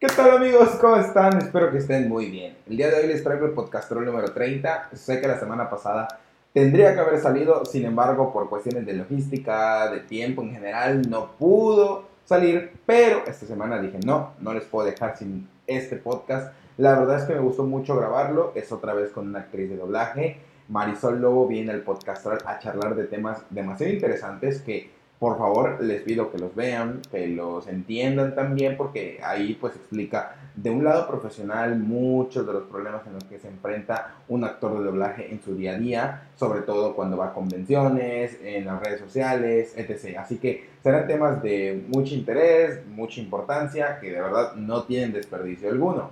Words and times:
¿Qué 0.00 0.06
tal 0.06 0.30
amigos? 0.30 0.68
¿Cómo 0.80 0.94
están? 0.94 1.38
Espero 1.38 1.72
que 1.72 1.78
estén 1.78 2.08
muy 2.08 2.30
bien. 2.30 2.56
El 2.68 2.76
día 2.76 2.88
de 2.88 3.00
hoy 3.00 3.08
les 3.08 3.24
traigo 3.24 3.46
el 3.46 3.52
podcastrol 3.52 4.04
número 4.04 4.32
30. 4.32 4.90
Sé 4.92 5.20
que 5.20 5.26
la 5.26 5.40
semana 5.40 5.68
pasada 5.68 6.06
tendría 6.54 6.94
que 6.94 7.00
haber 7.00 7.18
salido, 7.18 7.64
sin 7.64 7.84
embargo, 7.84 8.32
por 8.32 8.48
cuestiones 8.48 8.86
de 8.86 8.92
logística, 8.92 9.90
de 9.90 9.98
tiempo 9.98 10.42
en 10.42 10.52
general, 10.52 11.02
no 11.10 11.32
pudo 11.32 12.04
salir, 12.24 12.74
pero 12.86 13.24
esta 13.26 13.44
semana 13.44 13.80
dije, 13.80 13.98
no, 14.06 14.34
no 14.38 14.54
les 14.54 14.62
puedo 14.66 14.86
dejar 14.86 15.16
sin 15.16 15.48
este 15.66 15.96
podcast. 15.96 16.54
La 16.76 16.96
verdad 16.96 17.18
es 17.18 17.24
que 17.24 17.34
me 17.34 17.40
gustó 17.40 17.64
mucho 17.64 17.96
grabarlo, 17.96 18.52
es 18.54 18.70
otra 18.70 18.94
vez 18.94 19.10
con 19.10 19.26
una 19.26 19.40
actriz 19.40 19.68
de 19.68 19.78
doblaje. 19.78 20.38
Marisol 20.68 21.20
Lobo 21.20 21.48
viene 21.48 21.72
al 21.72 21.80
podcastral 21.80 22.38
a 22.46 22.60
charlar 22.60 22.94
de 22.94 23.06
temas 23.06 23.42
demasiado 23.50 23.92
interesantes 23.92 24.62
que 24.62 24.92
por 25.18 25.36
favor 25.36 25.82
les 25.82 26.02
pido 26.02 26.30
que 26.30 26.38
los 26.38 26.54
vean, 26.54 27.02
que 27.10 27.26
los 27.26 27.66
entiendan 27.66 28.34
también, 28.34 28.76
porque 28.76 29.18
ahí 29.22 29.54
pues 29.60 29.74
explica 29.74 30.36
de 30.54 30.70
un 30.70 30.84
lado 30.84 31.08
profesional 31.08 31.76
muchos 31.78 32.46
de 32.46 32.52
los 32.52 32.64
problemas 32.64 33.06
en 33.06 33.14
los 33.14 33.24
que 33.24 33.38
se 33.38 33.48
enfrenta 33.48 34.14
un 34.28 34.44
actor 34.44 34.78
de 34.78 34.84
doblaje 34.84 35.30
en 35.30 35.40
su 35.42 35.56
día 35.56 35.74
a 35.74 35.78
día, 35.78 36.22
sobre 36.36 36.60
todo 36.62 36.94
cuando 36.94 37.16
va 37.16 37.28
a 37.28 37.34
convenciones, 37.34 38.38
en 38.42 38.66
las 38.66 38.80
redes 38.80 39.00
sociales, 39.00 39.74
etc. 39.76 40.18
Así 40.18 40.38
que 40.38 40.68
serán 40.82 41.08
temas 41.08 41.42
de 41.42 41.84
mucho 41.88 42.14
interés, 42.14 42.86
mucha 42.86 43.20
importancia, 43.20 43.98
que 44.00 44.12
de 44.12 44.20
verdad 44.20 44.54
no 44.54 44.84
tienen 44.84 45.12
desperdicio 45.12 45.68
alguno. 45.68 46.10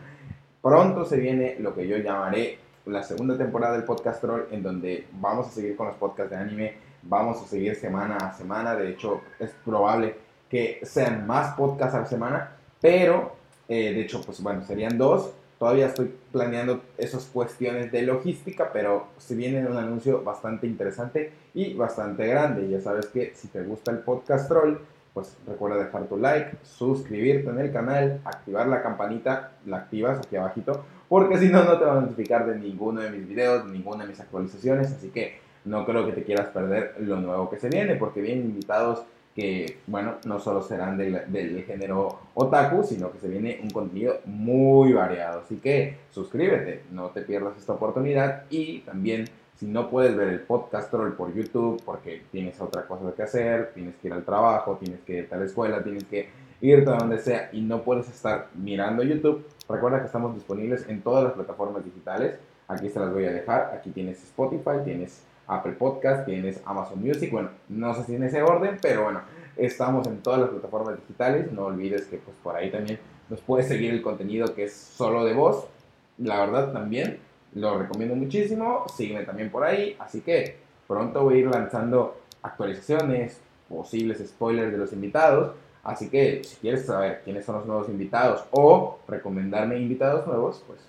Pronto 0.62 1.04
se 1.04 1.16
viene 1.18 1.56
lo 1.60 1.74
que 1.74 1.86
yo 1.86 1.96
llamaré 1.98 2.59
la 2.86 3.02
segunda 3.02 3.36
temporada 3.36 3.74
del 3.74 3.84
Podcast 3.84 4.20
Troll, 4.20 4.42
en 4.50 4.62
donde 4.62 5.06
vamos 5.12 5.48
a 5.48 5.50
seguir 5.50 5.76
con 5.76 5.88
los 5.88 5.96
podcasts 5.96 6.30
de 6.30 6.36
anime 6.36 6.85
Vamos 7.09 7.42
a 7.42 7.46
seguir 7.46 7.74
semana 7.77 8.16
a 8.16 8.33
semana. 8.33 8.74
De 8.74 8.91
hecho, 8.91 9.20
es 9.38 9.51
probable 9.65 10.16
que 10.51 10.80
sean 10.83 11.27
más 11.27 11.55
podcasts 11.55 11.95
a 11.95 12.01
la 12.01 12.06
semana. 12.06 12.52
Pero, 12.80 13.32
eh, 13.69 13.92
de 13.92 14.01
hecho, 14.01 14.23
pues 14.24 14.42
bueno, 14.42 14.62
serían 14.62 14.98
dos. 14.98 15.32
Todavía 15.59 15.87
estoy 15.87 16.15
planeando 16.32 16.82
esas 16.98 17.24
cuestiones 17.24 17.90
de 17.90 18.02
logística, 18.02 18.71
pero 18.73 19.07
se 19.16 19.35
viene 19.35 19.66
un 19.66 19.76
anuncio 19.76 20.23
bastante 20.23 20.66
interesante 20.66 21.32
y 21.54 21.73
bastante 21.74 22.26
grande. 22.26 22.68
Ya 22.68 22.80
sabes 22.80 23.07
que 23.07 23.32
si 23.35 23.48
te 23.48 23.63
gusta 23.63 23.91
el 23.91 23.98
podcast 23.98 24.48
troll, 24.48 24.76
pues 25.15 25.35
recuerda 25.46 25.82
dejar 25.82 26.04
tu 26.04 26.18
like, 26.18 26.59
suscribirte 26.63 27.48
en 27.48 27.59
el 27.59 27.73
canal, 27.73 28.20
activar 28.26 28.68
la 28.68 28.82
campanita, 28.82 29.52
la 29.65 29.79
activas 29.79 30.18
aquí 30.18 30.37
abajito, 30.37 30.85
porque 31.09 31.38
si 31.38 31.48
no, 31.48 31.65
no 31.65 31.79
te 31.79 31.87
va 31.87 31.96
a 31.96 32.01
notificar 32.02 32.46
de 32.46 32.59
ninguno 32.59 33.01
de 33.01 33.10
mis 33.10 33.26
videos, 33.26 33.65
de 33.65 33.73
ninguna 33.73 34.04
de 34.04 34.10
mis 34.10 34.20
actualizaciones. 34.20 34.93
Así 34.93 35.09
que 35.09 35.41
no 35.66 35.84
creo 35.84 36.06
que 36.06 36.12
te 36.12 36.22
quieras 36.22 36.48
perder 36.48 36.95
lo 37.00 37.16
nuevo 37.16 37.50
que 37.50 37.59
se 37.59 37.68
viene, 37.68 37.96
porque 37.96 38.20
vienen 38.20 38.46
invitados 38.46 39.02
que, 39.34 39.80
bueno, 39.86 40.14
no 40.24 40.40
solo 40.40 40.62
serán 40.62 40.96
del, 40.96 41.64
género 41.66 42.20
otaku, 42.32 42.82
sino 42.84 43.12
que 43.12 43.18
se 43.18 43.28
viene 43.28 43.60
un 43.62 43.68
contenido 43.68 44.20
muy 44.24 44.95
variado. 44.95 45.40
Así 45.40 45.56
que 45.56 45.98
suscríbete, 46.10 46.84
no 46.90 47.10
te 47.10 47.20
pierdas 47.20 47.58
esta 47.58 47.74
oportunidad 47.74 48.45
y 48.48 48.78
también 48.80 49.26
si 49.56 49.66
no 49.66 49.90
puedes 49.90 50.16
ver 50.16 50.28
el 50.28 50.40
podcast 50.40 50.90
troll 50.90 51.12
por 51.12 51.34
YouTube 51.34 51.82
porque 51.84 52.23
tienes 52.32 52.58
otra 52.60 52.86
cosa 52.86 53.12
que 53.14 53.23
hacer, 53.23 53.73
tienes 53.74 53.96
que 53.96 54.08
ir 54.08 54.14
al 54.14 54.24
trabajo, 54.24 54.78
tienes 54.80 55.01
que 55.01 55.18
ir 55.18 55.28
a 55.30 55.36
la 55.36 55.45
escuela, 55.45 55.82
tienes 55.82 56.04
que 56.04 56.28
irte 56.62 56.90
a 56.90 56.95
donde 56.95 57.18
sea 57.18 57.51
y 57.52 57.60
no 57.60 57.82
puedes 57.82 58.08
estar 58.08 58.48
mirando 58.54 59.02
YouTube, 59.02 59.46
recuerda 59.68 60.01
que 60.01 60.06
estamos 60.06 60.34
disponibles 60.34 60.88
en 60.88 61.02
todas 61.02 61.24
las 61.24 61.34
plataformas 61.34 61.84
digitales. 61.84 62.38
Aquí 62.68 62.88
se 62.88 62.98
las 62.98 63.12
voy 63.12 63.26
a 63.26 63.32
dejar. 63.32 63.73
Aquí 63.74 63.90
tienes 63.90 64.22
Spotify, 64.22 64.82
tienes 64.84 65.22
Apple 65.47 65.72
Podcast, 65.72 66.26
tienes 66.26 66.60
Amazon 66.64 67.00
Music, 67.00 67.30
bueno, 67.30 67.50
no 67.69 67.94
sé 67.94 68.04
si 68.04 68.14
en 68.14 68.25
ese 68.25 68.42
orden, 68.42 68.78
pero 68.80 69.04
bueno, 69.04 69.20
estamos 69.56 70.06
en 70.06 70.19
todas 70.22 70.41
las 70.41 70.50
plataformas 70.50 70.97
digitales, 70.97 71.52
no 71.52 71.66
olvides 71.66 72.06
que 72.06 72.19
pues 72.19 72.36
por 72.42 72.56
ahí 72.56 72.70
también 72.70 72.98
nos 73.28 73.41
puedes 73.41 73.69
seguir 73.69 73.92
el 73.92 74.02
contenido 74.02 74.54
que 74.54 74.64
es 74.64 74.74
solo 74.74 75.24
de 75.24 75.34
voz, 75.34 75.66
la 76.19 76.41
verdad 76.41 76.72
también 76.72 77.19
lo 77.54 77.78
recomiendo 77.78 78.14
muchísimo, 78.14 78.84
sígueme 78.94 79.24
también 79.24 79.50
por 79.50 79.64
ahí, 79.64 79.97
así 79.98 80.20
que 80.20 80.58
pronto 80.86 81.22
voy 81.22 81.34
a 81.34 81.38
ir 81.38 81.47
lanzando 81.47 82.18
actualizaciones, 82.42 83.40
posibles 83.68 84.18
spoilers 84.26 84.72
de 84.72 84.78
los 84.78 84.92
invitados, 84.92 85.54
así 85.82 86.08
que 86.08 86.44
si 86.44 86.56
quieres 86.56 86.86
saber 86.86 87.22
quiénes 87.24 87.44
son 87.44 87.56
los 87.56 87.66
nuevos 87.66 87.88
invitados 87.88 88.44
o 88.50 88.98
recomendarme 89.08 89.78
invitados 89.78 90.26
nuevos, 90.26 90.62
pues 90.66 90.80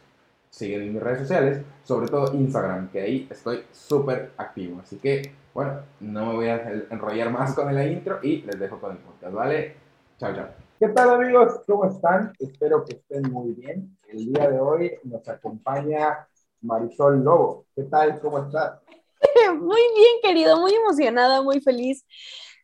siguen 0.50 0.84
en 0.84 0.94
mis 0.94 1.03
redes 1.03 1.19
sociales, 1.19 1.62
sobre 1.84 2.08
todo 2.08 2.34
Instagram, 2.34 2.90
que 2.90 3.02
ahí 3.02 3.28
estoy 3.30 3.63
súper 3.72 4.31
activo. 4.38 4.81
Así 4.81 4.97
que, 4.97 5.34
bueno, 5.53 5.81
no 6.00 6.28
me 6.28 6.35
voy 6.35 6.47
a 6.47 6.69
enrollar 6.90 7.31
más 7.31 7.53
con 7.53 7.75
el 7.75 7.91
intro 7.91 8.19
y 8.22 8.41
les 8.41 8.59
dejo 8.59 8.80
con 8.80 8.91
el 8.91 8.97
podcast, 8.97 9.34
¿vale? 9.34 9.75
Chao, 10.18 10.34
chao. 10.34 10.47
¿Qué 10.80 10.90
tal 10.90 11.09
amigos? 11.09 11.62
¿Cómo 11.66 11.85
están? 11.85 12.34
Espero 12.40 12.85
que 12.85 12.94
estén 12.94 13.31
muy 13.31 13.53
bien. 13.53 13.97
El 14.08 14.31
día 14.31 14.50
de 14.50 14.59
hoy 14.59 14.91
nos 15.03 15.28
acompaña 15.28 16.28
Marisol 16.62 17.24
Lobo. 17.24 17.66
¿Qué 17.75 17.84
tal? 17.84 18.19
¿Cómo 18.19 18.40
estás? 18.40 18.79
Muy 19.59 19.81
bien, 19.96 20.16
querido, 20.22 20.59
muy 20.59 20.74
emocionada, 20.74 21.41
muy 21.41 21.59
feliz. 21.59 22.06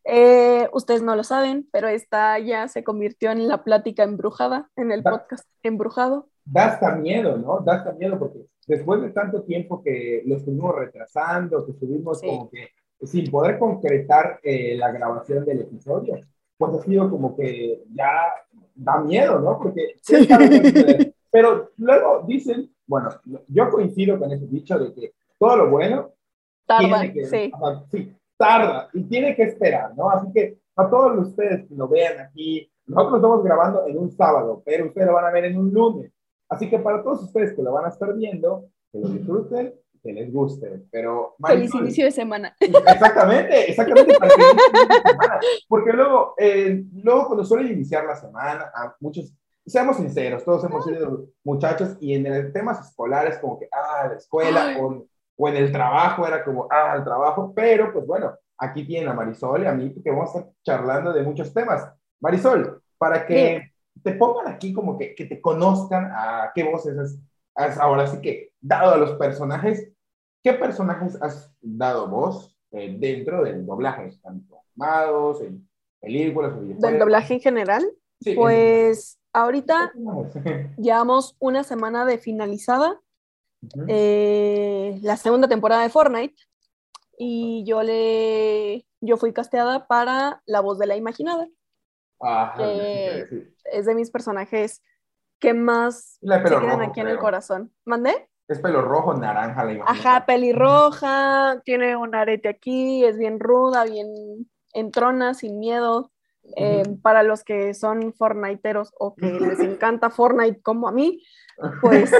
Eh, 0.05 0.69
ustedes 0.73 1.01
no 1.01 1.15
lo 1.15 1.23
saben, 1.23 1.67
pero 1.71 1.87
esta 1.87 2.37
ya 2.37 2.67
se 2.67 2.83
convirtió 2.83 3.31
en 3.31 3.47
la 3.47 3.63
plática 3.63 4.03
embrujada, 4.03 4.69
en 4.75 4.91
el 4.91 5.01
podcast 5.01 5.47
embrujado 5.63 6.29
da 6.45 6.65
hasta 6.65 6.95
miedo, 6.95 7.37
¿no? 7.37 7.59
Da 7.59 7.75
hasta 7.75 7.93
miedo 7.93 8.19
porque 8.19 8.45
después 8.67 9.01
de 9.01 9.11
tanto 9.11 9.43
tiempo 9.43 9.81
que 9.81 10.23
lo 10.25 10.37
estuvimos 10.37 10.75
retrasando, 10.75 11.65
que 11.65 11.71
estuvimos 11.71 12.21
como 12.21 12.49
que 12.49 12.69
sin 13.05 13.29
poder 13.29 13.59
concretar 13.59 14.39
eh, 14.43 14.75
la 14.77 14.91
grabación 14.91 15.45
del 15.45 15.61
episodio, 15.61 16.19
pues 16.57 16.73
ha 16.73 16.83
sido 16.83 17.09
como 17.09 17.35
que 17.35 17.83
ya 17.93 18.33
da 18.75 19.01
miedo, 19.01 19.39
¿no? 19.39 19.59
Porque 19.59 19.95
sí. 20.01 20.27
Pero 21.31 21.71
luego 21.77 22.23
dicen, 22.27 22.71
bueno, 22.85 23.09
yo 23.47 23.69
coincido 23.69 24.19
con 24.19 24.31
ese 24.31 24.45
dicho 24.47 24.77
de 24.77 24.93
que 24.93 25.13
todo 25.39 25.57
lo 25.57 25.71
bueno 25.71 26.11
tarda, 26.65 27.01
sí. 27.01 27.51
sí, 27.89 28.15
tarda 28.37 28.87
y 28.93 29.03
tiene 29.03 29.35
que 29.35 29.43
esperar, 29.43 29.95
¿no? 29.97 30.09
Así 30.09 30.31
que 30.31 30.59
a 30.75 30.87
todos 30.87 31.27
ustedes 31.27 31.67
que 31.67 31.75
lo 31.75 31.87
vean 31.87 32.19
aquí, 32.19 32.69
nosotros 32.85 33.17
estamos 33.17 33.43
grabando 33.43 33.87
en 33.87 33.97
un 33.97 34.11
sábado, 34.11 34.61
pero 34.63 34.85
ustedes 34.85 35.07
lo 35.07 35.13
van 35.13 35.25
a 35.25 35.31
ver 35.31 35.45
en 35.45 35.57
un 35.57 35.73
lunes. 35.73 36.12
Así 36.53 36.69
que 36.69 36.77
para 36.77 37.01
todos 37.01 37.23
ustedes 37.23 37.53
que 37.53 37.63
lo 37.63 37.73
van 37.73 37.85
a 37.85 37.89
estar 37.89 38.13
viendo, 38.13 38.69
que 38.91 38.99
lo 38.99 39.09
disfruten, 39.09 39.73
que 40.03 40.13
les 40.13 40.31
guste. 40.31 40.83
Pero 40.91 41.35
feliz 41.43 41.73
inicio 41.73 42.05
de 42.05 42.11
semana. 42.11 42.55
Exactamente, 42.59 43.71
exactamente. 43.71 44.15
Porque 45.67 45.93
luego, 45.93 46.35
eh, 46.37 46.83
luego 46.93 47.25
cuando 47.25 47.43
suele 47.43 47.71
iniciar 47.71 48.05
la 48.05 48.15
semana, 48.15 48.71
a 48.75 48.95
muchos, 48.99 49.33
seamos 49.65 49.97
sinceros, 49.97 50.45
todos 50.45 50.63
hemos 50.65 50.85
sido 50.85 51.25
muchachos 51.43 51.97
y 51.99 52.13
en 52.13 52.27
el 52.27 52.53
temas 52.53 52.87
escolares 52.87 53.39
como 53.39 53.57
que, 53.57 53.67
ah, 53.71 54.09
la 54.09 54.15
escuela 54.15 54.77
o, 54.79 55.07
o, 55.35 55.47
en 55.47 55.55
el 55.55 55.71
trabajo 55.71 56.27
era 56.27 56.43
como, 56.43 56.67
ah, 56.69 56.93
el 56.97 57.03
trabajo, 57.03 57.51
pero 57.55 57.91
pues 57.91 58.05
bueno, 58.05 58.31
aquí 58.59 58.85
tienen 58.85 59.09
a 59.09 59.13
Marisol 59.13 59.63
y 59.63 59.65
a 59.65 59.71
mí 59.71 59.91
que 60.03 60.11
vamos 60.11 60.35
a 60.35 60.39
estar 60.39 60.53
charlando 60.63 61.13
de 61.13 61.23
muchos 61.23 61.51
temas. 61.51 61.91
Marisol, 62.21 62.79
para 62.99 63.25
que 63.25 63.72
te 64.01 64.13
pongan 64.13 64.47
aquí 64.47 64.73
como 64.73 64.97
que, 64.97 65.15
que 65.15 65.25
te 65.25 65.41
conozcan 65.41 66.05
a 66.11 66.51
qué 66.55 66.63
voces 66.63 67.19
has, 67.55 67.77
ahora 67.77 68.07
sí 68.07 68.19
que 68.21 68.51
dado 68.59 68.93
a 68.93 68.97
los 68.97 69.11
personajes, 69.13 69.91
¿qué 70.43 70.53
personajes 70.53 71.21
has 71.21 71.53
dado 71.61 72.07
vos 72.07 72.57
eh, 72.71 72.95
dentro 72.97 73.43
del 73.43 73.65
doblaje? 73.65 74.17
Tanto 74.21 74.61
animados, 74.75 75.41
en 75.41 75.67
películas, 75.99 76.53
¿Del 76.79 76.99
doblaje 76.99 77.35
en 77.35 77.41
general? 77.41 77.83
Sí, 78.21 78.33
pues 78.35 79.19
ahorita 79.31 79.93
llevamos 80.77 81.35
una 81.39 81.63
semana 81.63 82.05
de 82.05 82.17
finalizada 82.17 82.99
eh, 83.87 84.99
la 85.01 85.17
segunda 85.17 85.47
temporada 85.47 85.83
de 85.83 85.89
Fortnite 85.89 86.35
y 87.17 87.63
yo 87.65 87.83
le 87.83 88.85
yo 89.01 89.17
fui 89.17 89.33
casteada 89.33 89.87
para 89.87 90.41
la 90.45 90.61
voz 90.61 90.79
de 90.79 90.87
la 90.87 90.95
imaginada. 90.95 91.47
Ajá, 92.23 92.55
es 93.65 93.85
de 93.85 93.95
mis 93.95 94.11
personajes 94.11 94.81
que 95.39 95.53
más 95.53 96.19
se 96.21 96.43
quedan 96.43 96.81
aquí 96.81 97.01
en 97.01 97.09
el 97.09 97.17
corazón. 97.17 97.71
¿Mandé? 97.85 98.29
Es 98.47 98.59
pelo 98.59 98.81
rojo, 98.81 99.13
naranja, 99.13 99.63
la 99.63 99.83
Ajá, 99.85 100.25
pelirroja, 100.25 101.61
tiene 101.63 101.95
un 101.95 102.13
arete 102.13 102.49
aquí, 102.49 103.03
es 103.05 103.17
bien 103.17 103.39
ruda, 103.39 103.85
bien 103.85 104.07
entrona, 104.73 105.33
sin 105.33 105.59
miedo. 105.59 106.11
Eh, 106.57 106.83
para 107.01 107.23
los 107.23 107.43
que 107.45 107.73
son 107.73 108.13
Fortniteeros 108.13 108.93
o 108.99 109.15
que 109.15 109.31
les 109.31 109.61
encanta 109.61 110.09
Fortnite 110.09 110.61
como 110.61 110.89
a 110.89 110.91
mí, 110.91 111.23
pues 111.81 112.11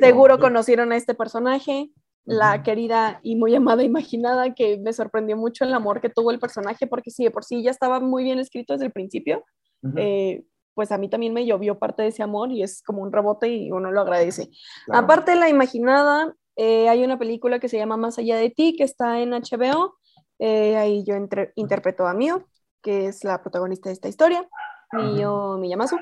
seguro 0.00 0.38
conocieron 0.38 0.92
a 0.92 0.96
este 0.96 1.14
personaje, 1.14 1.90
la 2.24 2.62
querida 2.62 3.20
y 3.22 3.36
muy 3.36 3.54
amada 3.54 3.82
Imaginada, 3.82 4.54
que 4.54 4.78
me 4.78 4.92
sorprendió 4.92 5.36
mucho 5.36 5.64
el 5.64 5.74
amor 5.74 6.00
que 6.00 6.08
tuvo 6.08 6.30
el 6.30 6.38
personaje, 6.38 6.86
porque 6.86 7.10
sí, 7.10 7.24
de 7.24 7.30
por 7.30 7.44
sí 7.44 7.62
ya 7.62 7.70
estaba 7.70 8.00
muy 8.00 8.24
bien 8.24 8.38
escrito 8.38 8.72
desde 8.72 8.86
el 8.86 8.92
principio 8.92 9.44
pues 10.74 10.90
a 10.92 10.98
mí 10.98 11.08
también 11.08 11.32
me 11.32 11.46
llovió 11.46 11.78
parte 11.78 12.02
de 12.02 12.08
ese 12.08 12.22
amor 12.22 12.50
y 12.52 12.62
es 12.62 12.82
como 12.82 13.02
un 13.02 13.12
rebote 13.12 13.48
y 13.48 13.70
uno 13.70 13.90
lo 13.90 14.00
agradece. 14.00 14.50
Aparte 14.92 15.32
de 15.32 15.38
la 15.38 15.48
imaginada, 15.48 16.34
eh, 16.56 16.88
hay 16.88 17.04
una 17.04 17.18
película 17.18 17.60
que 17.60 17.68
se 17.68 17.78
llama 17.78 17.96
Más 17.96 18.18
allá 18.18 18.36
de 18.36 18.50
ti, 18.50 18.76
que 18.76 18.84
está 18.84 19.20
en 19.20 19.32
HBO. 19.32 19.96
Eh, 20.40 20.76
ahí 20.76 21.04
yo 21.04 21.14
interpreto 21.54 22.06
a 22.06 22.14
Mio, 22.14 22.46
que 22.82 23.06
es 23.06 23.24
la 23.24 23.40
protagonista 23.40 23.88
de 23.88 23.94
esta 23.94 24.08
historia, 24.08 24.46
Mio 24.92 25.56
Miyamasu. 25.58 25.96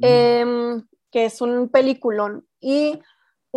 em, 0.00 0.86
que 1.10 1.24
es 1.24 1.40
un 1.40 1.70
peliculón. 1.70 2.46
Y 2.60 3.00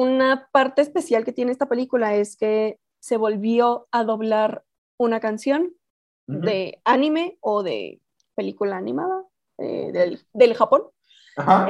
una 0.01 0.49
parte 0.51 0.81
especial 0.81 1.23
que 1.23 1.31
tiene 1.31 1.51
esta 1.51 1.69
película 1.69 2.15
es 2.15 2.35
que 2.35 2.79
se 2.99 3.17
volvió 3.17 3.87
a 3.91 4.03
doblar 4.03 4.63
una 4.97 5.19
canción 5.19 5.75
de 6.27 6.79
anime 6.85 7.37
o 7.41 7.61
de 7.61 7.99
película 8.35 8.77
animada 8.77 9.23
eh, 9.57 9.91
del, 10.33 10.53
Japón 10.55 10.83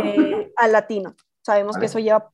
eh, 0.03 0.51
al 0.55 0.71
latino. 0.71 1.15
Sabemos 1.41 1.77
que 1.77 1.87
eso 1.87 1.99
lleva 1.99 2.31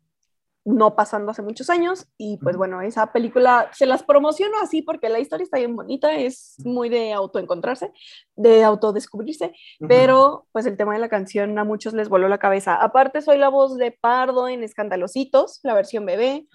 no 0.68 0.98
pasando 0.98 1.32
hace 1.32 1.42
muchos 1.42 1.70
años 1.70 2.08
y 2.18 2.38
pues 2.40 2.58
bueno, 2.58 2.82
esa 2.82 3.14
película 3.14 3.70
se 3.72 3.86
las 3.86 4.04
promociono 4.04 4.58
así 4.62 4.82
porque 4.82 5.08
la 5.08 5.20
historia 5.20 5.46
está 5.46 5.58
bien 5.58 5.78
bonita, 5.78 6.14
es 6.14 6.56
muy 6.66 6.90
de 6.90 7.14
autoencontrarse, 7.14 7.94
de 8.36 8.66
autodescubrirse, 8.66 9.54
pero 9.88 10.46
pues 10.52 10.66
el 10.66 10.76
tema 10.76 10.94
de 10.94 11.00
la 11.00 11.08
canción 11.08 11.58
a 11.58 11.64
muchos 11.64 11.94
les 11.94 12.10
voló 12.10 12.28
la 12.28 12.38
cabeza. 12.38 12.76
Aparte 12.76 13.22
soy 13.22 13.38
la 13.38 13.48
voz 13.48 13.78
de 13.78 13.92
Pardo 13.94 14.50
en 14.50 14.62
Escandalositos, 14.62 15.62
la 15.64 15.74
versión 15.74 16.06
bebé, 16.06 16.48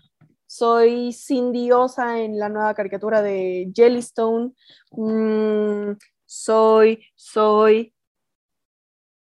soy 0.47 1.15
Cindy 1.15 1.73
Osa 1.73 2.21
en 2.21 2.39
la 2.39 2.51
nueva 2.51 2.75
caricatura 2.75 3.23
de 3.23 3.73
Jellystone, 3.75 4.53
mm, 4.91 5.93
soy, 6.27 7.03
soy 7.15 7.95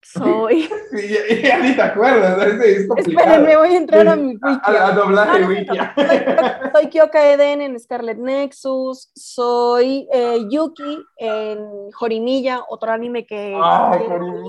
soy. 0.05 0.69
Sí, 0.95 1.43
ya, 1.43 1.59
ni 1.59 1.75
te 1.75 1.83
acuerdas, 1.83 2.61
es 2.63 2.87
complicado. 2.87 3.45
me 3.45 3.57
voy 3.57 3.69
a 3.71 3.77
entrar 3.77 4.07
a 4.07 4.15
mi 4.15 4.33
wiki. 4.35 4.61
A, 4.63 4.93
doblaje 4.93 5.45
wiki. 5.45 5.77
Soy, 6.73 6.89
Kyoka 6.89 7.33
Eden 7.33 7.61
en 7.63 7.81
Scarlet 7.81 8.19
Nexus, 8.19 9.11
soy 9.15 10.09
eh, 10.13 10.47
Yuki 10.49 11.05
en 11.17 11.91
Jorimilla, 11.93 12.63
otro 12.69 12.93
anime 12.93 13.27
que 13.27 13.59
ah, 13.61 13.99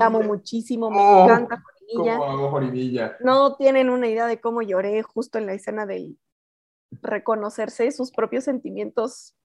amo 0.02 0.22
muchísimo, 0.22 0.92
me 0.92 1.00
oh, 1.00 1.24
encanta 1.24 1.64
Jorimilla. 1.64 2.16
amo 2.16 2.50
Jorimilla. 2.50 3.18
No 3.22 3.56
tienen 3.56 3.90
una 3.90 4.08
idea 4.08 4.28
de 4.28 4.40
cómo 4.40 4.62
lloré 4.62 5.02
justo 5.02 5.40
en 5.40 5.48
la 5.48 5.54
escena 5.54 5.86
del 5.88 6.18
reconocerse 7.02 7.92
sus 7.92 8.12
propios 8.12 8.44
sentimientos 8.44 9.36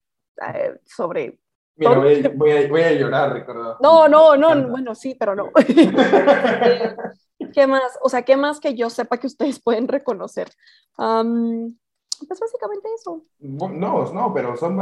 eh, 0.55 0.79
sobre 0.85 1.39
Mira, 1.77 1.99
voy 1.99 2.51
a, 2.51 2.69
voy, 2.69 2.83
a, 2.83 2.93
llorar, 2.93 3.33
recuerdo. 3.33 3.79
No, 3.81 4.09
no, 4.09 4.37
no, 4.37 4.69
bueno, 4.69 4.95
sí, 4.95 5.17
pero 5.19 5.35
no. 5.35 5.51
¿Qué 7.53 7.67
más? 7.67 7.99
O 8.03 8.09
sea, 8.09 8.23
¿qué 8.23 8.37
más 8.37 8.61
que 8.61 8.75
yo 8.75 8.91
sepa 8.91 9.19
que 9.19 9.27
ustedes 9.27 9.61
pueden 9.61 9.89
reconocer? 9.89 10.49
pues 10.97 12.39
básicamente 12.39 12.89
eso. 12.95 13.25
No, 13.39 14.13
no, 14.13 14.35
pero 14.35 14.57
son 14.57 14.77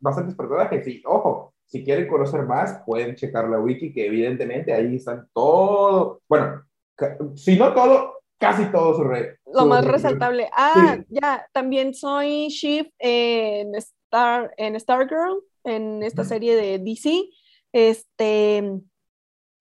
bastantes 0.00 0.34
personajes 0.34 0.86
y, 0.86 1.02
ojo, 1.06 1.54
si 1.64 1.82
quieren 1.82 2.06
conocer 2.06 2.42
más, 2.42 2.82
pueden 2.84 3.14
checar 3.14 3.48
la 3.48 3.58
wiki, 3.58 3.92
que 3.94 4.06
evidentemente 4.06 4.74
ahí 4.74 4.96
están 4.96 5.26
todo, 5.32 6.20
bueno, 6.28 6.62
si 7.34 7.56
no 7.56 7.72
todo, 7.72 8.18
casi 8.38 8.66
todo 8.66 8.94
su 8.94 9.04
red. 9.04 9.36
Lo 9.54 9.64
más 9.64 9.86
resaltable. 9.86 10.50
Ah, 10.54 10.98
ya, 11.08 11.46
también 11.52 11.94
soy 11.94 12.48
Shift 12.48 12.90
en 12.98 13.74
Star, 13.74 14.52
en 14.58 14.78
Stargirl 14.78 15.42
en 15.64 16.02
esta 16.02 16.24
serie 16.24 16.56
de 16.56 16.78
DC. 16.78 17.28
Este, 17.72 18.80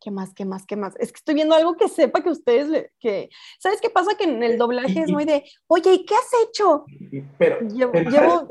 ¿qué 0.01 0.12
más, 0.12 0.33
qué 0.33 0.45
más, 0.45 0.65
qué 0.65 0.75
más? 0.75 0.95
Es 1.00 1.12
que 1.12 1.18
estoy 1.18 1.36
viendo 1.36 1.56
algo 1.56 1.77
que 1.77 1.88
sepa 1.88 2.21
que 2.21 2.30
ustedes, 2.30 2.68
le, 2.68 2.92
que, 3.00 3.30
¿sabes 3.59 3.80
qué 3.80 3.89
pasa? 3.89 4.15
Que 4.18 4.25
en 4.25 4.44
el 4.44 4.57
doblaje 4.57 5.01
es 5.01 5.12
muy 5.12 5.25
de, 5.25 5.44
oye, 5.68 5.94
¿y 5.94 6.06
qué 6.06 6.15
has 6.15 6.48
hecho? 6.48 6.86
Pero, 7.38 7.59
llevo, 7.62 8.48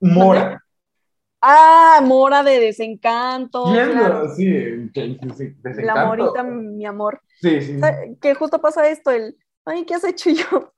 Mora. 0.00 0.62
Ah, 1.42 2.00
Mora 2.04 2.42
de 2.42 2.60
Desencanto. 2.60 3.72
Sí, 4.36 4.76
sí, 5.36 5.82
La 5.82 6.04
Morita, 6.04 6.42
mi 6.42 6.84
amor. 6.84 7.22
Sí, 7.40 7.60
sí. 7.62 7.80
Que 8.20 8.34
justo 8.34 8.60
pasa 8.60 8.88
esto, 8.88 9.10
el, 9.10 9.36
ay, 9.64 9.84
¿qué 9.84 9.94
has 9.94 10.04
hecho 10.04 10.30
yo? 10.50 10.74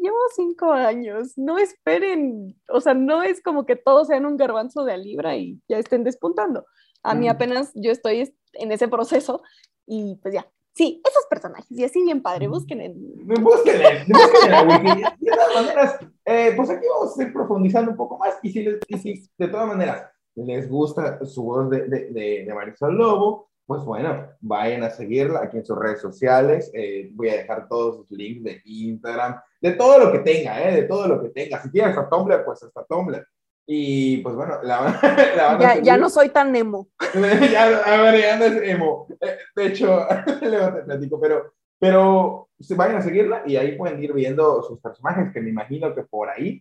Llevo 0.00 0.16
cinco 0.34 0.72
años, 0.72 1.36
no 1.36 1.58
esperen, 1.58 2.56
o 2.68 2.80
sea, 2.80 2.94
no 2.94 3.22
es 3.22 3.42
como 3.42 3.66
que 3.66 3.76
todos 3.76 4.08
sean 4.08 4.26
un 4.26 4.36
garbanzo 4.36 4.84
de 4.84 4.92
a 4.92 4.96
libra 4.96 5.36
y 5.36 5.60
ya 5.68 5.78
estén 5.78 6.04
despuntando. 6.04 6.66
A 7.02 7.14
mí 7.14 7.28
apenas 7.28 7.70
yo 7.74 7.90
estoy 7.90 8.34
en 8.54 8.72
ese 8.72 8.88
proceso 8.88 9.42
y 9.86 10.16
pues 10.16 10.34
ya, 10.34 10.50
sí, 10.74 11.00
esos 11.08 11.24
personajes, 11.28 11.70
y 11.70 11.84
así 11.84 12.02
bien 12.02 12.22
padre, 12.22 12.48
busquen 12.48 12.80
en... 12.80 12.94
Busquen 13.42 13.80
en, 13.80 14.06
busquen 14.08 14.86
en. 14.86 14.98
De 15.18 15.30
todas 15.30 15.54
maneras, 15.54 15.98
eh, 16.24 16.52
pues 16.56 16.70
aquí 16.70 16.86
vamos 16.86 17.18
a 17.18 17.22
ir 17.22 17.32
profundizando 17.32 17.90
un 17.90 17.96
poco 17.96 18.18
más 18.18 18.38
y 18.42 18.50
si, 18.50 18.66
y 18.88 18.98
si 18.98 19.30
de 19.38 19.48
todas 19.48 19.68
maneras 19.68 20.10
les 20.34 20.68
gusta 20.68 21.24
su 21.24 21.42
voz 21.42 21.70
de, 21.70 21.88
de, 21.88 22.10
de, 22.10 22.44
de 22.46 22.54
Marisol 22.54 22.96
Lobo, 22.96 23.49
pues 23.70 23.84
bueno, 23.84 24.26
vayan 24.40 24.82
a 24.82 24.90
seguirla 24.90 25.44
aquí 25.44 25.58
en 25.58 25.64
sus 25.64 25.78
redes 25.78 26.00
sociales. 26.00 26.72
Eh, 26.74 27.08
voy 27.12 27.28
a 27.28 27.36
dejar 27.36 27.68
todos 27.68 27.98
sus 27.98 28.10
links 28.10 28.42
de 28.42 28.60
Instagram, 28.64 29.40
de 29.60 29.70
todo 29.74 29.96
lo 30.00 30.10
que 30.10 30.18
tenga, 30.18 30.60
¿eh? 30.60 30.74
de 30.74 30.82
todo 30.88 31.06
lo 31.06 31.22
que 31.22 31.28
tenga. 31.28 31.62
Si 31.62 31.70
tienes 31.70 31.96
hasta 31.96 32.10
Tumblr, 32.10 32.44
pues 32.44 32.64
hasta 32.64 32.84
Tumblr. 32.84 33.24
Y 33.68 34.16
pues 34.22 34.34
bueno, 34.34 34.58
la, 34.64 35.00
la 35.36 35.58
ya, 35.60 35.80
ya, 35.80 35.96
no 35.96 36.10
soy 36.10 36.30
tan 36.30 36.56
emo. 36.56 36.88
ya, 37.52 37.66
a 37.86 38.02
ver, 38.02 38.20
ya 38.20 38.36
no 38.38 38.44
es 38.46 38.60
emo. 38.60 39.06
Eh, 39.20 39.36
de 39.54 39.66
hecho, 39.66 40.04
luego 40.42 40.74
te 40.74 40.82
platico, 40.82 41.20
pero, 41.20 41.52
pero 41.78 42.48
vayan 42.70 42.96
a 42.96 43.02
seguirla 43.02 43.44
y 43.46 43.54
ahí 43.54 43.76
pueden 43.76 44.02
ir 44.02 44.12
viendo 44.12 44.64
sus 44.64 44.80
personajes, 44.80 45.32
que 45.32 45.40
me 45.40 45.50
imagino 45.50 45.94
que 45.94 46.02
por 46.02 46.28
ahí 46.28 46.60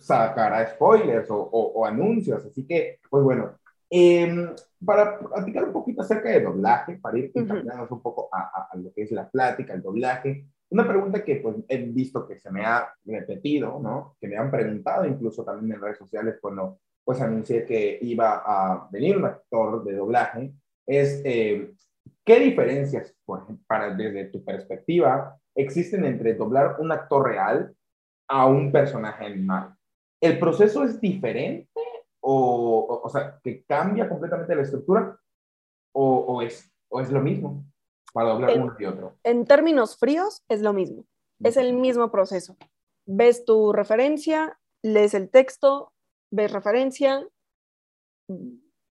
sacará 0.00 0.68
spoilers 0.68 1.30
o, 1.30 1.36
o 1.36 1.86
anuncios. 1.86 2.44
Así 2.44 2.66
que, 2.66 2.98
pues 3.08 3.22
bueno, 3.22 3.56
eh, 3.96 4.48
para 4.84 5.20
platicar 5.20 5.64
un 5.66 5.72
poquito 5.72 6.02
acerca 6.02 6.28
de 6.28 6.40
doblaje, 6.40 6.96
para 6.96 7.16
ir 7.16 7.30
encaminándonos 7.32 7.92
un 7.92 8.02
poco 8.02 8.28
a, 8.32 8.68
a, 8.68 8.76
lo 8.76 8.92
que 8.92 9.02
es 9.02 9.12
la 9.12 9.30
plática, 9.30 9.72
el 9.72 9.82
doblaje, 9.82 10.46
una 10.70 10.84
pregunta 10.84 11.22
que 11.22 11.36
pues 11.36 11.58
he 11.68 11.76
visto 11.76 12.26
que 12.26 12.40
se 12.40 12.50
me 12.50 12.64
ha 12.64 12.92
repetido, 13.04 13.78
¿no? 13.78 14.16
Que 14.20 14.26
me 14.26 14.36
han 14.36 14.50
preguntado 14.50 15.06
incluso 15.06 15.44
también 15.44 15.76
en 15.76 15.80
redes 15.80 15.98
sociales 15.98 16.38
cuando 16.40 16.80
pues 17.04 17.20
anuncié 17.20 17.66
que 17.66 18.00
iba 18.02 18.42
a 18.44 18.88
venir 18.90 19.16
un 19.16 19.26
actor 19.26 19.84
de 19.84 19.94
doblaje, 19.94 20.52
es 20.84 21.22
eh, 21.24 21.70
¿qué 22.24 22.40
diferencias, 22.40 23.14
por 23.24 23.46
para, 23.68 23.94
desde 23.94 24.24
tu 24.24 24.44
perspectiva, 24.44 25.38
existen 25.54 26.04
entre 26.04 26.34
doblar 26.34 26.80
un 26.80 26.90
actor 26.90 27.28
real 27.28 27.72
a 28.28 28.46
un 28.46 28.72
personaje 28.72 29.24
animal? 29.24 29.76
¿El 30.20 30.40
proceso 30.40 30.82
es 30.82 31.00
diferente 31.00 31.68
o, 32.26 33.02
o, 33.04 33.08
sea, 33.10 33.38
que 33.42 33.64
cambia 33.64 34.08
completamente 34.08 34.54
la 34.54 34.62
estructura 34.62 35.20
o, 35.92 36.16
o, 36.16 36.42
es, 36.42 36.72
o 36.88 37.00
es 37.00 37.10
lo 37.10 37.20
mismo 37.20 37.64
para 38.14 38.30
doblar 38.30 38.58
uno 38.58 38.74
y 38.78 38.84
otro? 38.86 39.18
En 39.24 39.44
términos 39.44 39.98
fríos, 39.98 40.42
es 40.48 40.62
lo 40.62 40.72
mismo. 40.72 41.04
Es 41.42 41.58
el 41.58 41.74
mismo 41.74 42.10
proceso. 42.10 42.56
Ves 43.06 43.44
tu 43.44 43.72
referencia, 43.72 44.58
lees 44.82 45.12
el 45.12 45.30
texto, 45.30 45.92
ves 46.30 46.50
referencia, 46.50 47.28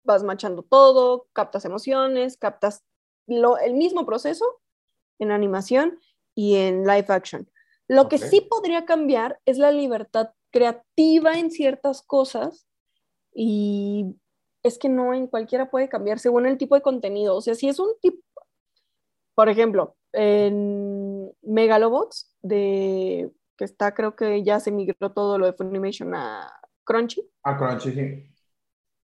vas 0.04 0.22
machando 0.24 0.62
todo, 0.62 1.28
captas 1.32 1.64
emociones, 1.64 2.36
captas 2.36 2.84
lo, 3.26 3.56
el 3.58 3.72
mismo 3.72 4.04
proceso 4.04 4.60
en 5.18 5.30
animación 5.30 5.98
y 6.34 6.56
en 6.56 6.84
live 6.84 7.06
action. 7.08 7.48
Lo 7.88 8.08
que 8.10 8.18
sí 8.18 8.42
podría 8.42 8.84
cambiar 8.84 9.40
es 9.46 9.56
la 9.56 9.70
libertad 9.70 10.32
creativa 10.50 11.38
en 11.38 11.50
ciertas 11.50 12.02
cosas 12.02 12.66
y 13.34 14.16
es 14.62 14.78
que 14.78 14.88
no 14.88 15.14
en 15.14 15.26
cualquiera 15.26 15.70
puede 15.70 15.88
cambiar 15.88 16.18
según 16.18 16.46
el 16.46 16.58
tipo 16.58 16.74
de 16.74 16.82
contenido. 16.82 17.36
O 17.36 17.40
sea, 17.40 17.54
si 17.54 17.68
es 17.68 17.78
un 17.78 17.90
tipo, 18.00 18.22
por 19.34 19.48
ejemplo, 19.48 19.96
en 20.12 21.32
Megalobots, 21.42 22.34
de, 22.42 23.32
que 23.56 23.64
está, 23.64 23.94
creo 23.94 24.14
que 24.14 24.42
ya 24.42 24.60
se 24.60 24.70
migró 24.70 25.12
todo 25.12 25.38
lo 25.38 25.46
de 25.46 25.52
Funimation 25.54 26.14
a 26.14 26.52
Crunchy. 26.84 27.28
A 27.42 27.56
Crunchy, 27.56 27.92
sí. 27.92 28.28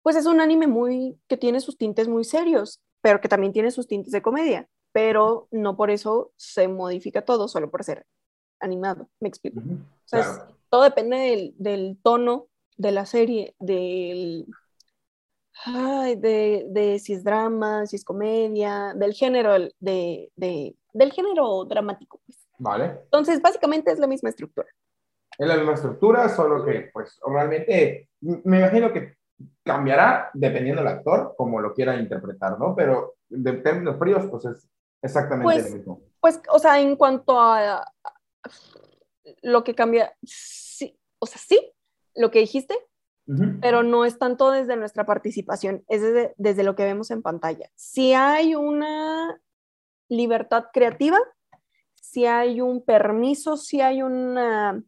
Pues 0.02 0.16
es 0.16 0.26
un 0.26 0.40
anime 0.40 0.68
muy, 0.68 1.20
que 1.28 1.38
tiene 1.38 1.60
sus 1.60 1.78
tintes 1.78 2.08
muy 2.08 2.24
serios, 2.24 2.82
pero 3.02 3.22
que 3.22 3.28
también 3.28 3.54
tiene 3.54 3.72
sus 3.72 3.88
tintes 3.88 4.12
de 4.12 4.22
comedia. 4.22 4.68
Pero 4.92 5.48
no 5.52 5.76
por 5.76 5.92
eso 5.92 6.32
se 6.38 6.68
modifica 6.68 7.24
todo, 7.24 7.48
solo 7.48 7.70
por 7.70 7.84
ser 7.84 8.06
animado. 8.60 9.10
Me 9.20 9.28
explico. 9.28 9.60
o 9.60 10.08
sea, 10.08 10.48
todo 10.70 10.84
depende 10.84 11.18
del, 11.18 11.54
del 11.58 12.00
tono 12.02 12.48
de 12.78 12.92
la 12.92 13.06
serie, 13.06 13.56
del, 13.60 14.46
de, 15.66 16.66
de, 16.70 17.00
si 17.00 17.14
es 17.14 17.24
drama, 17.24 17.86
si 17.86 17.96
es 17.96 18.04
comedia, 18.04 18.94
del 18.96 19.14
género, 19.14 19.54
de, 19.80 20.32
de, 20.36 20.76
del 20.94 21.12
género 21.12 21.66
dramático. 21.66 22.20
Pues. 22.26 22.48
Vale. 22.58 23.00
Entonces, 23.04 23.42
básicamente 23.42 23.92
es 23.92 24.00
la 24.00 24.08
misma 24.08 24.30
estructura. 24.30 24.68
Es 25.38 25.48
la 25.48 25.58
misma 25.58 25.74
estructura, 25.74 26.30
solo 26.30 26.66
que, 26.66 26.90
pues, 26.94 27.20
realmente, 27.26 28.10
me 28.22 28.60
imagino 28.60 28.94
que 28.94 29.16
cambiará 29.64 30.30
dependiendo 30.34 30.82
del 30.82 30.94
actor, 30.94 31.36
como 31.38 31.60
lo 31.60 31.74
quiera 31.74 31.96
interpretar, 31.98 32.58
¿no? 32.58 32.76
Pero 32.76 33.16
de 33.28 33.54
términos 33.54 33.98
fríos, 33.98 34.26
pues 34.30 34.46
es 34.46 34.70
exactamente 35.02 35.44
pues, 35.44 35.70
lo 35.70 35.78
mismo. 35.78 36.02
Pues, 36.22 36.42
o 36.50 36.60
sea, 36.60 36.80
en 36.80 36.96
cuanto 36.96 37.38
a, 37.40 37.80
a 37.82 37.90
lo 39.42 39.64
que 39.64 39.76
cambia, 39.76 40.16
sí, 40.24 40.98
o 41.20 41.26
sea, 41.26 41.42
sí, 41.42 41.75
lo 42.16 42.32
que 42.32 42.40
dijiste, 42.40 42.76
pero 43.60 43.82
no 43.82 44.06
es 44.06 44.20
tanto 44.20 44.52
desde 44.52 44.76
nuestra 44.76 45.06
participación, 45.06 45.84
es 45.88 46.02
desde, 46.02 46.36
desde, 46.38 46.64
lo 46.64 46.76
que 46.76 46.84
vemos 46.84 47.10
en 47.10 47.24
pantalla. 47.24 47.70
Si 47.74 48.14
hay 48.14 48.54
una 48.54 49.42
libertad 50.08 50.66
creativa, 50.72 51.18
si 51.96 52.28
hay 52.28 52.62
un 52.62 52.84
permiso, 52.84 53.58
si 53.58 53.82
hay 53.82 54.04
una 54.04 54.82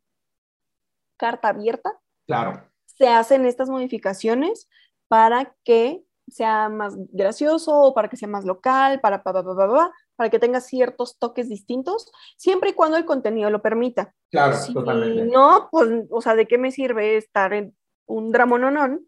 carta 1.18 1.50
abierta. 1.50 2.00
Claro. 2.28 2.70
Se 2.86 3.08
hacen 3.08 3.46
estas 3.46 3.70
modificaciones 3.70 4.70
para 5.08 5.56
que 5.64 6.04
sea 6.28 6.70
más 6.70 6.96
gracioso, 7.12 7.94
para 7.96 8.08
que 8.10 8.18
sea 8.18 8.28
más 8.28 8.46
local, 8.46 9.00
para, 9.00 9.24
para, 9.24 9.44
para, 9.44 9.92
para 10.18 10.30
que 10.30 10.40
tenga 10.40 10.60
ciertos 10.60 11.18
toques 11.18 11.48
distintos, 11.48 12.12
siempre 12.36 12.72
y 12.72 12.74
cuando 12.74 12.98
el 12.98 13.06
contenido 13.06 13.50
lo 13.50 13.62
permita. 13.62 14.14
Claro, 14.32 14.58
si 14.58 14.74
totalmente. 14.74 15.26
no, 15.26 15.70
pues, 15.72 15.90
o 16.10 16.22
sea, 16.22 16.36
¿de 16.36 16.48
qué 16.48 16.58
me 16.58 16.72
sirve 16.72 17.16
estar 17.16 17.54
en 17.54 17.78
un 18.08 18.32
dramononón 18.32 19.08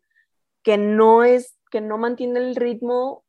que 0.63 0.78
no 0.78 1.24
es, 1.24 1.58
que 1.72 1.82
no 1.82 1.98
mantiene 1.98 2.39
el 2.39 2.56
ritmo, 2.56 3.25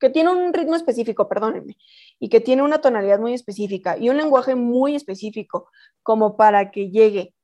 que 0.00 0.10
tiene 0.10 0.30
un 0.30 0.52
ritmo 0.52 0.74
específico, 0.74 1.28
perdónenme, 1.28 1.76
y 2.18 2.30
que 2.30 2.40
tiene 2.40 2.62
una 2.62 2.80
tonalidad 2.80 3.20
muy 3.20 3.34
específica 3.34 3.98
y 3.98 4.08
un 4.08 4.16
lenguaje 4.16 4.54
muy 4.54 4.96
específico, 4.96 5.70
como 6.02 6.36
para 6.36 6.70
que 6.70 6.90
llegue 6.90 7.34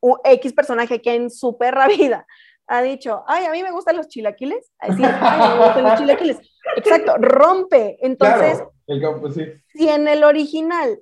un 0.00 0.18
X 0.24 0.52
personaje 0.52 1.00
que 1.00 1.14
en 1.14 1.30
su 1.30 1.56
perra 1.56 1.86
vida 1.98 2.26
ha 2.68 2.82
dicho, 2.82 3.24
ay, 3.26 3.46
a 3.46 3.50
mí 3.50 3.62
me 3.62 3.72
gustan 3.72 3.96
los 3.96 4.08
chilaquiles, 4.08 4.70
a 4.78 4.88
decir, 4.88 5.06
ay, 5.06 5.58
me 5.58 5.64
gustan 5.64 5.84
los 5.84 5.98
chilaquiles. 5.98 6.38
Exacto, 6.76 7.16
rompe. 7.18 7.96
Entonces, 8.02 8.58
Claro, 8.58 8.72
el 8.86 9.00
campo, 9.00 9.30
sí. 9.30 9.46
si 9.72 9.88
en 9.88 10.06
el 10.06 10.22
original 10.22 11.00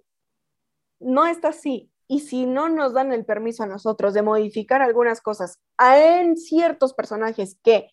no 1.01 1.27
está 1.27 1.49
así 1.49 1.91
y 2.07 2.21
si 2.21 2.47
no 2.47 2.69
nos 2.69 2.95
dan 2.95 3.13
el 3.13 3.25
permiso 3.25 3.65
a 3.65 3.67
nosotros 3.67 4.15
de 4.15 4.23
modificar 4.23 4.81
algunas 4.81 5.21
cosas 5.21 5.61
en 5.79 6.37
ciertos 6.37 6.95
personajes 6.95 7.59
que 7.63 7.91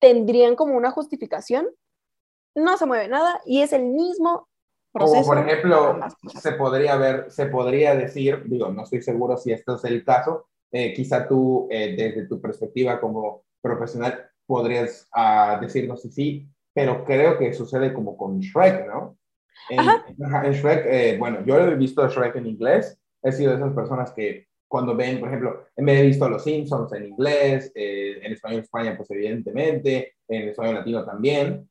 tendrían 0.00 0.56
como 0.56 0.74
una 0.74 0.90
justificación, 0.90 1.68
no 2.54 2.76
se 2.78 2.86
mueve 2.86 3.08
nada 3.08 3.40
y 3.44 3.60
es 3.60 3.74
el 3.74 3.84
mismo 3.84 4.48
proceso. 4.92 5.22
Como 5.22 5.26
por 5.26 5.46
ejemplo, 5.46 5.98
se 6.40 6.52
podría 6.52 6.96
ver, 6.96 7.30
se 7.30 7.46
podría 7.46 7.94
decir, 7.94 8.42
digo, 8.46 8.68
no 8.70 8.82
estoy 8.82 9.02
seguro 9.02 9.36
si 9.36 9.52
esto 9.52 9.76
es 9.76 9.84
el 9.84 10.04
caso, 10.04 10.48
eh, 10.72 10.92
quizá 10.94 11.28
tú, 11.28 11.68
eh, 11.70 11.94
desde 11.96 12.26
tu 12.26 12.40
perspectiva 12.40 13.00
como 13.00 13.44
profesional, 13.60 14.26
podrías 14.46 15.08
ah, 15.12 15.58
decirnos 15.60 16.02
si 16.02 16.10
sí, 16.10 16.48
pero 16.74 17.04
creo 17.04 17.38
que 17.38 17.52
sucede 17.52 17.92
como 17.92 18.16
con 18.16 18.40
Shrek, 18.40 18.86
¿no? 18.86 19.16
En, 19.68 19.86
Shrek, 20.52 20.86
eh, 20.86 21.16
bueno, 21.18 21.44
yo 21.44 21.58
he 21.58 21.74
visto 21.76 22.06
Shrek 22.08 22.36
en 22.36 22.46
inglés, 22.46 22.98
he 23.22 23.32
sido 23.32 23.52
de 23.52 23.58
esas 23.58 23.72
personas 23.74 24.12
que 24.12 24.46
cuando 24.66 24.96
ven, 24.96 25.20
por 25.20 25.28
ejemplo, 25.28 25.66
me 25.76 26.00
he 26.00 26.06
visto 26.06 26.24
a 26.24 26.30
Los 26.30 26.44
Simpsons 26.44 26.92
en 26.94 27.04
inglés, 27.04 27.70
eh, 27.74 28.20
en 28.22 28.32
español 28.32 28.60
España, 28.60 28.96
pues 28.96 29.10
evidentemente, 29.10 30.14
en 30.26 30.48
español 30.48 30.76
latino 30.76 31.04
también, 31.04 31.68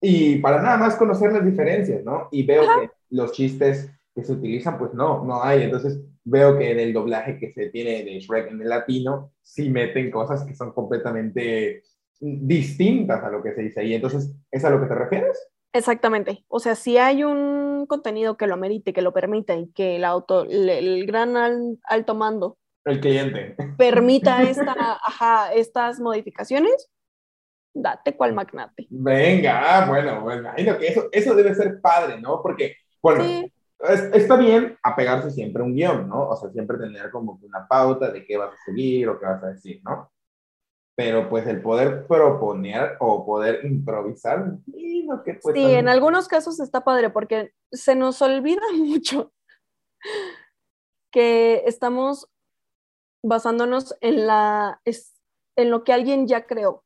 y 0.00 0.36
para 0.38 0.60
nada 0.60 0.76
más 0.76 0.96
conocer 0.96 1.32
las 1.32 1.44
diferencias, 1.44 2.02
¿no? 2.04 2.28
Y 2.32 2.44
veo 2.44 2.62
Ajá. 2.62 2.80
que 2.80 2.90
los 3.10 3.32
chistes 3.32 3.90
que 4.14 4.24
se 4.24 4.32
utilizan, 4.32 4.78
pues 4.78 4.92
no, 4.94 5.24
no 5.24 5.42
hay. 5.44 5.62
Entonces 5.62 6.00
veo 6.30 6.58
que 6.58 6.70
en 6.72 6.80
el 6.80 6.92
doblaje 6.92 7.38
que 7.38 7.52
se 7.52 7.70
tiene 7.70 8.04
de 8.04 8.20
Shrek 8.20 8.50
en 8.52 8.62
el 8.62 8.68
latino, 8.68 9.32
sí 9.42 9.68
meten 9.70 10.10
cosas 10.10 10.44
que 10.44 10.54
son 10.54 10.72
completamente 10.72 11.82
distintas 12.20 13.22
a 13.24 13.30
lo 13.30 13.42
que 13.42 13.54
se 13.54 13.62
dice 13.62 13.80
ahí. 13.80 13.94
Entonces, 13.94 14.34
¿es 14.50 14.64
a 14.64 14.70
lo 14.70 14.80
que 14.80 14.86
te 14.86 14.94
refieres? 14.94 15.38
Exactamente. 15.72 16.44
O 16.48 16.58
sea, 16.58 16.74
si 16.74 16.98
hay 16.98 17.22
un 17.24 17.86
contenido 17.86 18.36
que 18.36 18.46
lo 18.48 18.54
amerite, 18.54 18.92
que 18.92 19.02
lo 19.02 19.12
permita 19.12 19.54
y 19.54 19.70
que 19.72 19.96
el, 19.96 20.04
auto, 20.04 20.42
el, 20.44 20.68
el 20.68 21.06
gran 21.06 21.36
al- 21.36 21.78
alto 21.84 22.14
mando 22.14 22.58
El 22.84 23.00
cliente. 23.00 23.56
permita 23.76 24.44
esta, 24.44 24.74
ajá, 25.04 25.52
estas 25.54 25.98
modificaciones, 26.00 26.88
date 27.74 28.16
cual 28.16 28.34
magnate. 28.34 28.90
Venga, 28.92 29.78
ah, 29.84 29.86
bueno, 29.88 30.24
me 30.24 30.36
imagino 30.36 30.76
que 30.78 30.88
eso, 30.88 31.08
eso 31.12 31.34
debe 31.36 31.54
ser 31.54 31.80
padre, 31.80 32.20
¿no? 32.20 32.42
Porque, 32.42 32.76
bueno, 33.00 33.38
Sí, 33.38 33.52
es- 33.88 34.10
está 34.14 34.36
bien 34.36 34.76
apegarse 34.82 35.30
siempre 35.30 35.62
a 35.62 35.66
un 35.66 35.74
guion, 35.74 36.08
¿no? 36.08 36.28
O 36.28 36.36
sea, 36.36 36.50
siempre 36.50 36.78
tener 36.78 37.10
como 37.10 37.38
una 37.42 37.66
pauta 37.66 38.10
de 38.10 38.24
qué 38.24 38.36
vas 38.36 38.52
a 38.52 38.64
seguir 38.64 39.08
o 39.08 39.18
qué 39.18 39.26
vas 39.26 39.42
a 39.42 39.48
decir, 39.48 39.80
¿no? 39.84 40.10
Pero 40.96 41.28
pues 41.30 41.46
el 41.46 41.62
poder 41.62 42.06
proponer 42.06 42.96
o 43.00 43.24
poder 43.24 43.64
improvisar, 43.64 44.44
no 44.46 45.22
que 45.24 45.34
pues 45.34 45.54
sí, 45.54 45.62
también- 45.62 45.78
en 45.80 45.88
algunos 45.88 46.28
casos 46.28 46.60
está 46.60 46.84
padre 46.84 47.10
porque 47.10 47.52
se 47.72 47.94
nos 47.94 48.20
olvida 48.22 48.60
mucho 48.76 49.32
que 51.10 51.62
estamos 51.66 52.28
basándonos 53.22 53.96
en, 54.00 54.26
la, 54.26 54.80
en 55.56 55.70
lo 55.70 55.84
que 55.84 55.92
alguien 55.92 56.26
ya 56.26 56.46
creó. 56.46 56.84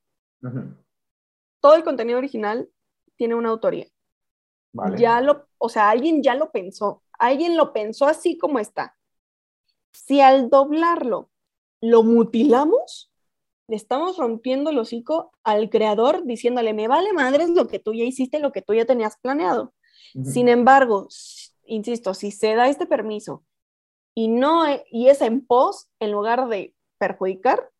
Todo 1.60 1.74
el 1.76 1.84
contenido 1.84 2.18
original 2.18 2.68
tiene 3.16 3.34
una 3.34 3.50
autoría. 3.50 3.86
Vale. 4.74 4.98
Ya 4.98 5.20
lo, 5.20 5.46
o 5.58 5.68
sea, 5.68 5.88
alguien 5.88 6.22
ya 6.22 6.34
lo 6.34 6.50
pensó, 6.50 7.02
alguien 7.18 7.56
lo 7.56 7.72
pensó 7.72 8.06
así 8.06 8.36
como 8.36 8.58
está. 8.58 8.96
Si 9.92 10.20
al 10.20 10.50
doblarlo 10.50 11.30
lo 11.80 12.02
mutilamos, 12.02 13.10
le 13.68 13.76
estamos 13.76 14.18
rompiendo 14.18 14.70
el 14.70 14.78
hocico 14.78 15.32
al 15.44 15.70
creador 15.70 16.24
diciéndole, 16.24 16.74
me 16.74 16.88
vale 16.88 17.12
madres 17.12 17.50
lo 17.50 17.68
que 17.68 17.78
tú 17.78 17.94
ya 17.94 18.04
hiciste, 18.04 18.40
lo 18.40 18.52
que 18.52 18.62
tú 18.62 18.74
ya 18.74 18.84
tenías 18.84 19.16
planeado. 19.16 19.72
Sin 20.22 20.48
embargo, 20.48 21.08
insisto, 21.64 22.12
si 22.12 22.30
se 22.30 22.54
da 22.54 22.68
este 22.68 22.86
permiso 22.86 23.44
y 24.14 24.28
no 24.28 24.66
e- 24.66 24.84
y 24.90 25.08
es 25.08 25.22
en 25.22 25.44
pos, 25.46 25.88
en 25.98 26.12
lugar 26.12 26.48
de 26.48 26.74
perjudicar, 26.98 27.70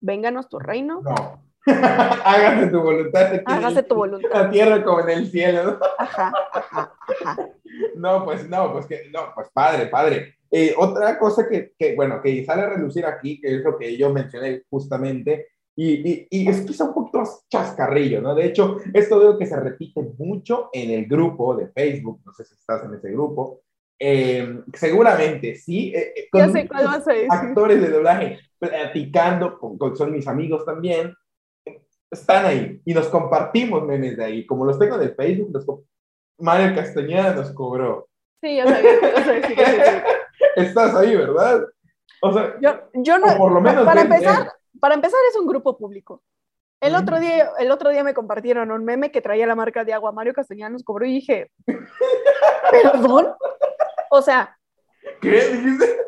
vénganos 0.00 0.48
tu 0.48 0.58
reino, 0.58 1.00
No. 1.02 1.45
Hágase 2.24 2.68
tu 2.68 2.80
voluntad. 2.80 3.34
aquí 3.34 3.42
hágase 3.46 3.82
tu 3.82 3.94
voluntad. 3.94 4.30
La 4.44 4.50
tierra 4.50 4.84
como 4.84 5.00
en 5.00 5.10
el 5.10 5.30
cielo. 5.30 5.64
¿no? 5.64 5.78
Ajá, 5.98 6.32
ajá, 6.52 6.92
ajá. 7.22 7.48
No, 7.96 8.24
pues 8.24 8.48
no, 8.48 8.72
pues 8.72 8.86
que 8.86 9.08
no, 9.12 9.32
pues 9.34 9.48
padre, 9.52 9.86
padre. 9.86 10.36
Eh, 10.50 10.74
otra 10.78 11.18
cosa 11.18 11.48
que, 11.48 11.72
que, 11.78 11.94
bueno, 11.96 12.20
que 12.22 12.44
sale 12.44 12.62
a 12.62 12.70
relucir 12.70 13.04
aquí, 13.04 13.40
que 13.40 13.56
es 13.56 13.62
lo 13.62 13.76
que 13.76 13.96
yo 13.96 14.10
mencioné 14.12 14.62
justamente, 14.70 15.48
y, 15.74 16.08
y, 16.10 16.26
y 16.30 16.48
es 16.48 16.62
quizá 16.62 16.84
un 16.84 16.94
poquito 16.94 17.18
más 17.18 17.44
chascarrillo, 17.50 18.22
¿no? 18.22 18.34
De 18.34 18.46
hecho, 18.46 18.78
esto 18.94 19.18
veo 19.18 19.36
que 19.36 19.44
se 19.46 19.58
repite 19.60 20.00
mucho 20.18 20.70
en 20.72 20.90
el 20.90 21.06
grupo 21.06 21.54
de 21.56 21.68
Facebook, 21.68 22.20
no 22.24 22.32
sé 22.32 22.44
si 22.44 22.54
estás 22.54 22.84
en 22.84 22.94
ese 22.94 23.10
grupo, 23.10 23.60
eh, 23.98 24.60
seguramente 24.72 25.54
sí. 25.56 25.92
eh, 25.94 26.12
eh, 26.16 26.28
con 26.30 26.52
sé 26.52 26.68
actores 27.28 27.80
de 27.82 27.88
doblaje 27.90 28.38
platicando, 28.58 29.58
con, 29.58 29.76
con- 29.76 29.96
son 29.96 30.12
mis 30.12 30.26
amigos 30.28 30.64
también, 30.64 31.12
están 32.10 32.46
ahí 32.46 32.80
y 32.84 32.94
nos 32.94 33.08
compartimos 33.08 33.84
memes 33.84 34.16
de 34.16 34.24
ahí. 34.24 34.46
Como 34.46 34.64
los 34.64 34.78
tengo 34.78 34.96
en 34.96 35.02
el 35.02 35.14
Facebook, 35.14 35.50
los 35.52 35.66
Mario 36.38 36.74
Castañeda 36.74 37.34
nos 37.34 37.52
cobró. 37.52 38.08
Sí, 38.40 38.56
ya 38.56 38.66
sabía 38.66 39.00
que 39.00 39.08
ibas 39.08 39.28
a 39.28 39.32
decir 39.32 39.60
eso. 39.60 40.02
Estás 40.56 40.94
ahí, 40.94 41.16
¿verdad? 41.16 41.62
O 42.22 42.32
sea, 42.32 42.56
Yo, 42.60 42.70
yo 42.94 43.18
no, 43.18 43.36
por 43.36 43.52
lo 43.52 43.60
menos 43.60 43.84
para 43.84 44.02
empezar, 44.02 44.52
para 44.80 44.94
empezar 44.94 45.18
es 45.30 45.36
un 45.36 45.46
grupo 45.46 45.76
público. 45.76 46.22
El 46.80 46.92
Ujú. 46.92 47.02
otro, 47.02 47.20
día, 47.20 47.50
el 47.58 47.70
otro 47.70 47.90
día 47.90 48.04
me 48.04 48.14
compartieron 48.14 48.70
un 48.70 48.84
meme 48.84 49.10
que 49.10 49.22
traía 49.22 49.46
la 49.46 49.54
marca 49.54 49.84
de 49.84 49.94
agua. 49.94 50.12
Mario 50.12 50.34
Castañeda 50.34 50.68
nos 50.68 50.84
cobró 50.84 51.06
y 51.06 51.14
dije, 51.14 51.50
¿perdón? 52.70 53.34
O 54.10 54.22
sea, 54.22 54.56
¿qué 55.22 55.30
dijiste? 55.30 55.98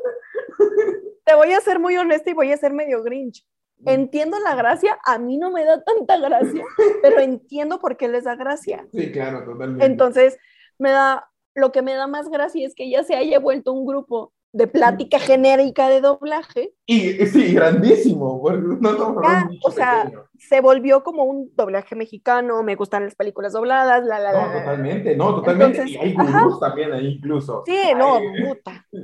te 1.24 1.34
voy 1.34 1.52
a 1.52 1.60
ser 1.60 1.78
muy 1.78 1.96
honesta 1.96 2.30
y 2.30 2.34
voy 2.34 2.52
a 2.52 2.56
ser 2.56 2.72
medio 2.72 3.02
grinch. 3.02 3.46
Entiendo 3.84 4.38
la 4.40 4.54
gracia, 4.54 4.98
a 5.04 5.18
mí 5.18 5.38
no 5.38 5.50
me 5.50 5.64
da 5.64 5.82
tanta 5.82 6.18
gracia, 6.18 6.64
pero 7.02 7.20
entiendo 7.20 7.78
por 7.78 7.96
qué 7.96 8.08
les 8.08 8.24
da 8.24 8.34
gracia. 8.34 8.86
Sí, 8.92 9.12
claro, 9.12 9.44
totalmente. 9.44 9.84
Entonces, 9.84 10.38
me 10.78 10.90
da, 10.90 11.30
lo 11.54 11.72
que 11.72 11.82
me 11.82 11.94
da 11.94 12.06
más 12.06 12.28
gracia 12.28 12.66
es 12.66 12.74
que 12.74 12.90
ya 12.90 13.04
se 13.04 13.14
haya 13.14 13.38
vuelto 13.38 13.72
un 13.72 13.86
grupo 13.86 14.32
de 14.52 14.66
plática 14.66 15.18
genérica 15.18 15.88
de 15.88 16.00
doblaje 16.00 16.72
y 16.86 17.12
sí, 17.26 17.52
grandísimo. 17.54 18.42
No 18.80 18.92
de 18.92 18.98
Ya, 19.22 19.48
o 19.64 19.70
sea, 19.70 20.02
pequeño. 20.04 20.24
se 20.38 20.60
volvió 20.60 21.02
como 21.02 21.24
un 21.24 21.50
doblaje 21.54 21.94
mexicano, 21.96 22.62
me 22.62 22.74
gustan 22.76 23.04
las 23.04 23.14
películas 23.14 23.52
dobladas, 23.52 24.04
la, 24.04 24.18
la, 24.18 24.32
la, 24.32 24.38
No, 24.40 24.46
la, 24.52 24.60
totalmente, 24.60 25.16
no, 25.16 25.34
totalmente. 25.36 25.78
Entonces, 25.78 25.96
y 25.96 25.98
hay 26.06 26.14
gurús 26.14 26.60
también 26.60 26.92
ahí 26.92 27.06
incluso. 27.16 27.62
Sí, 27.66 27.76
no, 27.96 28.20
puta. 28.46 28.86
sí. 28.90 28.98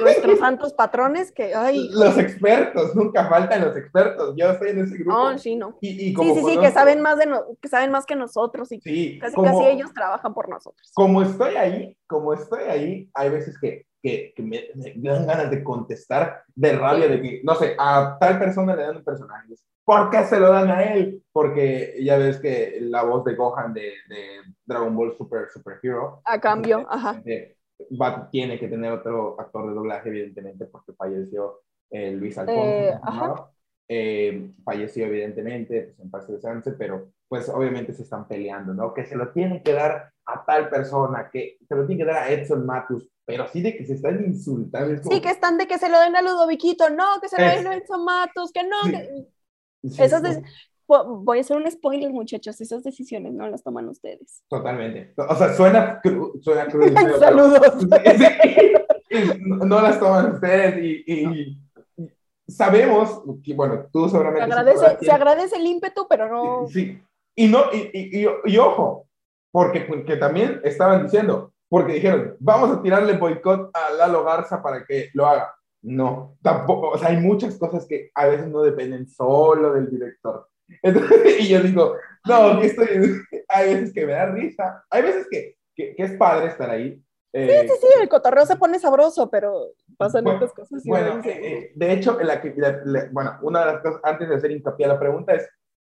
Nuestros 0.00 0.38
santos 0.38 0.72
patrones 0.74 1.32
que, 1.32 1.54
ay, 1.54 1.90
Los 1.92 2.16
expertos, 2.18 2.94
nunca 2.94 3.28
faltan 3.28 3.60
los 3.64 3.76
expertos. 3.76 4.34
Yo 4.36 4.50
estoy 4.50 4.70
en 4.70 4.78
ese 4.84 4.96
grupo. 4.96 5.10
no, 5.10 5.38
sí, 5.38 5.56
no. 5.56 5.78
Y, 5.80 5.88
y 5.88 6.08
Sí, 6.10 6.14
como 6.14 6.34
sí, 6.34 6.44
sí, 6.44 6.58
que 6.58 6.70
saben 6.70 7.00
más 7.02 7.18
de 7.18 7.26
no- 7.26 7.44
que 7.60 7.68
saben 7.68 7.90
más 7.90 8.06
que 8.06 8.16
nosotros 8.16 8.72
y 8.72 8.80
Sí, 8.80 9.18
casi 9.20 9.36
como, 9.36 9.58
casi 9.58 9.64
ellos 9.70 9.92
trabajan 9.92 10.32
por 10.34 10.48
nosotros. 10.48 10.90
como 10.94 11.22
estoy 11.22 11.56
ahí, 11.56 11.96
como 12.06 12.32
estoy 12.32 12.62
ahí, 12.64 13.10
hay 13.14 13.30
veces 13.30 13.56
que, 13.60 13.86
que, 14.02 14.32
que 14.34 14.42
me, 14.42 14.64
me 14.74 15.08
dan 15.08 15.26
ganas 15.26 15.50
de 15.50 15.62
contestar 15.62 16.42
de 16.54 16.72
rabia 16.72 17.08
de 17.08 17.20
que, 17.20 17.40
no 17.44 17.54
sé, 17.54 17.74
a 17.78 18.16
tal 18.20 18.38
persona 18.38 18.74
le 18.76 18.82
dan 18.82 18.96
un 18.98 19.04
personaje. 19.04 19.54
¿Por 19.84 20.10
qué 20.10 20.24
se 20.24 20.38
lo 20.38 20.50
dan 20.50 20.70
a 20.70 20.84
él? 20.84 21.22
Porque 21.32 21.96
ya 22.00 22.18
ves 22.18 22.38
que 22.38 22.78
la 22.80 23.02
voz 23.04 23.24
de 23.24 23.34
Gohan 23.34 23.72
de, 23.72 23.92
de 24.08 24.42
Dragon 24.66 24.94
Ball 24.94 25.16
Super 25.16 25.48
Super 25.48 25.78
Hero 25.82 26.20
A 26.24 26.38
cambio, 26.38 26.86
ajá. 26.90 27.22
eh, 27.24 27.56
va, 28.00 28.28
tiene 28.30 28.58
que 28.58 28.68
tener 28.68 28.92
otro 28.92 29.40
actor 29.40 29.68
de 29.68 29.74
doblaje, 29.74 30.10
evidentemente, 30.10 30.66
porque 30.66 30.92
falleció 30.92 31.60
eh, 31.90 32.12
Luis 32.12 32.36
Alfonso. 32.36 32.60
Eh, 32.60 33.00
¿no? 33.02 33.50
Eh, 33.88 34.50
falleció, 34.62 35.06
evidentemente, 35.06 35.82
pues 35.84 36.00
en 36.00 36.10
paz 36.10 36.28
descanse, 36.28 36.72
pero 36.72 37.08
pues 37.26 37.48
obviamente 37.48 37.94
se 37.94 38.02
están 38.02 38.28
peleando, 38.28 38.74
¿no? 38.74 38.92
Que 38.92 39.06
se 39.06 39.16
lo 39.16 39.32
tienen 39.32 39.62
que 39.62 39.72
dar 39.72 40.10
a 40.26 40.44
tal 40.44 40.68
persona, 40.68 41.30
que 41.32 41.56
se 41.66 41.74
lo 41.74 41.86
tienen 41.86 42.06
que 42.06 42.12
dar 42.12 42.24
a 42.24 42.30
Edson 42.30 42.66
Matus, 42.66 43.08
pero 43.28 43.44
así 43.44 43.60
de 43.60 43.76
que 43.76 43.84
se 43.84 43.92
están 43.92 44.24
insultando. 44.24 45.02
Sí, 45.02 45.20
que 45.20 45.28
están 45.28 45.58
de 45.58 45.66
que 45.66 45.76
se 45.76 45.90
lo 45.90 46.00
den 46.00 46.16
a 46.16 46.22
Ludoviquito, 46.22 46.88
no, 46.88 47.20
que 47.20 47.28
se 47.28 47.38
lo 47.38 47.46
den 47.46 47.66
a 47.66 47.74
Edson 47.74 48.02
Matus, 48.02 48.50
que 48.52 48.64
no. 48.64 48.80
Que... 48.90 49.26
Esas 50.02 50.22
voy 50.86 51.36
a 51.36 51.40
hacer 51.42 51.58
un 51.58 51.70
spoiler, 51.70 52.10
muchachos, 52.10 52.58
esas 52.62 52.82
decisiones 52.82 53.34
no 53.34 53.46
las 53.46 53.62
toman 53.62 53.86
ustedes. 53.86 54.42
Totalmente. 54.48 55.12
O 55.14 55.34
sea, 55.34 55.52
suena, 55.54 56.00
suena 56.40 56.68
crudo. 56.68 56.88
Saludos. 57.18 57.86
no 59.66 59.82
las 59.82 60.00
toman 60.00 60.32
ustedes 60.32 60.82
y, 61.06 61.58
sabemos 62.48 63.20
que, 63.44 63.52
bueno, 63.52 63.90
tú 63.92 64.08
seguramente... 64.08 64.46
Se 64.46 64.58
agradece, 64.58 65.04
se 65.04 65.12
agradece 65.12 65.56
el 65.56 65.66
ímpetu, 65.66 66.06
pero 66.08 66.30
no... 66.30 66.66
Sí, 66.66 66.98
y, 67.36 67.46
no, 67.46 67.64
y, 67.74 68.26
y, 68.46 68.56
ojo, 68.56 69.06
porque, 69.50 69.82
porque 69.82 70.16
también 70.16 70.62
estaban 70.64 71.02
diciendo, 71.02 71.52
porque 71.68 71.94
dijeron, 71.94 72.36
vamos 72.40 72.70
a 72.70 72.82
tirarle 72.82 73.18
boicot 73.18 73.70
a 73.74 73.92
Lalo 73.94 74.24
Garza 74.24 74.62
para 74.62 74.84
que 74.84 75.10
lo 75.14 75.26
haga. 75.26 75.54
No, 75.82 76.36
tampoco, 76.42 76.90
o 76.90 76.98
sea, 76.98 77.10
hay 77.10 77.18
muchas 77.18 77.56
cosas 77.56 77.86
que 77.86 78.10
a 78.14 78.26
veces 78.26 78.48
no 78.48 78.62
dependen 78.62 79.08
solo 79.08 79.74
del 79.74 79.88
director. 79.88 80.48
y 81.40 81.48
yo 81.48 81.60
digo, 81.60 81.94
no, 82.26 82.60
estoy, 82.60 82.86
hay 83.48 83.74
veces 83.74 83.92
que 83.92 84.06
me 84.06 84.12
da 84.12 84.26
risa, 84.26 84.84
hay 84.90 85.02
veces 85.02 85.26
que, 85.30 85.56
que, 85.74 85.94
es 85.96 86.12
padre 86.14 86.48
estar 86.48 86.68
ahí. 86.68 87.02
Eh, 87.32 87.60
sí, 87.62 87.68
sí, 87.68 87.74
sí, 87.80 88.00
el 88.00 88.08
cotorreo 88.08 88.44
se 88.46 88.56
pone 88.56 88.78
sabroso, 88.78 89.30
pero 89.30 89.72
pasan 89.96 90.26
otras 90.26 90.52
cosas. 90.52 90.82
Bueno, 90.84 91.20
eh, 91.24 91.40
eh, 91.42 91.72
de 91.74 91.92
hecho, 91.92 92.18
la 92.20 92.40
que, 92.40 92.54
bueno, 93.12 93.38
una 93.42 93.60
de 93.60 93.66
las 93.66 93.82
cosas, 93.82 94.00
antes 94.02 94.28
de 94.28 94.34
hacer 94.34 94.50
hincapié 94.50 94.86
a 94.86 94.90
la 94.90 94.98
pregunta 94.98 95.34
es, 95.34 95.48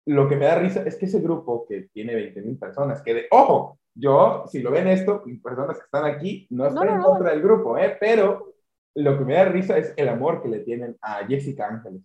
lo 0.06 0.30
que 0.30 0.36
me 0.36 0.46
da 0.46 0.60
risa 0.60 0.84
es 0.84 0.96
que 0.96 1.06
ese 1.06 1.20
grupo 1.20 1.66
que 1.68 1.90
tiene 1.94 2.16
20 2.16 2.42
mil 2.42 2.58
personas, 2.58 3.02
que 3.02 3.14
de, 3.14 3.28
ojo, 3.32 3.80
yo, 3.96 4.44
si 4.48 4.60
lo 4.62 4.72
ven 4.72 4.88
esto, 4.88 5.24
personas 5.42 5.78
que 5.78 5.86
están 5.86 6.06
aquí, 6.06 6.48
no 6.50 6.68
están 6.68 6.90
en 6.90 7.02
contra 7.02 7.32
del 7.32 7.42
grupo, 7.42 7.78
¿eh? 7.78 7.98
pero 8.00 8.54
lo 8.96 9.18
que 9.18 9.26
me 9.26 9.36
da 9.36 9.46
risa 9.46 9.78
es 9.78 9.94
el 9.98 10.10
amor 10.10 10.42
que 10.42 10.50
le 10.50 10.60
tienen 10.60 10.98
a 11.02 11.26
Jessica 11.26 11.68
Ángeles. 11.68 12.02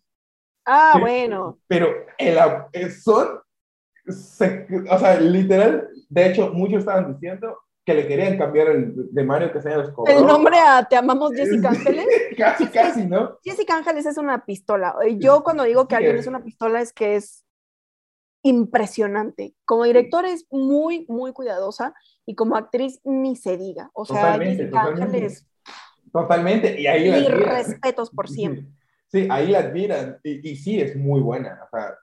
Ah, 0.64 0.97
bueno. 1.00 1.59
Pero 1.66 1.88
el, 2.19 2.38
eh, 2.73 2.90
son, 2.90 3.40
o 4.07 4.99
sea, 4.99 5.21
literal, 5.21 5.88
de 6.09 6.26
hecho, 6.26 6.52
muchos 6.52 6.80
estaban 6.80 7.12
diciendo 7.12 7.59
que 7.85 7.95
le 7.95 8.07
querían 8.07 8.38
cambiar 8.38 8.69
el 8.69 9.12
de 9.12 9.25
Mario 9.25 9.52
que 9.52 9.61
se 9.61 9.71
llama 9.71 9.92
El 10.07 10.26
nombre 10.26 10.59
a 10.59 10.87
Te 10.88 10.97
amamos 10.97 11.33
Jessica 11.33 11.71
Ángeles. 11.71 12.07
casi, 12.38 12.66
casi, 12.66 13.07
¿no? 13.07 13.38
Jessica 13.42 13.76
Ángeles 13.76 14.07
es 14.07 14.16
una 14.16 14.45
pistola. 14.45 14.95
Yo 15.16 15.42
cuando 15.42 15.64
digo 15.64 15.88
que 15.88 15.97
alguien 15.97 16.16
es 16.16 16.26
una 16.26 16.42
pistola 16.42 16.80
es 16.80 16.92
que 16.92 17.16
es 17.16 17.45
impresionante. 18.42 19.54
Como 19.64 19.85
directora 19.85 20.30
es 20.30 20.47
muy, 20.50 21.06
muy 21.09 21.32
cuidadosa 21.32 21.94
y 22.26 22.35
como 22.35 22.56
actriz 22.56 23.00
ni 23.04 23.37
se 23.37 23.56
diga. 23.56 23.90
O 23.94 24.04
sea, 24.04 24.35
Ángeles. 24.35 25.47
Totalmente, 26.12 26.80
y 26.80 26.87
ahí 26.87 27.09
Y 27.09 27.28
respetos 27.28 28.11
por 28.11 28.28
siempre. 28.28 28.66
Sí, 29.09 29.26
ahí 29.30 29.49
la 29.49 29.59
admiran 29.59 30.18
y, 30.23 30.50
y, 30.50 30.56
sí 30.56 30.80
es 30.80 30.94
muy 30.97 31.20
buena, 31.20 31.59
o 31.64 31.68
sea, 31.68 31.97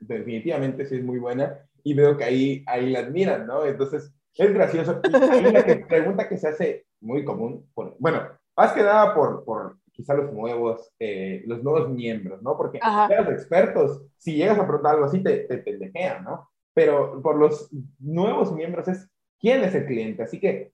definitivamente 0.00 0.86
sí 0.86 0.96
es 0.96 1.04
muy 1.04 1.18
buena 1.18 1.58
y 1.82 1.92
veo 1.92 2.16
que 2.16 2.24
ahí, 2.24 2.64
ahí 2.66 2.88
la 2.88 3.00
admiran, 3.00 3.46
¿no? 3.46 3.66
Entonces, 3.66 4.10
es 4.34 4.52
gracioso. 4.52 5.00
Y 5.04 5.52
la 5.52 5.62
pregunta 5.88 6.28
que 6.28 6.38
se 6.38 6.48
hace 6.48 6.86
muy 7.00 7.24
común, 7.24 7.68
bueno, 7.98 8.22
más 8.56 8.72
que 8.72 8.82
nada 8.82 9.14
por, 9.14 9.44
por 9.44 9.76
quizá 9.94 10.14
los 10.14 10.32
nuevos, 10.32 10.92
eh, 10.98 11.42
los 11.46 11.62
nuevos 11.62 11.88
miembros, 11.88 12.42
¿no? 12.42 12.56
Porque 12.56 12.80
los 13.08 13.28
expertos, 13.28 14.02
si 14.18 14.34
llegas 14.34 14.58
a 14.58 14.66
preguntar 14.66 14.94
algo 14.94 15.06
así, 15.06 15.22
te, 15.22 15.40
te 15.40 15.58
pendejean, 15.58 16.24
¿no? 16.24 16.50
Pero 16.74 17.22
por 17.22 17.36
los 17.36 17.70
nuevos 18.00 18.52
miembros 18.52 18.88
es, 18.88 19.08
¿quién 19.38 19.62
es 19.62 19.74
el 19.74 19.86
cliente? 19.86 20.24
Así 20.24 20.40
que, 20.40 20.72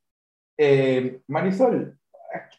eh, 0.56 1.20
Marisol, 1.28 1.98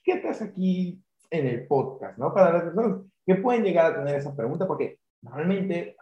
¿qué 0.03 0.13
estás 0.13 0.41
aquí 0.41 1.03
en 1.32 1.48
el 1.48 1.68
podcast, 1.68 2.18
¿no? 2.18 2.34
Para 2.34 2.53
las 2.53 2.63
personas 2.63 3.01
que 3.25 3.36
pueden 3.36 3.64
llegar 3.64 3.92
a 3.92 3.96
tener 3.96 4.16
esa 4.16 4.36
pregunta, 4.36 4.68
porque 4.68 5.00
normalmente 5.22 5.96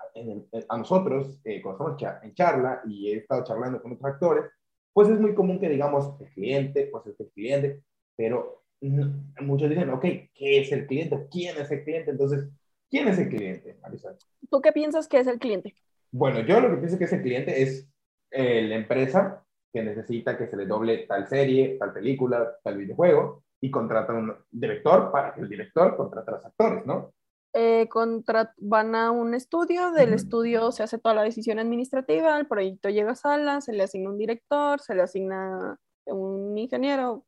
a 0.67 0.77
nosotros, 0.77 1.39
eh, 1.45 1.61
cuando 1.61 1.95
estamos 1.95 2.23
en 2.23 2.33
charla 2.33 2.81
y 2.85 3.11
he 3.11 3.17
estado 3.17 3.43
charlando 3.43 3.81
con 3.81 3.93
otros 3.93 4.13
actores, 4.13 4.45
pues 4.91 5.07
es 5.07 5.19
muy 5.19 5.33
común 5.33 5.59
que 5.59 5.69
digamos 5.69 6.19
el 6.19 6.29
cliente, 6.31 6.89
pues 6.91 7.05
es 7.07 7.19
el 7.19 7.29
cliente, 7.31 7.81
pero 8.15 8.63
muchos 8.81 9.69
dicen, 9.69 9.89
ok, 9.89 10.01
¿qué 10.01 10.61
es 10.61 10.71
el 10.71 10.87
cliente? 10.87 11.27
¿Quién 11.31 11.57
es 11.57 11.69
el 11.71 11.83
cliente? 11.83 12.11
Entonces, 12.11 12.49
¿quién 12.89 13.07
es 13.07 13.19
el 13.19 13.29
cliente, 13.29 13.77
Marisol? 13.81 14.17
¿Tú 14.49 14.61
qué 14.61 14.71
piensas 14.71 15.07
que 15.07 15.19
es 15.19 15.27
el 15.27 15.39
cliente? 15.39 15.75
Bueno, 16.11 16.39
yo 16.41 16.59
lo 16.59 16.69
que 16.69 16.77
pienso 16.77 16.97
que 16.97 17.05
es 17.05 17.13
el 17.13 17.21
cliente 17.21 17.61
es 17.61 17.87
eh, 18.31 18.61
la 18.63 18.75
empresa 18.75 19.45
que 19.71 19.83
necesita 19.83 20.37
que 20.37 20.47
se 20.47 20.57
le 20.57 20.65
doble 20.65 21.05
tal 21.07 21.27
serie, 21.27 21.77
tal 21.77 21.93
película, 21.93 22.57
tal 22.63 22.77
videojuego, 22.77 23.43
y 23.61 23.69
contrata 23.69 24.13
un 24.13 24.33
director 24.49 25.11
para 25.11 25.33
que 25.33 25.41
el 25.41 25.49
director 25.49 25.95
contrate 25.95 26.31
a 26.31 26.33
los 26.35 26.45
actores, 26.45 26.85
¿no? 26.85 27.13
Eh, 27.53 27.89
van 28.57 28.95
a 28.95 29.11
un 29.11 29.33
estudio, 29.33 29.91
del 29.91 30.13
estudio 30.13 30.71
se 30.71 30.83
hace 30.83 30.99
toda 30.99 31.15
la 31.15 31.23
decisión 31.23 31.57
administrativa, 31.57 32.37
el 32.37 32.47
proyecto 32.47 32.89
llega 32.89 33.11
a 33.11 33.15
sala, 33.15 33.61
se 33.61 33.73
le 33.73 33.83
asigna 33.83 34.11
un 34.11 34.17
director, 34.19 34.79
se 34.79 34.93
le 34.93 35.01
asigna 35.01 35.79
un 36.05 36.55
ingeniero, 36.57 37.25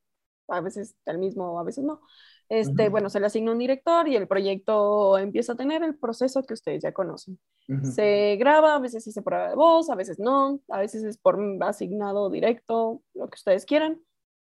a 0.51 0.61
veces 0.61 0.95
el 1.05 1.17
mismo, 1.17 1.59
a 1.59 1.63
veces 1.63 1.83
no. 1.83 2.01
Este, 2.49 2.89
Bueno, 2.89 3.09
se 3.09 3.21
le 3.21 3.27
asigna 3.27 3.53
un 3.53 3.59
director 3.59 4.07
y 4.09 4.17
el 4.17 4.27
proyecto 4.27 5.17
empieza 5.17 5.53
a 5.53 5.55
tener 5.55 5.83
el 5.83 5.97
proceso 5.97 6.43
que 6.43 6.53
ustedes 6.53 6.83
ya 6.83 6.91
conocen. 6.91 7.39
Se 7.83 8.35
graba, 8.37 8.75
a 8.75 8.79
veces 8.79 9.05
se 9.05 9.21
prueba 9.21 9.47
de 9.47 9.55
voz, 9.55 9.89
a 9.89 9.95
veces 9.95 10.19
no, 10.19 10.59
a 10.67 10.79
veces 10.79 11.05
es 11.05 11.17
por 11.17 11.39
asignado 11.61 12.29
directo, 12.29 13.01
lo 13.13 13.29
que 13.29 13.35
ustedes 13.35 13.65
quieran. 13.65 14.01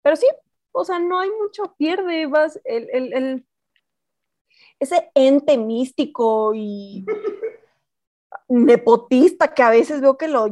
Pero 0.00 0.16
sí, 0.16 0.26
o 0.72 0.84
sea, 0.86 0.98
no 0.98 1.20
hay 1.20 1.28
mucho 1.30 1.74
pierde, 1.76 2.26
vas, 2.26 2.58
el, 2.64 2.88
el, 2.90 3.12
el, 3.12 3.46
ese 4.78 5.10
ente 5.14 5.58
místico 5.58 6.54
y 6.54 7.04
nepotista 8.48 9.52
que 9.52 9.62
a 9.62 9.68
veces 9.68 10.00
veo 10.00 10.16
que 10.16 10.28
lo, 10.28 10.48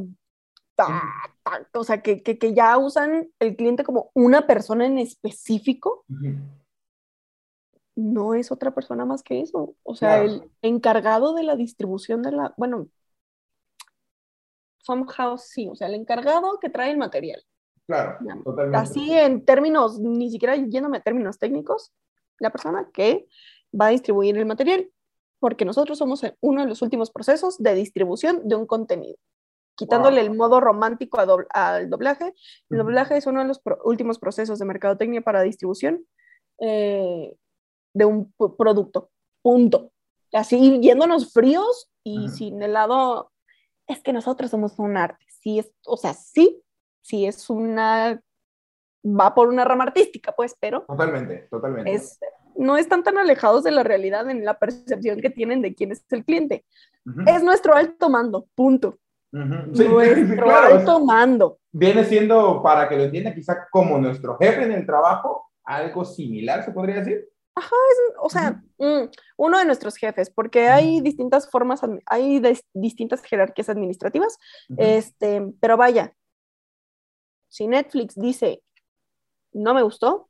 o 1.73 1.85
sea, 1.85 2.03
que, 2.03 2.23
que, 2.23 2.39
que, 2.39 2.55
ya 2.55 2.77
usan 2.79 3.31
el 3.39 3.57
cliente 3.57 3.85
como 3.85 4.11
una 4.15 4.47
persona 4.47 4.87
en 4.87 4.99
específico, 4.99 6.05
no 7.95 8.35
es 8.35 8.53
otra 8.53 8.75
persona 8.75 9.05
más 9.05 9.23
que 9.23 9.41
eso. 9.41 9.75
O 9.83 9.95
sea, 9.95 10.23
el 10.23 10.51
encargado 10.63 11.35
de 11.35 11.43
la 11.43 11.57
distribución 11.57 12.23
de 12.23 12.33
la, 12.33 12.55
bueno, 12.57 12.89
somehow 14.79 15.37
sí, 15.37 15.69
o 15.69 15.75
sea, 15.75 15.89
el 15.89 15.95
encargado 15.95 16.59
que 16.61 16.71
trae 16.71 16.91
el 16.91 16.99
material. 16.99 17.43
Claro, 17.87 18.19
totalmente. 18.45 18.79
Así 18.79 19.13
en 19.13 19.45
términos, 19.45 19.99
ni 19.99 20.31
siquiera 20.31 20.57
yéndome 20.57 20.99
a 20.99 21.03
términos 21.03 21.39
técnicos, 21.39 21.93
la 22.39 22.51
persona 22.51 22.89
que 22.93 23.27
va 23.79 23.87
a 23.87 23.91
distribuir 23.91 24.37
el 24.39 24.47
material, 24.47 24.91
porque 25.41 25.65
nosotros 25.65 25.99
somos 25.99 26.23
uno 26.41 26.63
de 26.63 26.69
los 26.69 26.83
últimos 26.83 27.11
procesos 27.11 27.59
de 27.59 27.75
distribución 27.75 28.47
de 28.49 28.57
un 28.57 28.67
contenido. 28.67 29.19
Quitándole 29.79 30.21
el 30.21 30.35
modo 30.35 30.61
romántico 30.61 31.21
al 31.21 31.89
doblaje, 31.89 32.35
el 32.69 32.79
doblaje 32.79 33.17
es 33.17 33.29
uno 33.29 33.43
de 33.43 33.47
los 33.47 33.61
últimos 33.85 34.19
procesos 34.19 34.59
de 34.59 34.65
mercadotecnia 34.65 35.23
para 35.23 35.43
distribución 35.43 36.05
eh, 36.59 37.33
de 37.95 38.05
un 38.05 38.33
producto. 38.59 39.11
Punto. 39.41 39.93
Así 40.33 40.81
yéndonos 40.81 41.33
fríos 41.33 41.89
y 42.03 42.29
sin 42.29 42.61
el 42.61 42.73
lado, 42.73 43.31
es 43.87 44.03
que 44.03 44.13
nosotros 44.13 44.51
somos 44.51 44.81
un 44.81 44.97
arte. 44.97 45.25
Sí, 45.29 45.61
es, 45.61 45.73
o 45.87 45.97
sea, 45.97 46.13
sí, 46.13 46.61
si 47.01 47.27
es 47.27 47.49
una, 47.49 48.21
va 49.05 49.35
por 49.35 49.47
una 49.47 49.65
rama 49.65 49.85
artística, 49.85 50.33
pues, 50.33 50.57
pero... 50.59 50.83
Totalmente, 50.89 51.47
totalmente. 51.51 51.95
Es, 51.95 52.19
no 52.57 52.77
están 52.77 53.05
tan 53.05 53.17
alejados 53.17 53.63
de 53.63 53.71
la 53.71 53.85
realidad 53.85 54.29
en 54.29 54.45
la 54.45 54.59
percepción 54.59 55.21
que 55.21 55.31
tienen 55.31 55.63
de 55.63 55.73
quién 55.75 55.93
es 55.93 56.05
el 56.11 56.25
cliente. 56.25 56.67
Es 57.27 57.45
nuestro 57.45 57.75
alto 57.75 58.11
mando, 58.11 58.49
punto. 58.57 58.99
Nuestro 59.31 60.51
alto 60.51 61.05
mando. 61.05 61.59
Viene 61.73 62.05
siendo, 62.05 62.63
para 62.63 62.89
que 62.89 62.97
lo 62.97 63.05
entienda, 63.05 63.35
quizá 63.35 63.69
como 63.71 63.99
nuestro 63.99 64.37
jefe 64.39 64.63
en 64.65 64.73
el 64.73 64.87
trabajo, 64.87 65.51
algo 65.65 66.05
similar, 66.05 66.65
se 66.65 66.73
podría 66.73 66.97
decir. 66.97 67.29
Ajá, 67.55 67.77
o 68.21 68.31
sea, 68.31 68.63
mm, 68.79 69.11
uno 69.37 69.59
de 69.59 69.65
nuestros 69.65 69.97
jefes, 69.97 70.31
porque 70.31 70.69
hay 70.69 71.01
distintas 71.01 71.51
formas, 71.51 71.81
hay 72.07 72.41
distintas 72.73 73.21
jerarquías 73.23 73.69
administrativas, 73.69 74.39
este, 74.77 75.43
pero 75.61 75.77
vaya, 75.77 76.15
si 77.49 77.67
Netflix 77.67 78.15
dice, 78.15 78.63
no 79.53 79.75
me 79.75 79.83
gustó, 79.83 80.29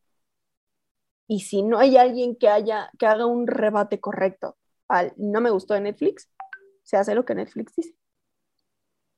y 1.27 1.41
si 1.41 1.63
no 1.63 1.79
hay 1.79 1.99
alguien 1.99 2.35
que, 2.35 2.49
haya, 2.49 2.91
que 2.99 3.07
haga 3.07 3.27
un 3.27 3.47
rebate 3.47 4.01
correcto 4.01 4.57
al 4.89 5.13
no 5.19 5.43
me 5.43 5.51
gustó 5.51 5.75
de 5.75 5.83
Netflix, 5.83 6.31
se 6.83 6.97
hace 6.97 7.15
lo 7.15 7.25
que 7.25 7.35
Netflix 7.35 7.75
dice. 7.77 7.95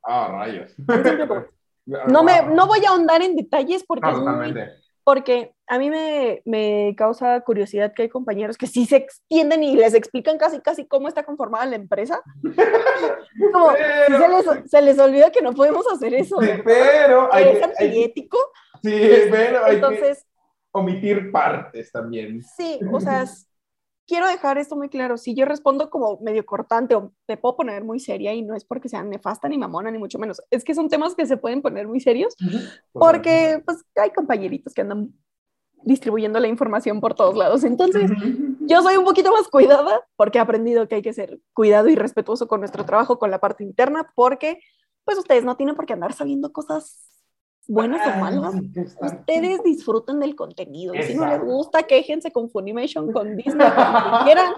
Ah, 0.02 0.28
rayos. 0.30 0.74
No, 2.06 2.22
me, 2.22 2.42
no 2.42 2.68
voy 2.68 2.84
a 2.84 2.90
ahondar 2.90 3.20
en 3.22 3.34
detalles 3.34 3.82
porque, 3.84 4.10
es 4.10 4.16
muy, 4.16 4.54
porque 5.02 5.54
a 5.66 5.78
mí 5.78 5.90
me, 5.90 6.40
me, 6.44 6.94
causa 6.96 7.40
curiosidad 7.40 7.92
que 7.94 8.02
hay 8.02 8.08
compañeros 8.08 8.56
que 8.56 8.68
sí 8.68 8.86
se 8.86 8.96
extienden 8.96 9.64
y 9.64 9.74
les 9.74 9.94
explican 9.94 10.38
casi, 10.38 10.60
casi 10.60 10.86
cómo 10.86 11.08
está 11.08 11.24
conformada 11.24 11.66
la 11.66 11.76
empresa. 11.76 12.22
Como, 13.52 13.72
se, 13.72 14.28
les, 14.28 14.70
se, 14.70 14.82
les, 14.82 14.98
olvida 15.00 15.32
que 15.32 15.42
no 15.42 15.52
podemos 15.52 15.84
hacer 15.92 16.14
eso. 16.14 16.38
pero 16.64 17.32
hay 17.32 17.56
es 17.56 17.62
antiético. 17.62 18.38
Sí, 18.82 19.26
pero 19.30 19.64
hay 19.64 19.76
Entonces, 19.76 20.22
que 20.22 20.28
omitir 20.72 21.32
partes 21.32 21.90
también. 21.90 22.42
Sí, 22.42 22.78
o 22.92 23.00
sea, 23.00 23.24
quiero 24.10 24.26
dejar 24.26 24.58
esto 24.58 24.74
muy 24.74 24.88
claro. 24.88 25.16
Si 25.16 25.36
yo 25.36 25.44
respondo 25.44 25.88
como 25.88 26.18
medio 26.20 26.44
cortante 26.44 26.96
o 26.96 27.12
me 27.28 27.36
puedo 27.36 27.58
poner 27.58 27.84
muy 27.84 28.00
seria 28.00 28.34
y 28.34 28.42
no 28.42 28.56
es 28.56 28.64
porque 28.64 28.88
sea 28.88 29.04
nefasta 29.04 29.48
ni 29.48 29.56
mamona 29.56 29.88
ni 29.92 29.98
mucho 29.98 30.18
menos, 30.18 30.42
es 30.50 30.64
que 30.64 30.74
son 30.74 30.88
temas 30.88 31.14
que 31.14 31.26
se 31.26 31.36
pueden 31.36 31.62
poner 31.62 31.86
muy 31.86 32.00
serios 32.00 32.34
porque 32.90 33.62
pues 33.64 33.84
hay 33.94 34.10
compañeritos 34.10 34.74
que 34.74 34.80
andan 34.80 35.14
distribuyendo 35.84 36.40
la 36.40 36.48
información 36.48 37.00
por 37.00 37.14
todos 37.14 37.36
lados. 37.36 37.62
Entonces, 37.62 38.10
yo 38.62 38.82
soy 38.82 38.96
un 38.96 39.04
poquito 39.04 39.30
más 39.32 39.46
cuidada 39.46 40.04
porque 40.16 40.38
he 40.38 40.40
aprendido 40.40 40.88
que 40.88 40.96
hay 40.96 41.02
que 41.02 41.12
ser 41.12 41.38
cuidado 41.52 41.88
y 41.88 41.94
respetuoso 41.94 42.48
con 42.48 42.58
nuestro 42.58 42.84
trabajo, 42.84 43.20
con 43.20 43.30
la 43.30 43.38
parte 43.38 43.62
interna, 43.62 44.12
porque 44.16 44.58
pues 45.04 45.18
ustedes 45.18 45.44
no 45.44 45.56
tienen 45.56 45.76
por 45.76 45.86
qué 45.86 45.92
andar 45.92 46.14
sabiendo 46.14 46.52
cosas 46.52 47.08
buenas 47.70 48.04
o 48.04 48.18
malas, 48.18 48.54
ustedes 49.00 49.62
disfruten 49.62 50.18
del 50.18 50.34
contenido. 50.34 50.92
Si 51.02 51.14
no 51.14 51.26
les 51.26 51.40
gusta, 51.40 51.84
quéjense 51.84 52.32
con 52.32 52.50
Funimation, 52.50 53.12
con 53.12 53.36
Disney, 53.36 53.68
con 53.68 54.24
quieran. 54.24 54.54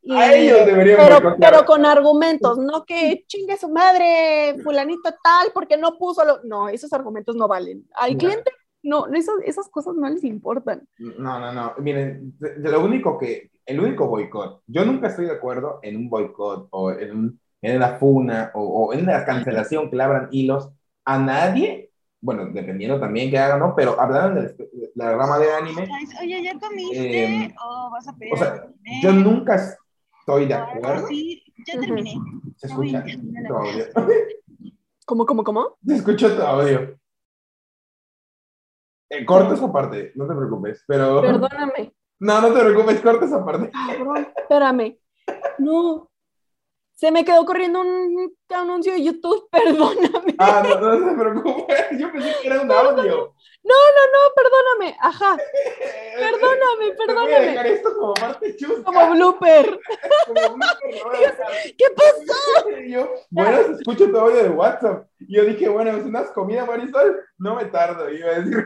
pero, 0.00 1.36
pero, 1.38 1.64
con 1.64 1.84
argumentos, 1.84 2.58
no 2.58 2.84
que 2.84 3.24
chingue 3.26 3.56
su 3.56 3.68
madre, 3.68 4.56
fulanito 4.62 5.10
tal, 5.22 5.48
porque 5.52 5.76
no 5.76 5.98
puso 5.98 6.24
lo... 6.24 6.42
No, 6.44 6.68
esos 6.68 6.92
argumentos 6.92 7.34
no 7.34 7.48
valen. 7.48 7.84
Al 7.94 8.16
cliente, 8.16 8.52
no, 8.84 9.06
eso, 9.08 9.32
esas 9.44 9.68
cosas 9.68 9.94
no 9.96 10.08
les 10.08 10.22
importan. 10.22 10.86
No, 10.98 11.40
no, 11.40 11.52
no. 11.52 11.74
Miren, 11.78 12.34
lo 12.38 12.84
único 12.84 13.18
que, 13.18 13.50
el 13.66 13.80
único 13.80 14.06
boicot, 14.06 14.62
yo 14.68 14.84
nunca 14.84 15.08
estoy 15.08 15.26
de 15.26 15.32
acuerdo 15.32 15.80
en 15.82 15.96
un 15.96 16.08
boicot 16.08 16.68
o 16.70 16.92
en, 16.92 17.40
en 17.60 17.76
una 17.76 17.96
funa 17.96 18.52
o, 18.54 18.62
o 18.62 18.92
en 18.92 19.02
una 19.02 19.24
cancelación 19.24 19.90
que 19.90 19.96
le 19.96 20.02
abran 20.04 20.28
hilos 20.30 20.70
a 21.04 21.18
nadie 21.18 21.91
bueno, 22.22 22.46
dependiendo 22.46 23.00
también 23.00 23.30
que 23.30 23.38
hagan, 23.38 23.58
¿no? 23.58 23.74
Pero 23.74 24.00
hablaron 24.00 24.36
de 24.36 24.92
la 24.94 25.12
rama 25.16 25.38
de 25.38 25.52
anime. 25.52 25.88
Oye, 26.20 26.42
¿ya 26.42 26.58
comiste? 26.58 27.24
Em, 27.24 27.52
¿O 27.60 27.90
vas 27.90 28.06
a 28.06 28.16
pedir? 28.16 28.32
O 28.32 28.36
sea, 28.36 28.68
yo 29.02 29.12
nunca 29.12 29.56
estoy 30.20 30.46
de 30.46 30.54
acuerdo. 30.54 31.08
Sí, 31.08 31.42
ya 31.66 31.80
terminé. 31.80 32.14
Se 32.56 32.68
escucha 32.68 33.04
tu 33.04 33.54
audio. 33.56 33.84
¿Cómo, 35.04 35.26
cómo, 35.26 35.42
cómo? 35.42 35.76
Se 35.84 35.96
escucha 35.96 36.34
tu 36.34 36.42
audio. 36.42 36.96
Eh, 39.10 39.26
corta 39.26 39.54
esa 39.54 39.70
parte, 39.70 40.12
no 40.14 40.26
te 40.26 40.34
preocupes, 40.34 40.84
pero... 40.86 41.20
Perdóname. 41.20 41.92
No, 42.22 42.40
no 42.40 42.54
te 42.54 42.60
preocupes, 42.60 43.00
corta 43.00 43.24
esa 43.24 43.44
parte. 43.44 43.68
Cabrón, 43.72 44.28
espérame. 44.36 44.96
No, 45.58 46.08
se 47.02 47.10
me 47.10 47.24
quedó 47.24 47.44
corriendo 47.44 47.80
un 47.80 48.32
anuncio 48.48 48.92
de 48.92 49.02
YouTube, 49.02 49.48
perdóname. 49.50 50.36
Ah, 50.38 50.62
no, 50.62 50.78
no 50.78 51.10
se 51.10 51.16
preocupe, 51.16 51.74
yo 51.98 52.12
pensé 52.12 52.32
que 52.40 52.46
era 52.46 52.60
un 52.60 52.70
audio. 52.70 53.34
No, 53.64 53.74
no, 53.74 54.02
no, 54.12 54.34
perdóname, 54.36 54.96
ajá. 55.00 55.36
Perdóname, 56.16 56.92
perdóname. 56.96 57.24
Voy 57.24 57.34
a 57.34 57.40
dejar 57.40 57.66
esto 57.66 57.96
como 57.98 58.14
parte 58.14 58.56
chusca. 58.56 58.82
Como 58.84 59.10
blooper. 59.12 59.80
Como 60.26 60.54
blooper 60.54 61.74
¿Qué 61.76 61.84
pasó? 61.96 62.70
Yo, 62.86 63.14
bueno, 63.30 63.62
se 63.64 63.72
escucha 63.72 64.06
tu 64.06 64.18
audio 64.18 64.42
de 64.42 64.50
WhatsApp. 64.50 65.06
Y 65.20 65.36
yo 65.36 65.44
dije, 65.44 65.68
bueno, 65.68 65.96
es 65.96 66.04
unas 66.04 66.30
comidas, 66.30 66.68
Marisol, 66.68 67.20
no 67.38 67.56
me 67.56 67.64
tardo, 67.64 68.10
iba 68.10 68.30
a 68.30 68.40
decir. 68.40 68.64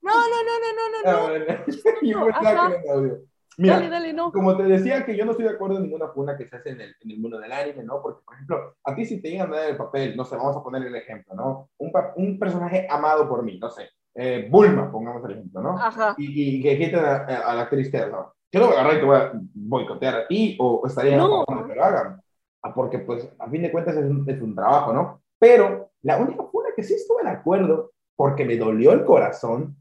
No, 0.00 0.14
no, 0.14 0.42
no, 0.42 0.58
no, 0.60 0.72
no, 0.72 1.02
no. 1.02 1.10
Ah, 1.10 1.28
bueno. 1.28 1.64
yo 2.02 2.50
era 2.50 2.62
un 2.68 2.90
audio. 2.90 3.33
Mira, 3.58 3.74
dale, 3.74 3.88
dale, 3.88 4.12
no. 4.12 4.32
como 4.32 4.56
te 4.56 4.64
decía 4.64 5.04
que 5.04 5.16
yo 5.16 5.24
no 5.24 5.32
estoy 5.32 5.46
de 5.46 5.52
acuerdo 5.52 5.76
en 5.76 5.84
ninguna 5.84 6.08
funa 6.08 6.36
que 6.36 6.46
se 6.46 6.56
hace 6.56 6.70
en 6.70 6.80
el, 6.80 6.96
en 7.00 7.10
el 7.10 7.18
mundo 7.18 7.38
del 7.38 7.52
anime, 7.52 7.84
¿no? 7.84 8.02
Porque, 8.02 8.22
por 8.24 8.34
ejemplo, 8.34 8.76
a 8.84 8.94
ti 8.94 9.04
si 9.04 9.20
te 9.20 9.30
llegan 9.30 9.52
a 9.52 9.56
dar 9.56 9.70
el 9.70 9.76
papel, 9.76 10.16
no 10.16 10.24
sé, 10.24 10.36
vamos 10.36 10.56
a 10.56 10.62
poner 10.62 10.82
el 10.82 10.94
ejemplo, 10.96 11.34
¿no? 11.34 11.70
Un, 11.78 11.92
un 12.16 12.38
personaje 12.38 12.86
amado 12.90 13.28
por 13.28 13.42
mí, 13.42 13.58
no 13.58 13.70
sé, 13.70 13.88
eh, 14.14 14.48
Bulma, 14.50 14.90
pongamos 14.90 15.24
el 15.24 15.32
ejemplo, 15.32 15.60
¿no? 15.60 15.78
Ajá. 15.78 16.14
Y, 16.16 16.62
que 16.62 16.78
quiten 16.78 17.00
a, 17.00 17.54
la 17.54 17.62
actriz 17.62 17.92
¿no? 17.92 18.34
Yo 18.52 18.60
lo 18.60 18.66
voy 18.66 18.76
a 18.76 18.80
agarrar 18.80 18.96
y 18.96 19.00
te 19.00 19.06
voy 19.06 19.16
a 19.16 19.32
boicotear 19.54 20.14
a 20.14 20.26
ti 20.28 20.56
o 20.60 20.86
estaría 20.86 21.16
no. 21.16 21.44
en 21.48 21.66
que 21.66 21.74
lo 21.74 21.84
hagan. 21.84 22.20
Ah, 22.62 22.72
porque, 22.72 23.00
pues, 23.00 23.28
a 23.38 23.50
fin 23.50 23.62
de 23.62 23.72
cuentas 23.72 23.96
es 23.96 24.04
un, 24.04 24.24
es 24.28 24.40
un 24.40 24.54
trabajo, 24.54 24.92
¿no? 24.92 25.20
Pero 25.38 25.90
la 26.02 26.18
única 26.18 26.44
funa 26.44 26.68
que 26.76 26.84
sí 26.84 26.94
estuve 26.94 27.24
de 27.24 27.30
acuerdo, 27.30 27.90
porque 28.16 28.44
me 28.44 28.56
dolió 28.56 28.92
el 28.92 29.04
corazón, 29.04 29.76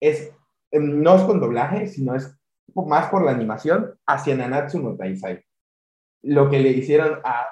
es, 0.00 0.32
em, 0.70 1.02
no 1.02 1.16
es 1.16 1.22
con 1.22 1.40
doblaje, 1.40 1.86
sino 1.86 2.14
es 2.14 2.37
más 2.74 3.08
por 3.08 3.24
la 3.24 3.32
animación 3.32 3.98
hacia 4.06 4.36
Nanatsu 4.36 4.80
no 4.80 4.96
Taisai. 4.96 5.44
Lo 6.22 6.50
que 6.50 6.58
le 6.58 6.70
hicieron 6.70 7.20
a, 7.24 7.46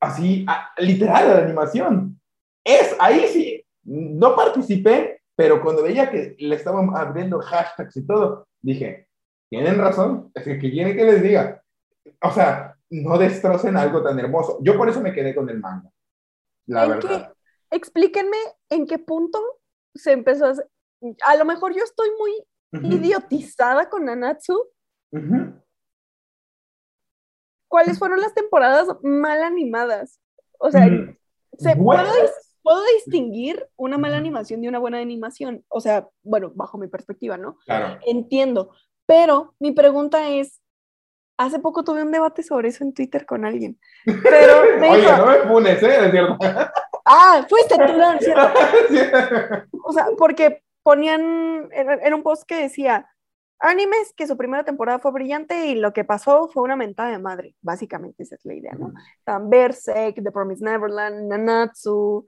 así, 0.00 0.46
literal, 0.78 1.30
a 1.30 1.34
la 1.34 1.44
animación. 1.44 2.20
Es, 2.64 2.96
ahí 2.98 3.26
sí, 3.28 3.64
no 3.84 4.34
participé, 4.36 5.22
pero 5.36 5.62
cuando 5.62 5.82
veía 5.82 6.10
que 6.10 6.36
le 6.38 6.56
estaban 6.56 6.90
abriendo 6.94 7.40
hashtags 7.40 7.96
y 7.96 8.06
todo, 8.06 8.46
dije, 8.60 9.08
tienen 9.48 9.78
razón, 9.78 10.30
es 10.34 10.44
que 10.44 10.58
quieren 10.58 10.96
que 10.96 11.04
les 11.04 11.22
diga. 11.22 11.62
O 12.22 12.30
sea, 12.30 12.76
no 12.90 13.18
destrocen 13.18 13.76
algo 13.76 14.02
tan 14.02 14.18
hermoso. 14.18 14.58
Yo 14.62 14.76
por 14.76 14.88
eso 14.88 15.00
me 15.00 15.12
quedé 15.12 15.34
con 15.34 15.48
el 15.48 15.60
manga. 15.60 15.90
La 16.66 16.86
verdad. 16.86 17.32
explíquenme 17.70 18.36
en 18.68 18.86
qué 18.86 18.98
punto 18.98 19.40
se 19.94 20.12
empezó 20.12 20.46
a... 20.46 20.54
A 21.22 21.36
lo 21.36 21.44
mejor 21.44 21.74
yo 21.74 21.82
estoy 21.82 22.10
muy 22.18 22.32
idiotizada 22.72 23.88
con 23.88 24.04
Nanatsu. 24.04 24.58
¿Cuáles 27.68 27.98
fueron 27.98 28.20
las 28.20 28.34
temporadas 28.34 28.88
mal 29.02 29.42
animadas? 29.42 30.20
O 30.58 30.70
sea, 30.70 30.88
¿se 31.56 31.76
¿puedo, 31.76 32.82
distinguir 32.96 33.66
una 33.76 33.96
mala 33.98 34.16
animación 34.16 34.60
de 34.60 34.68
una 34.68 34.78
buena 34.78 34.98
animación? 34.98 35.64
O 35.68 35.80
sea, 35.80 36.08
bueno, 36.22 36.52
bajo 36.54 36.78
mi 36.78 36.88
perspectiva, 36.88 37.36
¿no? 37.36 37.58
Entiendo. 38.06 38.72
Pero 39.06 39.54
mi 39.58 39.72
pregunta 39.72 40.28
es, 40.28 40.60
hace 41.36 41.58
poco 41.58 41.82
tuve 41.82 42.02
un 42.02 42.12
debate 42.12 42.42
sobre 42.42 42.68
eso 42.68 42.84
en 42.84 42.92
Twitter 42.92 43.24
con 43.24 43.44
alguien. 43.44 43.78
Pero 44.04 44.60
Oye, 44.90 45.06
no 45.46 45.60
me 45.60 45.70
¿eh? 45.70 45.78
Es 45.80 45.80
cierto. 45.80 46.38
Ah, 47.04 47.44
fuiste 47.48 47.76
tú, 47.76 47.92
¿no? 47.96 48.18
¿cierto? 48.18 49.68
O 49.84 49.92
sea, 49.92 50.06
porque 50.16 50.62
ponían 50.82 51.68
en, 51.72 52.14
un 52.14 52.22
post 52.22 52.44
que 52.46 52.62
decía, 52.62 53.08
animes 53.58 54.12
que 54.16 54.26
su 54.26 54.36
primera 54.36 54.64
temporada 54.64 54.98
fue 54.98 55.12
brillante 55.12 55.66
y 55.66 55.74
lo 55.74 55.92
que 55.92 56.04
pasó 56.04 56.48
fue 56.48 56.62
una 56.62 56.76
mentada 56.76 57.10
de 57.10 57.18
madre, 57.18 57.54
básicamente 57.60 58.22
esa 58.22 58.36
es 58.36 58.44
la 58.44 58.54
idea, 58.54 58.72
¿no? 58.72 58.92
Berserk, 59.48 60.22
The 60.22 60.32
Promised 60.32 60.64
Neverland, 60.64 61.28
Nanatsu, 61.28 62.24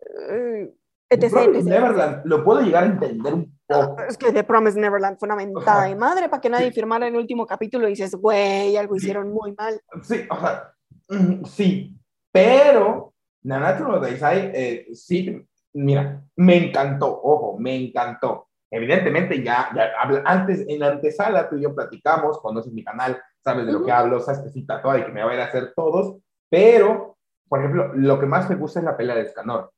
uh, 0.00 0.74
etc. 1.08 1.64
Neverland, 1.64 2.22
lo 2.24 2.44
puedo 2.44 2.60
llegar 2.60 2.84
a 2.84 2.86
entender 2.86 3.34
un 3.34 3.58
poco. 3.66 4.02
Es 4.02 4.18
que 4.18 4.32
The 4.32 4.44
Promised 4.44 4.80
Neverland 4.80 5.18
fue 5.18 5.26
una 5.26 5.36
mentada 5.36 5.84
de 5.84 5.96
madre 5.96 6.28
para 6.28 6.40
que 6.40 6.50
nadie 6.50 6.72
firmara 6.72 7.06
el 7.06 7.16
último 7.16 7.46
capítulo 7.46 7.86
y 7.86 7.90
dices, 7.90 8.14
güey, 8.14 8.76
algo 8.76 8.96
hicieron 8.96 9.32
muy 9.32 9.54
mal. 9.54 9.80
Sí, 10.02 10.26
o 10.30 10.38
sea, 10.38 10.74
mm, 11.08 11.44
sí, 11.44 11.98
pero 12.30 13.14
Nanatsu 13.42 13.84
no 13.84 14.00
Taisai, 14.00 14.50
eh, 14.54 14.86
sí, 14.94 15.46
mira, 15.74 16.22
me 16.36 16.56
encantó, 16.68 17.20
ojo, 17.22 17.58
me 17.58 17.76
encantó. 17.76 18.48
Evidentemente 18.70 19.42
ya, 19.42 19.70
ya 19.74 19.92
antes, 20.24 20.64
en 20.66 20.80
la 20.80 20.88
antesala 20.88 21.48
tú 21.48 21.56
y 21.56 21.62
yo 21.62 21.74
platicamos, 21.74 22.40
conoces 22.40 22.72
mi 22.72 22.82
canal, 22.82 23.20
sabes 23.42 23.66
de 23.66 23.72
lo 23.72 23.84
que 23.84 23.92
hablo, 23.92 24.20
sabes 24.20 24.40
que 24.40 24.50
sí 24.50 24.66
tatuada 24.66 24.98
y 24.98 25.04
que 25.04 25.12
me 25.12 25.22
va 25.22 25.30
a 25.30 25.34
ir 25.34 25.40
a 25.40 25.44
hacer 25.44 25.72
todos, 25.76 26.16
pero, 26.50 27.16
por 27.48 27.60
ejemplo, 27.60 27.92
lo 27.94 28.18
que 28.18 28.26
más 28.26 28.48
me 28.50 28.56
gusta 28.56 28.80
es 28.80 28.84
la 28.84 28.96
pelea 28.96 29.16
de 29.16 29.22
Escanor. 29.22 29.70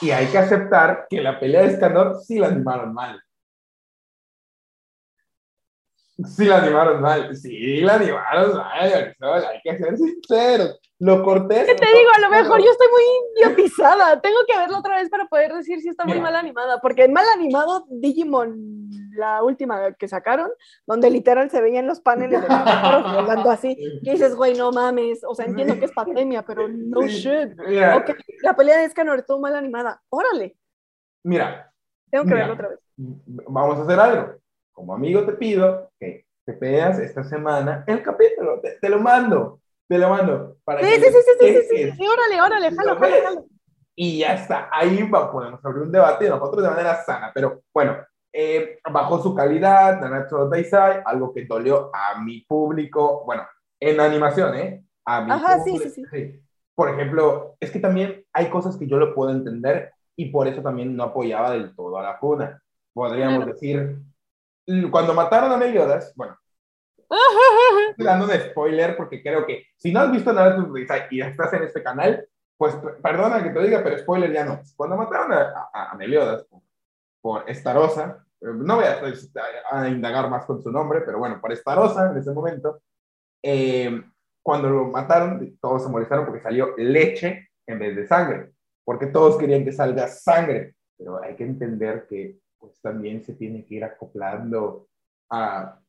Y 0.00 0.10
hay 0.10 0.26
que 0.26 0.38
aceptar 0.38 1.06
que 1.08 1.20
la 1.20 1.38
pelea 1.38 1.62
de 1.62 1.68
Escanor 1.68 2.16
sí 2.22 2.38
la 2.38 2.48
animaron 2.48 2.94
mal. 2.94 3.20
Sí 6.24 6.44
la 6.44 6.58
animaron 6.58 7.00
mal, 7.00 7.34
sí 7.36 7.80
la 7.80 7.94
animaron 7.94 8.56
mal, 8.56 9.44
hay 9.44 9.60
que 9.62 9.78
ser 9.78 9.96
sinceros. 9.96 10.80
Lo 10.98 11.22
cortés. 11.22 11.66
¿Qué 11.66 11.74
te 11.74 11.86
digo? 11.86 12.10
A 12.14 12.20
lo 12.20 12.30
mejor 12.30 12.62
yo 12.62 12.70
estoy 12.70 12.86
muy 12.90 13.02
idiotizada. 13.38 14.20
Tengo 14.20 14.36
que 14.46 14.58
verlo 14.58 14.78
otra 14.78 14.96
vez 14.96 15.08
para 15.08 15.24
poder 15.26 15.54
decir 15.54 15.80
si 15.80 15.88
está 15.88 16.04
muy 16.04 16.20
mal 16.20 16.36
animada. 16.36 16.78
Porque 16.82 17.08
mal 17.08 17.24
animado, 17.34 17.86
Digimon, 17.88 18.90
la 19.14 19.42
última 19.42 19.94
que 19.94 20.08
sacaron, 20.08 20.50
donde 20.86 21.08
literal 21.08 21.50
se 21.50 21.62
veían 21.62 21.86
los 21.86 22.00
paneles 22.00 22.42
de 22.42 22.48
los 22.92 23.14
volando 23.14 23.50
así. 23.50 23.74
Y 23.78 24.10
dices, 24.10 24.36
güey, 24.36 24.54
no 24.58 24.72
mames. 24.72 25.24
O 25.26 25.34
sea, 25.34 25.46
entiendo 25.46 25.78
que 25.78 25.86
es 25.86 25.92
pandemia, 25.92 26.42
pero 26.42 26.68
no 26.68 27.06
shit. 27.06 27.56
la 28.42 28.54
pelea 28.54 28.76
de 28.76 28.84
Escanor 28.84 29.20
estuvo 29.20 29.40
mal 29.40 29.54
animada. 29.54 30.02
Órale. 30.10 30.54
Mira. 31.24 31.72
Tengo 32.10 32.26
que 32.26 32.34
verlo 32.34 32.52
otra 32.52 32.68
vez. 32.68 32.78
Vamos 32.96 33.78
a 33.78 33.82
hacer 33.84 33.98
algo 33.98 34.39
como 34.80 34.94
amigo 34.94 35.26
te 35.26 35.32
pido 35.34 35.90
que 36.00 36.24
te 36.46 36.52
veas 36.52 36.98
esta 36.98 37.22
semana 37.22 37.84
el 37.86 38.02
capítulo, 38.02 38.62
te, 38.80 38.88
lo 38.88 38.98
mando, 38.98 39.60
te 39.86 39.98
lo 39.98 40.08
mando. 40.08 40.56
Para 40.64 40.80
sí, 40.80 40.86
sí, 40.86 41.02
sí, 41.02 41.10
sí, 41.38 41.62
sí, 41.68 41.92
sí, 41.92 42.06
órale, 42.06 42.40
órale, 42.40 42.74
jalo, 42.74 42.96
jalo, 42.96 43.16
jalo. 43.22 43.46
Y 43.94 44.20
ya 44.20 44.32
está, 44.32 44.70
ahí 44.72 45.02
va, 45.02 45.30
podemos 45.30 45.62
abrir 45.62 45.82
un 45.82 45.92
debate 45.92 46.30
nosotros 46.30 46.62
de 46.62 46.70
manera 46.70 47.04
sana, 47.04 47.30
pero 47.34 47.60
bueno, 47.74 47.98
eh, 48.32 48.78
bajó 48.90 49.22
su 49.22 49.34
calidad, 49.34 50.00
Nanatsu 50.00 50.38
no 50.38 50.48
Taizai, 50.48 51.02
algo 51.04 51.34
que 51.34 51.44
dolió 51.44 51.90
a 51.94 52.18
mi 52.22 52.40
público, 52.40 53.22
bueno, 53.26 53.46
en 53.78 54.00
animación, 54.00 54.54
¿eh? 54.56 54.84
A 55.04 55.20
mi 55.20 55.30
Ajá, 55.30 55.58
sí, 55.62 55.72
público, 55.72 55.90
sí, 55.94 56.04
sí. 56.10 56.40
Por 56.74 56.88
ejemplo, 56.88 57.56
es 57.60 57.70
que 57.70 57.80
también 57.80 58.24
hay 58.32 58.48
cosas 58.48 58.78
que 58.78 58.86
yo 58.86 58.96
lo 58.96 59.14
puedo 59.14 59.30
entender 59.30 59.92
y 60.16 60.30
por 60.30 60.48
eso 60.48 60.62
también 60.62 60.96
no 60.96 61.04
apoyaba 61.04 61.50
del 61.50 61.74
todo 61.76 61.98
a 61.98 62.02
la 62.02 62.18
cuna. 62.18 62.62
Podríamos 62.94 63.44
Claro. 63.44 63.52
decir, 63.52 63.98
cuando 64.90 65.14
mataron 65.14 65.52
a 65.52 65.56
Meliodas, 65.56 66.12
bueno, 66.16 66.36
estoy 67.90 68.04
dando 68.06 68.26
un 68.26 68.32
spoiler 68.32 68.96
porque 68.96 69.22
creo 69.22 69.46
que 69.46 69.66
si 69.76 69.92
no 69.92 70.00
has 70.00 70.12
visto 70.12 70.32
nada 70.32 70.50
de 70.56 70.64
tu 70.64 70.76
y 71.10 71.20
estás 71.20 71.52
en 71.54 71.64
este 71.64 71.82
canal, 71.82 72.26
pues 72.56 72.76
perdona 73.02 73.42
que 73.42 73.50
te 73.50 73.60
diga, 73.60 73.82
pero 73.82 73.98
spoiler 73.98 74.32
ya 74.32 74.44
no. 74.44 74.60
Cuando 74.76 74.96
mataron 74.96 75.32
a, 75.32 75.68
a, 75.72 75.90
a 75.90 75.94
Meliodas 75.94 76.44
por, 76.44 76.60
por 77.20 77.50
Estarosa, 77.50 78.24
eh, 78.40 78.46
no 78.54 78.76
voy 78.76 78.84
a, 78.84 79.00
pues, 79.00 79.32
a- 79.70 79.80
a 79.82 79.88
indagar 79.88 80.28
más 80.30 80.44
con 80.44 80.62
su 80.62 80.70
nombre, 80.70 81.00
pero 81.00 81.18
bueno, 81.18 81.40
por 81.40 81.52
Estarosa 81.52 82.10
en 82.10 82.18
ese 82.18 82.32
momento, 82.32 82.82
eh, 83.42 84.02
cuando 84.42 84.68
lo 84.70 84.84
mataron, 84.86 85.56
todos 85.60 85.82
se 85.84 85.88
molestaron 85.88 86.26
porque 86.26 86.40
salió 86.42 86.74
leche 86.76 87.50
en 87.66 87.78
vez 87.78 87.96
de 87.96 88.06
sangre, 88.06 88.52
porque 88.84 89.06
todos 89.06 89.36
querían 89.38 89.64
que 89.64 89.72
salga 89.72 90.06
sangre, 90.08 90.74
pero 90.98 91.22
hay 91.22 91.36
que 91.36 91.44
entender 91.44 92.06
que 92.08 92.38
pues 92.60 92.80
también 92.80 93.24
se 93.24 93.34
tiene 93.34 93.64
que 93.64 93.76
ir 93.76 93.84
acoplando 93.84 94.86
a, 95.30 95.80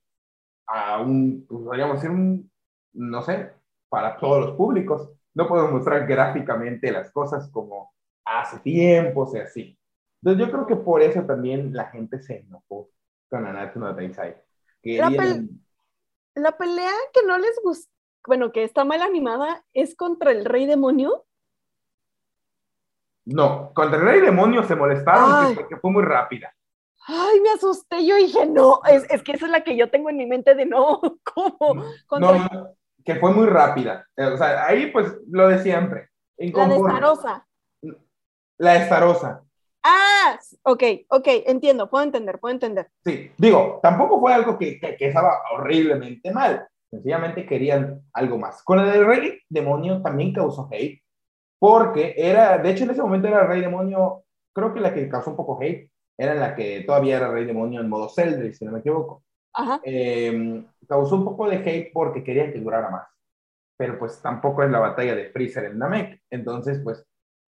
a 0.67 1.01
un, 1.01 1.45
pues, 1.47 1.63
podríamos 1.63 1.97
decir, 1.97 2.09
un, 2.09 2.49
no 2.93 3.21
sé, 3.21 3.51
para 3.89 4.17
todos 4.17 4.45
los 4.45 4.55
públicos. 4.55 5.09
No 5.33 5.47
podemos 5.47 5.71
mostrar 5.71 6.07
gráficamente 6.07 6.91
las 6.91 7.11
cosas 7.11 7.49
como 7.49 7.93
hace 8.25 8.59
tiempo, 8.59 9.21
o 9.21 9.27
sea, 9.27 9.43
así. 9.43 9.77
Entonces 10.21 10.45
yo 10.45 10.51
creo 10.51 10.67
que 10.67 10.75
por 10.75 11.01
eso 11.01 11.21
también 11.23 11.73
la 11.73 11.85
gente 11.85 12.21
se 12.21 12.39
enojó 12.39 12.89
con 13.29 13.43
Nanatsu 13.43 13.79
no 13.79 13.95
Taizai. 13.95 14.35
La 14.83 15.09
La 16.35 16.57
pelea 16.57 16.91
que 17.13 17.25
no 17.25 17.37
les 17.37 17.59
gusta, 17.63 17.91
bueno, 18.27 18.51
que 18.51 18.63
está 18.63 18.85
mal 18.85 19.01
animada, 19.01 19.65
es 19.73 19.95
contra 19.95 20.31
el 20.31 20.45
rey 20.45 20.65
demonio. 20.65 21.25
No, 23.25 23.71
contra 23.73 23.99
el 23.99 24.05
rey 24.05 24.21
demonio 24.21 24.63
se 24.63 24.75
molestaron 24.75 25.29
Ay. 25.33 25.55
porque 25.55 25.77
fue 25.77 25.91
muy 25.91 26.03
rápida. 26.03 26.53
Ay, 27.07 27.39
me 27.41 27.49
asusté. 27.51 28.05
Yo 28.05 28.15
dije, 28.15 28.45
no, 28.45 28.81
es, 28.89 29.05
es 29.09 29.23
que 29.23 29.33
esa 29.33 29.45
es 29.45 29.51
la 29.51 29.63
que 29.63 29.75
yo 29.75 29.89
tengo 29.89 30.09
en 30.09 30.17
mi 30.17 30.25
mente 30.25 30.55
de 30.55 30.65
no, 30.65 31.01
¿cómo? 31.23 31.83
No, 32.19 32.75
que 33.03 33.15
fue 33.15 33.33
muy 33.33 33.47
rápida. 33.47 34.05
Eh, 34.15 34.25
O 34.25 34.37
sea, 34.37 34.65
ahí 34.67 34.91
pues 34.91 35.07
lo 35.27 35.47
de 35.47 35.59
siempre. 35.59 36.09
la 36.37 36.45
Inconforme. 36.45 36.83
destarosa. 36.93 37.47
La 38.57 38.75
estarosa. 38.75 39.43
Ah, 39.83 40.37
ok, 40.63 40.83
ok, 41.09 41.27
entiendo, 41.47 41.89
puedo 41.89 42.03
entender, 42.03 42.39
puedo 42.39 42.53
entender. 42.53 42.89
Sí, 43.03 43.31
digo, 43.37 43.79
tampoco 43.81 44.19
fue 44.19 44.31
algo 44.33 44.57
que, 44.59 44.79
que, 44.79 44.95
que 44.95 45.07
estaba 45.07 45.41
horriblemente 45.53 46.31
mal. 46.31 46.67
Sencillamente 46.91 47.45
querían 47.47 48.01
algo 48.13 48.37
más. 48.37 48.61
Con 48.63 48.79
el 48.79 48.91
del 48.91 49.05
rey 49.07 49.39
demonio 49.49 50.01
también 50.03 50.33
causó 50.33 50.67
hate, 50.71 51.01
porque 51.57 52.13
era, 52.17 52.57
de 52.59 52.69
hecho 52.69 52.83
en 52.83 52.91
ese 52.91 53.01
momento 53.01 53.27
era 53.27 53.41
el 53.41 53.47
rey 53.47 53.61
demonio, 53.61 54.23
creo 54.53 54.73
que 54.73 54.79
la 54.81 54.93
que 54.93 55.09
causó 55.09 55.31
un 55.31 55.37
poco 55.37 55.57
hate, 55.61 55.89
era 56.21 56.35
la 56.35 56.55
que 56.55 56.83
todavía 56.85 57.17
era 57.17 57.31
rey 57.31 57.45
demonio 57.45 57.81
en 57.81 57.89
modo 57.89 58.07
Zelda, 58.07 58.53
si 58.53 58.63
no 58.63 58.71
me 58.71 58.79
equivoco. 58.79 59.23
Ajá. 59.53 59.81
Eh, 59.83 60.63
causó 60.87 61.15
un 61.15 61.25
poco 61.25 61.49
de 61.49 61.57
hate 61.57 61.91
porque 61.91 62.23
querían 62.23 62.53
que 62.53 62.59
durara 62.59 62.91
más. 62.91 63.07
Pero 63.75 63.97
pues 63.97 64.21
tampoco 64.21 64.61
es 64.61 64.69
la 64.69 64.77
batalla 64.77 65.15
de 65.15 65.31
Freezer 65.31 65.65
en 65.65 65.79
Namek. 65.79 66.21
Entonces, 66.29 66.79
pues 66.83 67.03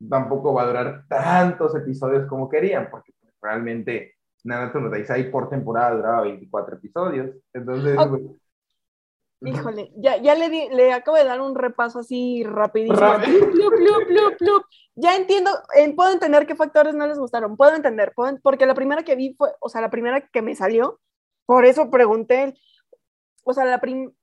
tampoco 0.09 0.55
va 0.55 0.63
a 0.63 0.67
durar 0.67 1.05
tantos 1.07 1.75
episodios 1.75 2.25
como 2.27 2.49
querían, 2.49 2.89
porque 2.89 3.13
realmente 3.39 4.15
Nanatsu 4.43 4.79
no 4.79 4.89
Taizai 4.89 5.29
por 5.29 5.49
temporada 5.49 5.95
duraba 5.95 6.21
24 6.23 6.77
episodios. 6.77 7.29
Entonces, 7.53 7.95
Ok. 7.95 8.09
pues, 8.09 8.23
Híjole, 9.45 9.91
ya, 9.97 10.17
ya 10.17 10.35
le, 10.35 10.49
di- 10.49 10.69
le 10.69 10.93
acabo 10.93 11.17
de 11.17 11.25
dar 11.25 11.41
un 11.41 11.55
repaso 11.55 11.99
así 11.99 12.43
rapidísimo. 12.43 12.99
Rápido. 12.99 13.51
Plup, 13.51 13.73
plup, 13.75 14.07
plup, 14.07 14.37
plup. 14.37 14.63
Ya 14.95 15.15
entiendo, 15.15 15.51
eh, 15.75 15.93
puedo 15.95 16.11
entender 16.11 16.45
qué 16.45 16.55
factores 16.55 16.93
no 16.95 17.07
les 17.07 17.17
gustaron, 17.17 17.57
puedo 17.57 17.75
entender, 17.75 18.13
puedo 18.15 18.37
porque 18.41 18.65
la 18.65 18.75
primera 18.75 19.03
que 19.03 19.15
vi 19.15 19.33
fue, 19.33 19.49
o 19.59 19.67
sea, 19.69 19.81
la 19.81 19.89
primera 19.89 20.21
que 20.27 20.41
me 20.41 20.55
salió, 20.55 20.99
por 21.45 21.65
eso 21.65 21.89
pregunté, 21.89 22.53
o 23.43 23.53
sea, 23.53 23.65
la 23.65 23.81
prim... 23.81 24.13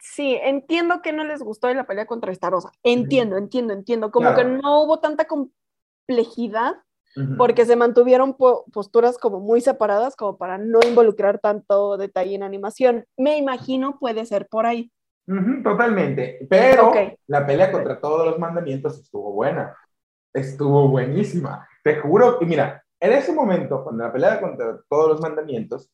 Sí, 0.00 0.38
entiendo 0.42 1.02
que 1.02 1.12
no 1.12 1.24
les 1.24 1.42
gustó 1.42 1.68
de 1.68 1.74
la 1.74 1.86
pelea 1.86 2.06
contra 2.06 2.32
Estarosa, 2.32 2.72
entiendo, 2.82 3.36
entiendo, 3.36 3.74
entiendo, 3.74 4.10
como 4.10 4.32
Claro. 4.32 4.36
que 4.38 4.62
no 4.62 4.82
hubo 4.82 4.98
tanta 4.98 5.26
complejidad 5.26 6.76
porque 7.38 7.64
se 7.66 7.76
mantuvieron 7.76 8.34
po- 8.34 8.64
posturas 8.72 9.18
como 9.18 9.40
muy 9.40 9.60
separadas 9.60 10.16
como 10.16 10.36
para 10.38 10.58
no 10.58 10.80
involucrar 10.86 11.38
tanto 11.38 11.96
detalle 11.96 12.34
en 12.34 12.42
animación. 12.42 13.04
Me 13.16 13.36
imagino 13.38 13.98
puede 13.98 14.26
ser 14.26 14.46
por 14.48 14.66
ahí. 14.66 14.90
Ujú, 15.26 15.62
totalmente. 15.62 16.46
Pero 16.48 16.88
Ok. 16.88 16.96
la 17.28 17.46
pelea 17.46 17.70
contra 17.72 18.00
todos 18.00 18.26
los 18.26 18.38
mandamientos 18.38 18.98
estuvo 19.00 19.32
buena. 19.32 19.76
Estuvo 20.32 20.88
buenísima. 20.88 21.68
Te 21.82 21.96
juro 21.96 22.38
que, 22.38 22.46
mira, 22.46 22.82
en 23.00 23.12
ese 23.12 23.32
momento, 23.32 23.82
cuando 23.82 24.04
la 24.04 24.12
pelea 24.12 24.40
contra 24.40 24.80
todos 24.88 25.08
los 25.08 25.20
mandamientos, 25.20 25.90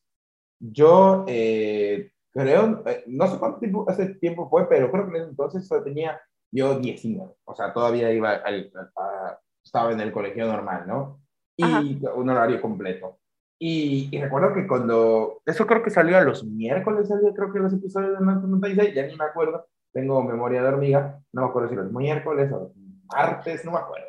yo 0.59 1.25
eh, 1.27 2.11
creo, 2.31 2.83
eh, 2.87 3.03
no 3.07 3.27
sé 3.27 3.37
cuánto 3.39 3.59
tiempo, 3.59 3.85
hace 3.89 4.15
tiempo 4.15 4.49
fue, 4.49 4.67
pero 4.67 4.91
creo 4.91 5.05
que 5.05 5.09
en 5.11 5.15
ese 5.23 5.29
entonces 5.29 5.69
yo 5.69 5.83
tenía 5.83 6.19
yo 6.51 6.79
19. 6.79 7.33
O 7.45 7.55
sea, 7.55 7.73
todavía 7.73 8.11
iba 8.11 8.31
al, 8.31 8.71
a- 8.75 9.16
estaba 9.67 9.91
en 9.91 9.99
el 10.01 10.11
colegio 10.11 10.45
normal, 10.47 10.85
¿no? 10.87 11.19
Ajá. 11.61 11.81
Y 11.81 12.01
un 12.15 12.29
horario 12.29 12.61
completo. 12.61 13.19
Y, 13.59 14.09
y 14.11 14.21
recuerdo 14.21 14.53
que 14.53 14.67
cuando, 14.67 15.41
eso 15.45 15.65
creo 15.65 15.81
que 15.81 15.89
salió 15.89 16.17
a 16.17 16.21
los 16.21 16.43
miércoles, 16.43 17.07
salió 17.07 17.33
creo 17.33 17.51
que 17.51 17.59
los 17.59 17.73
episodios 17.73 18.11
de 18.19 18.25
Nanatsu 18.25 18.47
no 18.47 18.59
Taizai, 18.59 18.93
ya 18.93 19.07
ni 19.07 19.15
me 19.15 19.23
acuerdo, 19.25 19.65
tengo 19.91 20.21
memoria 20.23 20.61
de 20.61 20.67
hormiga, 20.67 21.19
no 21.33 21.41
me 21.41 21.47
acuerdo 21.47 21.69
si 21.69 21.75
los 21.75 21.91
miércoles 21.91 22.51
o 22.51 22.59
los 22.59 22.71
martes, 23.11 23.65
no 23.65 23.71
me 23.71 23.79
acuerdo. 23.79 24.07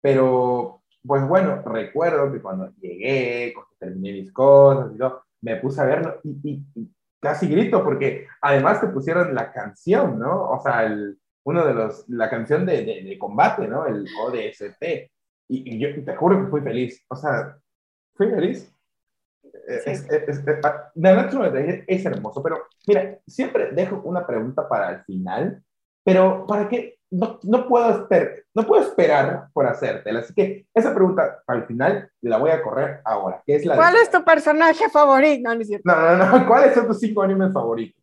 Pero, 0.00 0.82
pues 1.06 1.26
bueno, 1.28 1.62
recuerdo 1.66 2.32
que 2.32 2.40
cuando 2.40 2.70
llegué, 2.80 3.52
cuando 3.54 3.70
terminé 3.78 4.12
mis 4.12 4.32
cosas 4.32 4.92
y 4.94 4.98
todo, 4.98 5.22
me 5.42 5.56
puse 5.56 5.80
a 5.80 5.84
verlo 5.84 6.20
y, 6.24 6.38
y- 6.44 6.62
y 6.74 6.90
casi 7.20 7.48
grito 7.48 7.84
porque 7.84 8.26
además 8.40 8.80
te 8.80 8.86
pusieron 8.88 9.34
la 9.34 9.52
canción, 9.52 10.18
¿no? 10.18 10.50
O 10.50 10.60
sea, 10.62 10.84
el, 10.86 11.18
uno 11.48 11.64
de 11.66 11.74
los, 11.74 12.08
la 12.08 12.28
canción 12.30 12.64
de, 12.66 12.84
de, 12.84 13.02
de 13.02 13.18
combate, 13.18 13.66
¿no? 13.66 13.86
El 13.86 14.06
ODST. 14.22 14.82
Y, 15.50 15.74
y 15.74 15.78
yo 15.78 16.04
te 16.04 16.14
juro 16.16 16.38
que 16.44 16.50
fui 16.50 16.60
feliz, 16.60 17.04
o 17.08 17.16
sea, 17.16 17.56
fui 18.14 18.28
feliz. 18.30 18.72
Es, 19.66 19.84
Sí. 19.84 19.90
es, 19.90 20.06
es, 20.10 20.28
es- 20.46 20.64
ah, 20.64 20.90
es 21.86 22.04
hermoso, 22.06 22.42
pero 22.42 22.66
mira, 22.86 23.18
siempre 23.26 23.70
dejo 23.72 24.00
una 24.04 24.26
pregunta 24.26 24.68
para 24.68 24.90
el 24.90 25.04
final, 25.04 25.62
pero 26.04 26.46
¿para 26.46 26.68
qué? 26.68 26.96
No, 27.10 27.38
no, 27.44 27.66
puedo, 27.66 27.88
esper 28.02 28.44
no 28.54 28.66
puedo 28.66 28.82
esperar 28.82 29.48
por 29.54 29.66
hacértela, 29.66 30.20
así 30.20 30.34
que 30.34 30.66
esa 30.74 30.94
pregunta 30.94 31.42
para 31.46 31.60
el 31.60 31.66
final 31.66 32.10
la 32.20 32.36
voy 32.36 32.50
a 32.50 32.60
correr 32.62 33.00
ahora, 33.04 33.42
que 33.46 33.56
es 33.56 33.64
la 33.64 33.74
de- 33.74 33.78
¿Cuál 33.78 33.96
es 33.96 34.10
tu 34.10 34.22
personaje 34.22 34.90
favorito? 34.90 35.48
No, 35.84 35.96
no, 35.96 36.16
no, 36.16 36.38
no. 36.38 36.46
¿Cuáles 36.48 36.74
son 36.74 36.86
tus 36.86 36.98
cinco 37.00 37.22
animes 37.22 37.52
favoritos? 37.52 37.97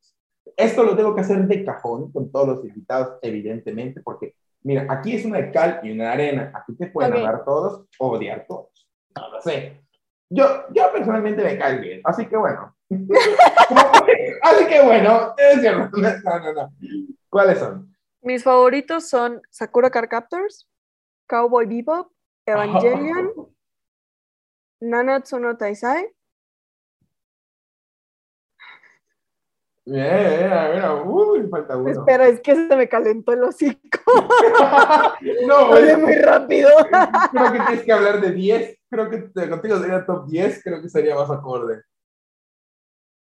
Esto 0.57 0.83
lo 0.83 0.95
tengo 0.95 1.13
que 1.15 1.21
hacer 1.21 1.45
de 1.45 1.65
cajón 1.65 2.11
con 2.11 2.31
todos 2.31 2.47
los 2.47 2.65
invitados, 2.65 3.19
evidentemente, 3.21 4.01
porque, 4.01 4.35
mira, 4.61 4.85
aquí 4.89 5.15
es 5.15 5.25
una 5.25 5.51
cal 5.51 5.81
y 5.83 5.91
una 5.91 6.11
arena. 6.11 6.51
Aquí 6.53 6.75
te 6.75 6.87
pueden 6.87 7.13
Ok. 7.13 7.19
amar 7.19 7.43
todos 7.45 7.85
o 7.99 8.11
odiar 8.11 8.45
todos. 8.47 8.87
No 9.15 9.29
lo 9.29 9.41
sé. 9.41 9.81
Yo, 10.29 10.45
yo 10.73 10.91
personalmente 10.91 11.43
me 11.43 11.57
cae 11.57 11.77
bien, 11.79 12.01
así 12.03 12.25
que 12.25 12.35
bueno. 12.37 12.75
así 14.41 14.65
que 14.67 14.81
bueno, 14.81 15.33
es 15.37 15.61
cierto. 15.61 15.97
No, 15.97 16.39
no, 16.39 16.53
no. 16.53 16.73
¿Cuáles 17.29 17.59
son? 17.59 17.93
Mis 18.21 18.43
favoritos 18.43 19.07
son 19.07 19.41
Sakura 19.51 19.89
Card 19.91 20.09
Captors, 20.09 20.67
Cowboy 21.27 21.65
Bebop, 21.67 22.11
Evangelion, 22.45 23.31
Nanatsu 24.81 25.39
no 25.39 25.57
Taizai. 25.57 26.11
Mira, 29.85 30.71
mira. 30.73 31.03
Uy, 31.03 31.47
falta 31.49 31.77
uno. 31.77 31.89
Espera, 31.91 32.27
es 32.27 32.39
que 32.41 32.55
se 32.55 32.75
me 32.75 32.89
calentó 32.89 33.33
el 33.33 33.43
hocico. 33.43 33.99
no, 35.47 35.55
Hablé 35.57 35.97
muy 35.97 36.15
rápido. 36.15 36.69
Creo 37.31 37.51
que 37.51 37.59
tienes 37.59 37.83
que 37.83 37.91
hablar 37.93 38.21
de 38.21 38.31
10. 38.31 38.79
Creo 38.89 39.09
que 39.09 39.49
contigo 39.49 39.77
sería 39.79 40.05
top 40.05 40.27
10. 40.27 40.63
Creo 40.63 40.81
que 40.81 40.89
sería 40.89 41.15
más 41.15 41.29
acorde. 41.29 41.83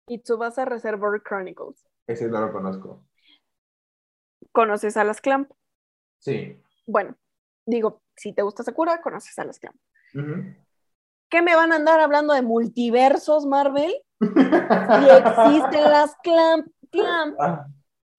y 0.07 0.19
Tsubasa 0.19 0.65
Reservoir 0.65 1.21
Chronicles. 1.23 1.85
Ese 2.07 2.27
no 2.27 2.41
lo 2.41 2.51
conozco. 2.51 3.05
¿Conoces 4.51 4.97
a 4.97 5.03
las 5.03 5.21
Clamp? 5.21 5.51
Sí. 6.17 6.59
Bueno, 6.87 7.15
digo, 7.65 8.01
si 8.15 8.33
te 8.33 8.41
gusta 8.41 8.63
Sakura, 8.63 8.99
conoces 9.01 9.37
a 9.37 9.45
las 9.45 9.59
Clamp. 9.59 9.77
¿Qué 11.29 11.41
me 11.43 11.55
van 11.55 11.71
a 11.71 11.75
andar 11.75 11.99
hablando 11.99 12.33
de 12.33 12.41
multiversos, 12.41 13.45
Marvel? 13.45 13.93
Si 14.19 15.09
existen 15.09 15.83
las 15.83 16.15
Clamp, 16.23 16.67
Clamp. 16.91 17.35
Ah, 17.39 17.65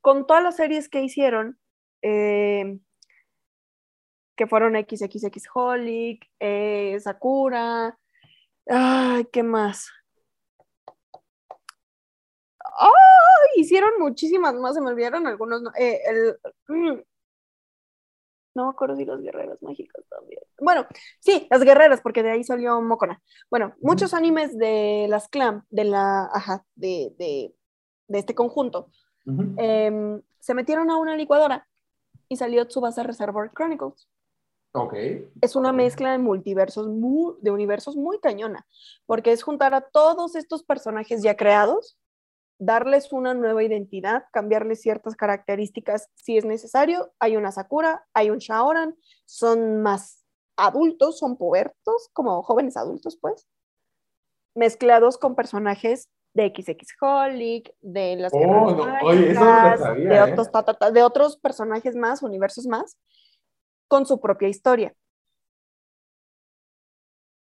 Con 0.00 0.26
todas 0.26 0.42
las 0.42 0.56
series 0.56 0.88
que 0.88 1.02
hicieron, 1.02 1.58
eh, 2.02 2.78
que 4.36 4.46
fueron 4.46 4.74
XXX 4.74 5.48
Holic, 5.54 6.26
eh, 6.40 6.98
Sakura, 7.00 7.98
Ay, 8.66 9.24
¿qué 9.32 9.42
más? 9.42 9.90
¡Ay! 12.58 12.90
Hicieron 13.56 13.90
muchísimas 13.98 14.54
más, 14.54 14.74
se 14.74 14.80
me 14.80 14.88
olvidaron 14.90 15.26
algunos. 15.26 15.60
no, 15.62 15.70
eh, 15.76 16.00
el, 16.06 16.38
mm, 16.68 17.00
no 18.54 18.64
me 18.64 18.70
acuerdo 18.70 18.96
si 18.96 19.04
las 19.04 19.20
guerreras 19.20 19.62
mágicas 19.62 20.04
también. 20.08 20.40
Bueno, 20.60 20.86
sí, 21.20 21.46
las 21.50 21.62
guerreras, 21.62 22.00
porque 22.00 22.22
de 22.22 22.30
ahí 22.32 22.44
salió 22.44 22.80
Mokona. 22.80 23.22
Bueno, 23.50 23.74
muchos 23.80 24.12
animes 24.14 24.56
de 24.58 25.06
las 25.08 25.28
clan, 25.28 25.64
de 25.70 25.84
la, 25.84 26.24
ajá, 26.32 26.64
de, 26.74 27.14
de, 27.18 27.54
de 28.08 28.18
este 28.18 28.34
conjunto, 28.34 28.90
em, 29.56 30.20
se 30.40 30.54
metieron 30.54 30.90
a 30.90 30.96
una 30.96 31.16
licuadora 31.16 31.68
y 32.28 32.36
salió 32.36 32.66
Tsubasa 32.66 33.02
Reservoir 33.02 33.50
Chronicles. 33.54 34.08
Ok. 34.72 34.94
Es 35.40 35.56
una 35.56 35.72
mezcla 35.72 36.12
de 36.12 36.18
multiversos, 36.18 36.88
mu- 36.88 37.34
de 37.40 37.50
universos 37.50 37.96
muy 37.96 38.18
cañona, 38.20 38.66
porque 39.06 39.32
es 39.32 39.42
juntar 39.42 39.74
a 39.74 39.80
todos 39.80 40.34
estos 40.36 40.62
personajes 40.64 41.22
ya 41.22 41.36
creados, 41.36 41.98
darles 42.60 43.10
una 43.10 43.34
nueva 43.34 43.64
identidad, 43.64 44.24
cambiarles 44.32 44.82
ciertas 44.82 45.16
características 45.16 46.08
si 46.14 46.36
es 46.36 46.44
necesario. 46.44 47.12
Hay 47.18 47.36
una 47.36 47.50
Sakura, 47.50 48.06
hay 48.12 48.30
un 48.30 48.38
Shaoran, 48.38 48.96
son 49.24 49.82
más 49.82 50.24
adultos, 50.56 51.18
son 51.18 51.36
pubertos, 51.36 52.10
como 52.12 52.42
jóvenes 52.42 52.76
adultos, 52.76 53.18
pues, 53.20 53.48
mezclados 54.54 55.16
con 55.16 55.34
personajes 55.34 56.10
de 56.34 56.52
XX 56.54 56.94
Holic, 57.00 57.74
de 57.80 58.16
las 58.16 58.32
Oh, 58.34 58.38
no, 58.38 58.98
oye, 59.02 59.30
eso 59.30 59.40
no 59.40 59.78
sabía, 59.78 60.08
de, 60.08 60.16
¿eh? 60.16 60.32
otros, 60.32 60.52
ta, 60.52 60.62
ta, 60.62 60.74
ta, 60.74 60.90
de 60.90 61.02
otros 61.02 61.38
personajes 61.38 61.96
más, 61.96 62.22
universos 62.22 62.66
más, 62.66 62.98
con 63.88 64.04
su 64.04 64.20
propia 64.20 64.48
historia. 64.48 64.94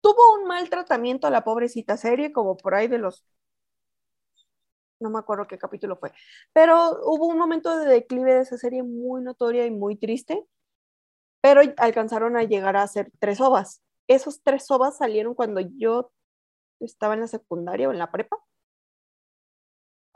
Tuvo 0.02 0.34
un 0.40 0.48
mal 0.48 0.70
tratamiento 0.70 1.28
a 1.28 1.30
la 1.30 1.44
pobrecita 1.44 1.96
serie, 1.96 2.32
como 2.32 2.58
por 2.58 2.74
ahí 2.74 2.88
de 2.88 2.98
los 2.98 3.24
no 5.00 5.10
me 5.10 5.20
acuerdo 5.20 5.48
qué 5.48 5.58
capítulo 5.58 5.98
fue, 5.98 6.12
pero 6.54 7.00
hubo 7.06 7.28
un 7.28 7.38
momento 7.38 7.78
de 7.78 7.86
declive 7.88 8.34
de 8.34 8.42
esa 8.42 8.58
serie 8.58 8.84
muy 8.84 9.22
notoria 9.22 9.66
y 9.66 9.72
muy 9.72 9.96
triste, 9.98 10.46
pero 11.42 11.62
alcanzaron 11.78 12.38
a 12.38 12.44
llegar 12.44 12.76
a 12.78 12.84
hacer 12.84 13.12
tres 13.20 13.40
ovas. 13.42 13.82
Esos 14.08 14.42
tres 14.44 14.70
ovas 14.72 14.98
salieron 14.98 15.36
cuando 15.36 15.62
yo 15.62 16.12
estaba 16.80 17.14
en 17.16 17.22
la 17.22 17.28
secundaria 17.28 17.90
o 17.90 17.92
en 17.92 18.00
la 18.00 18.12
prepa. 18.12 18.38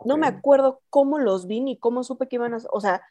No 0.04 0.18
me 0.18 0.28
Ok. 0.28 0.36
acuerdo 0.36 0.82
cómo 0.90 1.20
los 1.20 1.48
vi 1.48 1.62
ni 1.62 1.78
cómo 1.78 2.04
supe 2.04 2.28
que 2.28 2.38
iban 2.38 2.54
a, 2.54 2.60
o 2.72 2.80
sea, 2.82 3.02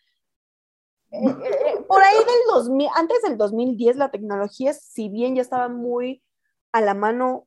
eh, 1.11 1.19
eh, 1.21 1.85
por 1.87 2.03
ahí 2.03 2.17
del 2.17 2.53
2000, 2.53 2.89
antes 2.95 3.23
del 3.23 3.37
2010 3.39 3.97
la 3.97 4.11
tecnología, 4.11 4.75
si 4.75 5.09
bien 5.09 5.37
ya 5.37 5.43
estaba 5.43 5.69
muy 5.69 6.23
a 6.73 6.81
la 6.81 6.95
mano, 6.95 7.47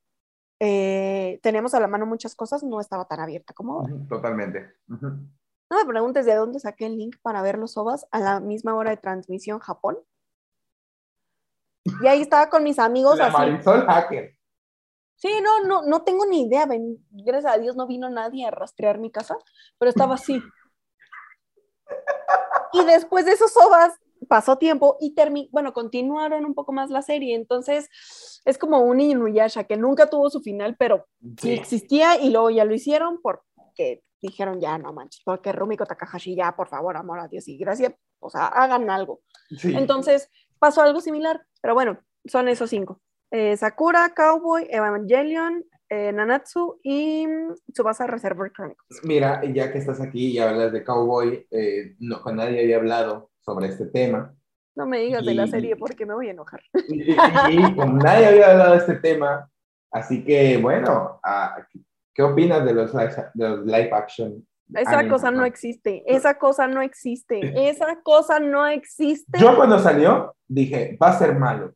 eh, 0.64 1.40
teníamos 1.42 1.74
a 1.74 1.80
la 1.80 1.88
mano 1.88 2.06
muchas 2.06 2.36
cosas, 2.36 2.62
no 2.62 2.80
estaba 2.80 3.06
tan 3.06 3.20
abierta 3.20 3.52
como 3.52 3.74
ahora. 3.74 3.96
Totalmente. 4.08 4.76
No 4.88 5.78
me 5.78 5.86
preguntes 5.88 6.24
de 6.28 6.36
dónde 6.36 6.60
saqué 6.60 6.86
el 6.86 7.00
link 7.00 7.16
para 7.24 7.42
ver 7.42 7.58
los 7.58 7.76
OVAs 7.78 8.06
a 8.12 8.20
la 8.20 8.40
misma 8.40 8.76
hora 8.76 8.92
de 8.92 8.98
transmisión 8.98 9.58
Japón. 9.58 9.98
Y 12.04 12.06
ahí 12.06 12.22
estaba 12.22 12.52
con 12.52 12.64
mis 12.64 12.78
amigos 12.78 13.18
La 13.18 13.28
así. 13.28 13.38
Marisol 13.38 13.88
Hacker. 13.88 14.38
Sí, 15.16 15.32
no, 15.42 15.66
no, 15.66 15.82
no 15.82 16.04
tengo 16.04 16.28
ni 16.28 16.44
idea. 16.44 16.68
ven, 16.68 17.04
gracias 17.10 17.56
a 17.56 17.58
Dios 17.58 17.76
no 17.76 17.88
vino 17.88 18.12
nadie 18.12 18.46
a 18.46 18.52
rastrear 18.52 19.00
mi 19.00 19.10
casa, 19.10 19.36
pero 19.80 19.90
estaba 19.90 20.14
así. 20.14 20.44
Y 22.74 22.86
después 22.86 23.26
de 23.26 23.32
esos 23.32 23.58
ovas 23.58 24.00
pasó 24.28 24.58
tiempo 24.58 24.98
y 25.00 25.14
termi 25.14 25.50
bueno, 25.52 25.74
continuaron 25.74 26.46
un 26.46 26.54
poco 26.54 26.72
más 26.72 26.90
la 26.90 27.02
serie. 27.02 27.36
Entonces 27.36 27.90
es 28.46 28.58
como 28.58 28.80
un 28.80 29.00
Inuyasha 29.00 29.64
que 29.66 29.78
nunca 29.78 30.10
tuvo 30.10 30.30
su 30.30 30.42
final, 30.42 30.76
pero 30.78 31.06
sí 31.40 31.52
existía 31.54 32.20
y 32.20 32.30
luego 32.30 32.50
ya 32.50 32.66
lo 32.66 32.74
hicieron 32.74 33.20
porque 33.22 34.04
dijeron 34.22 34.60
ya 34.62 34.78
no 34.78 34.94
manches, 34.94 35.22
porque 35.26 35.52
Rumiko 35.52 35.86
Takahashi 35.86 36.36
ya, 36.36 36.56
por 36.56 36.68
favor, 36.68 36.96
amor 36.96 37.20
a 37.20 37.28
Dios 37.28 37.48
y 37.48 37.58
gracias, 37.58 37.94
o 38.20 38.30
sea, 38.30 38.48
hagan 38.48 38.90
algo. 38.90 39.22
Sí. 39.58 39.74
Entonces 39.76 40.30
pasó 40.60 40.82
algo 40.82 41.02
similar, 41.02 41.44
pero 41.62 41.74
bueno, 41.74 42.00
son 42.26 42.48
esos 42.48 42.70
cinco. 42.70 43.02
Eh, 43.32 43.58
Sakura, 43.58 44.14
Cowboy, 44.14 44.68
Evangelion, 44.70 45.66
eh, 45.90 46.12
Nanatsu 46.12 46.80
y 46.84 47.26
mm, 47.26 47.56
Tsubasa 47.74 48.06
Reservoir 48.06 48.52
Chronicles. 48.52 49.02
Mira, 49.04 49.42
ya 49.52 49.72
que 49.72 49.80
estás 49.80 50.02
aquí 50.02 50.28
y 50.28 50.40
hablas 50.40 50.72
de 50.72 50.84
Cowboy, 50.84 51.48
eh, 51.50 51.96
no, 52.00 52.22
con 52.22 52.36
nadie 52.36 52.62
había 52.62 52.78
hablado 52.78 53.31
sobre 53.42 53.68
este 53.68 53.86
tema. 53.88 54.34
No 54.76 54.86
me 54.86 55.00
digas 55.00 55.26
de 55.26 55.34
la 55.34 55.46
Y- 55.46 55.50
serie 55.52 55.76
porque 55.76 56.06
me 56.06 56.14
voy 56.14 56.28
a 56.28 56.32
enojar. 56.32 56.62
Y, 56.90 57.12
y- 57.12 57.16
y 57.66 57.76
con 57.76 57.98
nadie 57.98 58.28
había 58.28 58.52
hablado 58.52 58.72
de 58.72 58.78
este 58.78 58.96
tema. 58.96 59.50
Así 59.92 60.24
que, 60.24 60.58
bueno, 60.58 61.20
ah, 61.24 61.58
¿qué 62.14 62.24
opinas 62.24 62.64
de 62.64 62.74
los 62.74 62.94
live, 62.94 63.14
de 63.34 63.50
los 63.50 63.66
live 63.66 63.90
action? 63.92 64.46
Esa 64.74 65.10
cosa 65.10 65.32
no 65.32 65.44
existe, 65.44 66.02
esa 66.08 66.38
cosa 66.38 66.66
no 66.66 66.82
existe, 66.82 67.68
esa 67.70 68.02
cosa 68.02 68.40
no 68.40 68.66
existe. 68.68 69.38
Yo 69.38 69.54
cuando 69.58 69.78
salió 69.80 70.34
dije, 70.48 70.98
va 71.02 71.10
a 71.10 71.18
ser 71.20 71.36
malo. 71.38 71.74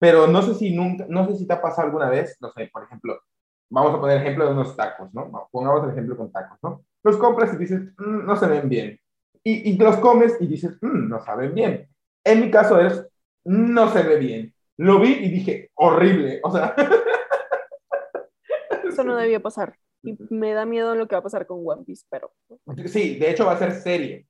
Pero 0.00 0.26
no 0.26 0.42
sé 0.42 0.54
si 0.54 0.74
nunca, 0.74 1.06
no 1.08 1.28
sé 1.28 1.36
si 1.36 1.46
te 1.46 1.52
ha 1.54 1.62
pasado 1.62 1.86
alguna 1.86 2.10
vez, 2.10 2.36
no 2.40 2.50
sé, 2.50 2.68
por 2.72 2.82
ejemplo, 2.82 3.20
vamos 3.70 3.94
a 3.94 4.00
poner 4.00 4.20
ejemplo 4.20 4.46
de 4.46 4.52
unos 4.52 4.76
tacos, 4.76 5.14
¿no? 5.14 5.26
No, 5.28 5.48
Pongamos 5.52 5.84
el 5.84 5.90
ejemplo 5.90 6.16
con 6.16 6.32
tacos, 6.32 6.58
¿no? 6.60 6.84
Los 7.04 7.16
compras 7.16 7.54
y 7.54 7.56
dices, 7.56 7.80
"Mm, 7.98 8.26
no 8.26 8.34
se 8.34 8.48
ven 8.48 8.68
bien. 8.68 8.98
Y, 9.44 9.70
y 9.72 9.76
los 9.78 9.96
comes 9.98 10.36
y 10.40 10.46
dices, 10.46 10.76
"Mm, 10.80 11.08
no 11.08 11.24
saben 11.24 11.54
bien. 11.54 11.88
En 12.24 12.40
mi 12.40 12.50
caso 12.50 12.80
es, 12.80 13.06
no 13.44 13.90
se 13.92 14.02
ve 14.02 14.16
bien. 14.18 14.54
Lo 14.78 14.98
vi 15.00 15.12
y 15.12 15.28
dije, 15.30 15.70
horrible. 15.74 16.40
O 16.42 16.50
sea, 16.50 16.74
Eso 18.88 19.04
no 19.04 19.16
debía 19.16 19.40
pasar. 19.40 19.76
Y 20.02 20.16
me 20.30 20.52
da 20.52 20.66
miedo 20.66 20.94
lo 20.94 21.08
que 21.08 21.14
va 21.14 21.20
a 21.20 21.22
pasar 21.22 21.46
con 21.46 21.60
One 21.64 21.84
Piece, 21.84 22.04
pero 22.10 22.32
Sí, 22.86 23.16
de 23.16 23.30
hecho 23.30 23.46
va 23.46 23.52
a 23.52 23.58
ser 23.58 23.72
serie. 23.72 24.26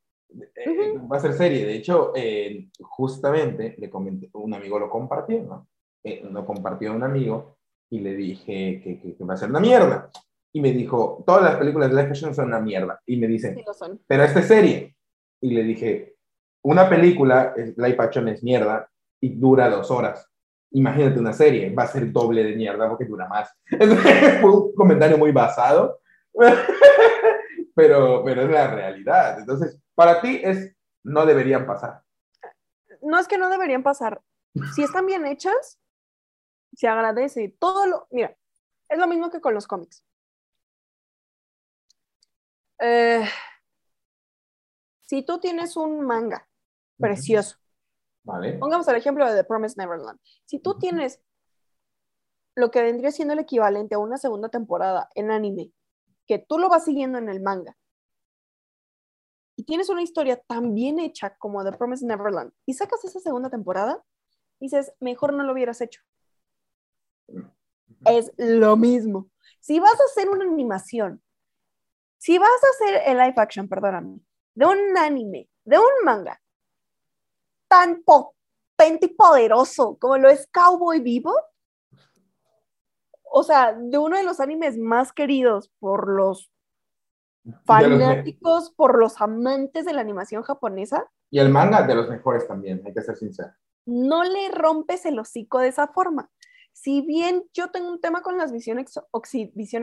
Eh, 0.56 0.94
Va 1.10 1.16
a 1.16 1.20
ser 1.20 1.32
serie. 1.34 1.64
De 1.66 1.74
hecho, 1.74 2.12
eh, 2.14 2.68
justamente 2.80 3.74
le 3.78 3.90
comenté, 3.90 4.30
un 4.34 4.54
amigo 4.54 4.78
lo 4.78 4.88
compartió, 4.90 5.42
¿no? 5.42 5.68
Eh, 6.04 6.22
lo 6.30 6.44
compartió 6.46 6.92
a 6.92 6.94
un 6.94 7.02
amigo 7.02 7.56
y 7.90 8.00
le 8.00 8.14
dije 8.14 8.80
que, 8.82 9.00
que- 9.00 9.16
que 9.16 9.24
va 9.24 9.34
a 9.34 9.36
ser 9.36 9.50
una 9.50 9.60
mierda. 9.60 10.10
Y 10.52 10.60
me 10.60 10.72
dijo, 10.72 11.24
todas 11.26 11.42
las 11.42 11.56
películas 11.56 11.90
de 11.90 11.96
live 11.96 12.08
action 12.10 12.34
son 12.34 12.46
una 12.46 12.60
mierda. 12.60 13.00
Y 13.06 13.16
me 13.16 13.26
dice, 13.26 13.54
sí 13.54 13.62
lo 13.66 13.74
son. 13.74 14.00
pero 14.06 14.22
esta 14.24 14.40
es 14.40 14.46
serie. 14.46 14.93
Y 15.44 15.50
le 15.50 15.62
dije, 15.62 16.16
una 16.62 16.88
película, 16.88 17.52
live 17.54 17.96
action 17.98 18.26
es 18.28 18.42
mierda 18.42 18.90
y 19.20 19.38
dura 19.38 19.68
dos 19.68 19.90
horas. 19.90 20.26
Imagínate 20.70 21.20
una 21.20 21.34
serie, 21.34 21.68
va 21.68 21.82
a 21.82 21.86
ser 21.86 22.10
doble 22.10 22.42
de 22.42 22.56
mierda 22.56 22.88
porque 22.88 23.04
dura 23.04 23.28
más. 23.28 23.54
Fue 24.40 24.50
un 24.50 24.74
comentario 24.74 25.18
muy 25.18 25.32
basado, 25.32 26.00
pero, 27.74 28.24
pero 28.24 28.40
es 28.40 28.50
la 28.50 28.74
realidad. 28.74 29.38
Entonces, 29.38 29.78
para 29.94 30.22
ti 30.22 30.40
es, 30.42 30.74
no 31.02 31.26
deberían 31.26 31.66
pasar. 31.66 32.00
No 33.02 33.18
es 33.18 33.28
que 33.28 33.36
no 33.36 33.50
deberían 33.50 33.82
pasar. 33.82 34.22
Si 34.74 34.82
están 34.82 35.04
bien 35.04 35.26
hechas, 35.26 35.78
se 36.72 36.88
agradece. 36.88 37.54
Todo 37.58 37.86
lo, 37.86 38.06
mira, 38.10 38.34
es 38.88 38.98
lo 38.98 39.06
mismo 39.06 39.30
que 39.30 39.42
con 39.42 39.52
los 39.52 39.66
cómics. 39.66 40.02
Eh, 42.80 43.28
si 45.14 45.22
tú 45.22 45.38
tienes 45.38 45.76
un 45.76 46.04
manga 46.04 46.48
precioso, 46.98 47.56
¿Vale? 48.24 48.54
pongamos 48.58 48.88
el 48.88 48.96
ejemplo 48.96 49.24
de 49.30 49.36
The 49.36 49.44
Promised 49.44 49.76
Neverland. 49.76 50.18
Si 50.44 50.58
tú 50.58 50.76
tienes 50.76 51.20
lo 52.56 52.72
que 52.72 52.82
vendría 52.82 53.12
siendo 53.12 53.34
el 53.34 53.38
equivalente 53.38 53.94
a 53.94 54.00
una 54.00 54.18
segunda 54.18 54.48
temporada 54.48 55.08
en 55.14 55.30
anime, 55.30 55.70
que 56.26 56.40
tú 56.40 56.58
lo 56.58 56.68
vas 56.68 56.84
siguiendo 56.84 57.18
en 57.18 57.28
el 57.28 57.40
manga, 57.40 57.76
y 59.54 59.62
tienes 59.62 59.88
una 59.88 60.02
historia 60.02 60.36
tan 60.48 60.74
bien 60.74 60.98
hecha 60.98 61.36
como 61.36 61.64
The 61.64 61.76
Promised 61.76 62.08
Neverland, 62.08 62.52
y 62.66 62.74
sacas 62.74 63.04
esa 63.04 63.20
segunda 63.20 63.50
temporada, 63.50 64.02
dices, 64.58 64.94
mejor 64.98 65.32
no 65.32 65.44
lo 65.44 65.52
hubieras 65.52 65.80
hecho. 65.80 66.00
Es 68.04 68.32
lo 68.36 68.76
mismo. 68.76 69.30
Si 69.60 69.78
vas 69.78 69.94
a 69.94 70.04
hacer 70.06 70.28
una 70.28 70.44
animación, 70.44 71.22
si 72.18 72.36
vas 72.36 72.48
a 72.48 72.68
hacer 72.70 73.02
el 73.06 73.18
live 73.18 73.34
action, 73.36 73.68
perdóname, 73.68 74.18
de 74.54 74.66
un 74.66 74.96
anime, 74.96 75.48
de 75.64 75.78
un 75.78 76.04
manga, 76.04 76.40
tan 77.68 78.02
potente 78.02 79.06
y 79.06 79.14
poderoso 79.14 79.96
como 79.98 80.18
lo 80.18 80.28
es 80.28 80.48
Cowboy 80.52 81.00
Vivo, 81.00 81.34
o 83.24 83.42
sea, 83.42 83.72
de 83.72 83.98
uno 83.98 84.16
de 84.16 84.22
los 84.22 84.38
animes 84.38 84.78
más 84.78 85.12
queridos 85.12 85.72
por 85.80 86.08
los 86.08 86.52
fanáticos, 87.64 88.70
por 88.70 88.98
los 88.98 89.20
amantes 89.20 89.84
de 89.84 89.92
la 89.92 90.00
animación 90.00 90.42
japonesa, 90.42 91.10
Y 91.30 91.40
el 91.40 91.48
manga 91.48 91.82
de 91.82 91.94
los 91.96 92.08
mejores 92.08 92.46
también, 92.46 92.80
hay 92.86 92.94
que 92.94 93.02
ser 93.02 93.16
sincero. 93.16 93.52
no 93.86 94.22
le 94.22 94.48
rompes 94.50 95.04
el 95.04 95.18
hocico 95.18 95.58
de 95.58 95.68
esa 95.68 95.88
forma. 95.88 96.30
Si 96.72 97.02
bien 97.02 97.44
yo 97.52 97.70
tengo 97.70 97.88
un 97.90 98.00
tema 98.00 98.22
con 98.22 98.38
las 98.38 98.52
visiones 98.52 98.98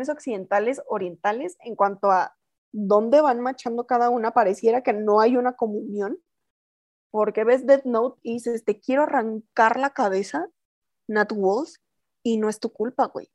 occidentales, 0.09 0.81
orientales, 0.87 1.57
en 1.59 1.75
cuanto 1.75 2.09
a 2.09 2.35
dónde 2.71 3.21
van 3.21 3.41
machando 3.41 3.85
cada 3.85 4.09
una, 4.09 4.31
pareciera 4.31 4.81
que 4.83 4.93
no 4.93 5.19
hay 5.19 5.37
una 5.37 5.55
comunión, 5.55 6.17
porque 7.11 7.43
ves 7.43 7.65
Death 7.65 7.85
Note 7.85 8.19
y 8.23 8.33
dices, 8.33 8.63
te 8.63 8.79
quiero 8.79 9.03
arrancar 9.03 9.79
la 9.79 9.91
cabeza, 9.91 10.47
Nat 11.07 11.31
Walls, 11.33 11.81
y 12.23 12.37
no 12.37 12.49
es 12.49 12.59
tu 12.59 12.71
culpa, 12.71 13.07
güey. 13.07 13.31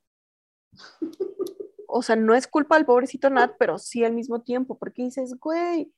O 1.86 2.02
sea, 2.02 2.16
no 2.16 2.34
es 2.34 2.46
culpa 2.46 2.76
del 2.76 2.86
pobrecito 2.86 3.30
Nat, 3.30 3.54
pero 3.58 3.78
sí 3.78 4.04
al 4.04 4.12
mismo 4.12 4.42
tiempo, 4.42 4.78
porque 4.78 5.02
dices, 5.02 5.38
güey, 5.38 5.92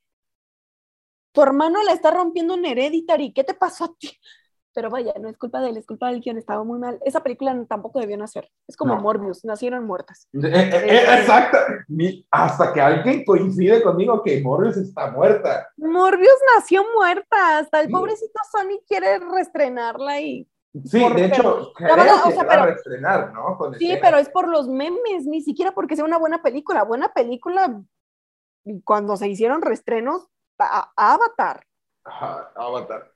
tu 1.32 1.42
hermano 1.42 1.82
le 1.84 1.92
está 1.92 2.10
rompiendo 2.10 2.54
un 2.54 2.64
Hereditary, 2.64 3.32
¿qué 3.32 3.44
te 3.44 3.54
pasó 3.54 3.84
a 3.84 3.94
ti? 3.96 4.10
Pero 4.78 4.90
vaya, 4.90 5.12
no 5.20 5.28
es 5.28 5.36
culpa 5.36 5.60
de 5.60 5.70
él, 5.70 5.76
es 5.76 5.86
culpa 5.88 6.06
del 6.08 6.20
guion, 6.20 6.38
estaba 6.38 6.62
muy 6.62 6.78
mal. 6.78 7.00
Esa 7.04 7.20
película 7.20 7.52
tampoco 7.68 7.98
debió 7.98 8.16
nacer. 8.16 8.48
Es 8.68 8.76
como 8.76 8.94
No. 8.94 9.00
Morbius, 9.00 9.44
nacieron 9.44 9.84
muertas. 9.84 10.28
Eh, 10.32 10.38
eh, 10.44 10.70
eh, 10.72 11.18
exacto. 11.18 11.58
Ni- 11.88 12.24
hasta 12.30 12.72
que 12.72 12.80
alguien 12.80 13.24
coincide 13.24 13.82
conmigo 13.82 14.22
que 14.22 14.40
Morbius 14.40 14.76
está 14.76 15.10
muerta. 15.10 15.68
Morbius 15.78 16.38
nació 16.54 16.84
muerta, 16.96 17.58
hasta 17.58 17.80
el 17.80 17.86
Sí. 17.88 17.92
pobrecito 17.92 18.40
Sony 18.52 18.78
quiere 18.86 19.18
reestrenarla 19.18 20.20
y 20.20 20.48
Sí, 20.84 21.00
de 21.12 21.24
hecho, 21.24 21.72
creo 21.74 21.96
verdad, 21.96 22.22
que 22.22 22.28
o 22.28 22.32
sea, 22.32 22.42
a 22.42 22.46
pero- 22.46 22.66
reestrenar, 22.66 23.32
¿no? 23.32 23.58
Con 23.58 23.74
Sí, 23.74 23.86
escenas. 23.86 24.00
pero 24.00 24.18
es 24.18 24.28
por 24.28 24.46
los 24.46 24.68
memes, 24.68 25.26
ni 25.26 25.40
siquiera 25.42 25.72
porque 25.72 25.96
sea 25.96 26.04
una 26.04 26.18
buena 26.18 26.40
película. 26.40 26.84
Buena 26.84 27.12
película, 27.12 27.82
cuando 28.84 29.16
se 29.16 29.26
hicieron 29.26 29.60
reestrenos, 29.60 30.28
a- 30.60 30.92
Avatar. 30.94 31.64
Ajá, 32.04 32.52
Avatar. 32.54 33.10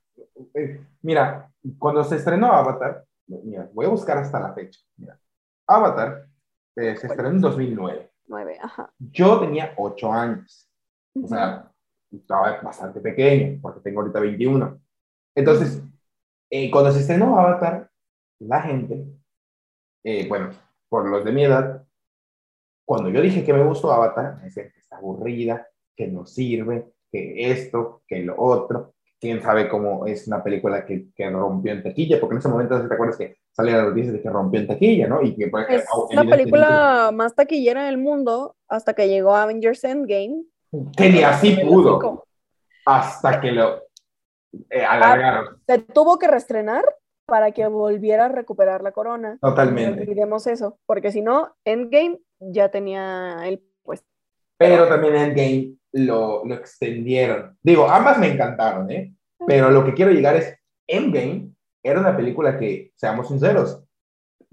Eh, 0.55 0.87
Mira, 1.03 1.51
cuando 1.79 2.05
se 2.05 2.17
estrenó 2.17 2.53
Avatar, 2.53 3.05
mira, 3.27 3.69
voy 3.73 3.87
a 3.87 3.91
buscar 3.91 4.19
hasta 4.19 4.41
la 4.41 4.53
fecha. 4.53 4.81
Mira, 4.97 5.19
Avatar 5.67 6.27
eh, 6.77 6.97
se 6.97 7.07
estrenó 7.07 7.31
en 7.31 7.41
2009. 7.41 8.11
Nueve, 8.27 8.59
ajá. 8.61 8.93
Yo 8.99 9.41
tenía 9.41 9.75
8 9.77 10.13
años. 10.13 10.69
O 11.23 11.27
sea, 11.27 11.71
estaba 12.11 12.61
bastante 12.63 13.01
pequeño, 13.01 13.59
porque 13.61 13.81
tengo 13.81 14.01
ahorita 14.01 14.21
21. 14.21 14.81
Entonces, 15.35 15.83
eh, 16.51 16.71
cuando 16.71 16.93
se 16.93 17.01
estrenó 17.01 17.39
Avatar, 17.39 17.91
la 18.39 18.63
gente, 18.63 19.07
eh, 20.05 20.29
bueno, 20.29 20.51
por 20.89 21.09
los 21.09 21.25
de 21.25 21.33
mi 21.33 21.45
edad, 21.45 21.85
cuando 22.85 23.11
yo 23.11 23.21
dije 23.21 23.45
que 23.45 23.53
me 23.53 23.65
gustó 23.65 23.93
Avatar, 23.93 24.37
me 24.37 24.45
decían 24.45 24.71
que 24.73 24.81
está 24.81 24.97
aburrida, 24.97 25.67
que 25.97 26.09
no 26.09 26.27
sirve, 26.27 26.93
que 27.11 27.51
esto, 27.51 28.03
que 28.07 28.23
lo 28.23 28.41
otro. 28.41 28.95
Quién 29.23 29.41
sabe 29.41 29.69
cómo 29.69 30.05
es 30.05 30.27
una 30.27 30.43
película 30.43 30.85
que, 30.85 31.07
que 31.15 31.31
rompió 31.31 31.71
en 31.71 31.85
taquilla, 31.85 32.19
porque 32.19 32.35
en 32.35 32.39
ese 32.41 32.49
momento, 32.49 32.89
¿te 32.89 32.93
acuerdas 32.93 33.17
que 33.17 33.37
salían 33.53 33.77
las 33.77 33.87
noticias 33.91 34.15
de 34.15 34.21
que 34.21 34.29
rompió 34.29 34.59
en 34.59 34.67
taquilla, 34.67 35.07
¿no? 35.07 35.23
Y 35.23 35.37
que, 35.37 35.47
pues, 35.47 35.65
Es 35.69 35.85
la 36.11 36.25
película 36.25 37.11
más 37.15 37.33
taquillera 37.37 37.85
del 37.85 37.99
mundo 37.99 38.57
hasta 38.67 38.95
que 38.95 39.07
llegó 39.07 39.37
Avengers 39.37 39.85
Endgame. 39.85 40.43
Que 40.97 41.09
ni 41.09 41.23
así 41.23 41.57
pudo. 41.65 42.25
hasta 42.85 43.41
que 43.41 43.53
lo 43.53 43.83
eh, 44.71 44.85
alargaron. 44.85 45.63
Se 45.69 45.79
tuvo 45.79 46.19
que 46.19 46.27
reestrenar 46.27 46.85
para 47.25 47.53
que 47.53 47.65
volviera 47.69 48.25
a 48.25 48.29
recuperar 48.29 48.83
la 48.83 48.91
corona. 48.91 49.39
No 49.41 49.51
Totalmente. 49.51 50.03
olvidemos 50.03 50.49
eso, 50.49 50.81
porque 50.85 51.13
si 51.13 51.23
no, 51.23 51.55
Endgame 51.65 52.19
ya 52.41 52.71
tenía 52.71 53.37
el. 53.45 53.63
Pero 54.63 54.89
también 54.89 55.17
Endgame 55.17 55.75
lo, 55.93 56.45
lo 56.45 56.55
extendieron. 56.55 57.57
Digo, 57.63 57.89
ambas 57.89 58.19
me 58.19 58.29
encantaron, 58.29 58.91
¿eh? 58.91 59.13
Pero 59.47 59.71
lo 59.71 59.85
que 59.85 59.93
quiero 59.93 60.13
llegar 60.13 60.37
es, 60.37 60.57
Endgame 60.87 61.51
era 61.83 61.99
una 61.99 62.17
película 62.17 62.57
que, 62.59 62.93
seamos 62.95 63.27
sinceros, 63.27 63.83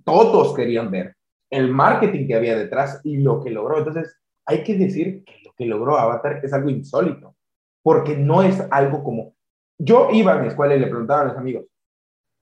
todos 0.03 0.55
querían 0.55 0.89
ver. 0.89 1.16
El 1.51 1.72
marketing 1.72 2.28
que 2.28 2.36
había 2.36 2.57
detrás 2.57 3.01
y 3.03 3.18
lo 3.18 3.43
que 3.43 3.51
logró. 3.51 3.78
Entonces, 3.78 4.20
hay 4.45 4.64
que 4.64 4.76
decir 4.76 5.24
que 5.24 5.34
lo 5.45 5.53
que 5.55 5.66
logró 5.66 5.97
Avatar 5.97 6.41
es 6.43 6.53
algo 6.53 6.70
insólito. 6.70 7.36
Porque 7.84 8.18
no 8.18 8.41
es 8.41 8.62
algo 8.72 9.03
como... 9.03 9.36
Yo 9.78 10.10
iba 10.12 10.34
a 10.34 10.39
mi 10.39 10.47
escuela 10.47 10.76
y 10.76 10.80
le 10.80 10.88
preguntaba 10.88 11.22
a 11.22 11.26
los 11.26 11.38
amigos, 11.38 11.66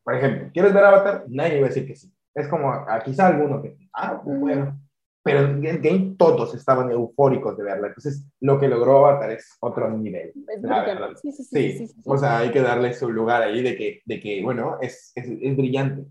por 0.03 0.15
ejemplo, 0.15 0.49
¿quieres 0.53 0.73
ver 0.73 0.85
Avatar? 0.85 1.25
Nadie 1.27 1.57
iba 1.57 1.65
a 1.65 1.69
decir 1.69 1.85
que 1.85 1.95
sí. 1.95 2.09
Es 2.33 2.47
como, 2.47 2.71
a, 2.71 3.01
quizá 3.03 3.27
alguno 3.27 3.61
que, 3.61 3.77
ah, 3.93 4.21
bueno. 4.23 4.79
Pero 5.27 5.41
en 5.41 5.65
Endgame 5.65 6.15
todos 6.17 6.55
estaban 6.55 6.89
eufóricos 6.91 7.57
de 7.57 7.63
verla. 7.63 7.87
Entonces, 7.87 8.25
lo 8.39 8.59
que 8.59 8.67
logró 8.67 9.05
Avatar 9.05 9.31
es 9.31 9.57
otro 9.59 9.89
nivel. 9.89 10.31
Es 10.47 10.61
La 10.61 10.83
verdad. 10.83 11.09
Sí, 11.21 11.31
sí, 11.31 11.43
sí, 11.43 11.87
Sí, 11.87 12.01
o 12.05 12.17
sea, 12.17 12.39
hay 12.39 12.51
que 12.51 12.61
darle 12.61 12.93
su 12.93 13.11
lugar 13.11 13.41
ahí 13.43 13.61
de 13.61 13.75
que, 13.75 14.01
de 14.05 14.19
que 14.19 14.41
bueno, 14.43 14.77
es, 14.81 15.11
es, 15.15 15.27
es 15.27 15.55
brillante. 15.57 16.05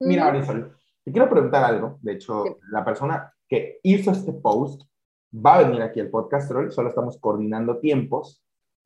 Mira. 0.00 0.24
Marisol, 0.24 0.76
te 1.04 1.12
quiero 1.12 1.28
preguntar 1.28 1.62
algo. 1.64 1.98
De 2.02 2.12
hecho, 2.12 2.44
Sí. 2.44 2.52
la 2.70 2.84
persona 2.84 3.32
que 3.48 3.78
hizo 3.82 4.10
este 4.10 4.32
post 4.32 4.82
va 5.34 5.56
a 5.56 5.62
venir 5.64 5.82
aquí 5.82 6.00
al 6.00 6.10
podcast 6.10 6.48
Troll, 6.48 6.70
solo 6.72 6.88
estamos 6.88 7.18
coordinando 7.18 7.78
tiempos. 7.78 8.42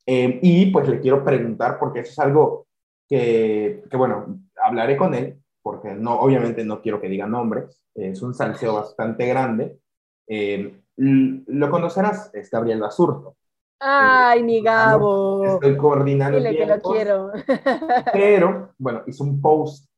Eh, 0.07 0.39
y 0.43 0.71
pues 0.71 0.89
le 0.89 1.01
quiero 1.01 1.23
preguntar, 1.23 1.79
porque 1.79 2.01
eso 2.01 2.13
es 2.13 2.19
algo 2.19 2.67
que, 3.09 3.83
que, 3.91 3.97
bueno, 3.97 4.41
hablaré 4.63 4.97
con 4.97 5.15
él, 5.15 5.39
porque 5.71 5.95
no, 5.95 6.19
obviamente 6.19 6.65
no 6.65 6.81
quiero 6.81 6.99
que 6.99 7.11
diga 7.11 7.27
nombres, 7.27 7.85
es 7.95 8.23
un 8.23 8.33
salseo 8.33 8.73
bastante 8.73 9.27
grande. 9.27 9.79
Eh, 10.27 10.81
lo 10.97 11.71
conocerás, 11.71 12.31
es 12.33 12.51
Gabriel 12.51 12.81
Basurto. 12.81 13.37
Ay, 13.79 14.43
mi 14.45 14.63
Gabo. 14.63 15.45
Estoy 15.45 15.77
coordinando 15.77 16.39
Dile 16.39 16.57
que 16.57 16.65
lo 16.65 16.81
tiempos. 16.81 16.93
quiero. 16.95 17.33
Pero, 18.15 18.71
bueno, 18.79 19.03
hizo 19.07 19.25
un 19.25 19.43
post 19.43 19.91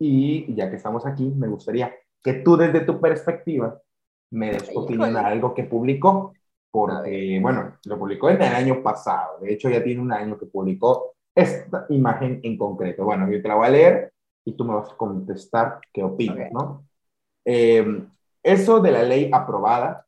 y 0.00 0.52
ya 0.56 0.68
que 0.68 0.74
estamos 0.74 1.06
aquí, 1.06 1.28
me 1.36 1.46
gustaría 1.46 1.94
que 2.20 2.34
tú 2.34 2.56
desde 2.56 2.80
tu 2.80 3.00
perspectiva 3.00 3.80
me 4.32 4.50
des 4.50 4.68
opinión 4.74 5.16
a 5.16 5.28
algo 5.28 5.54
que 5.54 5.62
publicó, 5.62 6.34
porque, 6.68 7.38
bueno, 7.40 7.78
lo 7.84 7.96
publicó 7.96 8.28
en 8.28 8.42
el 8.42 8.54
año 8.56 8.82
pasado, 8.82 9.38
de 9.40 9.52
hecho 9.52 9.70
ya 9.70 9.84
tiene 9.84 10.00
un 10.00 10.12
año 10.12 10.36
que 10.36 10.46
publicó 10.46 11.14
esta 11.32 11.86
imagen 11.90 12.40
en 12.42 12.58
concreto. 12.58 13.04
Bueno, 13.04 13.30
yo 13.30 13.40
te 13.40 13.46
la 13.46 13.54
voy 13.54 13.68
a 13.68 13.70
leer 13.70 14.11
y 14.44 14.52
tú 14.52 14.64
me 14.64 14.74
vas 14.74 14.90
a 14.90 14.96
contestar 14.96 15.80
qué 15.92 16.02
opinas, 16.02 16.50
Ok. 16.52 16.52
¿no? 16.52 16.86
Eh, 17.44 18.04
eso 18.42 18.80
de 18.80 18.90
la 18.90 19.02
ley 19.02 19.30
aprobada, 19.32 20.06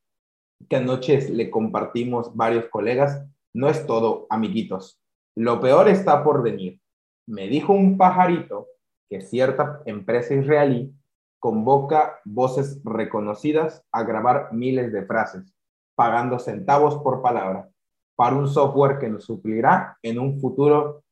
que 0.69 0.77
anoche 0.77 1.31
le 1.31 1.51
compartimos 1.51 2.35
varios 2.35 2.67
colegas, 2.69 3.25
no 3.53 3.69
es 3.69 3.87
todo, 3.87 4.27
amiguitos. 4.31 5.01
Lo 5.37 5.61
peor 5.61 5.89
está 5.89 6.25
por 6.25 6.43
venir. 6.43 6.81
Me 7.27 7.49
dijo 7.49 7.73
un 7.73 7.97
pajarito 7.97 8.69
que 9.09 9.21
cierta 9.21 9.83
empresa 9.85 10.35
israelí 10.35 10.93
convoca 11.39 12.21
voces 12.25 12.81
reconocidas 12.85 13.85
a 13.93 14.03
grabar 14.03 14.53
miles 14.53 14.93
de 14.93 15.05
frases, 15.05 15.55
pagando 15.95 16.39
centavos 16.39 16.97
por 17.03 17.23
palabra, 17.23 17.69
para 18.17 18.37
un 18.37 18.49
software 18.49 18.99
que 18.99 19.09
nos 19.09 19.25
suplirá 19.25 19.99
en 20.03 20.19
un 20.19 20.41
futuro 20.41 21.05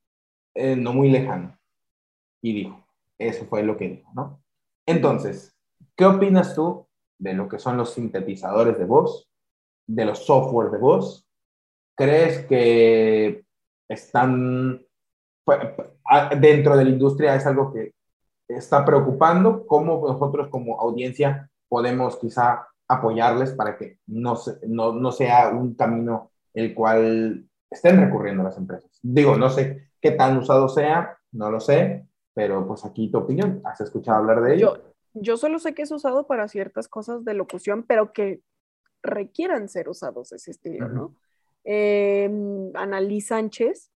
eh, 0.55 0.75
no 0.77 0.93
muy 0.95 1.11
lejano. 1.11 1.57
Y 2.41 2.55
dijo, 2.55 2.82
eso 3.19 3.45
fue 3.47 3.63
lo 3.63 3.77
que 3.77 3.89
dijo, 3.89 4.11
¿no? 4.15 4.43
Entonces, 4.87 5.55
¿qué 5.97 6.05
opinas 6.05 6.55
tú 6.55 6.87
de 7.19 7.35
lo 7.35 7.49
que 7.49 7.59
son 7.59 7.77
los 7.77 7.95
sintetizadores 7.95 8.79
de 8.79 8.85
voz, 8.85 9.29
de 9.87 10.05
los 10.05 10.25
software 10.27 10.71
de 10.71 10.79
voz? 10.79 11.27
¿Crees 11.97 12.47
que 12.47 13.45
están 13.89 14.85
dentro 16.41 16.77
de 16.77 16.85
la 16.85 16.91
industria 16.91 17.35
es 17.35 17.47
algo 17.47 17.73
que 17.73 17.95
está 18.49 18.85
preocupando? 18.85 19.67
¿Cómo 19.67 20.03
nosotros 20.07 20.49
como 20.49 20.81
audiencia 20.81 21.51
podemos 21.69 22.17
quizá 22.19 22.67
apoyarles 22.89 23.53
para 23.53 23.77
que 23.77 23.99
no, 24.07 24.35
no, 24.67 24.93
no 24.93 25.13
sea 25.13 25.51
un 25.51 25.75
camino 25.75 26.31
el 26.55 26.75
cual 26.75 27.49
estén 27.71 28.01
recurriendo 28.01 28.43
las 28.43 28.59
empresas? 28.59 28.99
Digo, 29.03 29.37
no 29.37 29.51
sé 29.51 29.91
qué 30.01 30.11
tan 30.13 30.37
usado 30.37 30.69
sea, 30.69 31.19
no 31.33 31.51
lo 31.51 31.61
sé, 31.61 32.07
pero 32.35 32.67
pues 32.67 32.85
aquí 32.85 33.11
tu 33.11 33.19
opinión. 33.19 33.61
¿Has 33.65 33.81
escuchado 33.81 34.19
hablar 34.19 34.43
de 34.43 34.55
ello? 34.55 34.77
Yo, 34.77 34.93
yo 35.15 35.37
solo 35.37 35.59
sé 35.59 35.75
que 35.75 35.83
es 35.83 35.91
usado 35.91 36.27
para 36.27 36.49
ciertas 36.49 36.89
cosas 36.89 37.25
de 37.25 37.35
locución, 37.35 37.85
pero 37.85 38.13
que 38.13 38.43
requieran 39.03 39.69
ser 39.69 39.89
usados 39.89 40.33
ese 40.33 40.51
estilo. 40.53 40.89
¿no? 40.89 41.17
Eh, 41.65 42.31
Annalí 42.75 43.21
Sánchez, 43.21 43.91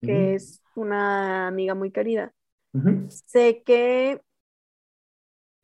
que 0.00 0.34
es 0.34 0.62
una 0.76 1.48
amiga 1.48 1.74
muy 1.74 1.90
querida, 1.90 2.32
sé 3.08 3.62
que 3.64 4.22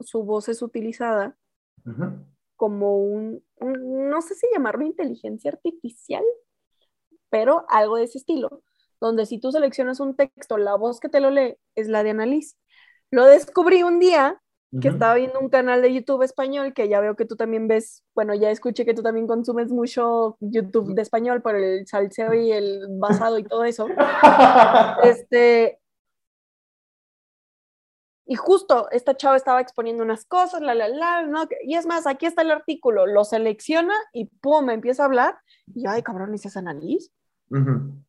su 0.01 0.25
voz 0.25 0.49
es 0.49 0.61
utilizada 0.61 1.37
como 2.57 2.99
un, 2.99 3.45
un- 3.61 4.09
no 4.11 4.21
sé 4.23 4.35
si 4.35 4.47
llamarlo 4.53 4.85
inteligencia 4.85 5.51
artificial, 5.51 6.25
pero 7.31 7.65
algo 7.69 7.97
de 7.97 8.05
ese 8.05 8.19
estilo, 8.19 8.63
donde 9.01 9.27
si 9.27 9.39
tú 9.39 9.53
seleccionas 9.53 10.01
un 10.01 10.17
texto, 10.17 10.59
la 10.59 10.75
voz 10.77 11.01
que 11.01 11.09
te 11.09 11.21
lo 11.21 11.31
lee 11.31 11.57
es 11.75 11.89
la 11.89 12.03
de 12.03 12.11
Annalise. 12.11 12.57
Lo 13.11 13.25
descubrí 13.25 13.83
un 13.83 13.99
día 14.01 14.41
que 14.81 14.89
estaba 14.89 15.15
viendo 15.15 15.39
un 15.39 15.51
canal 15.51 15.83
de 15.83 15.95
YouTube 15.95 16.23
español, 16.23 16.75
que 16.75 16.89
ya 16.89 16.99
veo 16.99 17.15
que 17.15 17.25
tú 17.25 17.37
también 17.37 17.69
ves, 17.69 18.03
bueno, 18.13 18.35
ya 18.35 18.51
escuché 18.51 18.85
que 18.85 18.95
tú 18.95 19.03
también 19.03 19.29
consumes 19.29 19.71
mucho 19.71 20.37
YouTube 20.41 20.95
de 20.95 21.03
español 21.03 21.43
por 21.43 21.55
el 21.55 21.87
salseo 21.87 22.35
y 22.35 22.51
el 22.51 22.87
basado 22.99 23.39
y 23.39 23.45
todo 23.45 23.65
eso. 23.65 23.87
Este, 25.05 25.79
y 28.27 28.37
justo 28.37 28.91
esta 28.91 29.17
chava 29.17 29.37
estaba 29.37 29.61
exponiendo 29.61 30.03
unas 30.03 30.25
cosas, 30.25 30.63
la, 30.63 30.75
la, 30.75 30.89
la, 30.89 31.23
¿no? 31.27 31.47
Y 31.63 31.75
es 31.75 31.87
más, 31.87 32.07
aquí 32.07 32.27
está 32.27 32.43
el 32.43 32.51
artículo, 32.51 33.07
lo 33.07 33.25
selecciona 33.25 33.95
y 34.13 34.27
pum, 34.27 34.65
me 34.65 34.75
empieza 34.75 35.03
a 35.03 35.07
hablar. 35.07 35.39
Y 35.75 35.87
ay, 35.87 36.03
cabrón, 36.03 36.33
¿y 36.33 36.37
ese 36.37 36.59
análisis? 36.59 37.13
Ujú, 37.51 38.03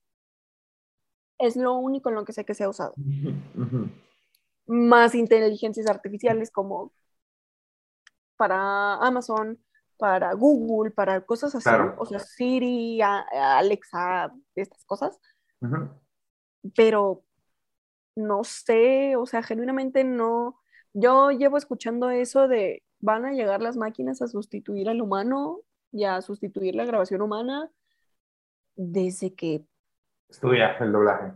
Es 1.37 1.55
lo 1.55 1.75
único 1.75 2.09
en 2.09 2.15
lo 2.15 2.25
que 2.25 2.33
sé 2.33 2.45
que 2.45 2.53
se 2.53 2.63
ha 2.63 2.69
usado. 2.69 2.93
Más 4.67 5.15
inteligencias 5.15 5.87
artificiales 5.87 6.51
como 6.51 6.93
para 8.37 8.95
Amazon, 8.95 9.59
para 9.97 10.33
Google, 10.33 10.91
para 10.91 11.21
cosas 11.21 11.55
así, 11.55 11.63
Claro. 11.63 11.95
o 11.97 12.05
sea, 12.05 12.19
Siri, 12.19 13.01
Alexa, 13.01 14.33
estas 14.55 14.83
cosas, 14.85 15.19
pero 16.75 17.23
no 18.15 18.43
sé, 18.43 19.15
o 19.15 19.25
sea, 19.25 19.43
genuinamente 19.43 20.03
no. 20.03 20.59
Yo 20.93 21.31
llevo 21.31 21.57
escuchando 21.57 22.09
eso 22.09 22.47
de 22.47 22.83
van 22.99 23.25
a 23.25 23.33
llegar 23.33 23.61
las 23.61 23.77
máquinas 23.77 24.21
a 24.21 24.27
sustituir 24.27 24.89
al 24.89 25.01
humano 25.01 25.61
y 25.91 26.05
a 26.05 26.21
sustituir 26.21 26.75
la 26.75 26.85
grabación 26.85 27.21
humana 27.21 27.69
desde 28.75 29.33
que, 29.33 29.65
Estudia 30.29 30.75
el 30.79 30.91
doblaje. 30.91 31.33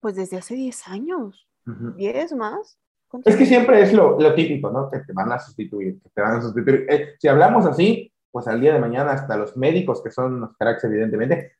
pues 0.00 0.16
desde 0.16 0.36
hace 0.36 0.54
10 0.54 0.88
años, 0.88 1.48
Ujú. 1.66 1.92
10 1.92 2.32
más. 2.34 2.78
¿Cuántos 3.08 3.32
Es 3.32 3.38
que 3.38 3.46
siempre 3.46 3.80
es 3.80 3.92
lo, 3.94 4.18
lo 4.20 4.34
típico, 4.34 4.70
¿no? 4.70 4.90
Que 4.90 4.98
te 5.00 5.12
van 5.12 5.32
a 5.32 5.38
sustituir, 5.38 6.00
que 6.02 6.10
te 6.10 6.20
van 6.20 6.36
a 6.36 6.42
sustituir. 6.42 6.86
Eh, 6.90 7.14
si 7.18 7.28
hablamos 7.28 7.64
así, 7.64 8.12
pues 8.30 8.46
al 8.48 8.60
día 8.60 8.72
de 8.74 8.80
mañana 8.80 9.12
hasta 9.12 9.36
los 9.36 9.56
médicos, 9.56 10.02
que 10.02 10.10
son 10.10 10.40
los 10.40 10.56
cracks 10.58 10.84
evidentemente, 10.84 11.52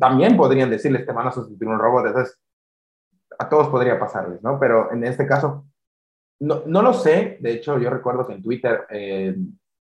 también 0.00 0.36
podrían 0.36 0.70
decirles 0.70 1.04
te 1.06 1.12
van 1.12 1.26
a 1.28 1.32
sustituir 1.32 1.70
un 1.70 1.78
robot. 1.78 2.06
Entonces, 2.06 2.40
a 3.38 3.48
todos 3.48 3.68
podría 3.68 3.98
pasarles, 3.98 4.42
¿no? 4.42 4.58
Pero 4.58 4.90
en 4.92 5.04
este 5.04 5.26
caso, 5.26 5.66
no, 6.40 6.62
no 6.66 6.82
lo 6.82 6.92
sé. 6.94 7.36
De 7.40 7.52
hecho, 7.52 7.78
yo 7.78 7.90
recuerdo 7.90 8.26
que 8.26 8.32
en 8.34 8.42
Twitter, 8.42 8.86
eh, 8.90 9.36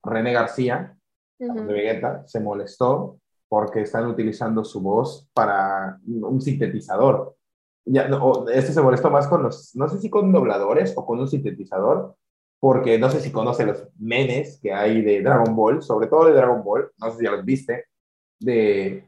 René 0.03 0.31
García, 0.33 0.95
de 1.39 1.63
Vegeta, 1.73 2.25
se 2.27 2.39
molestó 2.39 3.19
porque 3.49 3.81
están 3.81 4.07
utilizando 4.07 4.63
su 4.63 4.81
voz 4.81 5.27
para 5.33 5.99
un 6.05 6.41
sintetizador. 6.41 7.35
Ya, 7.85 8.07
no, 8.07 8.47
esto 8.49 8.73
se 8.73 8.81
molestó 8.81 9.09
más 9.09 9.27
con 9.27 9.43
los, 9.43 9.73
no 9.75 9.87
sé 9.87 9.99
si 9.99 10.09
con 10.09 10.31
dobladores 10.31 10.93
o 10.97 11.05
con 11.05 11.19
un 11.19 11.27
sintetizador, 11.27 12.15
porque 12.59 12.99
no 12.99 13.09
sé 13.09 13.21
si 13.21 13.31
conoce 13.31 13.65
los 13.65 13.87
memes 13.97 14.59
que 14.61 14.73
hay 14.73 15.01
de 15.01 15.21
Dragon 15.21 15.55
Ball, 15.55 15.81
sobre 15.81 16.07
todo 16.07 16.25
de 16.25 16.33
Dragon 16.33 16.63
Ball, 16.63 16.91
no 16.97 17.11
sé 17.11 17.19
si 17.19 17.23
ya 17.23 17.31
los 17.31 17.45
viste, 17.45 17.85
de 18.39 19.07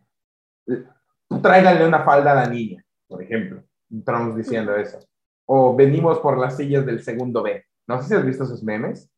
tráiganle 1.41 1.87
una 1.87 2.03
falda 2.03 2.31
a 2.31 2.35
la 2.35 2.47
niña, 2.47 2.83
por 3.07 3.21
ejemplo, 3.21 3.63
Trunks 4.05 4.37
diciendo 4.37 4.75
eso. 4.75 4.99
O 5.45 5.75
venimos 5.75 6.19
por 6.19 6.37
las 6.37 6.57
sillas 6.57 6.85
del 6.85 7.01
segundo 7.01 7.41
B. 7.41 7.65
No 7.87 8.01
sé 8.01 8.07
si 8.07 8.13
has 8.13 8.25
visto 8.25 8.43
esos 8.43 8.63
memes. 8.63 9.09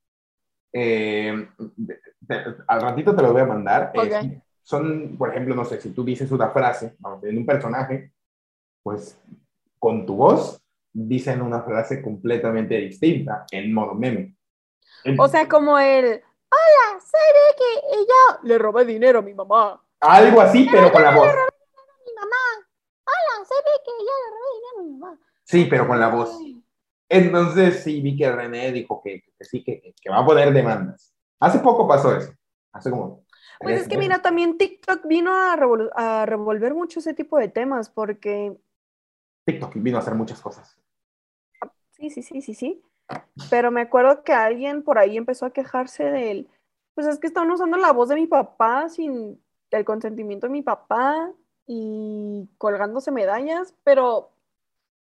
Eh, 0.73 1.45
al 2.67 2.81
ratito 2.81 3.13
te 3.13 3.21
lo 3.21 3.33
voy 3.33 3.41
a 3.41 3.45
mandar. 3.45 3.91
Ok. 3.93 4.05
Eh, 4.05 4.41
son, 4.63 5.17
por 5.17 5.29
ejemplo, 5.29 5.55
no 5.55 5.65
sé, 5.65 5.79
si 5.81 5.91
tú 5.91 6.03
dices 6.03 6.31
una 6.31 6.49
frase, 6.49 6.95
vamos, 6.99 7.23
en 7.23 7.37
un 7.37 7.45
personaje, 7.45 8.13
pues 8.83 9.19
con 9.79 10.05
tu 10.05 10.15
voz 10.15 10.61
dicen 10.93 11.41
una 11.41 11.61
frase 11.61 12.01
completamente 12.01 12.75
distinta 12.77 13.45
en 13.51 13.73
modo 13.73 13.95
meme. 13.95 14.35
O 15.17 15.27
sea, 15.27 15.47
como 15.47 15.79
el, 15.79 16.05
hola, 16.05 16.99
soy 16.99 17.27
Vicky 17.37 18.01
y 18.01 18.05
yo 18.05 18.39
le 18.43 18.57
robé 18.57 18.85
dinero 18.85 19.19
a 19.19 19.21
mi 19.21 19.33
mamá. 19.33 19.81
algo 20.01 20.41
así, 20.41 20.67
pero 20.71 20.91
con 20.91 21.01
la 21.01 21.15
voz. 21.15 21.27
Mi 21.27 22.13
mamá, 22.13 22.67
hola, 23.05 23.45
soy 23.47 23.57
Vicky 23.57 23.91
y 23.99 24.05
yo 24.05 24.13
le 24.21 24.29
robé 24.31 24.47
dinero 24.55 24.79
a 24.79 24.83
mi 24.83 24.97
mamá. 24.99 25.19
Sí, 25.43 25.67
pero 25.69 25.87
con 25.87 25.99
la 25.99 26.09
voz. 26.09 26.37
Entonces 27.09 27.83
sí 27.83 28.01
vi 28.01 28.15
que 28.15 28.31
René 28.31 28.71
dijo 28.71 29.01
que, 29.03 29.23
que 29.37 29.43
sí, 29.43 29.63
que, 29.63 29.93
que 30.01 30.09
va 30.09 30.19
a 30.19 30.25
poner 30.25 30.53
demandas. 30.53 31.13
Hace 31.39 31.59
poco 31.59 31.87
pasó 31.87 32.15
eso. 32.15 32.31
Hace 32.71 32.89
como... 32.89 33.25
Pues 33.61 33.81
es 33.81 33.87
que 33.87 33.97
mira, 33.97 34.21
también 34.21 34.57
TikTok 34.57 35.05
vino 35.05 35.33
a, 35.33 35.55
revol- 35.55 35.91
a 35.95 36.25
revolver 36.25 36.73
mucho 36.73 36.99
ese 36.99 37.13
tipo 37.13 37.37
de 37.37 37.47
temas 37.47 37.89
porque 37.89 38.57
TikTok 39.45 39.73
vino 39.75 39.97
a 39.97 40.01
hacer 40.01 40.15
muchas 40.15 40.41
cosas. 40.41 40.77
Sí, 41.91 42.09
sí, 42.09 42.23
sí, 42.23 42.41
sí, 42.41 42.53
sí. 42.53 42.81
Pero 43.49 43.71
me 43.71 43.81
acuerdo 43.81 44.23
que 44.23 44.33
alguien 44.33 44.83
por 44.83 44.97
ahí 44.97 45.17
empezó 45.17 45.45
a 45.45 45.53
quejarse 45.53 46.03
del, 46.05 46.49
pues 46.95 47.07
es 47.07 47.19
que 47.19 47.27
están 47.27 47.51
usando 47.51 47.77
la 47.77 47.91
voz 47.91 48.09
de 48.09 48.15
mi 48.15 48.27
papá 48.27 48.89
sin 48.89 49.41
el 49.71 49.85
consentimiento 49.85 50.47
de 50.47 50.53
mi 50.53 50.61
papá 50.61 51.31
y 51.67 52.49
colgándose 52.57 53.11
medallas, 53.11 53.75
pero 53.83 54.30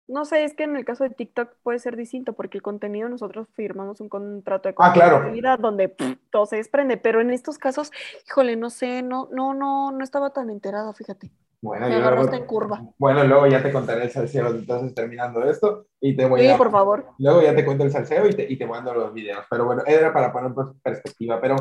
no 0.09 0.25
sé, 0.25 0.43
es 0.43 0.53
que 0.53 0.63
en 0.63 0.75
el 0.75 0.83
caso 0.83 1.03
de 1.05 1.11
TikTok 1.11 1.55
puede 1.63 1.79
ser 1.79 1.95
distinto 1.95 2.33
porque 2.33 2.57
el 2.57 2.61
contenido 2.61 3.07
nosotros 3.07 3.47
firmamos 3.53 4.01
un 4.01 4.09
contrato 4.09 4.67
de 4.67 4.75
Ah, 4.77 4.91
claro. 4.93 5.17
confidencialidad 5.17 5.59
donde 5.59 5.89
pff, 5.89 6.17
todo 6.31 6.45
se 6.45 6.57
desprende, 6.57 6.97
pero 6.97 7.21
en 7.21 7.29
estos 7.31 7.57
casos, 7.57 7.91
híjole, 8.27 8.55
no 8.57 8.69
sé, 8.69 9.01
no, 9.03 9.29
no, 9.31 9.53
no, 9.53 9.91
no 9.91 10.03
estaba 10.03 10.31
tan 10.33 10.49
enterada, 10.49 10.91
fíjate. 10.93 11.29
Bueno, 11.61 11.87
Me 11.89 11.99
yo 11.99 12.09
luego- 12.11 12.33
en 12.33 12.45
curva. 12.45 12.81
Bueno, 12.97 13.23
luego 13.25 13.45
ya 13.47 13.61
te 13.61 13.71
contaré 13.71 14.03
el 14.03 14.09
salseo, 14.11 14.47
entonces 14.47 14.95
terminando 14.95 15.43
esto, 15.43 15.87
y 15.99 16.15
te 16.15 16.25
voy 16.25 16.39
Sí, 16.41 16.47
a... 16.49 16.57
por 16.57 16.71
favor. 16.71 17.05
Luego 17.17 17.41
ya 17.41 17.53
te 17.55 17.65
cuento 17.65 17.83
el 17.83 17.91
salseo 17.91 18.27
y 18.27 18.33
te, 18.33 18.43
y 18.49 18.57
te 18.57 18.65
mando 18.65 18.93
los 18.93 19.13
videos. 19.13 19.45
Pero 19.49 19.65
bueno, 19.65 19.83
era 19.85 20.13
para 20.13 20.31
poner 20.31 20.51
perspectiva. 20.81 21.39
Pero 21.41 21.57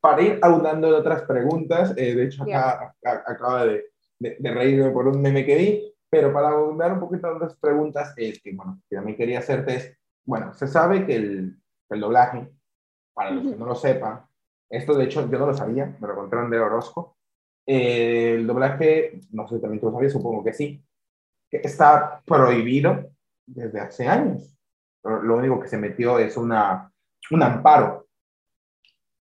para 0.00 0.22
ir 0.22 0.38
aunando 0.42 0.88
en 0.88 0.94
otras 0.94 1.22
preguntas, 1.22 1.94
eh, 1.96 2.14
de 2.16 2.24
hecho 2.24 2.42
acá 2.42 2.94
acaba 3.26 3.64
de, 3.64 3.84
de, 4.18 4.36
de 4.40 4.50
reírme 4.50 4.90
por 4.90 5.06
un 5.06 5.22
meme 5.22 5.46
que 5.46 5.54
vi, 5.56 5.94
pero 6.10 6.32
para 6.32 6.50
ahondar 6.50 6.92
un 6.92 7.00
poquito 7.00 7.28
en 7.28 7.36
otras 7.36 7.56
preguntas, 7.56 8.14
es 8.16 8.40
que, 8.42 8.54
bueno, 8.54 8.80
que 8.88 8.96
también 8.96 9.16
quería 9.16 9.38
hacerte 9.38 9.74
es, 9.74 9.98
bueno, 10.24 10.52
se 10.54 10.66
sabe 10.66 11.06
que 11.06 11.16
el, 11.16 11.60
el 11.90 12.00
doblaje, 12.00 12.50
para 13.14 13.30
los 13.30 13.50
que 13.50 13.58
no 13.58 13.66
lo 13.66 13.74
sepan, 13.74 14.24
esto 14.70 14.94
de 14.94 15.04
hecho 15.04 15.28
yo 15.28 15.38
no 15.38 15.46
lo 15.46 15.54
sabía, 15.54 15.96
me 16.00 16.08
lo 16.08 16.14
contaron 16.14 16.50
de 16.50 16.58
Orozco, 16.58 17.16
eh, 17.66 18.34
el 18.34 18.46
doblaje, 18.46 19.20
no 19.30 19.46
sé 19.48 19.56
si 19.56 19.60
también 19.60 19.80
tú 19.80 19.86
lo 19.86 19.92
sabías, 19.92 20.12
supongo 20.12 20.44
que 20.44 20.52
sí, 20.52 20.82
que 21.50 21.58
está 21.58 22.22
prohibido 22.24 23.10
desde 23.46 23.80
hace 23.80 24.06
años. 24.06 24.54
Lo 25.02 25.22
lo 25.22 25.36
único 25.36 25.60
que 25.60 25.68
se 25.68 25.78
metió 25.78 26.18
es 26.18 26.36
una, 26.36 26.92
un 27.30 27.42
amparo 27.42 28.08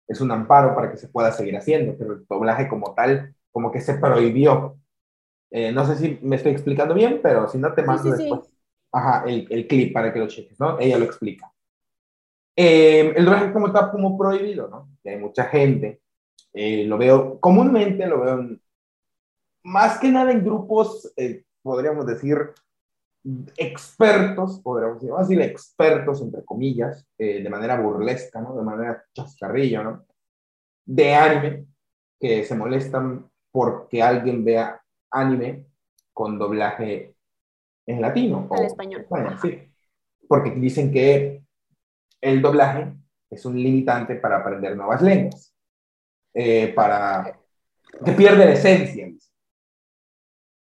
es 0.06 0.20
un 0.20 0.30
amparo 0.30 0.74
para 0.74 0.90
que 0.90 0.96
se 0.96 1.08
pueda 1.08 1.32
seguir 1.32 1.56
haciendo, 1.56 1.96
pero 1.98 2.14
el 2.14 2.26
doblaje 2.26 2.68
como 2.68 2.94
tal, 2.94 3.34
como 3.50 3.72
que 3.72 3.80
se 3.80 3.94
prohibió. 3.94 4.78
Eh, 5.50 5.72
no 5.72 5.86
sé 5.86 5.96
si 5.96 6.18
me 6.22 6.36
estoy 6.36 6.52
explicando 6.52 6.94
bien, 6.94 7.20
pero 7.22 7.48
si 7.48 7.58
no 7.58 7.72
te 7.74 7.82
mando 7.82 8.10
sí, 8.10 8.16
sí. 8.16 8.18
después 8.18 8.50
Ajá, 8.92 9.24
el, 9.26 9.46
el 9.50 9.66
clip 9.68 9.92
para 9.92 10.12
que 10.12 10.18
lo 10.18 10.26
cheques, 10.28 10.58
¿no? 10.58 10.78
Ella 10.78 10.98
lo 10.98 11.04
explica. 11.04 11.52
Eh, 12.56 13.12
el 13.16 13.24
doblaje 13.24 13.52
como 13.52 13.66
está 13.66 13.90
como 13.90 14.16
prohibido, 14.16 14.68
¿no? 14.68 14.88
Que 15.02 15.10
hay 15.10 15.18
mucha 15.18 15.44
gente, 15.44 16.00
eh, 16.54 16.84
lo 16.86 16.96
veo, 16.98 17.38
comúnmente 17.40 18.06
lo 18.06 18.20
veo 18.20 18.40
en- 18.40 18.62
más 19.64 19.98
que 19.98 20.10
nada 20.10 20.30
en 20.32 20.44
grupos, 20.44 21.12
eh, 21.16 21.44
podríamos 21.62 22.06
decir, 22.06 22.36
expertos, 23.56 24.60
podríamos 24.60 24.96
decir, 24.98 25.10
vamos 25.10 25.26
a 25.26 25.28
decir 25.28 25.42
expertos, 25.42 26.22
entre 26.22 26.44
comillas, 26.44 27.04
de 27.18 27.48
manera 27.50 27.80
burlesca, 27.80 28.40
¿no? 28.40 28.56
De 28.56 28.62
manera 28.62 29.04
chascarrillo, 29.12 29.82
¿no? 29.82 30.06
De 30.86 31.14
anime, 31.14 31.66
que 32.20 32.44
se 32.44 32.54
molestan 32.56 33.28
porque 33.52 34.02
alguien 34.02 34.44
vea 34.44 34.80
anime 35.10 35.66
con 36.12 36.38
doblaje 36.38 37.14
en 37.86 38.00
latino. 38.00 38.48
Al 38.50 38.60
o- 38.60 38.66
español. 38.66 39.06
Sí. 39.40 39.62
Porque 40.28 40.50
dicen 40.50 40.92
que 40.92 41.42
el 42.20 42.42
doblaje 42.42 42.92
es 43.30 43.44
un 43.44 43.56
limitante 43.56 44.16
para 44.16 44.38
aprender 44.38 44.76
nuevas 44.76 45.02
lenguas. 45.02 45.54
Eh, 46.34 46.72
para 46.74 47.38
que 48.04 48.12
pierde 48.12 48.44
la 48.44 48.52
esencia. 48.52 49.10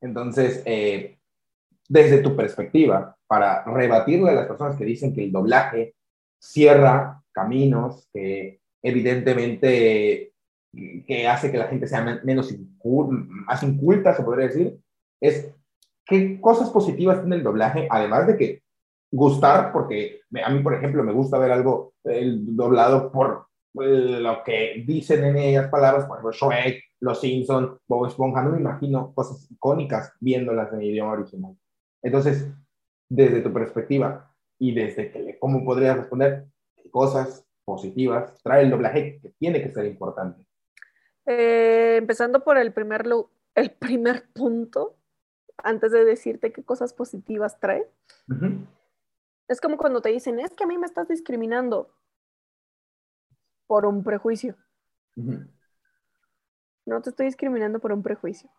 Entonces, 0.02 0.62
eh, 0.66 1.18
desde 1.88 2.22
tu 2.22 2.36
perspectiva, 2.36 3.18
para 3.26 3.64
rebatirle 3.64 4.30
a 4.30 4.34
las 4.34 4.48
personas 4.48 4.78
que 4.78 4.86
dicen 4.86 5.14
que 5.14 5.24
el 5.24 5.32
doblaje 5.32 5.96
cierra 6.40 7.24
caminos, 7.32 8.08
que 8.14 8.62
evidentemente 8.82 10.33
que 10.74 11.28
hace 11.28 11.52
que 11.52 11.58
la 11.58 11.68
gente 11.68 11.88
sea 11.88 12.02
men- 12.04 12.20
menos 12.24 12.52
incul- 12.52 13.28
más 13.28 13.62
inculta, 13.64 14.14
se 14.16 14.24
podría 14.24 14.48
decir, 14.48 14.80
es 15.22 15.54
qué 16.06 16.40
cosas 16.42 16.70
positivas 16.70 17.20
tiene 17.22 17.36
el 17.38 17.44
doblaje, 17.44 17.88
además 17.90 18.28
de 18.28 18.38
que 18.38 18.64
gustar, 19.12 19.72
porque 19.72 20.22
a 20.44 20.50
mí, 20.50 20.60
por 20.64 20.74
ejemplo, 20.74 21.04
me 21.04 21.14
gusta 21.14 21.38
ver 21.38 21.52
algo 21.52 21.94
el 22.04 22.56
doblado 22.56 23.12
por 23.12 23.46
eh, 23.82 24.20
lo 24.20 24.44
que 24.44 24.84
dicen 24.86 25.24
en 25.24 25.38
ellas 25.38 25.70
palabras, 25.70 26.06
por 26.06 26.18
ejemplo, 26.18 26.32
Shrek, 26.32 26.84
Los 27.00 27.22
Simpson, 27.22 27.78
Bob 27.88 28.08
Esponja, 28.08 28.42
no 28.44 28.52
me 28.52 28.60
imagino 28.60 29.14
cosas 29.14 29.50
icónicas 29.52 30.14
viéndolas 30.20 30.74
en 30.74 30.82
idioma 30.82 31.14
original. 31.14 31.56
Entonces, 32.02 32.52
desde 33.10 33.42
tu 33.42 33.54
perspectiva 33.54 34.32
y 34.60 34.74
desde 34.74 35.12
que, 35.12 35.38
¿cómo 35.40 35.64
podrías 35.64 35.98
responder? 35.98 36.46
¿Qué 36.76 36.90
cosas 36.90 37.46
positivas 37.66 38.42
trae 38.44 38.64
el 38.64 38.72
doblaje 38.72 39.20
que 39.22 39.30
tiene 39.40 39.62
que 39.62 39.72
ser 39.72 39.86
importante? 39.86 40.46
Eh, 41.26 41.96
empezando 41.98 42.44
por 42.44 42.58
el 42.58 42.74
primer, 42.74 43.06
el 43.56 43.72
primer 43.80 44.28
punto, 44.34 44.96
antes 45.58 45.92
de 45.92 46.06
decirte 46.06 46.52
qué 46.52 46.64
cosas 46.64 46.94
positivas 46.94 47.60
trae, 47.60 47.88
es 49.48 49.62
como 49.62 49.78
cuando 49.78 50.02
te 50.02 50.10
dicen, 50.10 50.40
es 50.40 50.52
que 50.54 50.64
a 50.64 50.68
mí 50.68 50.78
me 50.78 50.86
estás 50.86 51.08
discriminando 51.08 51.94
por 53.68 53.86
un 53.86 54.04
prejuicio. 54.04 54.56
No 56.86 57.02
te 57.02 57.10
estoy 57.12 57.28
discriminando 57.28 57.80
por 57.80 57.92
un 57.92 58.04
prejuicio. 58.04 58.50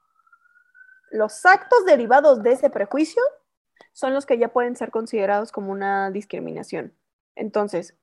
Los 1.10 1.44
actos 1.46 1.84
derivados 1.84 2.42
de 2.42 2.52
ese 2.52 2.70
prejuicio 2.70 3.22
son 3.92 4.14
los 4.14 4.26
que 4.26 4.38
ya 4.38 4.52
pueden 4.52 4.76
ser 4.76 4.90
considerados 4.90 5.52
como 5.52 5.70
una 5.70 6.10
discriminación. 6.10 6.94
Entonces, 7.36 7.96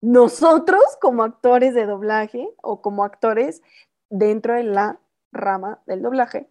nosotros 0.00 0.82
como 1.00 1.22
actores 1.24 1.74
de 1.74 1.86
doblaje 1.86 2.48
o 2.62 2.80
como 2.82 3.04
actores 3.04 3.62
dentro 4.10 4.54
de 4.54 4.64
la 4.64 5.00
rama 5.32 5.82
del 5.86 6.02
doblaje, 6.02 6.48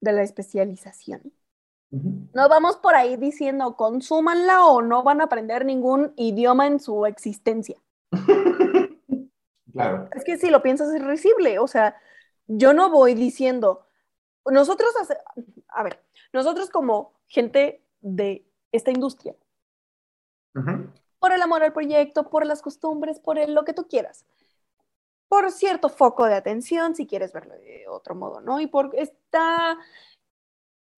de 0.00 0.12
la 0.12 0.22
especialización. 0.22 1.32
No 2.34 2.48
vamos 2.48 2.76
por 2.76 2.94
ahí 2.94 3.16
diciendo 3.16 3.76
consúmanla 3.76 4.66
o 4.66 4.82
no 4.82 5.02
van 5.02 5.20
a 5.20 5.24
aprender 5.24 5.64
ningún 5.64 6.12
idioma 6.16 6.66
en 6.66 6.80
su 6.80 7.06
existencia. 7.06 7.76
Claro. 9.72 10.08
Es 10.14 10.24
que 10.24 10.38
si 10.38 10.48
lo 10.48 10.62
piensas 10.62 10.94
es 10.94 11.04
risible, 11.04 11.58
o 11.58 11.66
sea, 11.66 11.96
yo 12.46 12.72
no 12.72 12.88
voy 12.90 13.12
diciendo, 13.14 13.86
nosotros, 14.50 14.90
hace- 15.00 15.18
a 15.68 15.82
ver, 15.82 16.02
nosotros 16.32 16.70
como 16.70 17.12
gente 17.26 17.84
de 18.00 18.46
esta 18.72 18.90
industria. 18.90 19.34
Por 21.26 21.32
el 21.32 21.42
amor 21.42 21.64
al 21.64 21.72
proyecto, 21.72 22.30
por 22.30 22.46
las 22.46 22.62
costumbres, 22.62 23.18
por 23.18 23.36
el- 23.36 23.52
lo 23.52 23.64
que 23.64 23.72
tú 23.72 23.88
quieras, 23.88 24.24
por 25.28 25.50
cierto 25.50 25.88
foco 25.88 26.24
de 26.24 26.34
atención, 26.34 26.94
si 26.94 27.04
quieres 27.04 27.32
verlo 27.32 27.54
de 27.54 27.88
otro 27.88 28.14
modo, 28.14 28.40
¿no? 28.40 28.60
Y 28.60 28.68
por 28.68 28.94
esta 28.94 29.76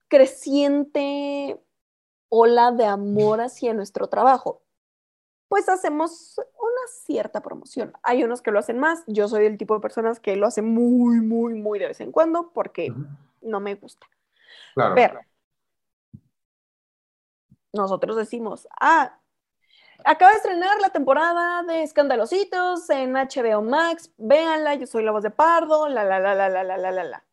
creciente 0.06 1.58
ola 2.28 2.72
de 2.72 2.84
amor 2.84 3.40
hacia 3.40 3.72
nuestro 3.72 4.08
trabajo, 4.08 4.60
pues 5.48 5.66
hacemos 5.70 6.36
una 6.36 6.88
cierta 7.06 7.40
promoción. 7.40 7.94
Hay 8.02 8.22
unos 8.22 8.42
que 8.42 8.50
lo 8.50 8.58
hacen 8.58 8.78
más, 8.78 9.04
yo 9.06 9.28
soy 9.28 9.46
el 9.46 9.56
tipo 9.56 9.72
de 9.72 9.80
personas 9.80 10.20
que 10.20 10.36
lo 10.36 10.46
hacen 10.46 10.66
muy, 10.74 11.22
muy, 11.22 11.54
muy 11.54 11.78
de 11.78 11.86
vez 11.86 12.02
en 12.02 12.12
cuando 12.12 12.50
porque 12.52 12.92
no 13.40 13.60
me 13.60 13.76
gusta. 13.76 14.06
Claro. 14.74 14.94
Pero 14.94 15.20
nosotros 17.72 18.14
decimos, 18.14 18.68
ah, 18.78 19.18
acaba 20.04 20.30
de 20.32 20.36
estrenar 20.38 20.80
la 20.80 20.90
temporada 20.90 21.62
de 21.62 21.82
Escandalositos 21.82 22.88
en 22.90 23.14
HBO 23.14 23.62
Max, 23.62 24.12
véanla, 24.16 24.74
yo 24.74 24.86
soy 24.86 25.04
la 25.04 25.12
voz 25.12 25.22
de 25.22 25.30
Pardo, 25.30 25.88
la, 25.88 26.04
la, 26.04 26.18
la, 26.20 26.34
la, 26.34 26.48
la, 26.48 26.64
la, 26.64 26.76
la, 26.90 27.04
la. 27.04 27.24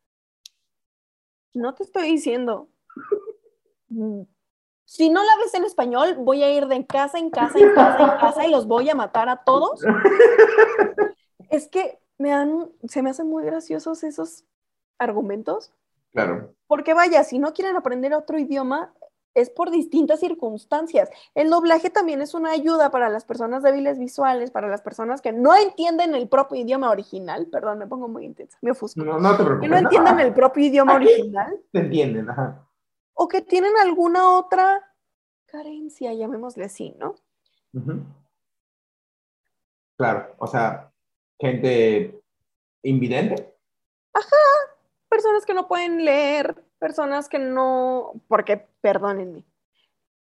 No 1.53 1.73
te 1.73 1.83
estoy 1.83 2.03
diciendo. 2.11 2.69
mm, 3.89 4.21
Si 4.85 5.09
no 5.09 5.23
la 5.23 5.37
ves 5.37 5.53
en 5.53 5.63
español, 5.65 6.15
voy 6.17 6.43
a 6.43 6.51
ir 6.51 6.67
de 6.67 6.85
casa 6.85 7.17
en 7.17 7.29
casa, 7.29 7.57
en 7.59 7.73
casa, 7.73 8.03
en 8.03 8.19
casa 8.19 8.45
y 8.45 8.51
los 8.51 8.67
voy 8.67 8.89
a 8.89 8.95
matar 8.95 9.29
a 9.29 9.43
todos. 9.43 9.81
Es 11.49 11.67
que 11.67 11.99
me 12.17 12.33
han, 12.33 12.71
se 12.87 13.01
me 13.03 13.11
hacen 13.11 13.27
muy 13.27 13.45
graciosos 13.45 14.03
esos 14.03 14.43
argumentos. 14.97 15.71
Claro. 16.11 16.53
Porque 16.67 16.93
vaya, 16.93 17.23
si 17.23 17.39
no 17.39 17.53
quieren 17.53 17.75
aprender 17.75 18.13
otro 18.13 18.37
idioma, 18.39 18.93
es 19.35 19.49
por 19.51 19.69
distintas 19.69 20.19
circunstancias. 20.21 21.09
El 21.35 21.49
doblaje 21.49 21.89
también 21.91 22.21
es 22.21 22.33
una 22.33 22.51
ayuda 22.51 22.89
para 22.89 23.09
las 23.09 23.25
personas 23.25 23.61
débiles 23.61 23.99
visuales, 23.99 24.49
para 24.49 24.67
las 24.69 24.81
personas 24.81 25.21
que 25.21 25.31
no 25.33 25.55
entienden 25.55 26.15
el 26.15 26.27
propio 26.27 26.59
idioma 26.61 26.89
original. 26.89 27.47
Perdón, 27.51 27.77
me 27.79 27.85
pongo 27.87 28.07
muy 28.07 28.25
intensa, 28.25 28.57
me 28.61 28.71
ofusco. 28.71 29.03
No, 29.03 29.19
no 29.19 29.31
te 29.31 29.37
Que 29.37 29.43
preocupes. 29.43 29.69
no 29.69 29.77
entienden 29.77 30.19
el 30.21 30.33
propio 30.33 30.65
idioma 30.65 30.95
Aquí- 30.95 31.05
original 31.05 31.59
Te 31.71 31.79
entienden, 31.79 32.29
ajá. 32.29 32.67
o 33.13 33.27
que 33.27 33.41
tienen 33.41 33.73
alguna 33.77 34.37
otra 34.39 34.81
carencia, 35.45 36.13
llamémosle 36.13 36.65
así, 36.65 36.95
¿no? 36.97 37.15
Claro, 39.97 40.35
o 40.39 40.47
sea, 40.47 40.91
gente 41.39 42.21
invidente. 42.83 43.53
Personas 45.09 45.45
que 45.45 45.53
no 45.53 45.67
pueden 45.67 46.03
leer, 46.03 46.64
personas 46.79 47.29
que 47.29 47.39
no, 47.39 48.13
porque, 48.27 48.67
perdónenme, 48.81 49.45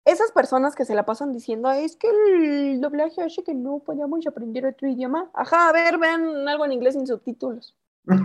esas 0.04 0.30
personas 0.30 0.76
que 0.76 0.84
se 0.84 0.94
la 0.94 1.04
pasan 1.04 1.32
diciendo, 1.32 1.68
"Ay, 1.68 1.84
es 1.84 1.96
que 1.96 2.08
el 2.08 2.80
doblaje 2.80 3.22
hace 3.22 3.42
que 3.42 3.54
no 3.54 3.80
podamos 3.80 4.24
aprender 4.26 4.64
otro 4.64 4.88
idioma. 4.88 5.30
Ajá, 5.34 5.68
a 5.68 5.72
ver, 5.72 5.98
vean 5.98 6.48
algo 6.48 6.64
en 6.64 6.72
inglés 6.72 6.94
sin 6.94 7.06
subtítulos. 7.06 7.76
no, 8.06 8.20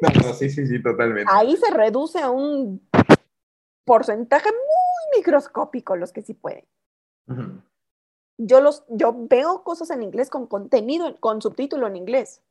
no, 0.00 0.32
sí, 0.32 0.48
sí, 0.48 0.66
sí, 0.66 0.82
totalmente. 0.82 1.30
Ahí 1.30 1.56
se 1.58 1.70
reduce 1.70 2.18
a 2.18 2.30
un 2.30 2.80
porcentaje 3.84 4.50
muy 4.50 5.18
microscópico 5.18 5.94
los 5.94 6.12
que 6.12 6.22
sí 6.22 6.32
pueden. 6.32 6.64
Yo, 8.38 8.60
los, 8.60 8.84
yo 8.88 9.14
veo 9.28 9.62
cosas 9.62 9.90
en 9.90 10.02
inglés 10.02 10.30
con 10.30 10.46
contenido, 10.46 11.16
con 11.20 11.42
subtítulo 11.42 11.86
en 11.86 11.96
inglés. 11.96 12.42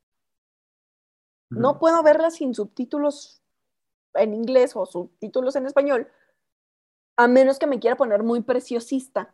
No 1.49 1.79
puedo 1.79 2.03
verlas 2.03 2.35
sin 2.35 2.53
subtítulos 2.53 3.41
en 4.15 4.33
inglés 4.33 4.75
o 4.75 4.85
subtítulos 4.85 5.55
en 5.55 5.65
español, 5.65 6.07
a 7.17 7.27
menos 7.27 7.59
que 7.59 7.67
me 7.67 7.79
quiera 7.79 7.95
poner 7.95 8.23
muy 8.23 8.41
preciosista 8.41 9.33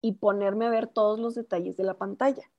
y 0.00 0.12
ponerme 0.12 0.66
a 0.66 0.70
ver 0.70 0.86
todos 0.86 1.18
los 1.18 1.34
detalles 1.34 1.76
de 1.76 1.84
la 1.84 1.94
pantalla. 1.94 2.50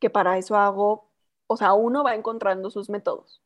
Que 0.00 0.10
para 0.10 0.38
eso 0.38 0.56
hago, 0.56 1.10
o 1.46 1.56
sea, 1.56 1.72
uno 1.74 2.02
va 2.02 2.14
encontrando 2.14 2.70
sus 2.70 2.90
métodos. 2.90 3.42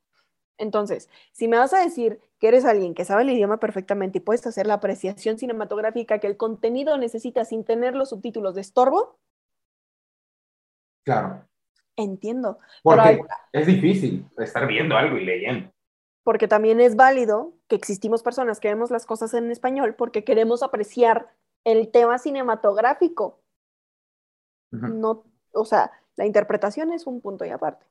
Entonces, 0.57 1.11
si 1.33 1.49
me 1.49 1.59
vas 1.59 1.75
a 1.75 1.83
decir 1.83 2.21
que 2.39 2.47
eres 2.49 2.65
alguien 2.65 2.95
que 2.95 3.05
sabe 3.05 3.23
el 3.23 3.31
idioma 3.31 3.59
perfectamente 3.59 4.19
y 4.19 4.21
puedes 4.21 4.47
hacer 4.47 4.67
la 4.67 4.75
apreciación 4.75 5.37
cinematográfica 5.37 6.21
que 6.21 6.29
el 6.29 6.37
contenido 6.37 6.97
necesita 6.97 7.45
sin 7.45 7.65
tener 7.65 7.97
los 7.97 8.11
subtítulos 8.11 8.55
de 8.55 8.61
estorbo, 8.61 9.19
Claro. 11.05 11.47
entiendo. 11.97 12.59
Porque 12.83 13.01
hay- 13.09 13.21
es 13.53 13.67
difícil 13.67 14.27
estar 14.39 14.67
viendo 14.67 14.97
algo 14.97 15.19
y 15.19 15.25
leyendo. 15.25 15.74
Porque 16.25 16.49
también 16.49 16.81
es 16.81 16.97
válido 16.97 17.53
que 17.69 17.77
existimos 17.77 18.23
personas 18.23 18.59
que 18.59 18.69
vemos 18.69 18.91
las 18.91 19.07
cosas 19.07 19.35
en 19.35 19.51
español 19.51 19.95
porque 19.95 20.25
queremos 20.25 20.63
apreciar 20.63 21.33
el 21.65 21.91
tema 21.91 22.19
cinematográfico. 22.19 23.39
No, 24.71 25.25
o 25.53 25.65
sea, 25.65 25.93
la 26.17 26.27
interpretación 26.27 26.93
es 26.93 27.07
un 27.07 27.21
punto 27.21 27.45
y 27.45 27.51
aparte. 27.51 27.87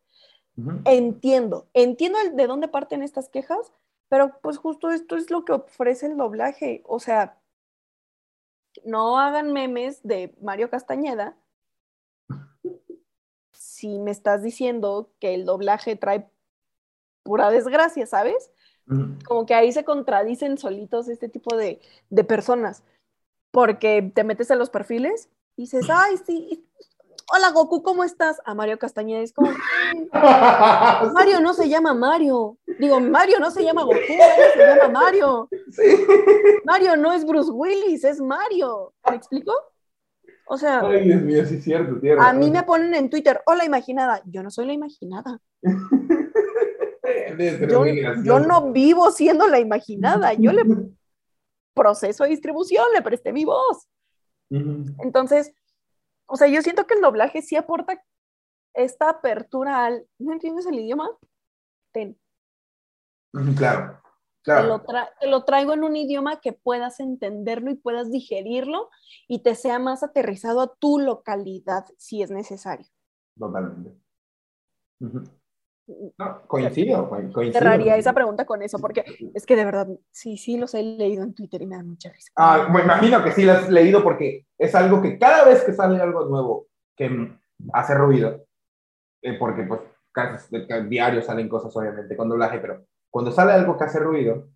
ujú. 0.57 0.81
Entiendo, 0.85 1.67
entiendo 1.73 2.19
el- 2.19 2.35
de 2.35 2.47
dónde 2.47 2.67
parten 2.67 3.01
estas 3.03 3.29
quejas, 3.29 3.71
pero 4.09 4.37
pues 4.41 4.57
justo 4.57 4.89
esto 4.91 5.15
es 5.15 5.31
lo 5.31 5.45
que 5.45 5.53
ofrece 5.53 6.07
el 6.07 6.17
doblaje. 6.17 6.83
O 6.85 6.99
sea, 6.99 7.39
no 8.83 9.19
hagan 9.19 9.53
memes 9.53 10.01
de 10.03 10.35
Mario 10.41 10.69
Castañeda 10.69 11.37
si 13.53 13.99
me 13.99 14.11
estás 14.11 14.43
diciendo 14.43 15.11
que 15.19 15.33
el 15.35 15.45
doblaje 15.45 15.95
trae 15.95 16.29
pura 17.23 17.49
desgracia, 17.49 18.05
¿sabes? 18.05 18.51
Como 19.25 19.45
que 19.45 19.53
ahí 19.53 19.71
se 19.71 19.85
contradicen 19.85 20.57
solitos 20.57 21.07
este 21.07 21.29
tipo 21.29 21.55
de, 21.55 21.79
de 22.09 22.23
personas, 22.25 22.83
porque 23.51 24.11
te 24.13 24.23
metes 24.25 24.51
a 24.51 24.55
los 24.55 24.69
perfiles 24.69 25.29
y 25.55 25.63
dices, 25.63 25.85
ay, 25.89 26.17
sí, 26.25 26.67
hola 27.33 27.51
Goku, 27.51 27.81
¿cómo 27.81 28.03
estás? 28.03 28.41
A 28.45 28.53
Mario 28.53 28.77
Castañeda 28.77 29.21
es 29.21 29.31
como, 29.31 29.51
"Mm, 29.51 30.09
Mario 31.13 31.39
no 31.39 31.53
se 31.53 31.69
llama 31.69 31.93
Mario, 31.93 32.57
digo, 32.77 32.99
Mario 32.99 33.39
no 33.39 33.51
se 33.51 33.63
llama 33.63 33.83
Goku, 33.83 33.95
Mario 33.95 34.43
se 34.53 34.59
llama 34.67 34.89
Mario, 34.99 35.49
Sí. 35.71 36.05
Mario 36.65 36.97
no 36.97 37.13
es 37.13 37.25
Bruce 37.25 37.51
Willis, 37.51 38.03
es 38.03 38.19
Mario, 38.19 38.93
¿me 39.09 39.15
explico? 39.15 39.53
O 40.45 40.57
sea, 40.57 40.81
Ay, 40.81 41.05
Dios 41.05 41.21
mío, 41.21 41.45
sí 41.45 41.61
cierto, 41.61 42.01
a 42.19 42.33
mí 42.33 42.51
me 42.51 42.63
ponen 42.63 42.93
en 42.95 43.09
Twitter, 43.09 43.41
hola 43.45 43.63
imaginada, 43.63 44.21
yo 44.25 44.43
no 44.43 44.51
soy 44.51 44.65
la 44.65 44.73
imaginada, 44.73 45.39
yo, 48.23 48.39
no 48.39 48.71
vivo 48.71 49.11
siendo 49.11 49.47
la 49.47 49.59
imaginada, 49.59 50.33
yo 50.33 50.51
le 50.51 50.63
proceso 51.73 52.23
de 52.23 52.29
distribución, 52.31 52.85
le 52.93 53.01
presté 53.01 53.33
mi 53.33 53.45
voz. 53.45 53.87
Entonces, 54.99 55.53
o 56.27 56.35
sea, 56.35 56.47
yo 56.47 56.61
siento 56.61 56.85
que 56.85 56.93
el 56.95 57.01
doblaje 57.01 57.41
sí 57.41 57.55
aporta 57.55 58.01
esta 58.73 59.09
apertura 59.09 59.85
al, 59.85 60.07
¿no 60.19 60.33
entiendes 60.33 60.65
el 60.65 60.79
idioma? 60.79 61.09
Ten, 61.91 62.19
Claro, 63.31 64.01
te, 64.43 64.67
lo 64.67 64.83
claro. 64.83 64.85
tra- 64.85 65.09
te 65.19 65.27
lo 65.27 65.43
traigo 65.45 65.73
en 65.73 65.83
un 65.83 65.95
idioma 65.95 66.39
que 66.41 66.53
puedas 66.53 66.99
entenderlo 66.99 67.71
y 67.71 67.75
puedas 67.75 68.11
digerirlo 68.11 68.89
y 69.27 69.39
te 69.39 69.55
sea 69.55 69.79
más 69.79 70.03
aterrizado 70.03 70.61
a 70.61 70.75
tu 70.75 70.99
localidad 70.99 71.85
si 71.97 72.21
es 72.21 72.29
necesario. 72.29 72.87
Totalmente. 73.39 73.97
Ujú. 74.99 75.23
No, 76.17 76.41
coincido, 76.47 77.09
co- 77.09 77.15
coincido. 77.33 77.59
Cerraría 77.59 77.97
esa 77.97 78.13
pregunta 78.13 78.45
con 78.45 78.61
eso, 78.61 78.79
porque 78.79 79.03
es 79.33 79.45
que 79.45 79.55
de 79.57 79.65
verdad, 79.65 79.87
sí, 80.11 80.37
sí 80.37 80.57
los 80.57 80.73
he 80.75 80.81
leído 80.83 81.23
en 81.23 81.33
Twitter 81.33 81.61
y 81.61 81.67
me 81.67 81.75
da 81.75 81.83
mucha 81.83 82.09
risa. 82.11 82.31
Ah, 82.37 82.69
me 82.73 82.81
imagino 82.81 83.21
que 83.23 83.31
sí 83.31 83.43
lo 83.43 83.51
has 83.53 83.69
leído 83.69 84.01
porque 84.01 84.45
es 84.57 84.73
algo 84.75 85.01
que 85.01 85.17
cada 85.19 85.43
vez 85.45 85.61
que 85.63 85.73
sale 85.73 86.01
algo 86.01 86.25
nuevo 86.25 86.67
que 86.95 87.09
hace 87.73 87.95
ruido, 87.95 88.45
eh, 89.21 89.33
porque 89.37 89.63
pues 89.63 89.81
casi 90.13 90.55
diario 90.89 91.21
salen 91.21 91.49
cosas 91.49 91.75
obviamente 91.75 92.15
con 92.15 92.29
doblaje, 92.29 92.59
pero 92.59 92.85
cuando 93.09 93.31
sale 93.31 93.51
algo 93.51 93.77
que 93.77 93.83
hace 93.83 93.99
ruido, 93.99 94.47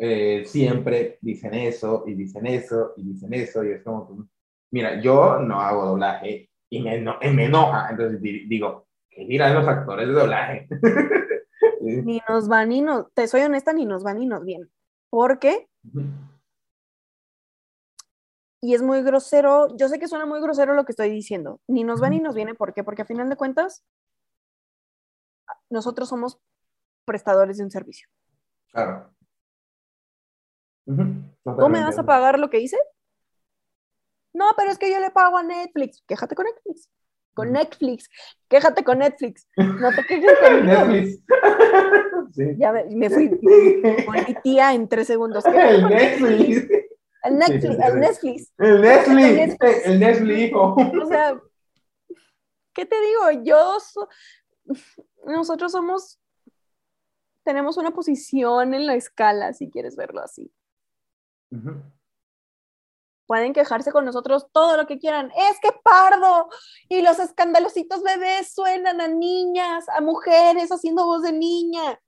eh, 0.00 0.44
siempre 0.44 1.18
dicen 1.20 1.54
eso 1.54 2.04
y 2.06 2.14
dicen 2.14 2.46
eso 2.46 2.94
y 2.96 3.02
dicen 3.04 3.32
eso 3.34 3.64
y 3.64 3.72
es 3.72 3.82
como 3.84 4.26
mira, 4.72 5.00
yo 5.00 5.38
no 5.38 5.60
hago 5.60 5.84
doblaje 5.86 6.50
y 6.70 6.82
me, 6.82 6.96
eno- 6.96 7.18
y 7.22 7.28
me 7.30 7.44
enoja, 7.46 7.88
entonces 7.90 8.20
di- 8.20 8.46
digo, 8.48 8.87
que 9.18 9.26
dirán 9.26 9.54
los 9.54 9.66
actores 9.66 10.06
de 10.06 10.14
doblaje? 10.14 10.68
Ni 11.80 12.20
nos 12.28 12.50
va 12.50 12.64
ni 12.64 12.82
nos, 12.82 13.12
te 13.14 13.26
soy 13.26 13.42
honesta, 13.42 13.72
ni 13.72 13.86
nos 13.86 14.04
va 14.04 14.12
ni 14.12 14.26
nos 14.26 14.44
viene. 14.44 14.66
Porque 15.10 15.68
y 18.60 18.74
es 18.74 18.82
muy 18.82 19.02
grosero. 19.02 19.74
Yo 19.76 19.88
sé 19.88 19.98
que 19.98 20.08
suena 20.08 20.26
muy 20.26 20.40
grosero 20.40 20.74
lo 20.74 20.84
que 20.84 20.92
estoy 20.92 21.10
diciendo. 21.10 21.60
Ni 21.68 21.84
nos 21.84 22.02
va 22.02 22.10
ni 22.10 22.20
nos 22.20 22.34
viene. 22.34 22.54
¿Por 22.54 22.74
qué? 22.74 22.82
Porque 22.82 23.02
a 23.02 23.06
final 23.06 23.28
de 23.28 23.36
cuentas, 23.36 23.84
nosotros 25.70 26.08
somos 26.08 26.40
prestadores 27.04 27.58
de 27.58 27.64
un 27.64 27.70
servicio. 27.70 28.08
Claro. 28.70 29.14
¿Tú 30.84 31.68
me 31.68 31.80
vas 31.80 31.98
a 31.98 32.04
pagar 32.04 32.38
lo 32.38 32.50
que 32.50 32.60
hice? 32.60 32.78
No, 34.32 34.46
pero 34.56 34.70
es 34.70 34.78
que 34.78 34.92
yo 34.92 35.00
le 35.00 35.10
pago 35.10 35.38
a 35.38 35.42
Netflix. 35.42 36.02
Quéjate 36.06 36.34
con 36.34 36.46
Netflix. 36.46 36.90
Con. 37.38 37.52
Netflix. 37.52 38.08
Quéjate 38.48 38.84
con 38.84 38.98
Netflix. 38.98 39.46
No 39.56 39.90
te 39.92 40.04
quejes 40.04 40.30
conmigo. 40.42 40.84
Netflix. 40.84 41.22
sí. 42.34 42.44
Ya 42.58 42.72
me, 42.72 42.84
me 42.94 43.10
fui 43.10 43.28
con 43.30 44.14
mi 44.26 44.34
tía 44.42 44.74
en 44.74 44.88
tres 44.88 45.06
segundos. 45.06 45.44
El 45.46 45.88
Netflix. 45.88 46.68
El 47.24 47.36
Netflix, 47.36 47.64
el. 47.64 48.00
Netflix. 48.00 48.52
El 48.58 48.80
Netflix. 48.80 49.86
El 49.86 50.00
Netflix, 50.00 50.38
hijo. 50.38 50.76
O 51.02 51.06
sea, 51.06 51.40
¿qué 52.72 52.86
te 52.86 52.96
digo? 53.00 53.42
Yo, 53.44 53.78
so- 53.80 54.08
nosotros 55.26 55.72
somos, 55.72 56.20
tenemos 57.44 57.76
una 57.76 57.90
posición 57.90 58.72
en 58.72 58.86
la 58.86 58.94
escala, 58.94 59.52
si 59.52 59.68
quieres 59.68 59.96
verlo 59.96 60.20
así. 60.22 60.50
Ujú. 61.50 61.82
Pueden 63.28 63.52
quejarse 63.52 63.92
con 63.92 64.06
nosotros 64.06 64.48
todo 64.52 64.78
lo 64.78 64.86
que 64.86 64.98
quieran. 64.98 65.30
Es 65.36 65.60
que 65.60 65.68
pardo 65.84 66.48
y 66.88 67.02
los 67.02 67.18
escandalositos 67.18 68.02
bebés 68.02 68.54
suenan 68.54 69.02
a 69.02 69.06
niñas, 69.08 69.86
a 69.90 70.00
mujeres 70.00 70.70
haciendo 70.72 71.04
voz 71.04 71.22
de 71.22 71.32
niña. 71.32 72.00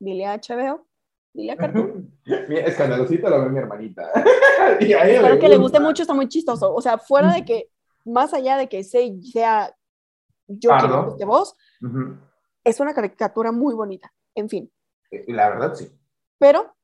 Dile 0.00 0.24
a 0.24 0.36
HBO, 0.38 0.86
dile 1.34 1.52
a 1.52 1.56
Cartoon. 1.58 2.18
Escandalosito 2.24 3.28
lo 3.28 3.42
ve 3.42 3.50
mi 3.50 3.58
hermanita. 3.58 4.10
y 4.80 4.94
a 4.94 5.04
Espero 5.04 5.38
que 5.38 5.50
le 5.50 5.58
guste 5.58 5.80
mucho, 5.80 6.02
está 6.02 6.14
muy 6.14 6.28
chistoso. 6.28 6.74
O 6.74 6.80
sea, 6.80 6.96
fuera 6.96 7.30
de 7.34 7.44
que, 7.44 7.70
más 8.06 8.32
allá 8.32 8.56
de 8.56 8.70
que 8.70 8.82
sea, 8.84 9.02
yo 9.02 10.70
quien 10.70 10.70
Pardo. 10.70 10.96
le 11.02 11.08
guste 11.10 11.24
voz, 11.26 11.54
Ujú. 11.82 12.16
es 12.64 12.80
una 12.80 12.94
caricatura 12.94 13.52
muy 13.52 13.74
bonita. 13.74 14.10
En 14.34 14.48
fin. 14.48 14.72
Eh, 15.10 15.26
La 15.28 15.50
verdad, 15.50 15.74
sí. 15.74 15.90
Pero, 16.38 16.74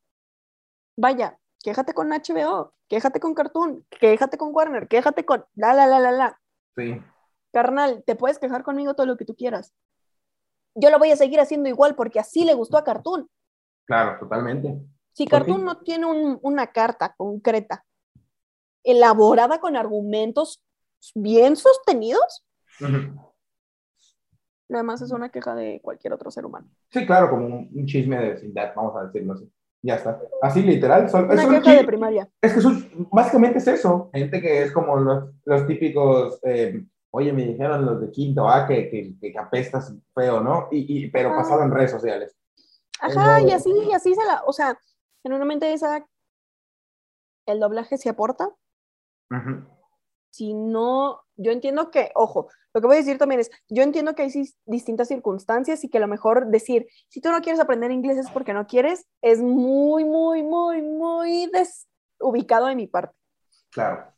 vaya, 0.99 1.39
quéjate 1.65 1.95
con 1.95 2.13
HBO, 2.13 2.75
quéjate 2.89 3.21
con 3.21 3.35
Cartoon, 3.35 3.85
quéjate 3.91 4.39
con 4.39 4.51
Warner, 4.55 4.87
quéjate 4.89 5.25
con 5.25 5.45
la, 5.57 5.75
la, 5.75 5.89
la, 5.89 5.99
la, 5.99 6.13
la. 6.13 6.41
Sí. 6.77 7.03
Carnal, 7.53 8.05
te 8.07 8.17
puedes 8.17 8.39
quejar 8.39 8.63
conmigo 8.65 8.95
todo 8.95 9.07
lo 9.07 9.17
que 9.17 9.25
tú 9.25 9.35
quieras. 9.35 9.75
Yo 10.77 10.91
lo 10.91 10.99
voy 10.99 11.11
a 11.11 11.17
seguir 11.17 11.41
haciendo 11.41 11.69
igual 11.69 11.95
porque 11.97 12.21
así 12.21 12.45
le 12.45 12.55
gustó 12.55 12.77
a 12.77 12.85
Cartoon. 12.85 13.29
Claro, 13.87 14.19
totalmente. 14.21 14.79
Si 15.13 15.25
¿Por 15.25 15.31
Cartoon 15.31 15.61
qué? 15.61 15.65
no 15.65 15.79
tiene 15.79 16.07
un- 16.07 16.39
una 16.43 16.67
carta 16.73 17.15
concreta, 17.17 17.85
elaborada 18.83 19.61
con 19.61 19.77
argumentos 19.77 20.63
bien 21.15 21.57
sostenidos, 21.57 22.45
lo 24.69 24.79
demás 24.79 25.03
es 25.03 25.13
una 25.13 25.31
queja 25.31 25.55
de 25.55 25.81
cualquier 25.83 26.13
otro 26.13 26.31
ser 26.31 26.45
humano. 26.47 26.69
Sí, 26.91 27.07
claro, 27.07 27.31
como 27.31 27.47
un, 27.47 27.71
un 27.75 27.87
chisme 27.87 28.17
de 28.19 28.31
vecindad, 28.31 28.73
vamos 28.75 28.97
a 28.97 29.05
decirlo 29.07 29.35
así. 29.35 29.51
Ya 29.85 29.97
está. 29.97 30.19
Así 30.41 30.63
literal. 30.63 31.11
son- 31.11 31.27
Una 31.31 31.61
de 31.61 31.85
primaria. 31.85 32.27
Es 32.41 32.55
que 32.55 32.61
eso- 32.61 32.73
básicamente 33.13 33.59
es 33.59 33.69
eso. 33.69 34.09
Gente 34.15 34.41
que 34.41 34.63
es 34.63 34.73
como 34.73 34.97
los, 34.97 35.31
los 35.45 35.67
típicos, 35.67 36.41
eh, 36.43 36.83
oye, 37.11 37.35
me 37.35 37.45
dijeron 37.45 37.85
los 37.85 38.01
de 38.01 38.11
quinto 38.11 38.49
A 38.49 38.67
que, 38.67 38.89
que, 38.89 39.15
que 39.21 39.39
apestas 39.39 39.95
feo, 40.15 40.41
¿no? 40.41 40.69
Y, 40.71 40.87
y, 41.05 41.11
pero 41.11 41.33
Ah. 41.35 41.37
pasado 41.37 41.63
en 41.65 41.71
redes 41.71 41.91
sociales. 41.91 42.35
Ajá, 42.99 43.43
y 43.43 43.51
así, 43.51 43.71
y 43.71 43.93
así 43.93 44.15
se 44.15 44.25
la, 44.25 44.43
o 44.47 44.53
sea, 44.55 44.79
genuinamente 45.23 45.71
esa, 45.71 46.07
el 47.47 47.61
doblaje 47.61 47.99
se 47.99 48.09
aporta, 48.09 48.49
Ujú. 49.31 49.65
Si 50.35 50.53
no, 50.53 51.23
yo 51.37 51.53
entiendo 51.53 51.93
que, 51.93 52.11
ojo, 52.17 52.49
lo 52.73 52.81
que 52.81 52.89
voy 52.89 52.97
a 52.97 52.99
decir 52.99 53.19
también 53.19 53.41
es, 53.41 53.53
yo 53.69 53.85
entiendo 53.85 54.17
que 54.17 54.23
hay 54.23 54.33
distintas 54.67 55.07
circunstancias 55.07 55.85
y 55.85 55.89
que 55.89 55.99
a 55.99 56.01
lo 56.01 56.09
mejor 56.09 56.49
decir, 56.49 56.89
si 57.07 57.21
tú 57.21 57.31
no 57.31 57.41
quieres 57.41 57.61
aprender 57.61 57.93
inglés 57.93 58.19
es 58.19 58.29
porque 58.31 58.53
no 58.53 58.67
quieres, 58.67 59.07
es 59.23 59.41
muy, 59.41 60.05
muy, 60.05 60.43
muy, 60.43 60.83
muy 60.83 61.49
desubicado 61.53 62.67
de 62.67 62.75
mi 62.75 62.89
parte. 62.89 63.17
Claro. 63.71 64.13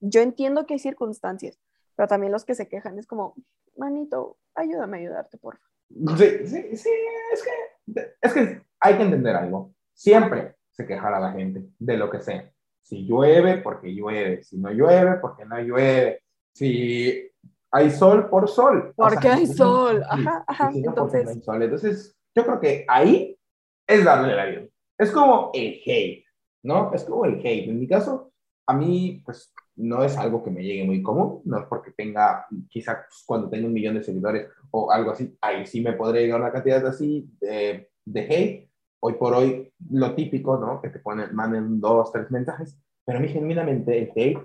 Yo 0.00 0.20
entiendo 0.20 0.66
que 0.66 0.74
hay 0.74 0.80
circunstancias, 0.80 1.60
pero 1.94 2.08
también 2.08 2.32
los 2.32 2.44
que 2.44 2.56
se 2.56 2.66
quejan 2.66 2.98
es 2.98 3.06
como, 3.06 3.36
manito, 3.76 4.38
ayúdame 4.56 4.96
a 4.96 5.00
ayudarte, 5.00 5.38
por 5.38 5.58
favor. 5.58 6.18
Sí, 6.18 6.46
sí, 6.48 6.76
sí, 6.76 6.90
es 7.32 7.42
que, 7.44 8.16
es 8.20 8.32
que 8.32 8.62
hay 8.80 8.96
que 8.96 9.02
entender 9.04 9.36
algo. 9.36 9.72
Siempre 9.94 10.56
se 10.72 10.86
quejará 10.86 11.20
la 11.20 11.30
gente 11.30 11.68
de 11.78 11.96
lo 11.96 12.10
que 12.10 12.20
sea. 12.20 12.51
Si 12.82 13.06
llueve, 13.06 13.58
porque 13.58 13.94
llueve. 13.94 14.42
Si 14.42 14.58
no 14.58 14.70
llueve, 14.70 15.16
porque 15.20 15.44
no 15.44 15.58
llueve. 15.60 16.22
Si 16.52 17.30
hay 17.70 17.90
sol, 17.90 18.28
por 18.28 18.48
sol. 18.48 18.92
O 18.96 19.02
Porque 19.02 19.22
sea, 19.22 19.34
hay 19.34 19.46
sol. 19.46 20.02
Ajá, 20.08 20.44
ajá. 20.46 20.72
Si 20.72 20.82
no, 20.82 20.94
porque 20.94 21.24
no 21.24 21.30
Entonces, 21.30 21.36
hay 21.36 21.42
sol. 21.42 21.62
Entonces, 21.62 22.16
yo 22.34 22.44
creo 22.44 22.60
que 22.60 22.84
ahí 22.86 23.38
es 23.86 24.04
darle 24.04 24.34
la 24.34 24.46
vida. 24.46 24.62
Es 24.98 25.10
como 25.10 25.50
el 25.54 25.80
hate, 25.84 26.24
¿no? 26.62 26.92
Es 26.92 27.04
como 27.04 27.24
el 27.24 27.38
hate. 27.38 27.68
En 27.68 27.80
mi 27.80 27.88
caso, 27.88 28.32
a 28.66 28.74
mí, 28.74 29.22
pues, 29.24 29.52
no 29.76 30.04
es 30.04 30.16
algo 30.18 30.44
que 30.44 30.50
me 30.50 30.62
llegue 30.62 30.84
muy 30.84 31.02
común. 31.02 31.40
No 31.44 31.58
es 31.58 31.64
porque 31.64 31.92
tenga, 31.92 32.46
quizá 32.68 33.06
pues, 33.08 33.22
cuando 33.24 33.48
tenga 33.48 33.66
un 33.66 33.72
millón 33.72 33.94
de 33.94 34.02
seguidores 34.02 34.48
o 34.70 34.92
algo 34.92 35.12
así, 35.12 35.34
ahí 35.40 35.66
sí 35.66 35.80
me 35.80 35.94
podría 35.94 36.22
llegar 36.22 36.40
una 36.40 36.52
cantidad 36.52 36.86
así 36.86 37.26
de, 37.40 37.90
de 38.04 38.20
hate. 38.20 38.71
Hoy 39.04 39.14
por 39.14 39.34
hoy, 39.34 39.72
lo 39.90 40.14
típico, 40.14 40.56
¿no? 40.58 40.80
Que 40.80 40.88
te 40.88 41.00
ponen, 41.00 41.34
manden 41.34 41.80
dos, 41.80 42.12
tres 42.12 42.30
mensajes. 42.30 42.78
Pero 43.04 43.18
a 43.18 43.20
mí, 43.20 43.28
genuinamente, 43.28 43.98
el 43.98 44.12
hate 44.14 44.38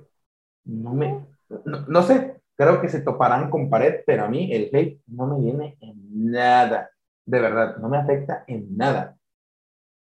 no 0.65 0.93
me. 0.93 1.25
No, 1.65 1.85
no 1.87 2.01
sé, 2.01 2.41
creo 2.55 2.81
que 2.81 2.89
se 2.89 3.01
toparán 3.01 3.51
con 3.51 3.69
pared, 3.69 4.01
pero 4.05 4.25
a 4.25 4.29
mí 4.29 4.51
el 4.51 4.69
hate 4.73 4.99
no 5.07 5.27
me 5.27 5.39
viene 5.39 5.77
en 5.79 6.31
nada. 6.31 6.89
De 7.25 7.39
verdad, 7.39 7.77
no 7.77 7.87
me 7.87 7.97
afecta 7.97 8.43
en 8.47 8.75
nada. 8.75 9.15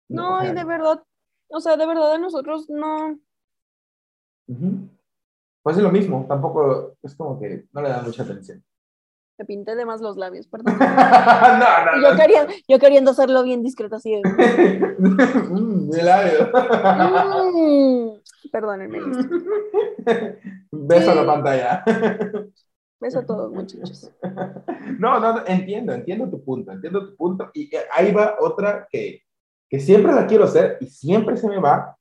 no, 0.09 0.37
o 0.37 0.41
sea, 0.41 0.51
y 0.51 0.55
de 0.55 0.63
verdad, 0.63 1.03
o 1.47 1.59
sea, 1.59 1.75
de 1.75 1.87
verdad 1.87 2.13
a 2.13 2.17
nosotros 2.19 2.69
no. 2.69 3.19
Pues 5.63 5.77
es 5.77 5.83
lo 5.83 5.91
mismo, 5.91 6.25
tampoco 6.27 6.95
es 7.01 7.15
como 7.15 7.39
que 7.39 7.65
no 7.71 7.81
le 7.81 7.89
dan 7.89 8.05
mucha 8.05 8.23
atención. 8.23 8.63
Te 9.37 9.45
pinté 9.45 9.75
de 9.75 9.85
más 9.85 10.01
los 10.01 10.17
labios, 10.17 10.47
perdón. 10.51 10.77
no, 10.79 11.85
no, 11.85 12.09
yo, 12.09 12.17
quería, 12.17 12.47
yo 12.67 12.79
queriendo 12.79 13.11
hacerlo 13.11 13.43
bien 13.43 13.63
discreto 13.63 13.95
así 13.95 14.11
de... 14.11 14.21
Mm, 15.49 15.89
mi 15.89 16.01
labio. 16.01 16.49
Mm, 17.53 18.49
perdónenme. 18.51 18.99
Beso 20.71 21.11
a 21.11 21.15
la 21.15 21.25
pantalla. 21.25 21.83
Beso 22.99 23.19
a 23.19 23.25
todos, 23.25 23.51
muchachos. 23.51 24.11
No, 24.99 25.19
no, 25.19 25.33
no, 25.33 25.43
entiendo, 25.45 25.93
entiendo 25.93 26.29
tu 26.29 26.43
punto, 26.43 26.71
entiendo 26.71 27.09
tu 27.09 27.15
punto. 27.15 27.51
Y 27.53 27.75
eh, 27.75 27.83
ahí 27.91 28.13
va 28.13 28.37
otra 28.39 28.87
que, 28.89 29.23
que 29.69 29.79
siempre 29.79 30.13
la 30.13 30.25
quiero 30.25 30.45
hacer 30.45 30.77
y 30.79 30.87
siempre 30.87 31.37
se 31.37 31.47
me 31.47 31.59
va. 31.59 31.97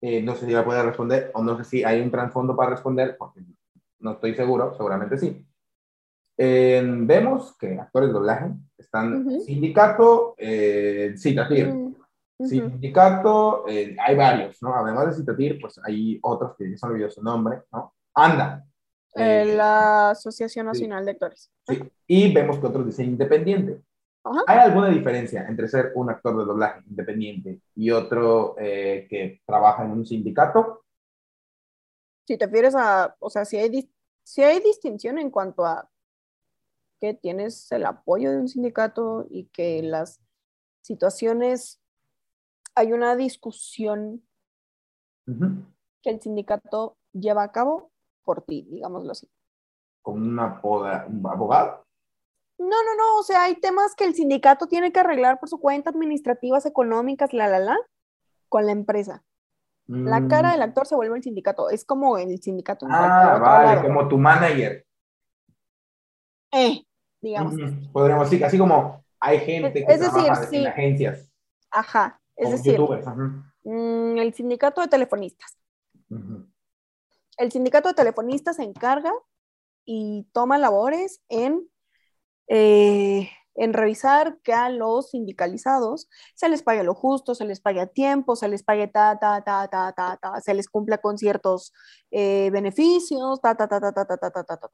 Eh, 0.00 0.22
no 0.22 0.34
sé 0.34 0.46
si 0.46 0.52
la 0.52 0.64
puede 0.64 0.82
responder 0.82 1.30
o 1.34 1.42
no 1.42 1.56
sé 1.58 1.64
si 1.64 1.84
hay 1.84 2.00
un 2.00 2.10
trasfondo 2.10 2.56
para 2.56 2.70
responder, 2.70 3.16
porque 3.18 3.40
no 4.00 4.12
estoy 4.12 4.34
seguro, 4.34 4.74
seguramente 4.74 5.18
sí. 5.18 5.46
Eh, 6.36 6.82
vemos 6.84 7.56
que 7.58 7.78
actores 7.78 8.08
de 8.08 8.14
doblaje 8.14 8.50
están 8.78 9.26
Ujú. 9.26 9.40
sindicato, 9.40 10.34
eh, 10.38 11.14
Citatir. 11.16 11.68
Mm. 11.68 11.94
Sindicato, 12.44 13.68
eh, 13.68 13.96
hay 14.00 14.16
varios, 14.16 14.60
¿no? 14.62 14.74
Además 14.74 15.06
de 15.08 15.14
Citatir, 15.14 15.60
pues 15.60 15.78
hay 15.84 16.18
otros 16.22 16.56
que 16.56 16.70
ya 16.70 16.76
se 16.76 16.86
olvidó 16.86 17.08
su 17.10 17.22
nombre, 17.22 17.62
¿no? 17.70 17.94
Anda. 18.14 18.64
Eh, 19.14 19.42
Eh, 19.42 19.54
la 19.56 20.10
Asociación 20.10 20.66
Nacional 20.66 21.04
de 21.04 21.12
Actores. 21.12 21.52
Sí, 21.68 21.82
y 22.06 22.32
vemos 22.32 22.58
que 22.58 22.66
otros 22.66 22.86
dicen 22.86 23.06
independiente. 23.10 23.80
¿Hay 24.46 24.58
alguna 24.58 24.88
diferencia 24.88 25.46
entre 25.48 25.68
ser 25.68 25.92
un 25.96 26.08
actor 26.08 26.38
de 26.38 26.44
doblaje 26.44 26.80
independiente 26.88 27.60
y 27.74 27.90
otro 27.90 28.54
que 28.56 29.40
trabaja 29.44 29.84
en 29.84 29.90
un 29.90 30.06
sindicato? 30.06 30.84
Si 32.26 32.38
te 32.38 32.46
refieres 32.46 32.74
a, 32.76 33.16
o 33.18 33.28
sea, 33.28 33.44
si 33.44 33.56
hay, 33.56 33.90
si 34.24 34.42
hay 34.42 34.60
distinción 34.60 35.18
en 35.18 35.28
cuanto 35.30 35.66
a 35.66 35.88
que 37.02 37.14
tienes 37.14 37.72
el 37.72 37.84
apoyo 37.84 38.30
de 38.30 38.38
un 38.38 38.46
sindicato 38.46 39.26
y 39.28 39.46
que 39.46 39.82
las 39.82 40.20
situaciones, 40.82 41.80
hay 42.76 42.92
una 42.92 43.16
discusión 43.16 44.22
Ujú. 45.26 45.64
que 46.00 46.10
el 46.10 46.20
sindicato 46.20 46.96
lleva 47.12 47.42
a 47.42 47.50
cabo 47.50 47.90
por 48.22 48.42
ti, 48.42 48.68
digámoslo 48.70 49.10
así. 49.10 49.28
Con 50.00 50.22
una 50.22 50.62
poda, 50.62 51.06
un 51.08 51.26
abogado. 51.26 51.84
No, 52.58 52.68
no, 52.68 52.94
no, 52.96 53.18
o 53.18 53.22
sea, 53.24 53.42
hay 53.44 53.56
temas 53.56 53.96
que 53.96 54.04
el 54.04 54.14
sindicato 54.14 54.68
tiene 54.68 54.92
que 54.92 55.00
arreglar 55.00 55.40
por 55.40 55.48
su 55.48 55.58
cuenta, 55.58 55.90
administrativas, 55.90 56.66
económicas, 56.66 57.32
la, 57.32 57.48
la, 57.48 57.58
la, 57.58 57.76
con 58.48 58.64
la 58.64 58.70
empresa. 58.70 59.24
La 59.88 60.20
Mm. 60.20 60.28
cara 60.28 60.52
del 60.52 60.62
actor 60.62 60.86
se 60.86 60.94
vuelve 60.94 61.16
el 61.16 61.24
sindicato, 61.24 61.68
es 61.68 61.84
como 61.84 62.16
el 62.16 62.40
sindicato 62.40 62.86
Ah, 62.88 63.38
vale, 63.42 63.82
como 63.82 64.06
tu 64.06 64.16
manager. 64.16 64.86
Eh, 66.52 66.84
digamos. 67.22 67.54
Podríamos 67.92 68.28
decir, 68.28 68.44
así 68.44 68.58
como 68.58 69.02
hay 69.20 69.38
gente 69.38 69.72
que 69.72 69.92
es 69.92 70.00
decir, 70.00 70.24
trabaja 70.24 70.46
sí. 70.46 70.56
en 70.56 70.66
agencias. 70.66 71.32
Ajá, 71.70 72.20
es 72.36 72.50
decir, 72.50 72.78
mm, 73.64 74.18
el 74.18 74.34
sindicato 74.34 74.80
de 74.80 74.88
telefonistas. 74.88 75.56
El 77.38 77.50
sindicato 77.50 77.88
de 77.88 77.94
telefonistas 77.94 78.56
se 78.56 78.64
encarga 78.64 79.12
y 79.84 80.28
toma 80.32 80.58
labores 80.58 81.22
en, 81.28 81.66
eh, 82.48 83.30
en 83.54 83.72
revisar 83.72 84.38
que 84.42 84.52
a 84.52 84.68
los 84.68 85.10
sindicalizados 85.10 86.08
se 86.34 86.48
les 86.48 86.62
pague 86.62 86.84
lo 86.84 86.94
justo, 86.94 87.34
se 87.34 87.44
les 87.44 87.60
pague 87.60 87.80
a 87.80 87.86
tiempo, 87.86 88.36
se 88.36 88.48
les 88.48 88.62
pague 88.62 88.88
ta, 88.88 89.18
ta, 89.18 89.42
ta, 89.42 89.68
ta, 89.68 89.92
ta, 89.92 90.18
ta, 90.20 90.40
se 90.40 90.54
les 90.54 90.68
cumpla 90.68 90.98
con 90.98 91.16
ciertos 91.16 91.72
eh, 92.10 92.50
beneficios, 92.52 93.40
ta, 93.40 93.54
ta, 93.56 93.68
ta, 93.68 93.80
ta, 93.80 93.92
ta, 93.92 94.04
ta, 94.04 94.16
ta, 94.18 94.30
ta, 94.30 94.44
ta, 94.44 94.56
ta. 94.56 94.68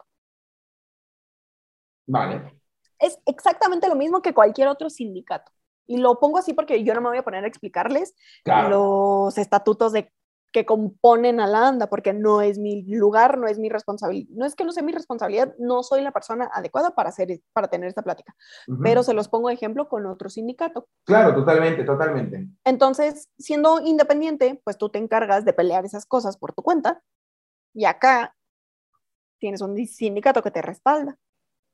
Vale. 2.09 2.61
Es 2.98 3.18
exactamente 3.26 3.88
lo 3.88 3.94
mismo 3.94 4.22
que 4.22 4.34
cualquier 4.34 4.66
otro 4.68 4.90
sindicato. 4.90 5.52
Y 5.86 5.98
lo 5.98 6.18
pongo 6.18 6.38
así 6.38 6.52
porque 6.52 6.82
yo 6.82 6.94
no 6.94 7.00
me 7.00 7.09
voy 7.09 7.18
a 7.18 7.22
poner 7.22 7.44
a 7.44 7.48
explicarles 7.48 8.14
Claro. 8.42 8.68
los 8.68 9.38
estatutos 9.38 9.92
de 9.92 10.12
que 10.50 10.64
componen 10.64 11.40
a 11.40 11.46
la 11.46 11.68
ANDA, 11.68 11.90
porque 11.90 12.14
no 12.14 12.40
es 12.40 12.59
mi 12.59 12.82
lugar, 12.82 13.36
no 13.36 13.46
es 13.48 13.59
mi 13.59 13.68
responsabilidad, 13.68 14.30
no 14.30 14.46
es 14.46 14.54
que 14.54 14.64
no 14.64 14.72
sea 14.72 14.82
mi 14.82 14.92
responsabilidad, 14.92 15.54
no 15.59 15.82
soy 15.82 16.00
la 16.00 16.11
persona 16.11 16.50
adecuada 16.52 16.94
para, 16.94 17.11
hacer, 17.11 17.40
para 17.52 17.68
tener 17.68 17.86
esta 17.86 18.02
plática, 18.02 18.34
pero 18.82 19.02
se 19.02 19.12
los 19.12 19.28
pongo 19.28 19.48
de 19.48 19.54
ejemplo 19.54 19.90
con 19.90 20.06
otro 20.06 20.30
sindicato. 20.30 20.88
Claro, 21.04 21.34
totalmente, 21.34 21.84
totalmente. 21.84 22.48
Entonces, 22.64 23.28
siendo 23.38 23.80
independiente, 23.82 24.59
pues 24.64 24.78
tú 24.78 24.88
te 24.88 24.98
encargas 24.98 25.44
de 25.44 25.52
pelear 25.52 25.84
esas 25.84 26.06
cosas 26.06 26.38
por 26.38 26.54
tu 26.54 26.62
cuenta, 26.62 27.02
y 27.74 27.84
acá 27.84 28.34
tienes 29.38 29.61
un 29.61 29.76
sindicato 29.86 30.42
que 30.42 30.50
te 30.50 30.62
respalda. 30.62 31.18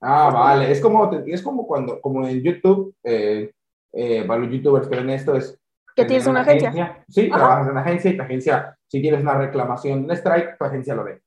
Ah, 0.07 0.31
vale. 0.31 0.71
Es 0.71 0.81
como, 0.81 1.11
es 1.27 1.43
como 1.43 1.67
cuando, 1.67 2.01
como 2.01 2.27
en 2.27 2.41
YouTube, 2.43 2.95
eh, 3.03 3.51
eh, 3.93 4.25
para 4.27 4.41
los 4.41 4.51
youtubers 4.53 4.87
que 4.89 4.97
ven 4.97 5.11
esto, 5.11 5.35
es 5.35 5.59
Que 5.97 6.05
tienes 6.05 6.27
una 6.27 6.41
agencia. 6.41 7.05
Sí, 7.09 7.29
Ajá. 7.31 7.39
trabajas 7.39 7.67
en 7.67 7.73
una 7.73 7.81
agencia 7.83 8.11
y 8.11 8.17
tu 8.17 8.23
agencia, 8.23 8.77
si 8.87 9.01
tienes 9.01 9.23
una 9.23 9.35
reclamación, 9.39 10.05
un 10.05 10.11
strike, 10.11 10.59
tu 10.59 10.65
agencia 10.65 10.95
lo 10.95 11.05
ve. 11.05 11.23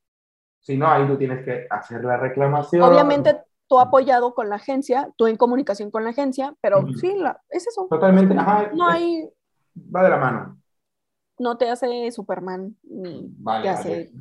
Si 0.59 0.77
no, 0.77 0.87
ahí 0.87 1.07
tú 1.07 1.17
tienes 1.17 1.43
que 1.45 1.65
hacer 1.69 2.03
la 2.03 2.17
reclamación. 2.17 2.83
Obviamente, 2.83 3.39
tú 3.67 3.79
apoyado 3.79 4.33
con 4.33 4.49
la 4.49 4.55
agencia, 4.57 5.09
tú 5.15 5.27
en 5.27 5.37
comunicación 5.37 5.89
con 5.91 6.03
la 6.03 6.09
agencia, 6.11 6.53
pero 6.61 6.85
sí, 6.99 7.15
la- 7.15 7.41
es 7.49 7.65
eso. 7.67 7.87
Totalmente, 7.89 8.35
ajá. 8.37 8.69
No 8.73 8.89
es- 8.89 8.95
hay, 8.95 9.29
Va 9.95 10.03
de 10.03 10.09
la 10.09 10.17
mano. 10.17 10.59
no 11.39 11.57
te 11.57 11.69
hace 11.69 12.11
Superman 12.11 12.75
ni 12.83 13.27
Vale, 13.39 13.63
te 13.63 13.67
vale. 13.69 13.79
hace 13.79 14.11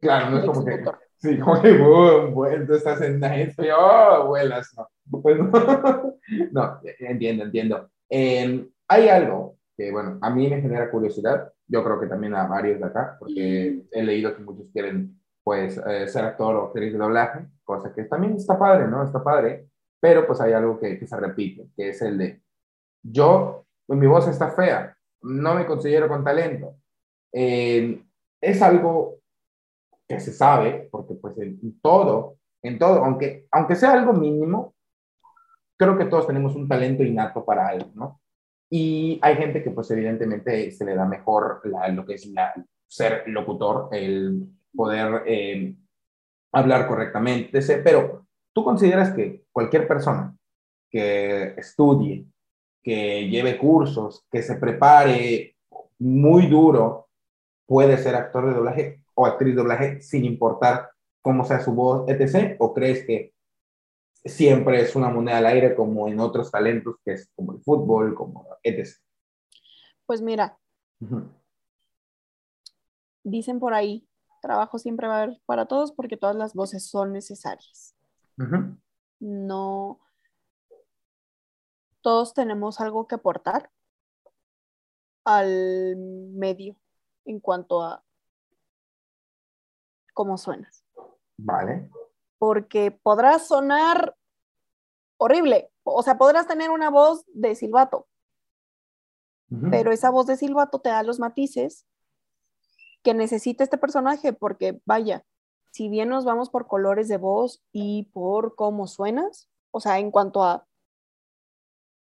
Claro, 0.00 0.30
no 0.30 0.38
es 0.38 0.44
como 0.44 0.64
que. 0.64 0.84
Sí, 1.18 1.38
como 1.40 1.60
que, 1.60 1.76
boom, 1.76 2.34
bueno, 2.34 2.66
tú 2.66 2.74
estás 2.74 3.00
en 3.02 3.20
y, 3.22 3.68
oh, 3.76 4.26
vuelas, 4.26 4.72
no. 4.76 4.88
Pues 5.20 5.38
no, 5.38 5.50
no, 6.52 6.80
entiendo, 7.00 7.44
entiendo. 7.44 7.90
Eh, 8.08 8.68
hay 8.88 9.08
algo 9.08 9.56
que, 9.76 9.90
bueno, 9.90 10.18
a 10.22 10.30
mí 10.30 10.48
me 10.48 10.60
genera 10.60 10.90
curiosidad, 10.90 11.52
yo 11.66 11.84
creo 11.84 12.00
que 12.00 12.06
también 12.06 12.34
a 12.34 12.46
varios 12.46 12.78
de 12.78 12.86
acá, 12.86 13.16
porque 13.18 13.82
he 13.90 14.02
leído 14.02 14.34
que 14.36 14.42
muchos 14.42 14.66
quieren, 14.72 15.20
pues, 15.42 15.80
eh, 15.86 16.08
ser 16.08 16.24
actor 16.24 16.54
o 16.56 16.66
actriz 16.66 16.92
de 16.92 16.98
doblaje, 16.98 17.46
cosa 17.64 17.92
que 17.92 18.04
también 18.04 18.34
está 18.34 18.58
padre, 18.58 18.86
¿no? 18.86 19.02
Está 19.02 19.22
padre, 19.22 19.68
pero 20.00 20.26
pues 20.26 20.40
hay 20.40 20.52
algo 20.52 20.78
que, 20.78 20.98
que 20.98 21.06
se 21.06 21.16
repite, 21.16 21.68
que 21.76 21.90
es 21.90 22.02
el 22.02 22.18
de, 22.18 22.42
yo, 23.02 23.66
mi 23.88 24.06
voz 24.06 24.28
está 24.28 24.50
fea, 24.50 24.96
no 25.22 25.54
me 25.54 25.66
considero 25.66 26.08
con 26.08 26.24
talento. 26.24 26.76
Eh, 27.32 28.02
es 28.40 28.62
algo 28.62 29.18
que 30.08 30.20
se 30.20 30.32
sabe, 30.32 30.88
porque 30.90 31.14
pues 31.14 31.36
en 31.38 31.80
todo, 31.80 32.38
en 32.62 32.78
todo, 32.78 33.04
aunque, 33.04 33.46
aunque 33.50 33.76
sea 33.76 33.92
algo 33.92 34.14
mínimo, 34.14 34.74
creo 35.76 35.96
que 35.96 36.06
todos 36.06 36.26
tenemos 36.26 36.54
un 36.56 36.66
talento 36.66 37.02
innato 37.02 37.44
para 37.44 37.68
algo, 37.68 37.90
¿no? 37.94 38.20
Y 38.70 39.18
hay 39.22 39.36
gente 39.36 39.62
que 39.62 39.70
pues 39.70 39.90
evidentemente 39.90 40.70
se 40.72 40.84
le 40.84 40.94
da 40.94 41.06
mejor 41.06 41.62
lo 41.64 42.04
que 42.04 42.14
es 42.14 42.30
ser 42.86 43.24
locutor, 43.26 43.88
el 43.92 44.46
poder 44.74 45.22
eh, 45.26 45.74
hablar 46.52 46.86
correctamente, 46.86 47.60
pero 47.82 48.26
tú 48.52 48.64
consideras 48.64 49.12
que 49.14 49.44
cualquier 49.52 49.86
persona 49.88 50.34
que 50.90 51.54
estudie, 51.56 52.26
que 52.82 53.28
lleve 53.28 53.58
cursos, 53.58 54.26
que 54.30 54.42
se 54.42 54.56
prepare 54.56 55.56
muy 55.98 56.46
duro, 56.46 57.08
puede 57.66 57.98
ser 57.98 58.14
actor 58.14 58.46
de 58.46 58.54
doblaje 58.54 59.02
o 59.18 59.26
actriz 59.26 59.54
de 59.54 59.62
doblaje 59.62 60.00
sin 60.00 60.24
importar 60.24 60.90
cómo 61.20 61.44
sea 61.44 61.60
su 61.60 61.74
voz, 61.74 62.08
etc. 62.08 62.56
¿O 62.60 62.72
crees 62.72 63.04
que 63.04 63.34
siempre 64.24 64.80
es 64.80 64.94
una 64.96 65.08
moneda 65.08 65.38
al 65.38 65.46
aire 65.46 65.74
como 65.74 66.08
en 66.08 66.20
otros 66.20 66.50
talentos, 66.50 66.96
que 67.04 67.12
es 67.12 67.30
como 67.34 67.52
el 67.52 67.60
fútbol, 67.60 68.14
como 68.14 68.46
etc. 68.62 68.88
Pues 70.06 70.22
mira, 70.22 70.58
dicen 73.22 73.58
por 73.58 73.74
ahí, 73.74 74.08
trabajo 74.40 74.78
siempre 74.78 75.06
va 75.08 75.18
a 75.18 75.22
haber 75.22 75.40
para 75.46 75.66
todos 75.66 75.92
porque 75.92 76.16
todas 76.16 76.36
las 76.36 76.54
voces 76.54 76.88
son 76.88 77.12
necesarias. 77.12 77.94
No, 79.20 80.00
todos 82.00 82.34
tenemos 82.34 82.80
algo 82.80 83.06
que 83.06 83.16
aportar 83.16 83.70
al 85.24 85.96
medio 85.96 86.76
en 87.24 87.40
cuanto 87.40 87.82
a 87.82 88.02
cómo 90.18 90.36
suenas. 90.36 90.84
Vale. 91.36 91.88
Porque 92.38 92.90
podrás 92.90 93.46
sonar 93.46 94.16
horrible, 95.16 95.70
o 95.84 96.02
sea, 96.02 96.18
podrás 96.18 96.48
tener 96.48 96.70
una 96.70 96.90
voz 96.90 97.24
de 97.28 97.54
silbato, 97.54 98.08
pero 99.70 99.92
esa 99.92 100.10
voz 100.10 100.26
de 100.26 100.36
silbato 100.36 100.80
te 100.80 100.88
da 100.88 101.04
los 101.04 101.20
matices 101.20 101.86
que 103.04 103.14
necesita 103.14 103.62
este 103.62 103.78
personaje, 103.78 104.32
porque 104.32 104.80
vaya, 104.84 105.24
si 105.70 105.88
bien 105.88 106.08
nos 106.08 106.24
vamos 106.24 106.50
por 106.50 106.66
colores 106.66 107.06
de 107.06 107.16
voz 107.16 107.62
y 107.70 108.10
por 108.12 108.56
cómo 108.56 108.88
suenas, 108.88 109.48
o 109.70 109.78
sea, 109.78 110.00
en 110.00 110.10
cuanto 110.10 110.42
a 110.42 110.66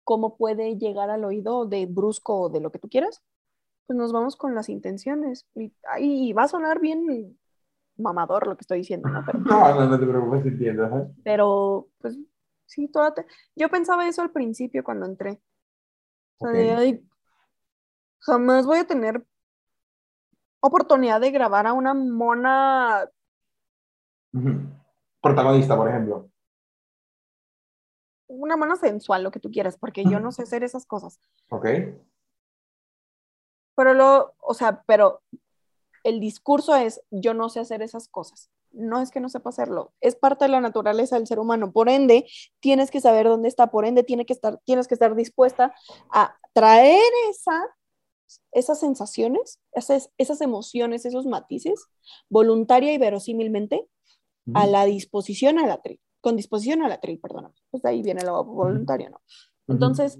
cómo 0.02 0.36
puede 0.36 0.76
llegar 0.76 1.08
al 1.08 1.24
oído 1.24 1.66
de 1.66 1.86
brusco 1.86 2.40
o 2.40 2.48
de 2.48 2.60
lo 2.60 2.72
que 2.72 2.80
tú 2.80 2.88
quieras, 2.88 3.22
pues 3.86 3.96
nos 3.96 4.12
vamos 4.12 4.34
con 4.34 4.56
las 4.56 4.68
intenciones. 4.68 5.46
Y, 5.54 5.72
ay, 5.84 6.32
va 6.32 6.44
a 6.44 6.48
sonar 6.48 6.80
bien 6.80 7.38
mamador 7.96 8.46
lo 8.46 8.56
que 8.56 8.62
estoy 8.62 8.78
diciendo, 8.78 9.08
¿no? 9.08 9.22
Pero, 9.24 9.38
No, 9.44 9.74
no, 9.74 9.86
no 9.86 10.00
te 10.00 10.06
preocupes, 10.06 10.46
entiendo. 10.46 10.84
ajá. 10.86 11.06
pero, 11.22 11.88
pues 12.00 12.16
sí, 12.66 12.88
toda 12.88 13.12
te- 13.14 13.26
yo 13.54 13.68
pensaba 13.68 14.08
eso 14.08 14.22
al 14.22 14.30
principio 14.30 14.82
cuando 14.84 15.06
entré. 15.06 15.40
O 16.38 16.46
sea, 16.46 16.50
de, 16.50 16.70
ay, 16.72 17.08
jamás 18.20 18.66
voy 18.66 18.78
a 18.78 18.86
tener 18.86 19.24
oportunidad 20.60 21.20
de 21.20 21.30
grabar 21.30 21.66
a 21.66 21.72
una 21.72 21.94
mona. 21.94 23.08
Protagonista, 25.20 25.76
por 25.76 25.88
ejemplo. 25.88 26.28
una 28.28 28.56
mona 28.56 28.76
sensual, 28.76 29.22
lo 29.22 29.30
que 29.30 29.40
tú 29.40 29.50
quieras, 29.50 29.76
porque 29.76 30.04
yo 30.04 30.18
no 30.18 30.32
sé 30.32 30.44
hacer 30.44 30.64
esas 30.64 30.86
cosas. 30.86 31.20
Ok. 31.50 31.66
Pero 33.76 33.92
lo, 33.94 34.34
o 34.38 34.54
sea, 34.54 34.82
pero 34.86 35.20
el 36.04 36.20
discurso 36.20 36.74
es, 36.74 37.00
yo 37.10 37.34
no 37.34 37.48
sé 37.48 37.60
hacer 37.60 37.82
esas 37.82 38.08
cosas. 38.08 38.50
No 38.72 39.00
es 39.00 39.10
que 39.10 39.20
no 39.20 39.28
sepa 39.28 39.50
hacerlo, 39.50 39.92
es 40.00 40.16
parte 40.16 40.46
de 40.46 40.50
la 40.50 40.60
naturaleza 40.60 41.16
del 41.16 41.26
ser 41.26 41.38
humano. 41.38 41.72
Por 41.72 41.90
ende, 41.90 42.26
tienes 42.60 42.90
que 42.90 43.00
saber 43.00 43.26
dónde 43.26 43.48
está, 43.48 43.70
por 43.70 43.84
ende, 43.84 44.02
tiene 44.02 44.24
que 44.24 44.32
estar, 44.32 44.58
tienes 44.64 44.88
que 44.88 44.94
estar 44.94 45.14
dispuesta 45.14 45.74
a 46.10 46.34
traer 46.54 47.02
esa, 47.28 47.68
esas 48.50 48.80
sensaciones, 48.80 49.60
esas, 49.72 50.10
esas 50.16 50.40
emociones, 50.40 51.04
esos 51.04 51.26
matices, 51.26 51.84
voluntaria 52.30 52.94
y 52.94 52.98
verosímilmente, 52.98 53.86
a 54.54 54.66
la 54.66 54.84
disposición 54.86 55.58
a 55.58 55.66
la 55.66 55.80
tri, 55.80 56.00
con 56.20 56.36
disposición 56.36 56.82
a 56.82 56.88
la 56.88 56.98
tri, 56.98 57.16
perdóname. 57.16 57.54
Pues 57.70 57.82
de 57.82 57.90
ahí 57.90 58.02
viene 58.02 58.24
lo 58.24 58.42
voluntario, 58.44 59.10
¿no? 59.10 59.20
Entonces, 59.68 60.18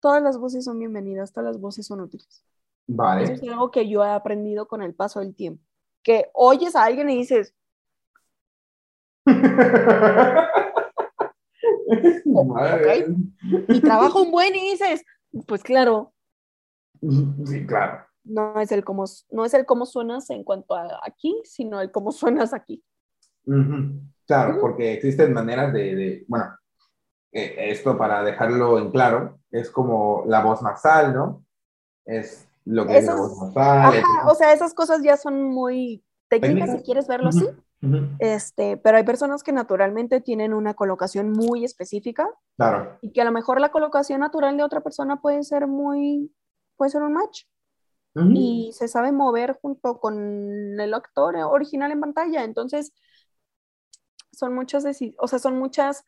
todas 0.00 0.22
las 0.22 0.38
voces 0.38 0.64
son 0.64 0.78
bienvenidas, 0.78 1.32
todas 1.32 1.46
las 1.52 1.60
voces 1.60 1.86
son 1.86 2.00
útiles. 2.00 2.44
Eso 2.88 2.96
Vale. 2.96 3.32
es 3.34 3.42
algo 3.42 3.70
que 3.70 3.88
yo 3.88 4.04
he 4.04 4.08
aprendido 4.10 4.66
con 4.66 4.82
el 4.82 4.94
paso 4.94 5.20
del 5.20 5.34
tiempo. 5.34 5.62
Que 6.02 6.30
oyes 6.32 6.74
a 6.74 6.84
alguien 6.84 7.10
y 7.10 7.18
dices, 7.18 7.54
Madre. 12.46 13.06
y 13.68 13.80
trabajo 13.80 14.22
un 14.22 14.30
buen 14.30 14.54
y 14.54 14.70
dices, 14.72 15.04
pues 15.46 15.62
claro, 15.62 16.12
Sí, 17.00 17.64
claro. 17.66 18.04
no 18.24 18.58
es 18.60 18.72
el 18.72 18.84
cómo, 18.84 19.04
no 19.30 19.44
es 19.44 19.54
el 19.54 19.64
cómo 19.66 19.86
suenas 19.86 20.28
en 20.30 20.42
cuanto 20.44 20.74
a 20.74 21.00
aquí, 21.04 21.40
sino 21.44 21.80
el 21.80 21.90
cómo 21.92 22.10
suenas 22.12 22.52
aquí. 22.52 22.82
Ujú. 23.46 24.00
Claro, 24.26 24.52
Ujú. 24.52 24.60
porque 24.60 24.92
existen 24.94 25.32
maneras 25.32 25.72
de, 25.72 25.94
de- 25.94 26.24
bueno, 26.28 26.56
eh, 27.32 27.54
esto 27.70 27.96
para 27.96 28.22
dejarlo 28.22 28.78
en 28.78 28.90
claro, 28.90 29.38
es 29.50 29.70
como 29.70 30.24
la 30.26 30.42
voz 30.42 30.62
nasal, 30.62 31.14
¿no? 31.14 31.44
Es 32.04 32.47
lo 32.68 32.86
que 32.86 32.98
es 32.98 33.06
voz 33.06 33.36
nasal. 33.54 33.98
Ajá, 33.98 34.30
o 34.30 34.34
sea, 34.34 34.52
esas 34.52 34.74
cosas 34.74 35.02
ya 35.02 35.16
son 35.16 35.42
muy 35.42 36.04
técnicas, 36.28 36.70
si 36.72 36.82
quieres 36.82 37.08
verlo 37.08 37.28
así. 37.30 37.44
Ujú, 37.82 37.96
ujú. 37.96 38.06
Este, 38.18 38.76
pero 38.76 38.98
hay 38.98 39.04
personas 39.04 39.42
que 39.42 39.52
naturalmente 39.52 40.20
tienen 40.20 40.52
una 40.52 40.74
colocación 40.74 41.30
muy 41.32 41.64
específica 41.64 42.28
Claro. 42.56 42.98
y 43.00 43.12
que 43.12 43.20
a 43.22 43.24
lo 43.24 43.32
mejor 43.32 43.60
la 43.60 43.70
colocación 43.70 44.20
natural 44.20 44.56
de 44.56 44.64
otra 44.64 44.80
persona 44.82 45.20
puede 45.20 45.42
ser 45.44 45.66
muy, 45.66 46.32
puede 46.76 46.90
ser 46.90 47.02
un 47.02 47.12
match. 47.14 47.44
y 48.34 48.72
se 48.72 48.88
sabe 48.88 49.12
mover 49.12 49.58
junto 49.62 50.00
con 50.00 50.80
el 50.80 50.92
actor 50.94 51.36
original 51.36 51.92
en 51.92 52.00
pantalla. 52.00 52.42
Entonces, 52.42 52.92
son 54.32 54.54
muchas, 54.54 54.84
o 55.18 55.28
sea, 55.28 55.38
son 55.38 55.58
muchas 55.58 56.04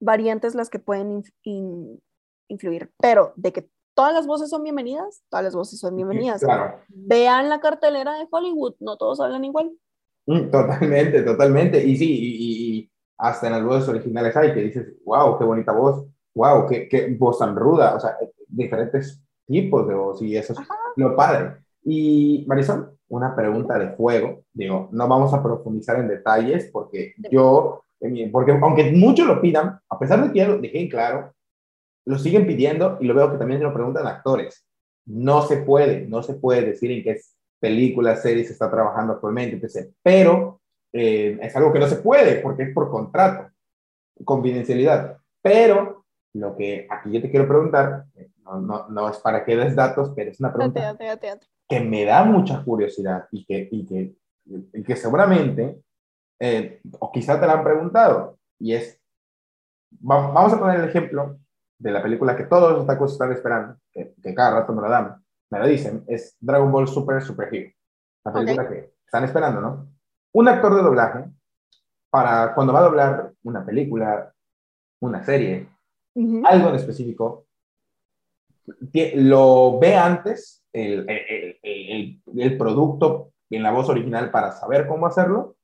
variantes 0.00 0.54
las 0.54 0.70
que 0.70 0.78
pueden 0.78 1.22
influir, 2.48 2.90
pero 2.98 3.32
de 3.36 3.52
que 3.52 3.70
todas 3.94 4.12
las 4.14 4.26
voces 4.26 4.50
son 4.50 4.62
bienvenidas, 4.62 5.22
todas 5.28 5.44
las 5.44 5.54
voces 5.54 5.78
son 5.78 5.96
bienvenidas. 5.96 6.44
Vean 6.88 7.48
la 7.48 7.60
cartelera 7.60 8.18
de 8.18 8.26
Hollywood, 8.30 8.74
no 8.80 8.96
todos 8.96 9.20
hablan 9.20 9.44
igual. 9.44 9.72
Mm, 10.26 10.50
totalmente, 10.50 11.22
totalmente. 11.22 11.84
Y 11.84 11.96
sí, 11.96 12.08
y, 12.10 12.92
hasta 13.18 13.46
en 13.46 13.52
las 13.52 13.64
voces 13.64 13.88
originales 13.88 14.36
hay 14.36 14.52
que 14.52 14.60
dices, 14.62 14.94
wow, 15.04 15.38
qué 15.38 15.44
bonita 15.44 15.70
voz, 15.72 16.04
wow, 16.34 16.66
qué, 16.68 16.88
qué 16.88 17.14
voz 17.16 17.38
tan 17.38 17.54
ruda, 17.54 17.94
o 17.94 18.00
sea, 18.00 18.16
diferentes 18.48 19.22
tipos 19.46 19.86
de 19.86 19.94
voz 19.94 20.20
y 20.22 20.36
eso 20.36 20.54
es 20.54 20.58
lo 20.96 21.14
padre. 21.14 21.56
Y 21.84 22.44
Marisol, 22.48 22.96
una 23.08 23.36
pregunta 23.36 23.78
de 23.78 23.90
fuego, 23.90 24.42
digo, 24.52 24.88
no 24.90 25.06
vamos 25.06 25.32
a 25.34 25.42
profundizar 25.42 26.00
en 26.00 26.08
detalles 26.08 26.68
porque 26.72 27.14
yo, 27.30 27.84
porque 28.32 28.58
aunque 28.60 28.90
muchos 28.90 29.26
lo 29.26 29.40
pidan, 29.40 29.78
a 29.88 29.98
pesar 29.98 30.24
de 30.24 30.32
que 30.32 30.38
ya 30.38 30.48
lo 30.48 30.58
dejé 30.58 30.88
claro, 30.88 31.32
lo 32.04 32.18
siguen 32.18 32.46
pidiendo 32.46 32.98
y 33.00 33.06
lo 33.06 33.14
veo 33.14 33.30
que 33.30 33.38
también 33.38 33.60
se 33.60 33.64
lo 33.64 33.74
preguntan 33.74 34.06
actores. 34.06 34.66
No 35.06 35.42
se 35.42 35.58
puede, 35.58 36.06
no 36.06 36.22
se 36.22 36.34
puede 36.34 36.62
decir 36.62 36.90
en 36.90 37.02
qué 37.02 37.20
película, 37.60 38.16
serie 38.16 38.44
se 38.44 38.52
está 38.52 38.70
trabajando 38.70 39.14
actualmente, 39.14 39.66
etc. 39.66 39.90
Pero 40.02 40.60
eh, 40.92 41.38
es 41.40 41.54
algo 41.56 41.72
que 41.72 41.78
no 41.78 41.86
se 41.86 41.96
puede 41.96 42.36
porque 42.40 42.64
es 42.64 42.74
por 42.74 42.90
contrato, 42.90 43.50
confidencialidad. 44.24 45.18
Pero 45.40 46.04
lo 46.34 46.56
que 46.56 46.86
aquí 46.90 47.12
yo 47.12 47.22
te 47.22 47.30
quiero 47.30 47.46
preguntar, 47.46 48.06
no, 48.44 48.60
no, 48.60 48.88
no 48.88 49.08
es 49.08 49.18
para 49.18 49.44
que 49.44 49.56
des 49.56 49.76
datos, 49.76 50.12
pero 50.14 50.30
es 50.30 50.40
una 50.40 50.52
pregunta 50.52 50.96
que 51.68 51.80
me 51.80 52.04
da 52.04 52.24
mucha 52.24 52.62
curiosidad 52.64 53.26
y 53.30 53.44
que, 53.44 53.68
y 53.70 53.86
que, 53.86 54.14
y 54.74 54.82
que 54.82 54.96
seguramente, 54.96 55.80
eh, 56.40 56.80
o 56.98 57.10
quizá 57.10 57.40
te 57.40 57.46
la 57.46 57.54
han 57.54 57.64
preguntado, 57.64 58.38
y 58.58 58.74
es, 58.74 59.00
vamos 59.90 60.52
a 60.52 60.58
poner 60.58 60.80
el 60.80 60.88
ejemplo 60.88 61.38
de 61.82 61.90
la 61.90 62.02
película 62.02 62.36
que 62.36 62.44
todos 62.44 62.72
los 62.72 62.86
tacos 62.86 63.12
están 63.12 63.32
esperando, 63.32 63.76
que, 63.92 64.14
que, 64.22 64.34
cada 64.34 64.60
rato 64.60 64.72
me 64.72 64.82
lo 64.82 64.88
dan, 64.88 65.20
me 65.50 65.58
lo 65.58 65.66
dicen, 65.66 66.04
es 66.06 66.36
Dragon 66.40 66.70
Ball 66.70 66.86
Super 66.86 67.20
Super 67.20 67.52
Hero. 67.52 67.72
La 68.24 68.32
película 68.32 68.68
que 68.68 68.94
están 69.04 69.24
esperando, 69.24 69.60
¿no? 69.60 69.88
Un 70.32 70.48
actor 70.48 70.76
de 70.76 70.82
doblaje, 70.82 71.24
para 72.08 72.54
cuando 72.54 72.72
va 72.72 72.80
a 72.80 72.84
doblar 72.84 73.32
una 73.42 73.66
película, 73.66 74.32
una 75.00 75.24
serie, 75.24 75.68
algo 76.44 76.68
en 76.68 76.74
específico, 76.76 77.46
lo 79.16 79.78
ve 79.80 79.96
antes 79.96 80.64
el, 80.72 81.08
el, 81.10 81.58
el, 81.62 82.22
el, 82.36 82.58
producto 82.58 83.32
en 83.50 83.64
la 83.64 83.72
voz 83.72 83.88
original 83.88 84.30
para 84.30 84.52
saber 84.52 84.86
cómo 84.86 85.06
hacerlo 85.06 85.56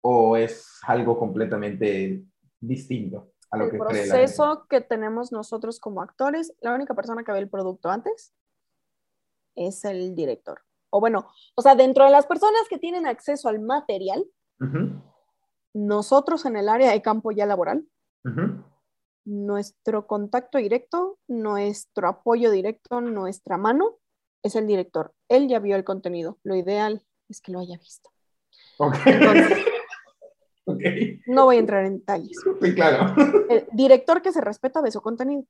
o 0.00 0.36
es 0.36 0.80
algo 0.86 1.18
completamente 1.18 2.22
distinto 2.58 3.31
a 3.52 3.58
lo 3.58 3.64
el 3.66 3.70
que 3.70 3.78
proceso 3.78 4.66
que 4.68 4.80
tenemos 4.80 5.30
nosotros 5.30 5.78
como 5.78 6.00
actores, 6.00 6.54
la 6.60 6.74
única 6.74 6.94
persona 6.94 7.22
que 7.22 7.32
ve 7.32 7.38
el 7.38 7.50
producto 7.50 7.90
antes 7.90 8.34
es 9.54 9.84
el 9.84 10.14
director. 10.14 10.62
O 10.90 11.00
bueno, 11.00 11.28
o 11.54 11.62
sea, 11.62 11.74
dentro 11.74 12.04
de 12.04 12.10
las 12.10 12.26
personas 12.26 12.62
que 12.68 12.78
tienen 12.78 13.06
acceso 13.06 13.48
al 13.48 13.60
material, 13.60 14.24
nosotros 15.74 16.44
en 16.46 16.56
el 16.56 16.68
área 16.68 16.90
de 16.92 17.02
campo 17.02 17.30
ya 17.30 17.46
laboral, 17.46 17.86
nuestro 19.24 20.06
contacto 20.06 20.58
directo, 20.58 21.18
nuestro 21.28 22.08
apoyo 22.08 22.50
directo, 22.50 23.00
nuestra 23.00 23.58
mano 23.58 23.98
es 24.42 24.56
el 24.56 24.66
director. 24.66 25.14
Él 25.28 25.48
ya 25.48 25.58
vio 25.58 25.76
el 25.76 25.84
contenido. 25.84 26.38
Lo 26.42 26.56
ideal 26.56 27.04
es 27.28 27.40
que 27.40 27.52
lo 27.52 27.60
haya 27.60 27.76
visto. 27.76 28.10
No 31.26 31.44
voy 31.44 31.56
a 31.56 31.60
entrar 31.60 31.84
en 31.84 31.98
detalles. 31.98 32.38
claro. 32.74 33.14
El 33.48 33.66
director 33.72 34.22
que 34.22 34.32
se 34.32 34.40
respeta 34.40 34.80
ve 34.80 34.90
su 34.90 35.00
contenido. 35.00 35.44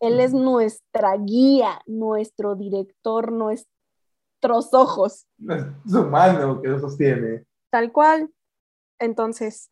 Él 0.00 0.20
es 0.20 0.32
nuestra 0.32 1.16
guía, 1.16 1.80
nuestro 1.86 2.54
director, 2.54 3.32
nuestros 3.32 4.72
ojos. 4.72 5.26
Su 5.86 6.04
mano 6.04 6.60
que 6.60 6.68
lo 6.68 6.78
sostiene. 6.78 7.44
Tal 7.70 7.92
cual. 7.92 8.30
Entonces, 8.98 9.70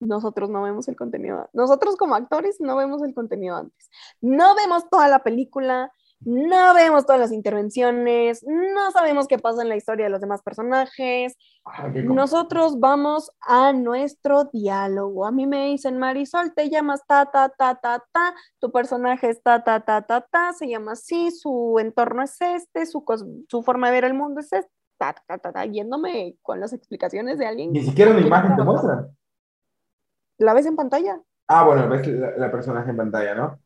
nosotros 0.00 0.48
no 0.50 0.62
vemos 0.62 0.88
el 0.88 0.96
contenido. 0.96 1.48
Nosotros 1.52 1.96
como 1.96 2.14
actores 2.14 2.60
no 2.60 2.76
vemos 2.76 3.02
el 3.02 3.14
contenido 3.14 3.56
antes. 3.56 3.90
No 4.20 4.54
vemos 4.56 4.88
toda 4.88 5.08
la 5.08 5.22
película, 5.22 5.92
no 6.20 6.74
vemos 6.74 7.06
todas 7.06 7.20
las 7.20 7.32
intervenciones, 7.32 8.44
no 8.46 8.90
sabemos 8.90 9.26
qué 9.26 9.38
pasa 9.38 9.62
en 9.62 9.68
la 9.68 9.76
historia 9.76 10.06
de 10.06 10.10
los 10.10 10.20
demás 10.20 10.42
personajes. 10.42 11.36
Ah, 11.64 11.88
nosotros 11.88 12.78
vamos 12.78 13.30
a 13.40 13.72
nuestro 13.72 14.44
diálogo. 14.44 15.26
A 15.26 15.32
mí 15.32 15.46
me 15.46 15.66
dicen, 15.66 15.98
Marisol, 15.98 16.54
te 16.54 16.68
llamas 16.68 17.02
ta, 17.06 17.26
ta, 17.26 17.48
ta, 17.48 17.74
ta, 17.76 18.04
ta, 18.12 18.34
tu 18.58 18.70
personaje 18.70 19.30
es 19.30 19.42
ta, 19.42 19.64
ta, 19.64 19.80
ta, 19.80 20.02
ta, 20.02 20.20
ta, 20.20 20.52
se 20.52 20.68
llama 20.68 20.92
así, 20.92 21.30
su 21.30 21.78
entorno 21.80 22.22
es 22.22 22.40
este, 22.40 22.86
su, 22.86 23.04
su 23.48 23.62
forma 23.62 23.88
de 23.88 23.92
ver 23.92 24.04
el 24.04 24.14
mundo 24.14 24.40
es 24.40 24.52
este, 24.52 24.70
ta, 24.98 25.14
ta, 25.26 25.38
ta, 25.38 25.52
ta, 25.52 25.64
yéndome 25.64 26.36
con 26.42 26.60
las 26.60 26.72
explicaciones 26.72 27.38
de 27.38 27.46
alguien. 27.46 27.72
Ni 27.72 27.82
siquiera 27.82 28.10
una 28.10 28.20
imagen 28.20 28.56
te 28.56 28.62
muestran 28.62 29.10
la 30.40 30.54
ves 30.54 30.66
en 30.66 30.76
pantalla. 30.76 31.20
Ah, 31.46 31.64
bueno, 31.64 31.88
ves 31.88 32.06
la, 32.06 32.50
personaje 32.50 32.90
en 32.90 32.96
pantalla, 32.96 33.34
¿no? 33.34 33.58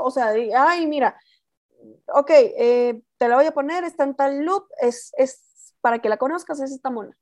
O 0.00 0.10
sea, 0.10 0.32
ay, 0.56 0.86
mira, 0.86 1.18
ok, 2.06 2.30
eh, 2.30 3.02
te 3.18 3.28
la 3.28 3.36
voy 3.36 3.46
a 3.46 3.54
poner, 3.54 3.84
está 3.84 4.04
en 4.04 4.14
tal 4.14 4.44
loop, 4.44 4.66
es, 4.80 5.12
es 5.16 5.74
para 5.80 6.00
que 6.00 6.08
la 6.08 6.16
conozcas, 6.16 6.60
es 6.60 6.72
esta 6.72 6.90
mona. 6.90 7.16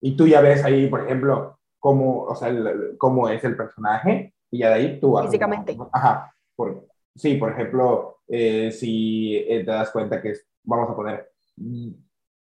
Y 0.00 0.16
tú 0.16 0.26
ya 0.26 0.40
ves 0.40 0.64
ahí, 0.64 0.88
por 0.88 1.04
ejemplo, 1.04 1.58
cómo, 1.78 2.24
o 2.24 2.34
sea, 2.34 2.52
cómo 2.98 3.28
es 3.28 3.42
el 3.44 3.56
personaje, 3.56 4.34
y 4.50 4.58
ya 4.58 4.68
de 4.68 4.74
ahí 4.74 5.00
tú... 5.00 5.16
Físicamente. 5.18 5.76
Ajá, 5.92 6.34
por, 6.56 6.86
sí, 7.14 7.36
por 7.36 7.52
ejemplo, 7.52 8.20
eh, 8.28 8.70
si 8.70 9.36
eh, 9.36 9.64
te 9.64 9.70
das 9.70 9.90
cuenta 9.90 10.20
que 10.20 10.30
es, 10.30 10.46
vamos 10.62 10.90
a 10.90 10.96
poner 10.96 11.30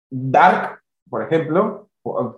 dark, 0.09 0.82
por 1.09 1.23
ejemplo, 1.23 1.89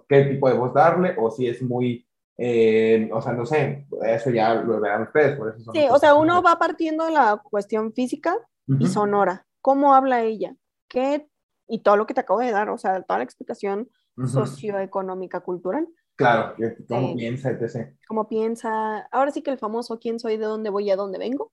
qué 0.07 0.23
tipo 0.25 0.49
de 0.49 0.57
voz 0.57 0.73
darle, 0.73 1.15
o 1.17 1.29
si 1.29 1.47
es 1.47 1.61
muy 1.61 2.05
eh, 2.43 3.07
o 3.13 3.21
sea, 3.21 3.33
no 3.33 3.45
sé, 3.45 3.85
eso 4.03 4.31
ya 4.31 4.55
lo 4.55 4.79
verán 4.79 5.03
ustedes. 5.03 5.37
Por 5.37 5.49
eso 5.49 5.71
sí, 5.71 5.85
o 5.91 5.99
sea, 5.99 6.15
uno 6.15 6.41
va 6.41 6.57
partiendo 6.57 7.05
de 7.05 7.11
la 7.11 7.39
cuestión 7.43 7.93
física 7.93 8.35
y 8.67 8.87
sonora. 8.87 9.45
¿Cómo 9.61 9.93
habla 9.93 10.23
ella? 10.23 10.55
¿Qué? 10.87 11.27
Y 11.67 11.79
todo 11.79 11.97
lo 11.97 12.05
que 12.05 12.13
te 12.13 12.21
acabo 12.21 12.39
de 12.39 12.51
dar, 12.51 12.69
o 12.69 12.77
sea, 12.77 13.01
toda 13.01 13.19
la 13.19 13.23
explicación 13.23 13.89
socioeconómica, 14.25 15.39
cultural. 15.41 15.87
Claro, 16.15 16.55
cómo 16.87 17.15
piensa, 17.15 17.49
etc. 17.49 17.95
Cómo 18.07 18.27
piensa. 18.27 19.07
Ahora 19.11 19.31
sí 19.31 19.41
que 19.41 19.51
el 19.51 19.57
famoso 19.57 19.99
quién 19.99 20.19
soy, 20.19 20.37
de 20.37 20.45
dónde 20.45 20.69
voy, 20.69 20.89
a 20.91 20.95
dónde 20.95 21.17
vengo. 21.17 21.51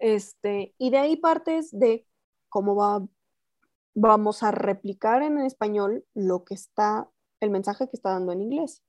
Este, 0.00 0.74
y 0.78 0.90
de 0.90 0.98
ahí 0.98 1.16
partes 1.16 1.70
de 1.70 2.06
cómo 2.48 2.74
va, 2.74 3.06
vamos 3.94 4.42
a 4.42 4.50
replicar 4.50 5.22
en 5.22 5.38
español 5.38 6.04
lo 6.14 6.44
que 6.44 6.54
está, 6.54 7.08
el 7.40 7.50
mensaje 7.50 7.88
que 7.88 7.96
está 7.96 8.10
dando 8.10 8.32
en 8.32 8.42
inglés 8.42 8.82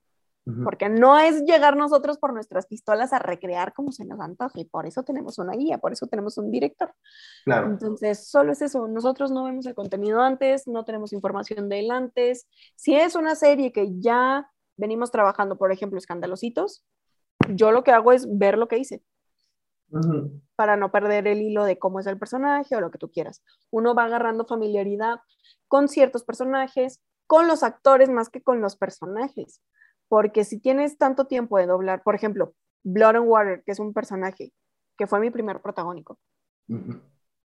porque 0.62 0.88
no 0.88 1.18
es 1.18 1.42
llegar 1.42 1.76
nosotros 1.76 2.18
por 2.18 2.32
nuestras 2.32 2.66
pistolas 2.66 3.12
a 3.12 3.18
recrear 3.18 3.74
como 3.74 3.90
se 3.90 4.04
nos 4.04 4.20
antoje, 4.20 4.64
por 4.64 4.86
eso 4.86 5.02
tenemos 5.02 5.38
una 5.38 5.54
guía, 5.54 5.78
por 5.78 5.92
eso 5.92 6.06
tenemos 6.06 6.38
un 6.38 6.52
director. 6.52 6.94
Claro. 7.44 7.66
Entonces, 7.66 8.28
solo 8.28 8.52
es 8.52 8.62
eso, 8.62 8.86
nosotros 8.86 9.32
no 9.32 9.44
vemos 9.44 9.66
el 9.66 9.74
contenido 9.74 10.20
antes, 10.20 10.68
no 10.68 10.84
tenemos 10.84 11.12
información 11.12 11.68
de 11.68 11.80
él 11.80 11.90
antes. 11.90 12.46
Si 12.76 12.94
es 12.94 13.16
una 13.16 13.34
serie 13.34 13.72
que 13.72 13.98
ya 13.98 14.48
venimos 14.76 15.10
trabajando, 15.10 15.58
por 15.58 15.72
ejemplo, 15.72 15.98
Escandalositos, 15.98 16.84
yo 17.48 17.72
lo 17.72 17.82
que 17.82 17.90
hago 17.90 18.12
es 18.12 18.26
ver 18.38 18.56
lo 18.56 18.68
que 18.68 18.78
hice. 18.78 19.02
Para 20.54 20.76
no 20.76 20.92
perder 20.92 21.26
el 21.26 21.42
hilo 21.42 21.64
de 21.64 21.78
cómo 21.78 21.98
es 21.98 22.06
el 22.06 22.18
personaje 22.18 22.76
o 22.76 22.80
lo 22.80 22.92
que 22.92 22.98
tú 22.98 23.10
quieras. 23.10 23.42
Uno 23.70 23.96
va 23.96 24.04
agarrando 24.04 24.46
familiaridad 24.46 25.18
con 25.66 25.88
ciertos 25.88 26.22
personajes, 26.22 27.02
con 27.26 27.48
los 27.48 27.64
actores 27.64 28.08
más 28.10 28.28
que 28.28 28.42
con 28.42 28.60
los 28.60 28.76
personajes 28.76 29.60
porque 30.08 30.44
si 30.44 30.58
tienes 30.58 30.98
tanto 30.98 31.26
tiempo 31.26 31.58
de 31.58 31.66
doblar, 31.66 32.02
por 32.02 32.14
ejemplo, 32.14 32.54
Blood 32.84 33.16
and 33.16 33.28
Water, 33.28 33.62
que 33.64 33.72
es 33.72 33.78
un 33.78 33.92
personaje 33.92 34.52
que 34.96 35.06
fue 35.06 35.20
mi 35.20 35.30
primer 35.30 35.60
protagónico, 35.60 36.18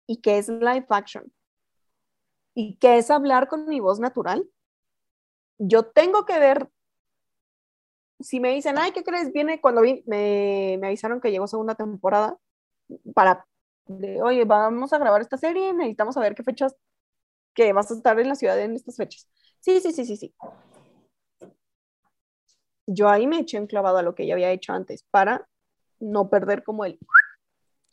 y 0.07 0.20
que 0.20 0.38
es 0.38 0.49
live 0.49 0.86
action, 0.88 1.32
y 2.55 2.76
que 2.76 2.99
es 2.99 3.11
hablar 3.11 3.49
con 3.49 3.66
mi 3.66 3.80
voz 3.80 4.01
natural, 4.01 4.49
yo 5.59 5.84
tengo 5.86 6.24
que 6.24 6.38
ver, 6.38 6.70
si 8.20 8.40
me 8.40 8.55
dicen, 8.55 8.78
ay, 8.78 8.92
¿qué 8.92 9.03
crees? 9.03 9.32
Viene 9.32 9.61
cuando 9.61 9.82
vi, 9.82 10.03
me, 10.07 10.78
me 10.80 10.86
avisaron 10.86 11.20
que 11.20 11.30
llegó 11.30 11.47
segunda 11.47 11.74
temporada, 11.74 12.38
para, 13.14 13.47
oye, 14.22 14.44
vamos 14.44 14.92
a 14.92 14.99
grabar 14.99 15.20
esta 15.20 15.36
serie, 15.36 15.72
necesitamos 15.74 16.14
saber 16.14 16.34
qué 16.34 16.44
fechas, 16.44 16.74
que 17.53 17.72
vas 17.72 17.90
a 17.90 17.94
estar 17.94 18.18
en 18.20 18.28
la 18.28 18.34
ciudad 18.36 18.61
en 18.61 18.74
estas 18.74 18.97
fechas. 18.97 19.28
Sí, 19.61 19.80
sí, 19.80 19.92
sí, 19.92 20.05
sí, 20.05 20.16
sí 20.16 20.34
yo 22.87 23.09
ahí 23.09 23.26
me 23.26 23.41
eché 23.41 23.57
enclavado 23.59 23.99
a 23.99 24.03
lo 24.03 24.14
que 24.14 24.26
ya 24.26 24.34
había 24.34 24.51
hecho 24.51 24.72
antes 24.72 25.05
para 25.11 25.47
no 26.01 26.28
perder 26.28 26.62
como 26.62 26.84
el 26.84 26.99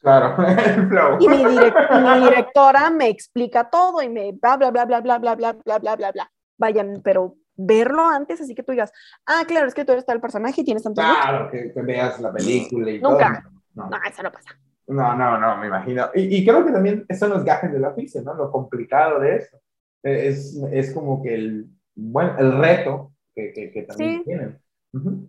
Claro, 0.01 0.35
el 0.47 0.87
flow. 0.89 1.17
Y 1.21 1.29
mi, 1.29 1.37
direc- 1.45 2.01
mi 2.19 2.25
directora 2.25 2.89
me 2.89 3.07
explica 3.07 3.69
todo 3.69 4.01
y 4.01 4.09
me 4.09 4.33
bla, 4.33 4.57
bla, 4.57 4.69
bla, 4.71 4.85
bla, 4.85 4.99
bla, 5.01 5.17
bla, 5.19 5.35
bla, 5.35 5.53
bla, 5.53 5.79
bla, 5.79 5.95
bla, 5.95 6.11
bla. 6.11 6.31
Vayan, 6.57 7.01
pero 7.03 7.35
verlo 7.55 8.05
antes, 8.05 8.41
así 8.41 8.53
que 8.53 8.63
tú 8.63 8.73
digas, 8.73 8.91
ah, 9.25 9.43
claro, 9.47 9.67
es 9.67 9.73
que 9.73 9.85
tú 9.85 9.93
eres 9.93 10.05
tal 10.05 10.19
personaje 10.19 10.59
y 10.61 10.65
tienes 10.65 10.83
gustos". 10.83 11.05
Claro, 11.05 11.49
que, 11.49 11.71
que 11.71 11.81
veas 11.81 12.19
la 12.19 12.33
película 12.33 12.91
y 12.91 12.99
Nunca. 12.99 13.43
todo. 13.43 13.53
No, 13.75 13.89
No, 13.89 13.97
eso 14.07 14.21
no 14.23 14.31
pasa. 14.31 14.49
no, 14.87 15.15
no, 15.15 15.37
no, 15.39 15.57
me 15.57 15.67
imagino. 15.67 16.09
Y, 16.13 16.35
y 16.37 16.45
creo 16.45 16.65
que 16.65 16.71
también 16.73 17.05
son 17.17 17.29
los 17.29 17.45
gajes 17.45 17.71
del 17.71 17.85
oficio, 17.85 18.21
¿no? 18.23 18.33
Lo 18.33 18.51
complicado 18.51 19.19
de 19.21 19.37
eso. 19.37 19.57
Es, 20.03 20.61
es 20.71 20.93
como 20.93 21.23
que 21.23 21.33
el, 21.33 21.67
bueno, 21.95 22.35
el 22.39 22.57
reto 22.57 23.13
que, 23.33 23.53
que, 23.53 23.71
que 23.71 23.83
también 23.83 24.17
Sí. 24.17 24.23
tienen. 24.25 24.59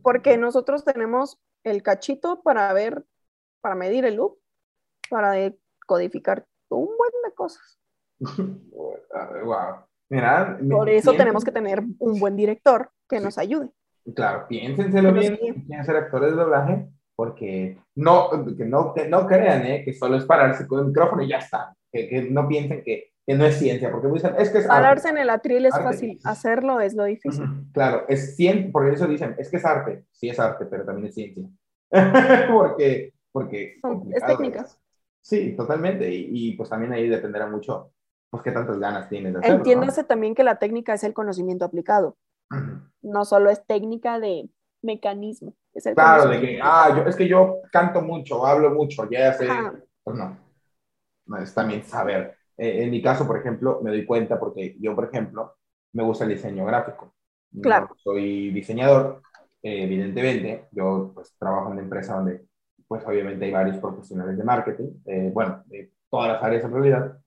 Porque 0.03 0.37
nosotros 0.37 0.85
tenemos 0.85 1.41
el 1.65 1.83
cachito 1.83 2.43
para 2.43 2.73
ver, 2.73 3.05
para 3.63 3.75
medir 3.75 4.05
el 4.05 4.17
loop, 4.17 4.39
para 5.09 5.33
decodificar 5.33 6.47
un 6.71 6.91
buen 6.97 7.13
de 7.25 7.35
cosas. 7.35 7.79
wow. 8.21 9.85
Mira, 10.11 10.59
Por 10.71 10.89
eso 10.91 11.13
piensen- 11.13 11.19
tenemos 11.19 11.45
que 11.45 11.53
tener 11.53 11.83
un 11.99 12.21
buen 12.21 12.37
director 12.37 12.91
que 13.09 13.21
nos 13.21 13.39
ayude. 13.39 13.71
Claro, 14.15 14.47
piénsenselo 14.49 15.13
bien, 15.13 15.37
quieren 15.67 15.85
ser 15.85 15.97
actores 15.97 16.31
de 16.33 16.37
doblaje, 16.37 16.89
porque 17.17 17.79
no, 17.95 18.31
que 18.57 18.65
no, 18.67 18.93
que 18.93 19.09
no 19.09 19.27
crean 19.27 19.65
¿eh? 19.65 19.83
que 19.83 19.95
solo 19.95 20.17
es 20.17 20.27
pararse 20.27 20.67
con 20.67 20.81
el 20.81 20.87
micrófono 20.87 21.23
y 21.23 21.29
ya 21.29 21.39
está. 21.39 21.75
Que, 21.91 22.09
que 22.09 22.23
no 22.31 22.47
piensen 22.47 22.83
que, 22.85 23.14
que 23.27 23.35
no 23.35 23.45
es 23.47 23.57
ciencia, 23.59 23.91
porque 23.91 24.09
dicen, 24.09 24.35
es 24.39 24.51
que 24.51 24.59
es 24.59 24.65
arte. 24.65 24.83
Pararse 24.83 25.09
en 25.09 25.19
el 25.19 25.31
atril 25.31 25.65
es 25.67 25.75
Arte. 25.75 25.85
fácil, 25.85 26.21
hacerlo 26.25 26.81
es 26.81 26.95
lo 26.95 27.05
difícil. 27.05 27.47
Claro, 27.73 28.05
es 28.09 28.37
ciencia, 28.37 28.71
por 28.71 28.89
eso 28.89 29.07
dicen, 29.07 29.35
es 29.39 29.51
que 29.51 29.57
es 29.57 29.65
arte. 29.65 30.05
Sí 30.13 30.29
es 30.29 30.39
arte, 30.39 30.67
pero 30.67 30.85
también 30.85 31.09
es 31.09 31.15
ciencia. 31.15 31.45
porque, 32.53 33.15
porque 33.33 33.77
Son- 33.81 34.13
es 34.13 34.25
técnica. 34.27 34.67
Sí, 35.23 35.57
totalmente. 35.57 36.11
Y, 36.13 36.29
y, 36.31 36.53
pues 36.57 36.69
también 36.69 36.93
ahí 36.93 37.09
dependerá 37.09 37.47
mucho, 37.47 37.93
pues 38.29 38.43
qué 38.43 38.53
tantas 38.53 38.79
ganas 38.79 39.09
tienes 39.09 39.33
de 39.33 39.39
hacerlo. 39.39 39.57
¿no? 39.57 39.61
Entiéndase 39.63 40.05
también 40.05 40.35
que 40.35 40.45
la 40.45 40.59
técnica 40.59 40.93
es 40.93 41.03
el 41.03 41.15
conocimiento 41.15 41.65
aplicado, 41.65 42.19
no 43.01 43.25
solo 43.25 43.49
es 43.49 43.65
técnica 43.65 44.21
de 44.21 44.51
mecanismo. 44.83 45.55
Es 45.73 45.87
el 45.87 45.95
Claro, 45.95 46.29
de 46.29 46.41
que, 46.41 46.61
ah, 46.63 46.95
yo, 46.95 47.09
es 47.09 47.17
que 47.17 47.27
yo 47.27 47.63
canto 47.73 48.03
mucho, 48.03 48.47
hablo 48.47 48.71
mucho, 48.71 49.09
ya 49.11 49.33
sé. 49.33 49.49
Ajá. 49.49 49.75
Pues 50.03 50.17
no. 50.17 50.37
No, 51.27 51.39
es 51.39 51.55
también 51.55 51.83
saber. 51.85 52.37
Eh, 52.57 52.85
en 52.85 52.91
mi 52.91 53.03
caso, 53.03 53.27
por 53.27 53.39
ejemplo, 53.39 53.81
me 53.83 53.91
doy 53.91 54.05
cuenta 54.05 54.39
porque 54.39 54.77
yo, 54.81 54.95
por 54.95 55.07
ejemplo, 55.07 55.57
me 55.93 56.03
gusta 56.03 56.25
el 56.25 56.31
diseño 56.31 56.65
gráfico. 56.65 57.15
Claro. 57.61 57.89
Yo 57.91 57.95
soy 57.97 58.51
diseñador, 58.51 59.23
eh, 59.63 59.85
evidentemente. 59.85 60.69
Yo, 60.73 61.13
pues, 61.15 61.35
trabajo 61.39 61.67
en 61.67 61.73
una 61.73 61.83
empresa 61.83 62.17
donde, 62.17 62.47
pues, 62.87 63.05
obviamente 63.07 63.45
hay 63.45 63.53
varios 63.53 63.79
profesionales 63.79 64.37
de 64.37 64.45
marketing, 64.45 64.91
eh, 65.07 65.31
bueno, 65.33 65.63
de 65.67 65.93
todas 66.11 66.33
las 66.33 66.43
áreas 66.43 66.65
en 66.65 66.73
realidad. 66.73 67.19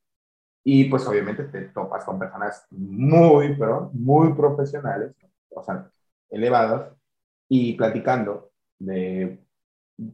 Y, 0.64 0.86
pues, 0.86 1.08
obviamente 1.08 1.46
te 1.46 1.62
topas 1.70 2.04
con 2.04 2.20
personas 2.20 2.68
muy, 2.72 3.56
pero 3.56 3.90
muy 3.94 4.34
profesionales, 4.34 5.14
o 5.50 5.64
sea, 5.64 5.90
elevadas, 6.30 6.94
y 7.50 7.74
platicando 7.76 8.52
de, 8.78 9.40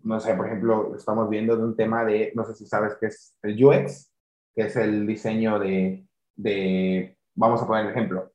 no 0.04 0.20
sé, 0.20 0.36
por 0.36 0.46
ejemplo, 0.46 0.96
estamos 0.96 1.28
viendo 1.30 1.58
de 1.58 1.64
un 1.64 1.76
tema 1.76 2.06
de, 2.06 2.32
no 2.36 2.46
sé 2.46 2.54
si 2.54 2.68
sabes 2.68 2.96
qué 3.00 3.08
es 3.08 3.36
el 3.42 3.64
UX, 3.64 4.13
que 4.56 4.64
es 4.64 4.76
el 4.76 5.06
diseño 5.08 5.60
de, 5.60 6.06
de, 6.36 7.18
vamos 7.36 7.62
a 7.62 7.68
poner 7.68 7.86
el 7.86 7.92
ejemplo, 7.92 8.32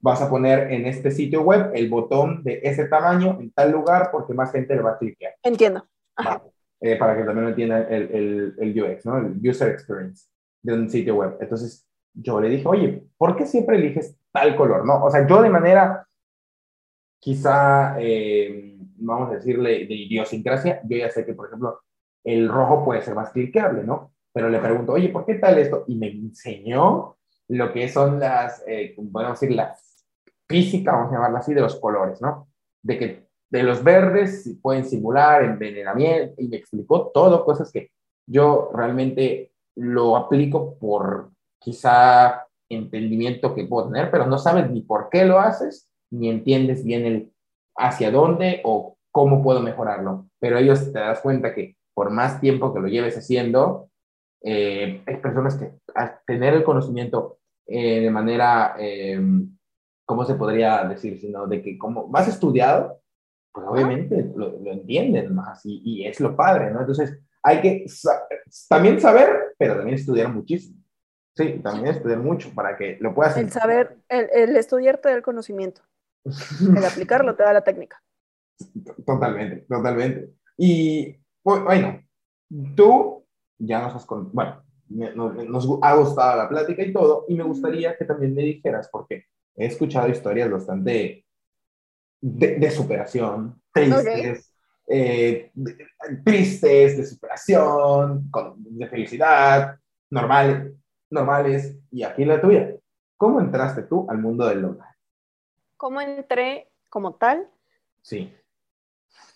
vas 0.00 0.20
a 0.20 0.28
poner 0.28 0.72
en 0.72 0.86
este 0.86 1.10
sitio 1.10 1.42
web 1.42 1.70
el 1.74 1.88
botón 1.88 2.42
de 2.42 2.60
ese 2.62 2.86
tamaño 2.86 3.38
en 3.40 3.50
tal 3.52 3.70
lugar 3.70 4.10
porque 4.10 4.34
más 4.34 4.52
gente 4.52 4.74
le 4.74 4.82
va 4.82 4.92
a 4.92 4.98
clicar. 4.98 5.34
Entiendo. 5.42 5.86
Ajá. 6.16 6.42
Eh, 6.80 6.96
para 6.96 7.16
que 7.16 7.22
también 7.22 7.44
lo 7.44 7.50
entiendan 7.50 7.86
el, 7.88 8.10
el, 8.10 8.54
el 8.58 8.82
UX, 8.82 9.06
¿no? 9.06 9.18
El 9.18 9.48
User 9.48 9.68
Experience 9.68 10.26
de 10.62 10.74
un 10.74 10.90
sitio 10.90 11.14
web. 11.14 11.36
Entonces, 11.40 11.86
yo 12.12 12.40
le 12.40 12.48
dije, 12.48 12.66
oye, 12.66 13.04
¿por 13.16 13.36
qué 13.36 13.46
siempre 13.46 13.76
eliges 13.76 14.16
tal 14.32 14.56
color? 14.56 14.84
No, 14.84 15.04
o 15.04 15.10
sea, 15.10 15.26
yo 15.26 15.42
de 15.42 15.48
manera 15.48 16.06
quizá, 17.20 17.96
eh, 18.00 18.76
vamos 18.96 19.30
a 19.30 19.34
decirle, 19.34 19.86
de 19.86 19.94
idiosincrasia, 19.94 20.80
yo 20.84 20.96
ya 20.96 21.08
sé 21.08 21.24
que, 21.24 21.34
por 21.34 21.46
ejemplo, 21.46 21.80
el 22.24 22.48
rojo 22.48 22.84
puede 22.84 23.02
ser 23.02 23.14
más 23.14 23.30
cliqueable, 23.30 23.84
¿no? 23.84 24.12
Pero 24.32 24.48
le 24.48 24.58
pregunto, 24.58 24.92
oye, 24.92 25.08
¿por 25.08 25.26
qué 25.26 25.34
tal 25.34 25.58
esto? 25.58 25.84
Y 25.86 25.96
me 25.96 26.08
enseñó 26.08 27.16
lo 27.48 27.72
que 27.72 27.88
son 27.88 28.18
las, 28.18 28.62
eh, 28.66 28.94
podemos 29.12 29.38
decir, 29.38 29.54
las 29.54 30.06
físicas, 30.48 30.94
vamos 30.94 31.10
a 31.10 31.14
llamarla 31.16 31.38
así, 31.40 31.54
de 31.54 31.60
los 31.60 31.78
colores, 31.78 32.20
¿no? 32.22 32.48
De 32.82 32.98
que 32.98 33.26
de 33.50 33.62
los 33.62 33.84
verdes 33.84 34.58
pueden 34.62 34.84
simular 34.84 35.44
envenenamiento 35.44 36.40
y 36.40 36.48
me 36.48 36.56
explicó 36.56 37.10
todo, 37.12 37.44
cosas 37.44 37.70
que 37.70 37.90
yo 38.26 38.70
realmente 38.72 39.52
lo 39.76 40.16
aplico 40.16 40.78
por 40.78 41.30
quizá 41.58 42.46
entendimiento 42.70 43.54
que 43.54 43.66
puedo 43.66 43.88
tener, 43.88 44.10
pero 44.10 44.26
no 44.26 44.38
sabes 44.38 44.70
ni 44.70 44.80
por 44.80 45.08
qué 45.10 45.26
lo 45.26 45.38
haces, 45.38 45.90
ni 46.10 46.30
entiendes 46.30 46.84
bien 46.84 47.04
el 47.04 47.32
hacia 47.76 48.10
dónde 48.10 48.60
o 48.64 48.96
cómo 49.10 49.42
puedo 49.42 49.60
mejorarlo. 49.60 50.26
Pero 50.38 50.58
ellos 50.58 50.92
te 50.92 50.98
das 50.98 51.20
cuenta 51.20 51.54
que 51.54 51.76
por 51.94 52.10
más 52.10 52.40
tiempo 52.40 52.72
que 52.72 52.80
lo 52.80 52.88
lleves 52.88 53.16
haciendo, 53.16 53.90
eh, 54.42 55.02
hay 55.06 55.16
personas 55.18 55.56
que 55.56 55.72
al 55.94 56.18
tener 56.26 56.54
el 56.54 56.64
conocimiento 56.64 57.38
eh, 57.66 58.00
de 58.00 58.10
manera, 58.10 58.74
eh, 58.78 59.20
¿cómo 60.04 60.24
se 60.24 60.34
podría 60.34 60.84
decir? 60.84 61.20
Sino 61.20 61.46
de 61.46 61.62
que 61.62 61.78
como 61.78 62.08
más 62.08 62.26
estudiado, 62.28 63.00
pues 63.52 63.66
obviamente 63.68 64.32
lo, 64.34 64.58
lo 64.58 64.72
entienden 64.72 65.34
más 65.34 65.64
y, 65.64 65.80
y, 65.84 66.06
es 66.06 66.18
lo 66.20 66.34
padre, 66.34 66.70
¿no? 66.70 66.80
Entonces 66.80 67.20
hay 67.42 67.60
que 67.60 67.84
sa 67.86 68.26
también 68.68 69.00
saber, 69.00 69.54
pero 69.58 69.76
también 69.76 69.96
estudiar 69.96 70.28
muchísimo. 70.32 70.82
Sí, 71.36 71.60
también 71.62 71.94
estudiar 71.94 72.18
mucho 72.18 72.50
para 72.54 72.76
que 72.76 72.98
lo 73.00 73.14
puedas 73.14 73.36
El 73.36 73.50
saber, 73.50 73.96
el, 74.08 74.28
el 74.34 74.56
estudiar 74.56 74.98
te 74.98 75.08
da 75.08 75.14
el 75.14 75.22
conocimiento, 75.22 75.82
el 76.76 76.84
aplicarlo 76.84 77.34
te 77.34 77.42
da 77.42 77.52
la 77.52 77.64
técnica. 77.64 78.02
Totalmente, 79.06 79.64
totalmente. 79.68 80.34
Y 80.56 81.16
bueno, 81.42 82.02
tú 82.76 83.21
ya 83.64 83.80
nos 83.80 83.94
has 83.94 84.04
con... 84.06 84.32
bueno, 84.32 84.62
nos, 84.88 85.34
nos, 85.48 85.68
ha 85.82 85.94
gustado 85.94 86.36
la 86.36 86.48
plática 86.48 86.82
y 86.82 86.92
todo, 86.92 87.24
y 87.28 87.34
me 87.34 87.44
gustaría 87.44 87.96
que 87.96 88.04
también 88.04 88.34
me 88.34 88.42
dijeras, 88.42 88.88
porque 88.90 89.26
he 89.54 89.66
escuchado 89.66 90.08
historias 90.08 90.50
bastante 90.50 91.24
de, 92.20 92.56
de 92.56 92.70
superación, 92.70 93.62
tristes, 93.72 94.52
okay. 94.84 94.98
eh, 94.98 95.50
de, 95.54 95.86
tristes, 96.24 96.96
de 96.96 97.06
superación, 97.06 98.28
con, 98.30 98.54
de 98.58 98.88
felicidad, 98.88 99.78
normales, 100.10 100.72
normales, 101.10 101.78
y 101.90 102.02
aquí 102.02 102.24
la 102.24 102.40
tuya. 102.40 102.76
¿Cómo 103.16 103.40
entraste 103.40 103.82
tú 103.82 104.06
al 104.10 104.18
mundo 104.18 104.46
del 104.46 104.62
doblaje? 104.62 104.94
¿Cómo 105.76 106.00
entré 106.00 106.70
como 106.90 107.14
tal? 107.14 107.48
Sí. 108.02 108.32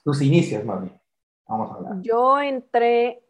Tus 0.04 0.20
inicios, 0.22 0.64
mami. 0.64 0.90
Vamos 1.48 1.70
a 1.70 1.74
hablar. 1.74 2.02
Yo 2.02 2.40
entré 2.40 3.25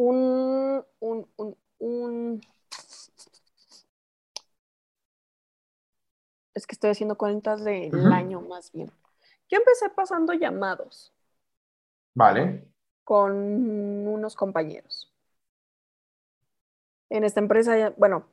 un, 0.00 0.82
un, 1.00 1.26
un, 1.36 1.56
un, 1.78 2.40
es 6.54 6.66
que 6.66 6.74
estoy 6.74 6.90
haciendo 6.90 7.18
cuentas 7.18 7.62
del 7.64 7.94
uh 7.94 7.98
-huh. 7.98 8.14
año 8.14 8.40
más 8.40 8.72
bien. 8.72 8.90
Yo 9.50 9.58
empecé 9.58 9.90
pasando 9.90 10.32
llamados. 10.32 11.12
Vale. 12.14 12.66
Con 13.04 13.34
unos 14.08 14.36
compañeros. 14.36 15.12
En 17.10 17.24
esta 17.24 17.40
empresa, 17.40 17.92
bueno, 17.98 18.24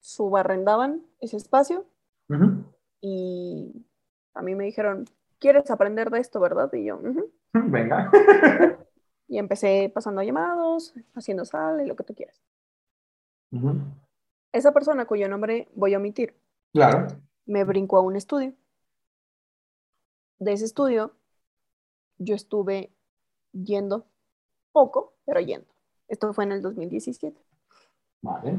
subarrendaban 0.00 1.02
ese 1.20 1.38
espacio 1.38 1.86
uh 2.28 2.34
-huh. 2.34 2.64
y 3.00 3.86
a 4.34 4.42
mí 4.42 4.54
me 4.54 4.64
dijeron, 4.64 5.06
¿quieres 5.38 5.70
aprender 5.70 6.10
de 6.10 6.20
esto, 6.20 6.40
verdad? 6.40 6.70
Y 6.74 6.84
yo, 6.84 6.96
uh 6.96 7.00
-huh. 7.54 7.70
venga. 7.70 8.10
y 9.28 9.38
empecé 9.38 9.90
pasando 9.94 10.22
llamados, 10.22 10.94
haciendo 11.14 11.44
sal 11.44 11.80
y 11.80 11.86
lo 11.86 11.96
que 11.96 12.04
tú 12.04 12.14
quieras. 12.14 12.40
Uh 13.52 13.58
-huh. 13.58 13.80
Esa 14.52 14.72
persona 14.72 15.06
cuyo 15.06 15.28
nombre 15.28 15.68
voy 15.74 15.94
a 15.94 15.98
omitir, 15.98 16.36
claro. 16.72 17.08
me 17.46 17.64
brincó 17.64 17.96
a 17.98 18.02
un 18.02 18.16
estudio. 18.16 18.54
De 20.38 20.52
ese 20.52 20.64
estudio, 20.64 21.14
yo 22.18 22.34
estuve 22.34 22.92
yendo 23.52 24.06
poco, 24.72 25.14
pero 25.24 25.40
yendo. 25.40 25.66
Esto 26.08 26.32
fue 26.32 26.44
en 26.44 26.52
el 26.52 26.62
2017. 26.62 27.40
Vale. 28.22 28.56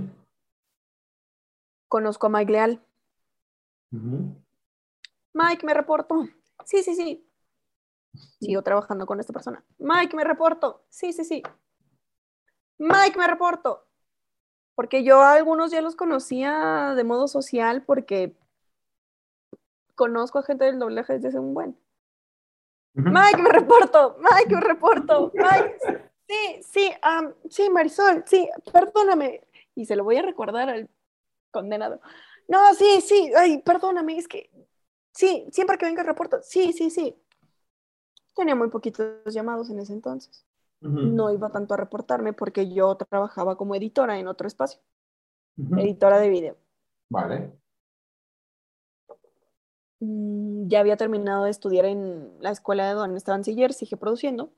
Conozco 1.87 2.27
a 2.27 2.29
Mike 2.29 2.51
Leal. 2.51 2.81
Uh 3.91 3.97
-huh. 3.97 4.35
Mike, 5.33 5.65
me 5.65 5.73
reporto. 5.73 6.27
Sí, 6.63 6.81
sí, 6.81 6.95
sí. 6.95 7.27
Sigo 8.39 8.61
trabajando 8.61 9.05
con 9.05 9.19
esta 9.19 9.33
persona. 9.33 9.63
Mike, 9.77 10.15
me 10.15 10.23
reporto. 10.23 10.85
Sí, 10.89 11.13
sí, 11.13 11.23
sí. 11.23 11.43
Mike, 12.77 13.17
me 13.17 13.27
reporto. 13.27 13.85
Porque 14.75 15.03
yo 15.03 15.21
a 15.21 15.33
algunos 15.33 15.71
ya 15.71 15.81
los 15.81 15.95
conocía 15.95 16.93
de 16.95 17.03
modo 17.03 17.27
social 17.27 17.83
porque 17.83 18.35
conozco 19.95 20.39
a 20.39 20.43
gente 20.43 20.65
del 20.65 20.79
doblaje 20.79 21.13
desde 21.13 21.29
hace 21.29 21.39
un 21.39 21.53
buen. 21.53 21.79
Mike, 22.93 23.41
me 23.41 23.49
reporto, 23.49 24.17
Mike, 24.19 24.55
me 24.55 24.61
reporto, 24.61 25.31
Mike. 25.33 25.77
Sí, 26.27 26.61
sí, 26.63 26.91
sí, 27.49 27.69
Marisol, 27.69 28.23
sí, 28.25 28.49
perdóname. 28.71 29.47
Y 29.75 29.85
se 29.85 29.95
lo 29.95 30.03
voy 30.03 30.17
a 30.17 30.21
recordar 30.21 30.69
al 30.69 30.89
condenado. 31.51 31.99
No, 32.47 32.73
sí, 32.73 33.01
sí, 33.01 33.31
ay, 33.35 33.61
perdóname, 33.61 34.17
es 34.17 34.27
que 34.27 34.49
sí, 35.11 35.45
siempre 35.51 35.77
que 35.77 35.85
venga 35.85 36.01
el 36.01 36.07
reporto, 36.07 36.41
sí, 36.41 36.73
sí, 36.73 36.89
sí. 36.89 37.15
Tenía 38.35 38.55
muy 38.55 38.69
poquitos 38.69 39.33
llamados 39.33 39.69
en 39.69 39.79
ese 39.79 39.93
entonces. 39.93 40.45
No 40.81 41.31
iba 41.31 41.49
tanto 41.49 41.73
a 41.73 41.77
reportarme 41.77 42.33
porque 42.33 42.71
yo 42.71 42.95
trabajaba 42.95 43.57
como 43.57 43.73
editora 43.73 44.19
en 44.19 44.27
otro 44.27 44.47
espacio, 44.47 44.79
editora 45.57 46.19
de 46.19 46.29
video. 46.29 46.57
Vale. 47.09 47.57
Mm, 49.99 50.67
ya 50.67 50.81
había 50.81 50.97
terminado 50.97 51.45
de 51.45 51.51
estudiar 51.51 51.85
en 51.85 52.35
la 52.39 52.51
escuela 52.51 52.87
de 52.87 52.93
donde 52.93 53.17
estaba 53.17 53.37
en 53.37 53.43
sigue 53.43 53.97
produciendo. 53.97 54.51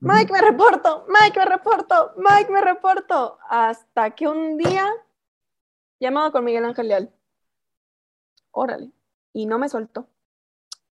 Mike, 0.00 0.32
me 0.32 0.40
reporto, 0.40 1.06
Mike, 1.08 1.38
me 1.38 1.44
reporto, 1.44 2.12
Mike, 2.16 2.52
me 2.52 2.60
reporto. 2.60 3.38
Hasta 3.48 4.14
que 4.14 4.28
un 4.28 4.56
día, 4.56 4.88
llamado 6.00 6.32
con 6.32 6.44
Miguel 6.44 6.64
Ángel 6.64 6.88
Leal. 6.88 7.12
Órale. 8.52 8.92
Y 9.32 9.46
no 9.46 9.58
me 9.58 9.68
soltó. 9.68 10.08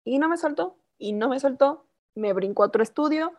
Y 0.05 0.19
no 0.19 0.29
me 0.29 0.37
soltó. 0.37 0.77
Y 0.99 1.13
no 1.13 1.29
me 1.29 1.41
soltó. 1.41 1.86
Me 2.17 2.33
brincó 2.33 2.65
a 2.65 2.67
otro 2.67 2.83
estudio. 2.83 3.33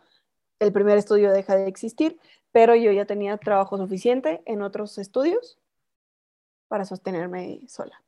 El 0.60 0.72
primer 0.72 0.98
estudio 0.98 1.32
deja 1.32 1.56
de 1.56 1.68
existir, 1.68 2.20
pero 2.52 2.76
yo 2.76 2.91
ya 2.91 3.06
tenía 3.06 3.38
trabajo 3.38 3.78
suficiente 3.78 4.41
en 4.45 4.62
otros 4.62 4.98
estudios 4.98 5.60
para 6.68 6.86
sostenerme 6.86 7.62
sola. 7.68 8.02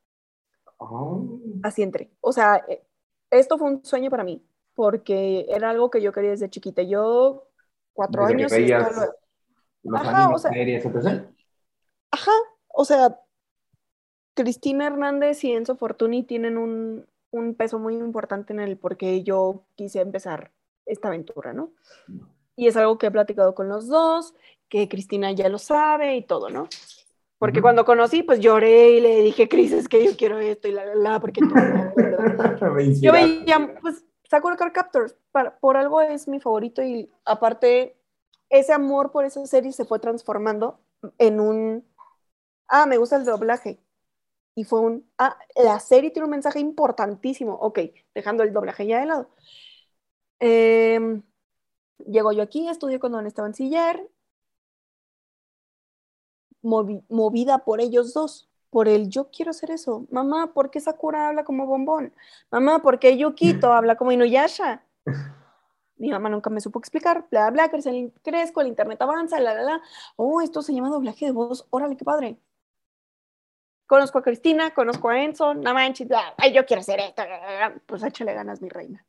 Oh. 0.78 1.40
Así 1.64 1.82
entré. 1.84 2.10
O 2.22 2.32
sea, 2.32 2.64
eh, 2.68 2.84
esto 3.30 3.58
fue 3.58 3.68
un 3.68 3.86
sueño 3.86 4.10
para 4.10 4.24
mí, 4.24 4.44
porque 4.74 5.46
era 5.50 5.70
algo 5.70 5.90
que 5.90 6.02
yo 6.02 6.12
quería 6.12 6.32
desde 6.32 6.50
chiquita. 6.50 6.82
Yo, 6.82 7.48
cuatro 7.94 8.26
años. 8.26 8.52
ajá, 9.94 10.30
o 10.30 10.38
sea, 10.38 10.52
Ajá, 12.12 12.32
o 12.68 12.86
sea, 12.86 13.20
Cristina 14.34 14.88
Hernández 14.88 15.44
y 15.44 15.52
Enzo 15.52 15.76
Fortuni 15.76 16.24
tienen 16.24 16.58
un, 16.58 17.06
un 17.32 17.56
peso 17.56 17.78
muy 17.78 17.96
importante 17.96 18.54
en 18.54 18.60
el 18.60 18.78
por 18.78 18.98
qué 18.98 19.22
yo 19.24 19.64
quise 19.76 20.02
empezar 20.02 20.52
esta 20.90 21.08
aventura, 21.08 21.54
¿no? 21.54 21.72
Y 22.56 22.68
es 22.68 22.76
algo 22.76 22.98
que 22.98 23.08
he 23.08 23.12
platicado 23.12 23.56
con 23.56 23.70
los 23.70 23.88
dos, 23.88 24.34
que 24.68 24.90
Cristina 24.90 25.32
ya 25.32 25.48
lo 25.50 25.58
sabe 25.58 26.16
y 26.16 26.22
todo, 26.24 26.50
¿no? 26.50 26.68
Porque 27.38 27.62
cuando 27.62 27.86
conocí, 27.86 28.22
pues 28.22 28.42
lloré 28.42 28.92
y 28.92 29.00
le 29.00 29.22
dije, 29.22 29.48
Cris, 29.48 29.72
es 29.72 29.88
que 29.88 30.04
yo 30.04 30.18
quiero 30.18 30.40
esto 30.40 30.68
y 30.68 30.74
la, 30.74 30.86
la, 30.86 30.96
la, 30.96 31.20
porque 31.22 31.40
tú... 31.40 31.48
yo 33.02 33.14
veía, 33.14 33.76
pues, 33.80 34.04
Sakura 34.30 34.58
Car 34.58 34.74
Captors, 34.74 35.16
por 35.62 35.78
algo 35.78 36.02
es 36.02 36.28
mi 36.28 36.42
favorito 36.42 36.84
y 36.84 37.10
aparte, 37.24 37.96
ese 38.50 38.74
amor 38.74 39.12
por 39.12 39.26
esa 39.26 39.46
serie 39.46 39.72
se 39.72 39.86
fue 39.86 40.00
transformando 40.00 40.82
en 41.18 41.40
un, 41.40 41.86
ah, 42.68 42.86
me 42.86 42.98
gusta 42.98 43.16
el 43.16 43.26
doblaje. 43.26 43.80
Y 44.56 44.66
fue 44.66 44.82
un, 44.82 45.10
ah, 45.18 45.38
la 45.56 45.80
serie 45.80 46.12
tiene 46.12 46.26
un 46.26 46.32
mensaje 46.32 46.60
importantísimo. 46.60 47.54
Ok, 47.54 47.80
dejando 48.14 48.44
el 48.44 48.52
doblaje 48.52 48.86
ya 48.86 49.00
de 49.00 49.06
lado. 49.06 49.30
Eh, 50.40 51.22
llego 52.06 52.32
yo 52.32 52.44
aquí, 52.44 52.68
estudio 52.68 53.00
con 53.00 53.12
Don 53.12 53.28
Esteban 53.28 53.54
Siller, 53.54 54.10
movida 56.62 57.60
por 57.60 57.82
ellos 57.82 58.14
dos, 58.14 58.50
por 58.70 58.88
el 58.88 59.10
yo 59.10 59.30
quiero 59.32 59.52
hacer 59.52 59.72
eso. 59.72 60.06
Mamá, 60.12 60.54
¿por 60.54 60.70
qué 60.70 60.80
Sakura 60.80 61.30
habla 61.30 61.44
como 61.44 61.66
bombón? 61.66 62.14
Mamá, 62.52 62.82
¿por 62.82 63.00
qué 63.00 63.18
Yukito 63.18 63.74
habla 63.74 63.96
como 63.96 64.12
Inuyasha? 64.12 64.84
Mi 65.98 66.10
mamá 66.10 66.30
nunca 66.30 66.50
me 66.50 66.62
supo 66.62 66.80
explicar, 66.80 67.28
bla, 67.30 67.50
bla, 67.52 67.70
crezco, 67.70 68.62
el 68.62 68.68
internet 68.68 69.02
avanza, 69.02 69.40
la, 69.40 69.54
la, 69.54 69.64
la. 69.64 69.82
Oh, 70.16 70.40
esto 70.42 70.62
se 70.62 70.74
llama 70.74 70.90
doblaje 70.90 71.26
de 71.26 71.32
voz, 71.32 71.68
órale, 71.72 71.98
qué 71.98 72.06
padre. 72.06 72.38
Conozco 73.86 74.20
a 74.20 74.22
Cristina, 74.22 74.74
conozco 74.74 75.10
a 75.10 75.22
Enzo, 75.22 75.56
no 75.56 75.74
manches, 75.74 76.08
ay, 76.38 76.54
yo 76.54 76.66
quiero 76.66 76.82
hacer 76.82 77.00
esto. 77.00 77.24
Pues 77.86 78.04
échale 78.04 78.34
ganas, 78.34 78.62
mi 78.62 78.70
reina. 78.70 79.06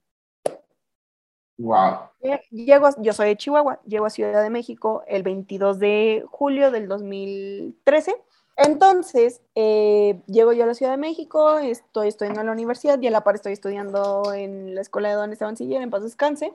Wow. 1.61 2.09
Llego, 2.51 2.89
yo 3.03 3.13
soy 3.13 3.29
de 3.29 3.37
Chihuahua, 3.37 3.81
llego 3.87 4.07
a 4.07 4.11
Ciudad 4.11 4.43
de 4.43 4.49
México 4.49 5.05
el 5.07 5.23
22 5.23 5.79
de 5.79 6.25
julio 6.31 6.71
del 6.71 6.89
2013. 6.89 8.15
Entonces, 8.57 9.43
eh, 9.55 10.23
llego 10.27 10.53
yo 10.53 10.65
a 10.65 10.67
la 10.67 10.75
Ciudad 10.75 10.93
de 10.93 10.99
México, 10.99 11.59
estoy 11.59 12.09
estudiando 12.09 12.41
en 12.41 12.47
la 12.47 12.53
universidad 12.53 13.01
y 13.01 13.07
a 13.07 13.11
la 13.11 13.25
par 13.25 13.35
estoy 13.35 13.53
estudiando 13.53 14.33
en 14.33 14.75
la 14.75 14.81
escuela 14.81 15.11
de 15.11 15.15
Don 15.17 15.33
Esteban 15.33 15.57
Siller, 15.57 15.83
en 15.83 15.91
Paz 15.91 16.03
Descanse. 16.03 16.55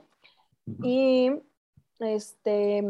Y 0.82 1.30
este, 2.00 2.82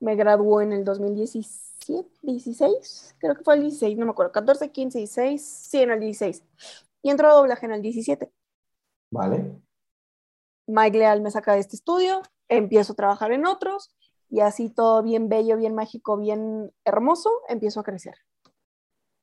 me 0.00 0.16
graduó 0.16 0.60
en 0.60 0.72
el 0.72 0.84
2017, 0.84 2.08
16, 2.22 3.14
creo 3.18 3.36
que 3.36 3.44
fue 3.44 3.54
el 3.54 3.62
16, 3.62 3.96
no 3.96 4.06
me 4.06 4.10
acuerdo, 4.10 4.32
14, 4.32 4.70
15, 4.72 4.98
16, 4.98 5.40
sí, 5.40 5.82
en 5.82 5.90
el 5.92 6.00
16. 6.00 6.42
Y 7.02 7.10
entro 7.10 7.28
a 7.28 7.34
doblaje 7.34 7.66
en 7.66 7.72
el 7.72 7.82
17. 7.82 8.28
Vale. 9.12 9.69
Mike 10.70 10.98
Leal 10.98 11.20
me 11.20 11.30
saca 11.30 11.54
de 11.54 11.60
este 11.60 11.76
estudio, 11.76 12.22
empiezo 12.48 12.92
a 12.92 12.96
trabajar 12.96 13.32
en 13.32 13.46
otros 13.46 13.94
y 14.28 14.40
así 14.40 14.72
todo 14.72 15.02
bien 15.02 15.28
bello, 15.28 15.56
bien 15.56 15.74
mágico, 15.74 16.16
bien 16.16 16.72
hermoso, 16.84 17.30
empiezo 17.48 17.80
a 17.80 17.84
crecer. 17.84 18.14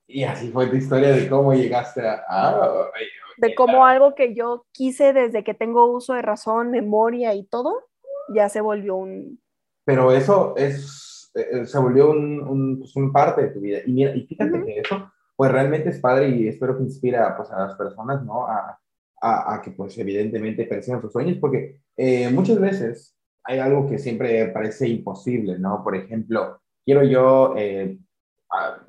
Y 0.08 0.24
así 0.24 0.52
fue 0.52 0.68
tu 0.68 0.76
historia 0.76 1.12
de 1.12 1.30
cómo 1.30 1.54
llegaste 1.54 2.02
a... 2.08 2.90
de 3.38 3.56
cómo 3.56 3.86
algo 3.86 4.16
que 4.16 4.34
yo 4.34 4.66
quise 4.72 5.14
desde 5.14 5.44
que 5.44 5.54
tengo 5.54 5.92
uso 5.92 6.14
de 6.14 6.22
razón, 6.22 6.72
memoria 6.72 7.34
y 7.34 7.46
todo, 7.46 7.88
ya 8.34 8.50
se 8.50 8.62
volvió 8.62 8.96
un... 8.96 9.42
Pero 9.86 10.12
eso 10.12 10.54
es, 10.58 11.32
eh, 11.36 11.66
se 11.66 11.80
volvió 11.80 12.10
un, 12.10 12.80
pues, 12.80 12.96
un, 12.96 13.12
parte 13.12 13.44
de 13.44 13.50
tu 13.50 13.62
vida. 13.62 13.80
Y 13.86 13.92
mira, 13.94 14.16
y 14.16 14.26
fíjate 14.26 14.64
que 14.66 14.80
eso, 14.80 15.12
pues 15.36 15.52
realmente 15.52 15.90
es 15.90 16.00
padre 16.00 16.30
y 16.30 16.48
espero 16.48 16.78
que 16.78 16.84
inspira 16.84 17.36
pues, 17.38 17.52
a 17.52 17.60
las 17.60 17.76
personas, 17.76 18.24
¿no? 18.26 18.48
A, 18.48 18.80
a, 19.22 19.62
que 19.64 19.72
pues 19.72 19.98
evidentemente 19.98 20.66
persigan 20.66 21.02
sus 21.02 21.12
sueños, 21.12 21.38
porque 21.40 21.82
eh, 21.96 22.30
muchas 22.30 22.60
veces 22.60 23.16
hay 23.44 23.60
algo 23.60 23.90
que 23.90 23.98
siempre 23.98 24.48
parece 24.48 24.88
imposible, 24.88 25.58
¿no? 25.58 25.84
Por 25.84 25.96
ejemplo, 25.96 26.62
quiero 26.86 27.04
yo, 27.04 27.56
eh, 27.58 27.98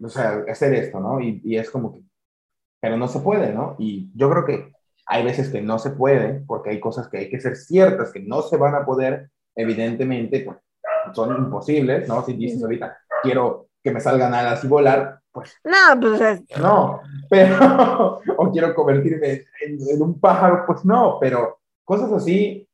o 0.03 0.09
sea, 0.09 0.45
hacer 0.49 0.75
esto, 0.75 1.01
¿no? 1.01 1.21
Y, 1.21 1.41
y, 1.45 1.57
es 1.57 1.71
como 1.71 1.95
que, 1.95 2.03
pero 2.81 2.97
no 2.97 3.09
se 3.09 3.21
puede, 3.21 3.53
¿no? 3.53 3.77
Y 3.79 4.11
yo 4.15 4.31
creo 4.31 4.45
que 4.45 4.73
hay 5.07 5.25
veces 5.25 5.49
que 5.49 5.63
no 5.63 5.79
se 5.79 5.91
puede, 5.91 6.41
porque 6.47 6.71
hay 6.71 6.81
cosas 6.81 7.09
que 7.09 7.19
hay 7.19 7.31
que 7.31 7.41
ser 7.41 7.57
ciertas, 7.57 8.13
que 8.13 8.21
no 8.21 8.43
se 8.43 8.57
van 8.57 8.75
a 8.75 8.85
poder, 8.85 9.31
evidentemente, 9.55 10.41
pues, 10.41 10.59
son 11.15 11.37
imposibles, 11.37 12.07
¿no? 12.09 12.25
Si 12.25 12.35
dices 12.35 12.63
ahorita, 12.63 12.99
quiero 13.23 13.69
que 13.83 13.91
me 13.91 14.01
salgan 14.01 14.35
alas 14.35 14.63
y 14.65 14.69
volar, 14.69 15.21
pues... 15.39 15.57
No, 15.65 16.01
pues... 16.01 16.43
No, 16.59 17.01
pero... 17.29 18.21
o 18.37 18.51
quiero 18.51 18.75
convertirme 18.75 19.45
en, 19.61 20.03
un 20.03 20.19
pájaro, 20.21 20.65
pues 20.67 20.85
no, 20.85 21.19
pero 21.21 21.59
cosas 21.85 22.13
así, 22.13 22.69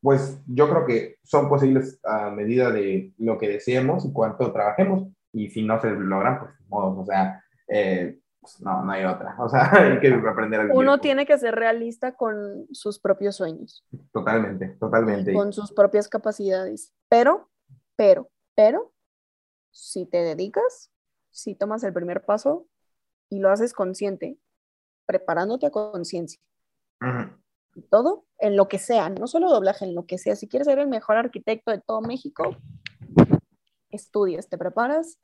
pues 0.00 0.40
yo 0.46 0.68
creo 0.68 0.86
que 0.86 1.16
son 1.22 1.48
posibles 1.48 1.98
a 2.04 2.30
medida 2.30 2.70
de 2.70 3.12
lo 3.18 3.38
que 3.38 3.48
deseemos 3.48 4.04
y 4.04 4.12
cuánto 4.12 4.52
trabajemos, 4.52 5.08
y 5.32 5.48
si 5.50 5.62
no 5.62 5.80
se 5.80 5.90
logran, 5.90 6.40
pues 6.40 6.50
modo, 6.68 7.00
o 7.00 7.04
sea... 7.04 7.42
Eh, 7.68 8.18
pues, 8.46 8.60
no, 8.60 8.84
no 8.84 8.92
hay 8.92 9.04
otra. 9.04 9.34
O 9.40 9.48
sea, 9.48 9.70
hay 9.72 9.98
que 9.98 10.14
aprender 10.14 10.60
a 10.60 10.72
Uno 10.72 10.98
tiene 10.98 11.26
que 11.26 11.36
ser 11.36 11.56
realista 11.56 12.12
con 12.12 12.68
sus 12.70 13.00
propios 13.00 13.34
sueños. 13.34 13.84
Totalmente, 14.12 14.68
totalmente. 14.78 15.32
Con 15.32 15.52
sus 15.52 15.72
propias 15.72 16.08
capacidades. 16.08 16.94
Pero, 17.08 17.50
pero, 17.96 18.30
pero, 18.54 18.92
si 19.72 20.06
te 20.06 20.18
dedicas, 20.18 20.92
si 21.36 21.54
tomas 21.54 21.84
el 21.84 21.92
primer 21.92 22.24
paso 22.24 22.66
y 23.28 23.40
lo 23.40 23.50
haces 23.50 23.74
consciente, 23.74 24.38
preparándote 25.04 25.66
a 25.66 25.70
conciencia. 25.70 26.40
Todo, 27.90 28.24
en 28.38 28.56
lo 28.56 28.68
que 28.68 28.78
sea, 28.78 29.10
no 29.10 29.26
solo 29.26 29.50
doblaje, 29.50 29.84
en 29.84 29.94
lo 29.94 30.06
que 30.06 30.16
sea. 30.16 30.34
Si 30.34 30.48
quieres 30.48 30.66
ser 30.66 30.78
el 30.78 30.88
mejor 30.88 31.18
arquitecto 31.18 31.70
de 31.70 31.82
todo 31.82 32.00
México, 32.00 32.56
estudias, 33.90 34.48
te 34.48 34.56
preparas 34.56 35.18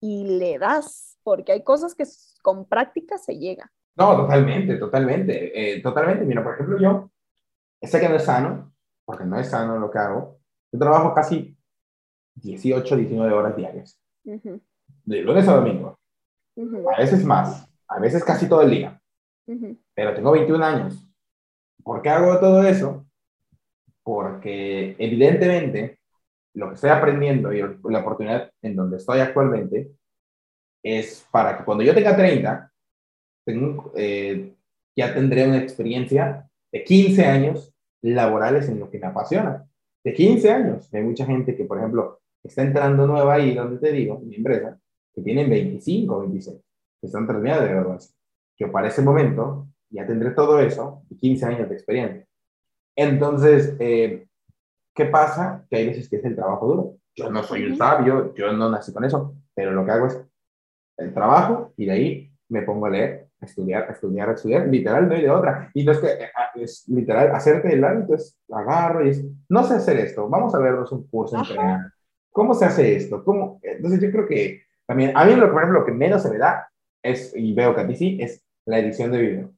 y 0.00 0.38
le 0.38 0.58
das, 0.58 1.18
porque 1.22 1.52
hay 1.52 1.64
cosas 1.64 1.94
que 1.94 2.04
con 2.42 2.68
práctica 2.68 3.16
se 3.16 3.38
llega. 3.38 3.72
No, 3.96 4.14
totalmente, 4.14 4.76
totalmente, 4.76 5.76
eh, 5.76 5.80
totalmente. 5.80 6.26
Mira, 6.26 6.44
por 6.44 6.54
ejemplo, 6.54 6.78
yo 6.78 7.10
sé 7.80 8.00
que 8.00 8.08
no 8.10 8.16
es 8.16 8.24
sano, 8.24 8.74
porque 9.06 9.24
no 9.24 9.38
es 9.38 9.48
sano 9.48 9.78
lo 9.78 9.90
que 9.90 9.98
hago. 9.98 10.40
Yo 10.70 10.78
trabajo 10.78 11.14
casi 11.14 11.56
18, 12.34 12.96
19 12.96 13.32
horas 13.32 13.56
diarias 13.56 13.98
de 15.04 15.22
lunes 15.22 15.46
a 15.48 15.56
domingo. 15.56 15.98
A 16.94 17.00
veces 17.00 17.24
más, 17.24 17.68
a 17.88 17.98
veces 17.98 18.24
casi 18.24 18.48
todo 18.48 18.62
el 18.62 18.70
día. 18.70 19.00
Pero 19.94 20.14
tengo 20.14 20.32
21 20.32 20.64
años. 20.64 21.08
¿Por 21.82 22.02
qué 22.02 22.10
hago 22.10 22.38
todo 22.38 22.62
eso? 22.62 23.06
Porque 24.02 24.94
evidentemente 24.98 25.98
lo 26.54 26.68
que 26.68 26.74
estoy 26.74 26.90
aprendiendo 26.90 27.52
y 27.52 27.60
la 27.60 28.00
oportunidad 28.00 28.50
en 28.60 28.76
donde 28.76 28.98
estoy 28.98 29.20
actualmente 29.20 29.92
es 30.82 31.26
para 31.30 31.56
que 31.56 31.64
cuando 31.64 31.84
yo 31.84 31.94
tenga 31.94 32.16
30, 32.16 32.72
tengo, 33.44 33.92
eh, 33.96 34.54
ya 34.96 35.14
tendré 35.14 35.46
una 35.46 35.58
experiencia 35.58 36.48
de 36.70 36.84
15 36.84 37.24
años 37.24 37.72
laborales 38.02 38.68
en 38.68 38.80
lo 38.80 38.90
que 38.90 38.98
me 38.98 39.06
apasiona. 39.06 39.64
De 40.04 40.12
15 40.12 40.50
años. 40.50 40.92
Hay 40.92 41.02
mucha 41.02 41.24
gente 41.24 41.54
que, 41.54 41.64
por 41.64 41.78
ejemplo, 41.78 42.20
está 42.42 42.62
entrando 42.62 43.06
nueva 43.06 43.34
ahí, 43.34 43.54
donde 43.54 43.78
te 43.78 43.92
digo, 43.92 44.18
mi 44.18 44.34
empresa, 44.34 44.78
que 45.14 45.22
tienen 45.22 45.50
25, 45.50 46.20
26, 46.20 46.56
que 47.00 47.06
están 47.06 47.26
terminando 47.26 47.64
de 47.64 47.70
graduarse. 47.70 48.14
Que 48.56 48.66
para 48.66 48.88
ese 48.88 49.02
momento 49.02 49.68
ya 49.90 50.06
tendré 50.06 50.30
todo 50.30 50.60
eso 50.60 51.02
y 51.10 51.16
15 51.16 51.46
años 51.46 51.68
de 51.68 51.74
experiencia. 51.74 52.26
Entonces, 52.96 53.76
eh, 53.78 54.26
¿qué 54.94 55.04
pasa? 55.06 55.64
Que 55.70 55.76
hay 55.76 55.86
veces 55.88 56.08
que 56.08 56.16
es 56.16 56.24
el 56.24 56.34
trabajo 56.34 56.66
duro. 56.66 56.96
Yo 57.14 57.30
no 57.30 57.42
soy 57.42 57.64
un 57.64 57.76
sabio, 57.76 58.34
yo 58.34 58.52
no 58.52 58.70
nací 58.70 58.92
con 58.92 59.04
eso, 59.04 59.34
pero 59.54 59.72
lo 59.72 59.84
que 59.84 59.90
hago 59.90 60.06
es 60.06 60.20
el 60.96 61.12
trabajo 61.12 61.72
y 61.76 61.86
de 61.86 61.92
ahí 61.92 62.32
me 62.48 62.62
pongo 62.62 62.86
a 62.86 62.90
leer, 62.90 63.28
a 63.40 63.46
estudiar, 63.46 63.88
a 63.88 63.92
estudiar, 63.92 64.28
a 64.30 64.32
estudiar, 64.32 64.68
literal, 64.68 65.08
no 65.08 65.14
hay 65.14 65.22
de 65.22 65.30
otra. 65.30 65.70
Y 65.74 65.84
no 65.84 65.92
es 65.92 65.98
que 65.98 66.06
eh, 66.06 66.30
ah, 66.34 66.50
es 66.54 66.88
literal, 66.88 67.34
hacerte 67.34 67.72
el 67.72 67.84
hábito 67.84 68.14
es 68.14 68.38
agarro 68.50 69.04
y 69.04 69.10
es, 69.10 69.24
no 69.48 69.64
sé 69.64 69.74
hacer 69.74 69.98
esto, 69.98 70.28
vamos 70.28 70.54
a 70.54 70.58
vernos 70.58 70.90
un 70.92 71.06
curso 71.06 71.36
en 71.36 71.92
¿Cómo 72.30 72.54
se 72.54 72.64
hace 72.64 72.96
esto? 72.96 73.22
¿Cómo? 73.24 73.60
Entonces 73.62 74.00
yo 74.00 74.10
creo 74.10 74.26
que 74.26 74.62
también, 74.86 75.16
a 75.16 75.24
mí 75.24 75.34
lo, 75.34 75.50
por 75.50 75.62
ejemplo, 75.62 75.80
lo 75.80 75.86
que 75.86 75.92
menos 75.92 76.22
se 76.22 76.30
me 76.30 76.38
da 76.38 76.70
es, 77.02 77.32
y 77.36 77.52
veo 77.52 77.74
que 77.74 77.80
a 77.80 77.86
ti 77.86 77.96
sí, 77.96 78.18
es 78.20 78.44
la 78.66 78.78
edición 78.78 79.12
de 79.12 79.18
video. 79.18 79.50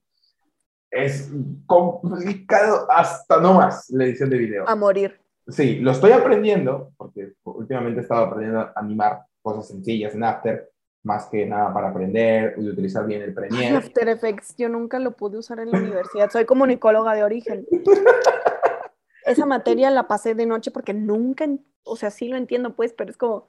Es 0.90 1.30
complicado 1.66 2.86
hasta 2.90 3.40
no 3.40 3.54
más 3.54 3.90
la 3.90 4.04
edición 4.04 4.30
de 4.30 4.38
video. 4.38 4.68
A 4.68 4.76
morir. 4.76 5.20
Sí, 5.48 5.76
lo 5.80 5.90
estoy 5.90 6.12
aprendiendo, 6.12 6.92
porque 6.96 7.32
últimamente 7.42 8.00
he 8.00 8.02
estado 8.02 8.24
aprendiendo 8.26 8.60
a 8.60 8.72
animar 8.76 9.24
cosas 9.42 9.68
sencillas 9.68 10.14
en 10.14 10.24
After, 10.24 10.70
más 11.02 11.26
que 11.26 11.44
nada 11.44 11.72
para 11.74 11.90
aprender 11.90 12.54
y 12.56 12.68
utilizar 12.68 13.06
bien 13.06 13.22
el 13.22 13.34
Premiere. 13.34 13.76
After 13.76 14.08
Effects, 14.08 14.56
yo 14.56 14.68
nunca 14.70 14.98
lo 14.98 15.12
pude 15.12 15.38
usar 15.38 15.60
en 15.60 15.70
la 15.70 15.78
universidad, 15.78 16.30
soy 16.30 16.46
comunicóloga 16.46 17.14
de 17.14 17.24
origen. 17.24 17.66
Esa 19.26 19.46
materia 19.46 19.90
la 19.90 20.06
pasé 20.06 20.34
de 20.34 20.46
noche 20.46 20.70
porque 20.70 20.94
nunca, 20.94 21.46
o 21.82 21.96
sea, 21.96 22.10
sí 22.10 22.28
lo 22.28 22.36
entiendo, 22.36 22.74
pues, 22.74 22.92
pero 22.92 23.10
es 23.10 23.16
como... 23.16 23.48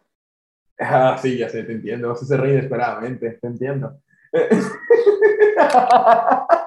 Ah, 0.79 1.17
sí, 1.21 1.37
ya 1.37 1.49
sé, 1.49 1.63
te 1.63 1.71
entiendo, 1.71 2.09
vas 2.09 2.21
a 2.21 2.25
ser 2.25 2.39
inesperadamente, 2.45 3.39
te 3.41 3.47
entiendo. 3.47 3.97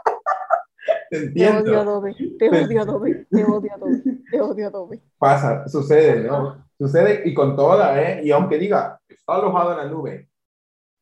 Te 1.10 1.16
entiendo. 1.16 1.64
Te 1.64 1.70
odio 1.70 1.80
Adobe, 1.80 2.16
te 2.38 2.50
odio 2.50 2.82
Adobe, 2.82 3.26
te 3.30 3.44
odio 3.44 3.74
Adobe, 3.74 4.02
te 4.30 4.40
odio 4.40 4.66
Adobe. 4.68 5.02
Pasa, 5.18 5.66
sucede, 5.66 6.22
¿no? 6.22 6.64
Sucede 6.78 7.22
y 7.24 7.34
con 7.34 7.56
toda, 7.56 8.00
¿eh? 8.00 8.20
Y 8.22 8.30
aunque 8.30 8.58
diga, 8.58 9.00
está 9.08 9.34
alojado 9.34 9.72
en 9.72 9.78
la 9.78 9.86
nube, 9.86 10.28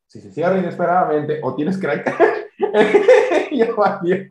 si 0.06 0.20
se 0.20 0.30
cierra 0.30 0.58
inesperadamente 0.58 1.40
o 1.42 1.54
tienes 1.54 1.78
que 1.78 1.86
ya 3.52 3.74
valió. 3.74 4.26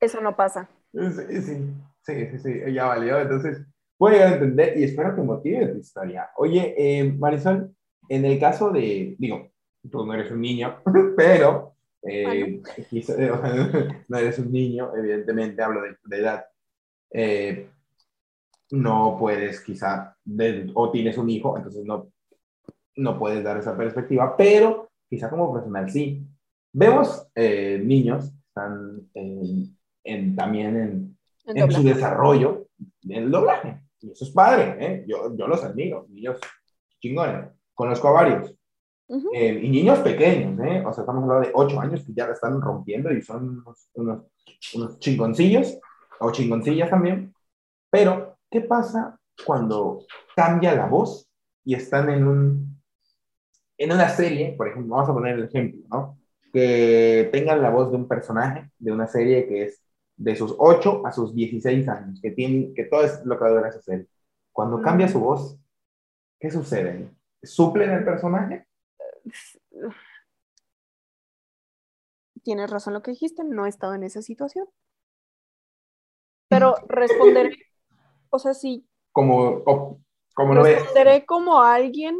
Eso 0.00 0.20
no 0.20 0.34
pasa. 0.34 0.68
Sí, 0.92 1.42
sí, 1.42 1.74
sí, 2.02 2.38
sí, 2.38 2.72
ya 2.72 2.86
valió. 2.86 3.20
Entonces, 3.20 3.62
voy 3.98 4.16
a 4.16 4.32
entender 4.32 4.76
y 4.78 4.84
espero 4.84 5.14
que 5.14 5.22
motive 5.22 5.66
tu 5.66 5.78
historia. 5.78 6.30
Oye, 6.36 6.74
eh, 6.76 7.12
Marisol, 7.12 7.74
en 8.08 8.24
el 8.24 8.38
caso 8.38 8.70
de, 8.70 9.16
digo, 9.18 9.50
tú 9.90 10.04
no 10.04 10.14
eres 10.14 10.30
un 10.30 10.40
niño, 10.40 10.78
pero 11.16 11.74
eh, 12.02 12.60
no 14.08 14.18
eres 14.18 14.38
un 14.38 14.52
niño, 14.52 14.92
evidentemente, 14.96 15.62
hablo 15.62 15.82
de, 15.82 16.16
edad. 16.16 16.44
Eh, 17.10 17.68
no 18.70 19.16
puedes 19.18 19.60
quizá, 19.60 20.16
o 20.74 20.90
tienes 20.90 21.16
un 21.16 21.30
hijo, 21.30 21.56
entonces 21.56 21.84
no, 21.84 22.12
no 22.96 23.18
puedes 23.18 23.42
dar 23.42 23.56
esa 23.56 23.76
perspectiva, 23.76 24.36
pero 24.36 24.90
quizá 25.08 25.30
como 25.30 25.50
profesional 25.50 25.90
sí. 25.90 26.26
Vemos 26.70 27.26
eh, 27.34 27.80
niños 27.82 28.30
están 28.48 29.08
en, 29.14 30.36
también 30.36 30.76
en, 30.76 31.18
en, 31.46 31.72
su 31.72 31.82
desarrollo 31.82 32.68
en 33.02 33.24
el 33.24 33.30
doblaje. 33.30 33.80
Y 34.00 34.10
eso 34.10 34.24
es 34.24 34.30
padre, 34.30 34.76
¿eh? 34.78 35.04
yo, 35.06 35.34
yo 35.36 35.48
los 35.48 35.64
admiro, 35.64 36.06
niños 36.08 36.38
chingones. 37.00 37.57
Conozco 37.78 38.08
a 38.08 38.10
varios. 38.10 38.52
Eh, 39.32 39.60
y 39.62 39.68
niños 39.68 40.00
pequeños, 40.00 40.58
¿eh? 40.66 40.84
O 40.84 40.92
sea, 40.92 41.02
estamos 41.02 41.22
hablando 41.22 41.46
de 41.46 41.52
8 41.54 41.80
años 41.80 42.04
que 42.04 42.12
ya 42.12 42.26
la 42.26 42.32
están 42.32 42.60
rompiendo 42.60 43.12
y 43.12 43.22
son 43.22 43.62
unos, 43.94 44.26
unos, 44.74 44.98
chingoncillos 44.98 45.78
o 46.18 46.32
chingoncillas 46.32 46.90
también. 46.90 47.32
Pero, 47.88 48.36
¿qué 48.50 48.62
pasa 48.62 49.16
cuando 49.46 50.04
cambia 50.34 50.74
la 50.74 50.86
voz 50.86 51.30
y 51.64 51.76
están 51.76 52.10
en, 52.10 52.26
un, 52.26 52.82
en 53.76 53.92
una 53.92 54.08
serie? 54.08 54.56
Por 54.56 54.66
ejemplo, 54.66 54.96
vamos 54.96 55.10
a 55.10 55.14
poner 55.14 55.38
el 55.38 55.44
ejemplo, 55.44 55.80
¿no? 55.88 56.18
Que 56.52 57.28
tengan 57.30 57.62
la 57.62 57.70
voz 57.70 57.92
de 57.92 57.96
un 57.96 58.08
personaje 58.08 58.72
de 58.76 58.90
una 58.90 59.06
serie 59.06 59.46
que 59.46 59.66
es 59.66 59.80
de 60.16 60.34
sus 60.34 60.52
8 60.58 61.06
a 61.06 61.12
sus 61.12 61.32
16 61.32 61.88
años, 61.88 62.20
que, 62.20 62.32
tienen, 62.32 62.74
que 62.74 62.86
todo 62.86 63.04
es 63.04 63.24
lo 63.24 63.38
que 63.38 63.44
va 63.44 63.60
a 63.60 63.68
esa 63.68 63.82
serie. 63.82 64.08
Cuando 64.50 64.82
cambia 64.82 65.06
su 65.06 65.20
voz, 65.20 65.56
¿qué 66.40 66.50
sucede? 66.50 67.17
¿Suplen 67.42 67.90
el 67.90 68.04
personaje? 68.04 68.66
Tienes 72.42 72.70
razón 72.70 72.94
lo 72.94 73.02
que 73.02 73.12
dijiste, 73.12 73.44
no 73.44 73.66
he 73.66 73.68
estado 73.68 73.94
en 73.94 74.04
esa 74.04 74.22
situación. 74.22 74.66
Pero 76.48 76.74
responderé, 76.88 77.56
o 78.30 78.38
sea, 78.38 78.54
sí. 78.54 78.88
Como, 79.12 79.62
como 80.34 80.54
lo 80.54 80.62
Responderé 80.62 81.26
como 81.26 81.60
alguien 81.60 82.16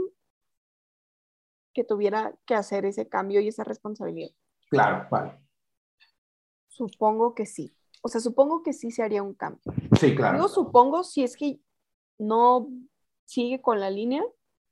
que 1.73 1.85
tuviera 1.85 2.35
que 2.45 2.55
hacer 2.55 2.85
ese 2.85 3.09
cambio 3.09 3.41
y 3.41 3.49
esa 3.49 3.65
responsabilidad. 3.65 4.31
Claro, 4.69 5.09
vale. 5.11 5.39
Supongo 6.67 7.35
que 7.35 7.47
sí. 7.47 7.75
O 8.03 8.09
sea, 8.09 8.21
supongo 8.21 8.63
que 8.63 8.73
sí 8.73 8.91
se 8.91 9.03
haría 9.03 9.23
un 9.23 9.35
cambio. 9.35 9.63
Sí, 9.99 10.15
claro. 10.15 10.39
Yo 10.39 10.49
supongo 10.49 11.05
si 11.05 11.25
es 11.25 11.37
que 11.37 11.61
no 12.19 12.69
sigue 13.25 13.61
con 13.61 13.81
la 13.81 13.91
línea, 13.91 14.23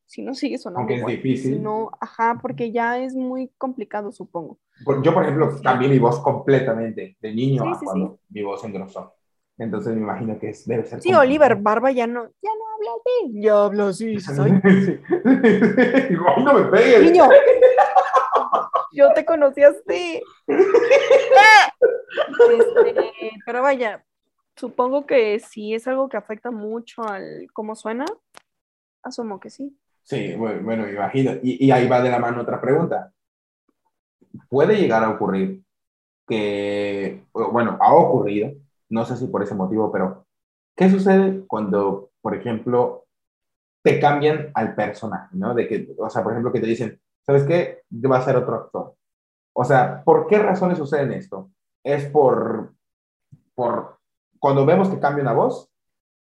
si 0.06 0.22
no 0.22 0.34
sigue 0.34 0.56
sonando. 0.58 0.80
Aunque 0.80 0.96
es 0.96 1.06
difícil. 1.06 1.62
No, 1.62 1.90
ajá, 2.00 2.38
porque 2.40 2.72
ya 2.72 2.98
es 2.98 3.14
muy 3.14 3.50
complicado, 3.58 4.12
supongo. 4.12 4.58
Yo, 5.02 5.12
por 5.12 5.24
ejemplo, 5.24 5.50
cambié 5.62 5.88
mi 5.88 5.98
voz 5.98 6.20
completamente 6.20 7.16
de 7.20 7.34
niño 7.34 7.64
a 7.64 7.78
cuando 7.78 8.20
mi 8.28 8.42
voz 8.42 8.62
engrosó. 8.64 9.14
Entonces 9.58 9.94
me 9.94 10.02
imagino 10.02 10.38
que 10.38 10.50
es, 10.50 10.66
debe 10.66 10.84
ser. 10.84 11.00
Sí, 11.00 11.14
Oliver 11.14 11.56
Barba 11.56 11.90
ya 11.90 12.06
no, 12.06 12.24
ya 12.24 12.50
no 12.50 12.64
habla 12.74 12.90
así. 13.00 13.40
Ya 13.40 13.64
habla 13.64 13.88
así, 13.88 14.18
pegues. 16.70 17.02
Niño, 17.02 17.24
yo 18.92 19.12
te 19.14 19.24
conocí 19.24 19.62
así. 19.62 20.22
Este, 22.58 23.30
pero 23.46 23.62
vaya, 23.62 24.04
supongo 24.56 25.06
que 25.06 25.38
si 25.40 25.74
es 25.74 25.88
algo 25.88 26.10
que 26.10 26.18
afecta 26.18 26.50
mucho 26.50 27.02
al 27.02 27.46
cómo 27.54 27.74
suena, 27.74 28.04
asumo 29.02 29.40
que 29.40 29.48
sí. 29.48 29.74
Sí, 30.06 30.36
bueno, 30.36 30.88
imagino. 30.88 31.32
Y, 31.42 31.70
ahí 31.72 31.88
va 31.88 32.00
de 32.00 32.10
la 32.10 32.20
mano 32.20 32.42
otra 32.42 32.60
pregunta. 32.60 33.12
¿Puede 34.48 34.76
llegar 34.76 35.02
a 35.02 35.10
ocurrir 35.10 35.64
que, 36.28 37.24
bueno, 37.32 37.76
ha 37.80 37.92
ocurrido, 37.92 38.52
no 38.88 39.04
sé 39.04 39.16
si 39.16 39.26
por 39.26 39.42
ese 39.42 39.56
motivo, 39.56 39.90
pero 39.90 40.24
¿qué 40.76 40.88
sucede 40.88 41.44
cuando, 41.48 42.10
por 42.20 42.36
ejemplo, 42.36 43.06
te 43.82 43.98
cambian 43.98 44.52
al 44.54 44.76
personaje, 44.76 45.36
¿no? 45.36 45.54
De 45.54 45.66
que, 45.66 45.88
o 45.98 46.08
sea, 46.08 46.22
por 46.22 46.32
ejemplo, 46.32 46.52
que 46.52 46.60
te 46.60 46.66
dicen, 46.68 47.00
¿sabes 47.24 47.42
qué? 47.42 47.82
Va 48.08 48.18
a 48.18 48.22
ser 48.22 48.36
otro 48.36 48.54
actor. 48.54 48.94
O 49.54 49.64
sea, 49.64 50.04
¿por 50.04 50.28
qué 50.28 50.38
razones 50.38 50.78
suceden 50.78 51.12
esto? 51.12 51.50
Es 51.82 52.04
por, 52.06 52.74
por, 53.56 53.98
cuando 54.38 54.64
vemos 54.64 54.88
que 54.88 55.00
cambia 55.00 55.22
una 55.22 55.32
voz, 55.32 55.68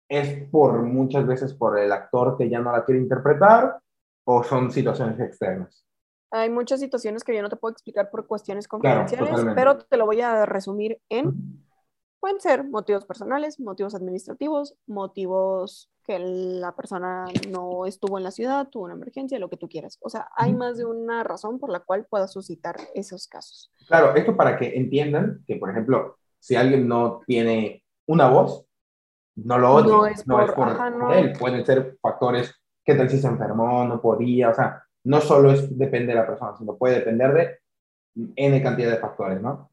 es 0.09 0.49
por 0.51 0.83
muchas 0.83 1.27
veces 1.27 1.55
por 1.55 1.79
el 1.79 1.93
actor 1.93 2.37
que 2.37 2.49
ya 2.49 2.61
no 2.61 2.73
la 2.73 2.85
quiere 2.85 3.01
interpretar 3.01 3.79
o 4.25 4.43
son 4.43 4.71
situaciones 4.71 5.19
externas. 5.21 5.85
Hay 6.31 6.51
muchas 6.51 6.81
situaciones 6.81 7.23
que 7.23 7.35
yo 7.35 7.43
no 7.43 7.49
te 7.49 7.57
puedo 7.57 7.73
explicar 7.73 8.11
por 8.11 8.27
cuestiones 8.27 8.67
confidenciales, 8.67 9.45
pero 9.55 9.79
te 9.79 9.97
lo 9.97 10.07
voy 10.07 10.21
a 10.21 10.45
resumir 10.47 11.01
en, 11.09 11.63
pueden 12.19 12.41
ser 12.41 12.65
motivos 12.65 13.05
personales, 13.05 13.61
motivos 13.61 13.95
administrativos, 13.95 14.75
motivos 14.87 15.91
que 16.05 16.19
la 16.19 16.75
persona 16.75 17.27
no 17.49 17.87
estuvo 17.87 18.19
en 18.19 18.25
la 18.25 18.31
ciudad, 18.31 18.69
tuvo 18.69 18.85
una 18.85 18.95
emergencia, 18.95 19.39
lo 19.39 19.49
que 19.49 19.57
tú 19.57 19.69
quieras. 19.69 19.99
O 20.03 20.11
sea, 20.11 20.29
hay 20.37 20.55
más 20.55 20.77
de 20.77 20.85
una 20.85 21.23
razón 21.23 21.59
por 21.59 21.71
la 21.71 21.81
cual 21.81 22.07
pueda 22.07 22.27
suscitar 22.29 22.77
esos 22.95 23.29
casos. 23.29 23.71
Claro, 23.87 24.15
esto 24.15 24.37
para 24.37 24.59
que 24.59 24.77
entiendan 24.77 25.45
que, 25.47 25.57
por 25.57 25.71
ejemplo, 25.71 26.19
si 26.41 26.57
alguien 26.57 26.89
no 26.89 27.23
tiene 27.27 27.85
una 28.07 28.29
voz, 28.29 28.67
no 29.37 29.59
lo 29.59 29.75
odio, 29.75 29.97
no 30.27 30.41
es 30.41 30.53
por, 30.53 30.69
él, 31.13 31.33
pueden 31.39 31.65
ser 31.65 31.99
factores, 32.01 32.55
que 32.85 32.95
tal 32.95 33.11
si 33.11 33.19
se 33.19 33.27
enfermó, 33.27 33.85
no 33.85 34.01
podía, 34.01 34.51
o 34.51 34.55
sea, 34.55 34.85
no 35.05 35.21
solo 35.21 35.51
es, 35.51 35.77
depende 35.77 36.09
de 36.09 36.21
la 36.21 36.27
persona, 36.27 36.57
sino 36.57 36.77
puede 36.77 36.97
depender 36.97 37.33
de 37.35 37.59
N 38.37 38.63
cantidad 38.63 38.91
de 38.91 38.99
factores, 38.99 39.41
¿no? 39.41 39.71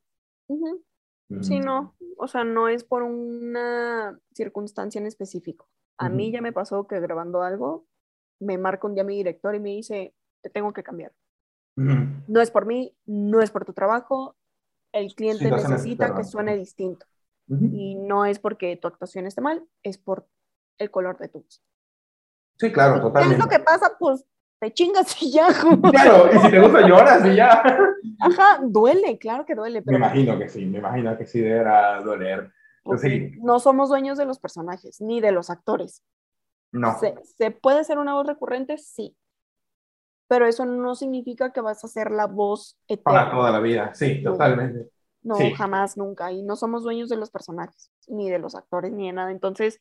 Sí, 1.42 1.60
no, 1.60 1.96
o 2.18 2.28
sea, 2.28 2.44
no 2.44 2.68
es 2.68 2.84
por 2.84 3.04
una 3.04 4.20
circunstancia 4.34 5.00
en 5.00 5.08
específico. 5.08 5.70
A 5.98 6.10
mí 6.10 6.32
ya 6.32 6.42
me 6.42 6.52
pasó 6.52 6.88
que 6.88 7.00
grabando 7.00 7.44
algo, 7.44 7.86
me 8.40 8.58
marca 8.58 8.88
un 8.88 8.96
día 8.96 9.04
mi 9.04 9.16
director 9.16 9.54
y 9.56 9.60
me 9.60 9.70
dice, 9.70 10.14
te 10.42 10.50
tengo 10.50 10.74
que 10.74 10.84
cambiar. 10.84 11.14
No 11.76 12.42
es 12.42 12.52
por 12.52 12.66
mí, 12.66 12.96
no 13.06 13.42
es 13.42 13.52
por 13.52 13.66
tu 13.66 13.74
trabajo, 13.74 14.36
el 14.92 15.16
cliente 15.16 15.50
necesita 15.50 16.16
que 16.16 16.24
suene 16.24 16.58
distinto. 16.58 17.06
Ujú. 17.48 17.66
Y 17.74 17.96
no 17.96 18.26
es 18.26 18.40
porque 18.40 18.78
tu 18.78 18.88
actuación 18.88 19.26
esté 19.28 19.42
mal, 19.42 19.64
es 19.84 19.98
por 19.98 20.28
el 20.78 20.90
color 20.92 21.18
de 21.18 21.28
tu 21.30 21.42
voz. 21.42 21.62
Sí, 22.58 22.72
claro, 22.72 22.94
¿Qué 22.94 22.98
es 23.00 23.04
totalmente. 23.04 23.44
lo 23.44 23.50
que 23.50 23.60
pasa? 23.60 23.92
Pues 24.00 24.26
te 24.60 24.72
chingas 24.74 25.22
y 25.22 25.32
ya. 25.32 25.48
Claro, 25.92 26.30
y 26.34 26.40
si 26.40 26.52
te 26.52 26.60
gusta 26.60 26.88
lloras 26.88 27.26
y 27.26 27.36
ya. 27.36 27.64
Ajá, 28.20 28.60
duele, 28.64 29.18
claro 29.18 29.46
que 29.46 29.56
duele, 29.56 29.80
Me 29.82 29.86
pero 29.86 29.98
imagino 29.98 30.38
que 30.38 30.48
sí, 30.50 30.66
me 30.66 30.78
imagino 30.80 31.18
que 31.18 31.26
sí 31.26 31.40
deberá 31.42 32.02
doler. 32.02 32.52
porque 32.84 33.10
sí. 33.10 33.32
no 33.42 33.60
somos 33.60 33.90
dueños 33.90 34.18
de 34.18 34.26
los 34.26 34.40
personajes 34.40 35.02
ni 35.02 35.20
de 35.22 35.32
los 35.32 35.50
actores. 35.50 36.04
No. 36.72 36.98
¿Se, 37.00 37.16
se 37.38 37.52
puede 37.52 37.84
ser 37.84 37.98
una 37.98 38.14
voz 38.14 38.26
recurrente? 38.28 38.78
Sí. 38.78 39.18
Pero 40.28 40.46
eso 40.48 40.66
no 40.66 40.96
significa 40.96 41.52
que 41.52 41.60
vas 41.60 41.84
a 41.84 41.88
ser 41.90 42.12
la 42.12 42.26
voz 42.28 42.78
Para 43.04 43.24
eterna. 43.24 43.32
toda 43.32 43.52
la 43.52 43.60
vida, 43.60 43.94
sí, 43.94 44.24
totalmente. 44.24 44.90
No, 45.24 45.36
sí. 45.36 45.54
jamás, 45.54 45.98
nunca. 45.98 46.32
Y 46.32 46.42
no 46.42 46.56
somos 46.56 46.84
dueños 46.84 47.10
de 47.10 47.18
los 47.18 47.30
personajes, 47.30 47.92
ni 48.08 48.30
de 48.30 48.40
los 48.40 48.56
actores, 48.56 48.92
ni 48.92 49.08
de 49.08 49.14
nada. 49.14 49.32
Entonces, 49.32 49.80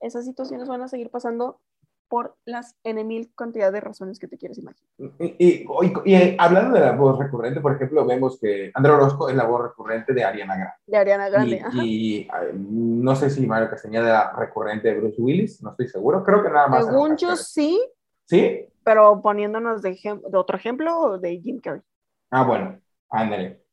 esas 0.00 0.24
situaciones 0.24 0.68
van 0.68 0.82
a 0.82 0.88
seguir 0.88 1.10
pasando 1.10 1.60
por 2.08 2.36
las 2.46 2.74
N 2.84 3.04
mil 3.04 3.30
cantidad 3.34 3.70
de 3.70 3.80
razones 3.82 4.18
que 4.18 4.28
te 4.28 4.38
quieres 4.38 4.58
imaginar. 4.58 4.88
Y, 5.18 5.34
y- 5.38 5.66
y- 5.66 6.14
y 6.14 6.36
hablando 6.38 6.74
de 6.78 6.80
la 6.80 6.92
voz 6.92 7.18
recurrente, 7.18 7.60
por 7.60 7.74
ejemplo, 7.74 8.06
vemos 8.06 8.38
que 8.40 8.70
Andrea 8.74 8.96
Orozco 8.96 9.28
es 9.28 9.36
la 9.36 9.44
voz 9.44 9.62
recurrente 9.62 10.14
de 10.14 10.24
Ariana 10.24 10.54
Grande. 10.56 10.74
De 10.86 10.96
Ariana 10.96 11.28
Grande. 11.28 11.56
Y, 11.56 11.58
ajá. 11.58 11.84
y, 11.84 12.28
ay, 12.32 12.46
no 12.54 13.14
sé 13.14 13.28
si 13.28 13.46
Mario 13.46 13.68
Castañeda 13.68 14.06
era 14.06 14.32
recurrente 14.32 14.88
de 14.88 14.98
Bruce 15.00 15.20
Willis, 15.20 15.62
no 15.62 15.72
estoy 15.72 15.88
seguro. 15.88 16.24
Creo 16.24 16.42
que 16.42 16.48
nada 16.48 16.68
más. 16.68 16.86
Según 16.86 17.16
yo 17.18 17.36
sí, 17.36 17.78
¿Sí? 18.24 18.66
pero 18.84 19.20
poniéndonos 19.20 19.82
de, 19.82 19.90
de 19.90 20.38
otro 20.38 20.56
ejemplo, 20.56 21.18
de 21.18 21.38
Jim 21.40 21.60
Carrey. 21.60 21.82
Ah, 22.30 22.44
bueno, 22.44 22.80
ándale. 23.10 23.64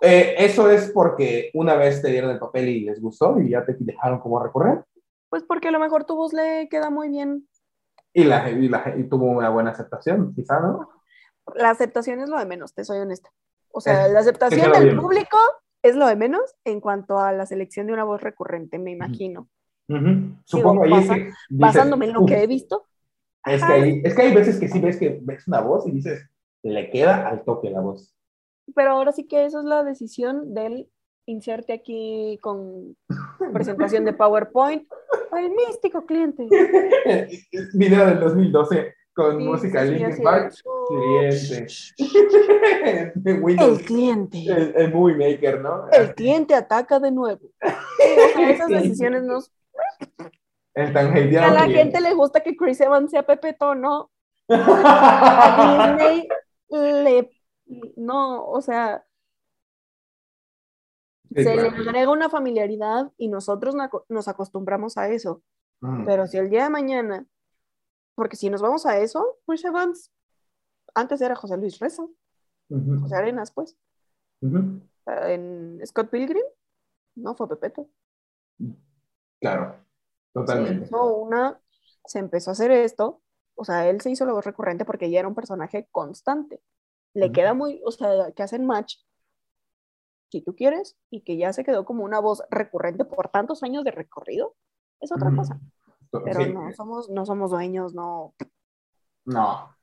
Eh, 0.00 0.34
eso 0.38 0.70
es 0.70 0.90
porque 0.92 1.50
una 1.54 1.74
vez 1.74 2.00
te 2.02 2.08
dieron 2.10 2.30
el 2.30 2.38
papel 2.38 2.68
y 2.68 2.80
les 2.84 3.00
gustó 3.00 3.40
y 3.40 3.50
ya 3.50 3.64
te 3.64 3.76
dejaron 3.78 4.20
como 4.20 4.42
recurrente. 4.42 4.84
Pues 5.28 5.42
porque 5.44 5.68
a 5.68 5.70
lo 5.72 5.78
mejor 5.80 6.04
tu 6.04 6.16
voz 6.16 6.32
le 6.32 6.68
queda 6.70 6.90
muy 6.90 7.08
bien. 7.08 7.48
Y, 8.12 8.24
la, 8.24 8.48
y, 8.50 8.68
la- 8.68 8.94
y 8.96 9.04
tuvo 9.04 9.26
una 9.26 9.50
buena 9.50 9.70
aceptación, 9.70 10.34
quizá, 10.34 10.60
¿no? 10.60 10.88
La 11.54 11.70
aceptación 11.70 12.20
es 12.20 12.28
lo 12.28 12.38
de 12.38 12.46
menos, 12.46 12.74
te 12.74 12.84
soy 12.84 12.98
honesta. 12.98 13.30
O 13.70 13.80
sea, 13.80 14.06
Es- 14.06 14.12
la 14.12 14.20
aceptación 14.20 14.72
del 14.72 14.84
bien. 14.84 15.00
público 15.00 15.36
es 15.82 15.94
lo 15.96 16.06
de 16.06 16.16
menos 16.16 16.40
en 16.64 16.80
cuanto 16.80 17.18
a 17.18 17.32
la 17.32 17.46
selección 17.46 17.86
de 17.86 17.92
una 17.92 18.04
voz 18.04 18.20
recurrente, 18.20 18.78
me 18.78 18.90
imagino. 18.92 19.48
Supongo 20.44 20.84
ahí 20.84 20.90
basa- 20.90 21.14
es 21.14 21.18
que 21.18 21.24
dices, 21.24 21.34
Basándome 21.50 22.06
en 22.06 22.12
lo 22.12 22.20
"Uf, 22.22 22.28
que 22.28 22.42
he 22.42 22.46
visto, 22.46 22.86
Es 23.46 23.64
que, 23.64 23.72
hay, 23.72 24.02
es 24.04 24.14
que 24.14 24.22
hay 24.22 24.34
veces 24.34 24.58
que 24.58 24.68
sí 24.68 24.80
ves 24.80 24.98
que 24.98 25.18
ves 25.22 25.46
una 25.48 25.60
voz 25.60 25.86
y 25.86 25.92
dices, 25.92 26.28
le 26.62 26.90
queda 26.90 27.28
al 27.28 27.44
toque 27.44 27.70
la 27.70 27.80
voz. 27.80 28.14
Pero 28.74 28.90
ahora 28.92 29.12
sí 29.12 29.26
que 29.26 29.44
eso 29.44 29.60
es 29.60 29.64
la 29.64 29.82
decisión 29.84 30.54
del 30.54 30.88
inserte 31.26 31.72
aquí 31.72 32.38
con 32.40 32.96
presentación 33.52 34.04
de 34.04 34.12
PowerPoint. 34.12 34.88
El 35.36 35.50
místico 35.50 36.06
cliente. 36.06 36.48
Video 37.74 38.06
del 38.06 38.20
2012 38.20 38.94
con 39.14 39.36
Sí, 39.36 39.44
música 39.44 39.84
sí, 39.84 39.90
Linkin 39.94 40.22
Park. 40.22 40.54
Cliente. 40.88 41.66
El 43.62 43.82
cliente. 43.84 44.44
El, 44.46 44.72
el 44.76 44.94
Movie 44.94 45.16
Maker, 45.16 45.60
¿no? 45.60 45.88
El 45.90 46.14
cliente 46.14 46.54
ataca 46.54 47.00
de 47.00 47.10
nuevo. 47.10 47.48
Esas 48.38 48.68
decisiones 48.68 49.24
no. 49.24 49.38
El 50.74 50.92
tan 50.92 51.06
A 51.08 51.10
la 51.10 51.64
cliente. 51.64 51.74
gente 51.74 52.00
le 52.00 52.14
gusta 52.14 52.40
que 52.40 52.56
Chris 52.56 52.80
Evans 52.80 53.10
sea 53.10 53.24
Pepe 53.24 53.52
Tono. 53.54 54.10
A 54.48 55.96
Disney 55.98 56.28
le. 56.70 57.30
No, 57.96 58.46
o 58.46 58.60
sea, 58.60 59.04
Sí, 61.34 61.44
se 61.44 61.56
le 61.56 61.68
agrega 61.68 62.10
una 62.10 62.30
familiaridad 62.30 63.12
y 63.18 63.28
nosotros 63.28 63.74
nos 64.08 64.28
acostumbramos 64.28 64.96
a 64.96 65.08
eso. 65.10 65.42
Pero 66.06 66.26
si 66.26 66.38
el 66.38 66.48
día 66.50 66.64
de 66.64 66.70
mañana, 66.70 67.26
porque 68.14 68.36
si 68.36 68.50
nos 68.50 68.62
vamos 68.62 68.86
a 68.86 68.98
eso, 68.98 69.38
Chris 69.46 69.64
Evans, 69.64 70.10
antes 70.94 71.20
era 71.20 71.36
José 71.36 71.56
Luis 71.56 71.78
Reza. 71.78 72.04
José 72.68 73.14
Arenas, 73.14 73.52
pues, 73.52 73.78
en 74.40 75.80
Scott 75.86 76.10
Pilgrim, 76.10 76.42
no 77.14 77.34
fue 77.34 77.48
Pepeto. 77.48 77.88
Claro, 79.40 79.76
Se 80.32 80.32
totalmente. 80.32 80.86
hizo 80.86 81.14
una, 81.14 81.60
se 82.04 82.18
empezó 82.18 82.50
a 82.50 82.52
hacer 82.52 82.70
esto, 82.70 83.22
o 83.54 83.64
sea, 83.64 83.88
él 83.88 84.00
se 84.00 84.10
hizo 84.10 84.26
voz 84.26 84.44
recurrente 84.44 84.84
porque 84.84 85.10
ya 85.10 85.20
era 85.20 85.28
un 85.28 85.34
personaje 85.34 85.88
constante. 85.92 86.60
Le 87.18 87.26
Ujú. 87.26 87.32
queda 87.32 87.52
muy, 87.52 87.80
o 87.84 87.90
sea, 87.90 88.30
que 88.30 88.44
hacen 88.44 88.64
match, 88.64 88.94
si 90.30 90.40
tú 90.42 90.54
quieres, 90.54 90.96
y 91.10 91.22
que 91.22 91.36
ya 91.36 91.52
se 91.52 91.64
quedó 91.64 91.84
como 91.84 92.04
una 92.04 92.20
voz 92.20 92.44
recurrente 92.48 93.04
por 93.04 93.28
tantos 93.28 93.64
años 93.64 93.82
de 93.82 93.90
recorrido, 93.90 94.54
es 95.00 95.10
otra 95.10 95.28
Ujú. 95.28 95.38
cosa. 95.38 95.60
Pero 96.24 96.44
Sí. 96.44 96.52
no 96.52 96.72
somos, 96.74 97.10
no 97.10 97.26
somos 97.26 97.50
dueños, 97.50 97.92
no. 97.92 98.34
No, 99.24 99.74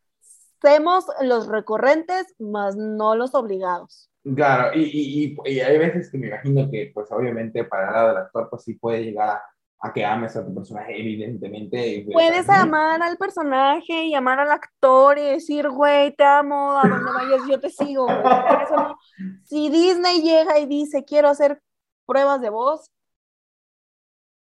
Somos 0.62 1.06
los 1.22 1.48
recurrentes, 1.48 2.34
más 2.40 2.78
no 2.78 3.16
los 3.16 3.36
obligados. 3.36 4.10
Claro, 4.24 4.76
y, 4.76 4.84
y, 4.84 5.38
y, 5.46 5.52
y 5.56 5.60
hay 5.60 5.78
veces 5.78 6.10
que 6.10 6.18
me 6.18 6.28
imagino 6.28 6.72
que, 6.72 6.90
pues 6.94 7.12
obviamente, 7.12 7.66
para 7.66 7.88
el 7.88 7.94
lado 7.94 8.08
del 8.08 8.18
actor, 8.18 8.50
pues 8.50 8.64
sí 8.64 8.76
puede 8.76 9.04
llegar 9.04 9.30
a, 9.30 9.44
a 9.86 9.94
que 9.94 10.04
ames 10.04 10.36
a 10.36 10.46
tu 10.46 10.54
personaje, 10.54 11.00
evidentemente. 11.00 11.88
y- 11.88 12.12
Puedes 12.12 12.50
amar 12.50 13.02
al 13.02 13.18
personaje 13.18 14.06
y 14.06 14.16
amar 14.16 14.40
al 14.40 14.52
actor 14.52 15.18
y 15.18 15.24
decir, 15.24 15.70
güey, 15.70 16.16
te 16.16 16.24
amo, 16.24 16.80
a 16.80 16.88
donde 16.88 17.12
vayas 17.12 17.42
yo 17.50 17.60
te 17.60 17.70
sigo. 17.70 18.08
eso 18.10 18.76
no- 18.76 18.98
Si 19.44 19.70
Disney 19.70 20.22
llega 20.22 20.58
y 20.60 20.66
dice, 20.66 21.04
quiero 21.06 21.30
hacer 21.30 21.62
pruebas 22.06 22.42
de 22.42 22.50
voz, 22.50 22.92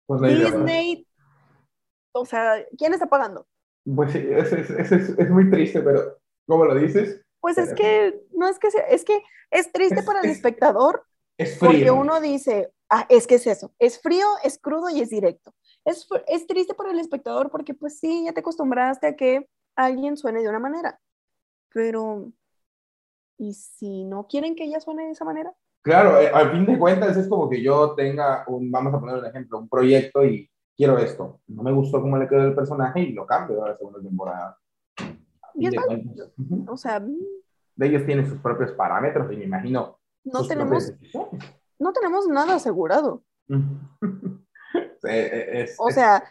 Pues. 0.08 0.22
Disney, 0.22 1.08
o 2.14 2.26
sea, 2.26 2.64
¿quién 2.78 2.94
está 2.94 3.08
pagando? 3.08 3.48
Pues 3.96 4.12
sí, 4.14 4.20
es, 4.20 4.52
es, 4.54 4.70
es, 4.70 4.92
es, 4.92 5.30
muy 5.30 5.50
triste, 5.50 5.82
pero 5.82 6.18
¿cómo 6.48 6.66
lo 6.66 6.76
dices? 6.76 7.22
Pues 7.40 7.58
es 7.58 7.74
que, 7.74 8.20
no 8.34 8.48
es 8.48 8.58
que 8.58 8.72
sea, 8.72 8.82
es 8.88 9.04
que 9.04 9.22
es 9.52 9.72
triste 9.72 10.02
para 10.04 10.20
el 10.22 10.26
es 10.26 10.38
espectador 10.38 11.04
Es 11.38 11.58
porque 11.60 11.92
uno 11.92 12.20
dice, 12.20 12.72
ah, 12.90 13.06
es 13.10 13.28
que 13.28 13.36
es 13.36 13.48
eso, 13.48 13.74
es 13.80 14.02
frío, 14.02 14.26
es 14.44 14.58
crudo 14.60 14.90
y 14.90 15.02
es 15.02 15.10
directo. 15.10 15.54
Es, 15.84 16.08
es 16.28 16.48
triste 16.48 16.74
para 16.74 16.92
el 16.92 17.00
espectador 17.00 17.50
porque 17.52 17.74
pues 17.74 18.00
sí, 18.00 18.26
ya 18.26 18.34
te 18.34 18.40
acostumbraste 18.40 19.08
a 19.08 19.16
que 19.16 19.48
alguien 19.76 20.18
suene 20.18 20.42
de 20.42 20.50
una 20.50 20.60
manera, 20.60 21.00
pero 21.74 22.32
¿y 23.38 23.54
si 23.54 24.04
no 24.06 24.28
quieren 24.28 24.56
que 24.56 24.64
ella 24.64 24.80
suene 24.80 25.06
de 25.06 25.12
esa 25.12 25.26
manera? 25.26 25.54
Claro, 25.82 26.20
eh, 26.20 26.32
al 26.34 26.52
fin 26.52 26.66
de 26.66 26.80
cuentas 26.80 27.16
es 27.16 27.28
como 27.28 27.48
que 27.48 27.62
yo 27.62 27.94
tenga 27.94 28.44
un, 28.48 28.72
vamos 28.72 28.94
a 28.94 29.00
poner 29.00 29.18
un 29.18 29.26
ejemplo, 29.26 29.60
un 29.60 29.70
proyecto 29.70 30.26
y 30.26 30.50
quiero 30.76 30.98
esto. 30.98 31.42
No 31.48 31.62
me 31.62 31.72
gustó 31.72 32.02
cómo 32.02 32.18
le 32.18 32.28
quedó 32.28 32.44
el 32.44 32.56
personaje 32.56 33.02
y 33.02 33.14
lo 33.14 33.28
cambio 33.28 33.64
a 33.64 33.70
la 33.70 33.78
segunda 33.78 34.02
temporada. 34.02 34.58
Y 35.54 35.68
es. 35.68 35.76
O 36.68 36.76
sea, 36.76 37.00
mm, 37.00 37.16
ellos 37.80 38.06
tienen 38.06 38.28
sus 38.28 38.40
propios 38.40 38.72
parámetros 38.72 39.32
y 39.32 39.38
me 39.38 39.46
imagino. 39.46 40.00
no 40.24 40.48
tenemos. 40.48 40.92
No 41.80 41.94
tenemos 41.94 42.28
nada 42.28 42.56
asegurado. 42.56 43.24
Es- 45.04 45.76
O 45.78 45.92
sea, 45.92 46.24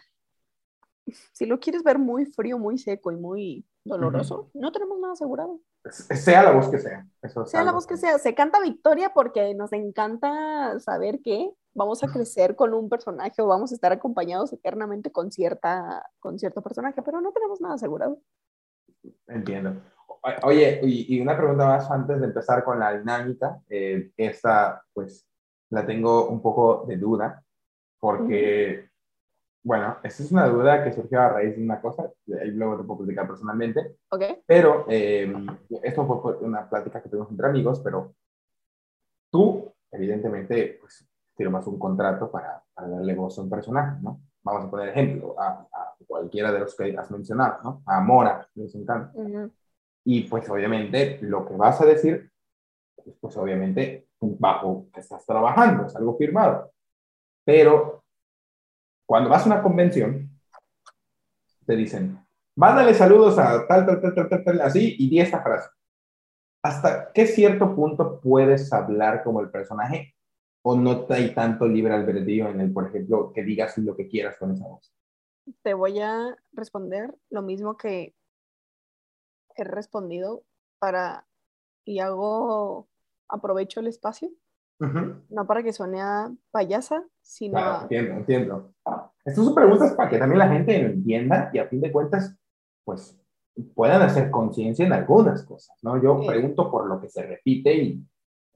si 1.33 1.45
lo 1.45 1.59
quieres 1.59 1.83
ver 1.83 1.97
muy 1.97 2.25
frío, 2.25 2.57
muy 2.57 2.77
seco 2.77 3.11
y 3.11 3.15
muy 3.15 3.65
doloroso, 3.83 4.49
no 4.53 4.71
tenemos 4.71 4.99
nada 4.99 5.13
asegurado. 5.13 5.59
sea 5.91 6.43
la 6.43 6.51
voz 6.51 6.69
que 6.69 6.79
sea. 6.79 7.07
Eso 7.21 7.43
es 7.43 7.51
Sea 7.51 7.63
la 7.63 7.71
voz 7.71 7.85
que 7.87 7.95
sea, 7.97 8.17
se 8.17 8.33
canta 8.35 8.59
victoria 8.61 9.13
porque 9.13 9.53
nos 9.53 9.71
encanta 9.71 10.79
saber 10.79 11.21
que 11.21 11.51
vamos 11.73 12.03
a 12.03 12.07
crecer 12.07 12.55
con 12.55 12.73
un 12.73 12.89
personaje 12.89 13.41
o 13.41 13.47
vamos 13.47 13.71
a 13.71 13.75
estar 13.75 13.91
acompañados 13.91 14.51
eternamente 14.53 15.11
con, 15.11 15.31
cierta, 15.31 16.03
con 16.19 16.39
cierto 16.39 16.61
personaje, 16.61 17.01
pero 17.03 17.21
no 17.21 17.31
tenemos 17.31 17.61
nada 17.61 17.75
asegurado. 17.75 18.19
Entiendo. 19.27 19.81
Oye, 20.43 20.79
y, 20.83 21.15
y 21.15 21.21
una 21.21 21.37
pregunta 21.37 21.67
más 21.67 21.89
antes 21.91 22.19
de 22.19 22.25
empezar 22.25 22.63
con 22.63 22.79
la 22.79 22.97
dinámica. 22.97 23.59
Eh, 23.69 24.11
esta, 24.17 24.83
pues, 24.93 25.27
la 25.69 25.85
tengo 25.85 26.27
un 26.29 26.41
poco 26.41 26.85
de 26.87 26.97
duda, 26.97 27.43
porque, 27.99 28.89
bueno, 29.63 29.97
esta 30.03 30.23
es 30.23 30.31
una 30.31 30.47
duda 30.47 30.83
que 30.83 30.93
surgió 30.93 31.21
a 31.21 31.29
raíz 31.29 31.55
de 31.55 31.63
una 31.63 31.81
cosa, 31.81 32.11
y 32.25 32.51
luego 32.51 32.77
te 32.77 32.83
puedo 32.83 32.99
platicar 32.99 33.27
personalmente, 33.27 33.97
¿Ok? 34.09 34.23
pero 34.45 34.85
eh, 34.89 35.33
esto 35.83 36.05
fue 36.05 36.37
una 36.37 36.69
plática 36.69 37.01
que 37.01 37.09
tuvimos 37.09 37.31
entre 37.31 37.47
amigos, 37.47 37.79
pero 37.79 38.13
tú, 39.31 39.73
evidentemente, 39.91 40.77
pues, 40.79 41.07
firmas 41.35 41.67
un 41.67 41.77
contrato 41.77 42.31
para, 42.31 42.63
para 42.73 42.87
darle 42.87 43.13
voz 43.13 43.37
a 43.37 43.41
un 43.41 43.49
personaje, 43.49 44.01
¿no? 44.01 44.21
Vamos 44.41 44.65
a 44.65 44.69
poner 44.69 44.89
ejemplo, 44.89 45.35
a, 45.39 45.67
a 45.71 45.95
cualquiera 46.07 46.51
de 46.51 46.59
los 46.59 46.75
que 46.75 46.95
has 46.97 47.11
mencionado, 47.11 47.57
¿no? 47.63 47.83
A 47.85 47.99
Mora, 47.99 48.47
les 48.53 48.73
encanta. 48.75 49.11
Ujú. 49.13 49.51
Y 50.05 50.21
pues 50.29 50.47
obviamente 50.49 51.19
lo 51.21 51.45
que 51.45 51.55
vas 51.55 51.81
a 51.81 51.85
decir, 51.85 52.31
pues 53.19 53.35
obviamente 53.37 54.07
bajo 54.39 54.87
estás 54.95 55.25
trabajando, 55.25 55.85
es 55.85 55.95
algo 55.95 56.17
firmado. 56.17 56.71
Pero 57.43 58.03
cuando 59.05 59.29
vas 59.29 59.43
a 59.43 59.47
una 59.47 59.61
convención, 59.61 60.29
te 61.65 61.75
dicen, 61.75 62.19
mándale 62.55 62.93
saludos 62.93 63.37
a 63.37 63.67
tal, 63.67 63.85
tal, 63.85 64.01
tal, 64.01 64.29
tal, 64.29 64.43
tal, 64.43 64.61
así, 64.61 64.95
y 64.99 65.09
di 65.09 65.19
esta 65.19 65.41
frase. 65.41 65.69
¿Hasta 66.63 67.11
qué 67.13 67.27
cierto 67.27 67.75
punto 67.75 68.19
puedes 68.19 68.73
hablar 68.73 69.23
como 69.23 69.39
el 69.41 69.51
personaje 69.51 70.15
o 70.63 70.75
no 70.75 71.05
hay 71.09 71.33
tanto 71.35 71.67
libre 71.67 71.93
albedrío 71.93 72.49
en 72.49 72.59
el, 72.59 72.73
por 72.73 72.87
ejemplo, 72.87 73.31
que 73.31 73.43
digas 73.43 73.77
lo 73.77 73.95
que 73.95 74.07
quieras 74.07 74.37
con 74.37 74.51
esa 74.51 74.67
voz? 74.67 74.91
Te 75.61 75.75
voy 75.75 75.99
a 75.99 76.35
responder 76.53 77.13
lo 77.29 77.43
mismo 77.43 77.77
que 77.77 78.15
he 79.55 79.63
respondido 79.63 80.43
para, 80.79 81.27
y 81.83 81.99
hago, 81.99 82.87
aprovecho 83.29 83.79
el 83.79 83.87
espacio, 83.87 84.29
Ujú. 84.79 85.21
no 85.29 85.47
para 85.47 85.63
que 85.63 85.73
suene 85.73 86.01
a 86.01 86.31
payasa, 86.51 87.03
sino 87.21 87.53
Claro, 87.57 87.71
a- 87.77 87.81
entiendo, 87.83 88.13
entiendo. 88.15 88.73
Estas 89.25 89.45
son 89.45 89.55
preguntas 89.55 89.93
para 89.93 90.09
que 90.09 90.17
también 90.19 90.39
la 90.39 90.49
gente 90.49 90.75
entienda 90.75 91.49
y 91.53 91.59
a 91.59 91.67
fin 91.67 91.81
de 91.81 91.91
cuentas, 91.91 92.35
pues, 92.83 93.17
puedan 93.73 94.01
hacer 94.01 94.29
conciencia 94.31 94.85
en 94.85 94.93
algunas 94.93 95.43
cosas, 95.45 95.77
¿no? 95.83 96.01
Yo 96.01 96.21
Eh. 96.23 96.27
pregunto 96.27 96.69
por 96.69 96.87
lo 96.87 96.99
que 97.01 97.09
se 97.09 97.23
repite 97.23 97.73
y 97.73 98.05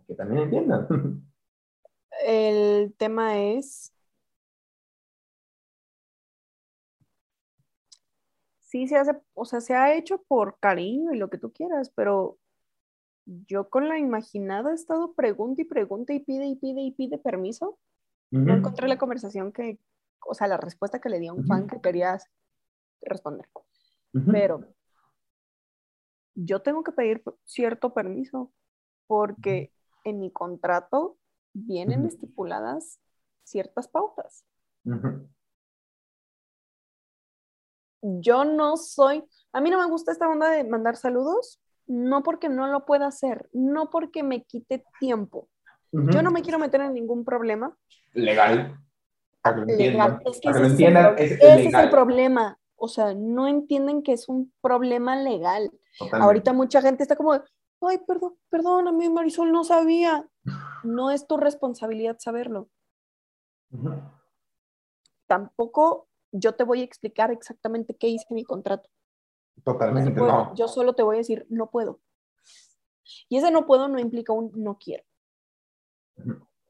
que 0.07 0.15
también 0.15 0.43
entiendan. 0.43 0.87
el 2.25 2.93
tema 2.97 3.37
es, 3.39 3.93
sí 8.59 8.87
se 8.87 8.97
hace, 8.97 9.13
o 9.33 9.45
sea, 9.45 9.61
se 9.61 9.75
ha 9.75 9.93
hecho 9.95 10.21
por 10.23 10.59
cariño 10.59 11.13
y 11.13 11.17
lo 11.17 11.29
que 11.29 11.37
tú 11.37 11.51
quieras, 11.53 11.91
pero 11.95 12.38
yo 13.47 13.69
con 13.69 13.87
la 13.87 13.99
imaginada 13.99 14.71
he 14.71 14.75
estado 14.75 15.13
pregunta 15.13 15.61
y 15.61 15.65
pregunta 15.65 16.13
y 16.13 16.19
pide 16.19 16.45
y 16.47 16.55
pide 16.55 16.81
y 16.81 16.91
pide 16.91 17.17
permiso. 17.17 17.77
No 18.45 18.53
Ujú. 18.53 18.59
encontré 18.59 18.87
la 18.87 18.97
conversación 18.97 19.51
que, 19.51 19.79
o 20.27 20.33
sea, 20.33 20.47
la 20.47 20.57
respuesta 20.57 20.99
que 21.01 21.09
le 21.09 21.19
di 21.19 21.27
a 21.27 21.33
un 21.33 21.45
fan 21.45 21.67
que 21.67 21.81
querías 21.81 22.25
responder. 23.01 23.47
Pero 24.31 24.61
yo 26.35 26.61
tengo 26.61 26.83
que 26.83 26.91
pedir 26.91 27.23
cierto 27.45 27.93
permiso 27.93 28.51
porque 29.07 29.71
en 30.05 30.19
mi 30.19 30.31
contrato 30.31 31.17
vienen 31.53 32.05
estipuladas 32.05 32.99
ciertas 33.43 33.87
pautas. 33.87 34.45
Yo 38.01 38.45
no 38.45 38.77
soy, 38.77 39.23
a 39.51 39.61
mí 39.61 39.69
no 39.69 39.79
me 39.79 39.89
gusta 39.89 40.11
esta 40.11 40.29
onda 40.29 40.49
de 40.51 40.63
mandar 40.63 40.95
saludos, 40.95 41.59
no 41.89 42.23
porque 42.23 42.47
no 42.47 42.67
lo 42.67 42.85
pueda 42.85 43.07
hacer, 43.07 43.49
no 43.51 43.89
porque 43.89 44.23
me 44.23 44.43
quite 44.43 44.85
tiempo. 44.99 45.49
Yo 45.91 46.21
no 46.21 46.31
me 46.31 46.43
quiero 46.43 46.59
meter 46.59 46.81
en 46.81 46.93
ningún 46.93 47.25
problema 47.25 47.75
Legal. 48.13 48.79
Legal. 49.65 50.21
Es 50.25 50.39
que 50.41 50.49
ese, 50.49 50.59
es 50.59 50.65
el, 50.65 50.71
entiendan, 50.71 51.15
es 51.17 51.31
ese 51.31 51.67
es 51.67 51.73
el 51.73 51.89
problema. 51.89 52.57
O 52.75 52.87
sea, 52.87 53.13
no 53.13 53.47
entienden 53.47 54.03
que 54.03 54.13
es 54.13 54.29
un 54.29 54.53
problema 54.61 55.15
legal. 55.15 55.71
Totalmente. 55.97 56.25
Ahorita 56.25 56.53
mucha 56.53 56.81
gente 56.81 57.03
está 57.03 57.15
como, 57.15 57.33
ay, 57.33 57.97
perdón, 58.07 58.35
perdóname, 58.49 59.09
Marisol, 59.09 59.51
no 59.51 59.63
sabía. 59.63 60.25
No 60.81 61.11
es 61.11 61.27
tu 61.27 61.35
responsabilidad 61.35 62.15
saberlo. 62.19 62.69
Tampoco 65.27 66.07
yo 66.31 66.55
te 66.55 66.63
voy 66.63 66.79
a 66.79 66.85
explicar 66.85 67.31
exactamente 67.31 67.97
qué 67.97 68.07
hice 68.07 68.25
en 68.29 68.35
mi 68.35 68.45
contrato. 68.45 68.89
Totalmente 69.63 70.11
no. 70.11 70.53
Yo 70.55 70.67
solo 70.67 70.93
te 70.93 71.03
voy 71.03 71.15
a 71.15 71.19
decir, 71.19 71.45
no 71.49 71.69
puedo. 71.69 71.99
Y 73.27 73.37
ese 73.37 73.51
no 73.51 73.65
puedo 73.65 73.87
no 73.87 73.99
implica 73.99 74.33
un 74.33 74.51
no 74.55 74.77
quiero. 74.77 75.03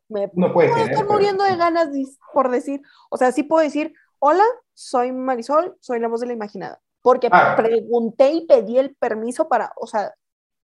Me 0.08 0.32
No 0.34 0.54
puede 0.54 0.70
puedo 0.70 0.74
ser. 0.76 0.92
estar 0.92 1.06
pero- 1.06 1.12
muriendo 1.12 1.44
de 1.44 1.56
ganas 1.56 1.90
por 2.34 2.50
decir, 2.50 2.82
o 3.10 3.18
sea, 3.18 3.32
sí 3.32 3.44
puedo 3.44 3.64
decir, 3.64 3.94
hola, 4.20 4.44
soy 4.74 5.12
Marisol, 5.12 5.78
soy 5.82 6.00
la 6.00 6.08
voz 6.08 6.22
de 6.22 6.28
la 6.28 6.34
imaginada. 6.34 6.82
Porque 7.02 7.30
Ah. 7.32 7.56
pregunté 7.56 8.32
y 8.32 8.46
pedí 8.48 8.78
el 8.78 8.96
permiso 8.96 9.48
para, 9.48 9.72
o 9.78 9.88
sea, 9.88 10.14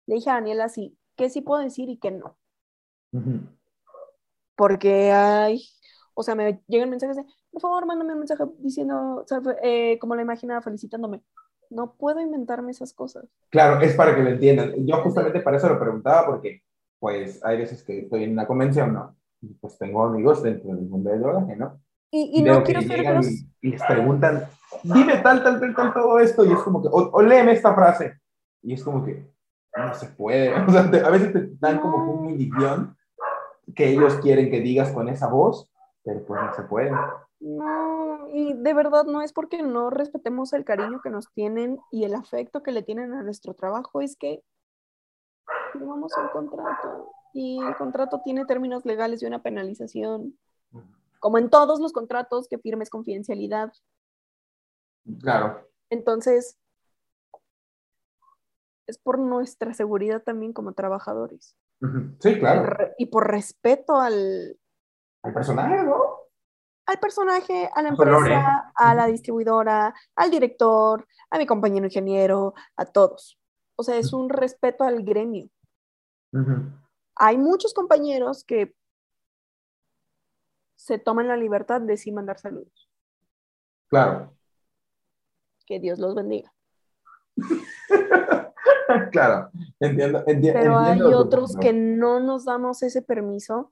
le 0.07 0.15
dije 0.15 0.30
a 0.30 0.35
Daniela 0.35 0.65
así, 0.65 0.98
¿qué 1.15 1.30
sí 1.30 1.41
puedo 1.41 1.61
decir 1.61 1.89
y 1.89 1.98
qué 1.98 2.11
no? 2.11 2.38
Porque 4.56 5.11
hay, 5.11 5.64
o 6.14 6.23
sea, 6.23 6.35
me 6.35 6.61
llegan 6.68 6.89
mensajes 6.89 7.18
de, 7.18 7.26
por 7.52 7.61
favor, 7.61 7.85
mándame 7.85 8.14
un 8.14 8.19
mensaje 8.19 8.43
diciendo, 8.60 9.26
eh, 9.64 9.98
como 9.99 10.15
la 10.15 10.22
imaginada, 10.22 10.61
felicitándome. 10.61 11.22
No 11.72 11.93
puedo 11.93 12.19
inventarme 12.22 12.72
esas 12.72 12.93
cosas. 12.93 13.26
Claro, 13.49 13.81
es 13.81 13.95
para 13.95 14.14
que 14.15 14.22
lo 14.22 14.30
entiendan. 14.30 14.73
Yo 14.85 14.98
justamente 14.98 15.39
para 15.39 15.57
eso 15.57 15.69
lo 15.69 15.80
preguntaba 15.80 16.27
porque, 16.27 16.61
pues, 16.99 17.43
hay 17.43 17.57
veces 17.57 17.84
que 17.84 17.99
estoy 18.02 18.26
en 18.26 18.34
una 18.34 18.45
convención, 18.45 18.93
¿no? 18.93 19.15
Y 19.41 19.48
pues 19.56 19.77
tengo 19.80 20.03
amigos 20.06 20.43
dentro 20.43 20.76
del 20.76 20.85
mundo 20.85 21.10
del 21.10 21.22
doblaje, 21.22 21.56
¿no? 21.56 21.80
Y, 22.11 22.30
y 22.39 22.43
no 22.43 22.57
que 22.60 22.73
quiero 22.73 22.81
ser 22.81 22.99
gros- 23.03 23.27
y, 23.61 23.68
y 23.69 23.72
les 23.72 23.81
preguntan, 23.84 24.43
dime 24.84 25.18
tal, 25.19 25.41
tal, 25.43 25.60
tal, 25.60 25.76
tal, 25.76 25.93
todo 25.93 26.19
esto, 26.19 26.45
y 26.45 26.52
es 26.52 26.60
como 26.60 26.81
que, 26.81 26.89
o, 26.89 27.10
o 27.11 27.22
léeme 27.22 27.53
esta 27.53 27.73
frase, 27.73 28.19
y 28.61 28.73
es 28.73 28.84
como 28.84 29.03
que 29.06 29.31
no 29.77 29.93
se 29.95 30.07
puede, 30.07 30.53
o 30.68 30.69
sea, 30.69 30.91
te- 30.91 30.99
a 31.02 31.10
veces 31.10 31.31
te 31.34 31.49
dan 31.60 31.80
como 31.80 32.11
un 32.14 32.38
guion 32.38 32.95
que 33.73 33.89
ellos 33.89 34.15
quieren 34.15 34.52
que 34.52 34.60
digas 34.60 34.91
con 34.91 35.07
esa 35.10 35.27
voz, 35.27 35.72
pero 36.03 36.23
pues 36.26 36.41
no 36.41 36.53
se 36.53 36.64
puede. 36.64 36.91
No, 37.41 38.27
y 38.31 38.53
de 38.53 38.73
verdad 38.73 39.05
no 39.05 39.23
es 39.23 39.34
porque 39.34 39.63
no 39.63 39.89
respetemos 39.89 40.53
el 40.53 40.63
cariño 40.63 41.01
que 41.01 41.09
nos 41.09 41.31
tienen 41.34 41.80
y 41.91 42.03
el 42.03 42.13
afecto 42.13 42.61
que 42.61 42.72
le 42.72 42.84
tienen 42.84 43.13
a 43.13 43.23
nuestro 43.23 43.55
trabajo, 43.55 43.99
es 43.99 44.15
que 44.15 44.43
firmamos 45.73 46.13
un 46.18 46.27
contrato 46.30 47.11
y 47.34 47.59
el 47.63 47.76
contrato 47.77 48.22
tiene 48.23 48.45
términos 48.45 48.85
legales 48.85 49.23
y 49.23 49.26
una 49.26 49.41
penalización. 49.41 50.38
Como 51.19 51.38
en 51.38 51.49
todos 51.49 51.80
los 51.80 51.93
contratos 51.93 52.47
que 52.47 52.57
firmes 52.57 52.89
confidencialidad. 52.89 53.72
Claro. 55.19 55.68
Entonces, 55.89 56.57
es 58.88 58.97
por 58.97 59.19
nuestra 59.19 59.73
seguridad 59.73 60.22
también 60.23 60.53
como 60.53 60.73
trabajadores. 60.73 61.55
Sí, 62.19 62.39
claro. 62.39 62.93
Y 62.97 63.07
por 63.07 63.27
respeto 63.27 63.99
al, 63.99 64.57
Al 65.23 65.34
personaje, 65.34 65.84
¿no? 65.84 66.10
Al 66.85 66.99
personaje, 66.99 67.69
a 67.73 67.81
la 67.81 67.89
empresa, 67.89 68.71
a 68.75 68.95
la 68.95 69.05
distribuidora, 69.07 69.93
al 70.15 70.31
director, 70.31 71.07
a 71.29 71.37
mi 71.37 71.45
compañero 71.45 71.85
ingeniero, 71.85 72.53
a 72.75 72.85
todos. 72.85 73.39
O 73.75 73.83
sea, 73.83 73.97
es 73.97 74.13
un 74.13 74.29
respeto 74.29 74.83
al 74.83 75.03
gremio. 75.03 75.49
Hay 77.15 77.37
muchos 77.37 77.73
compañeros 77.73 78.43
que 78.43 78.75
se 80.75 80.97
toman 80.97 81.27
la 81.27 81.37
libertad 81.37 81.81
de 81.81 81.97
sí 81.97 82.11
mandar 82.11 82.39
saludos. 82.39 82.89
Claro. 83.87 84.35
Que 85.65 85.79
Dios 85.79 85.99
los 85.99 86.15
bendiga. 86.15 86.51
claro. 89.11 89.51
Entiendo, 89.79 90.25
enti- 90.25 90.53
Pero 90.53 90.79
hay 90.79 90.93
entiendo 90.93 91.19
otros 91.19 91.55
que 91.55 91.73
no 91.73 92.19
nos 92.19 92.45
damos 92.45 92.81
ese 92.83 93.01
permiso 93.01 93.71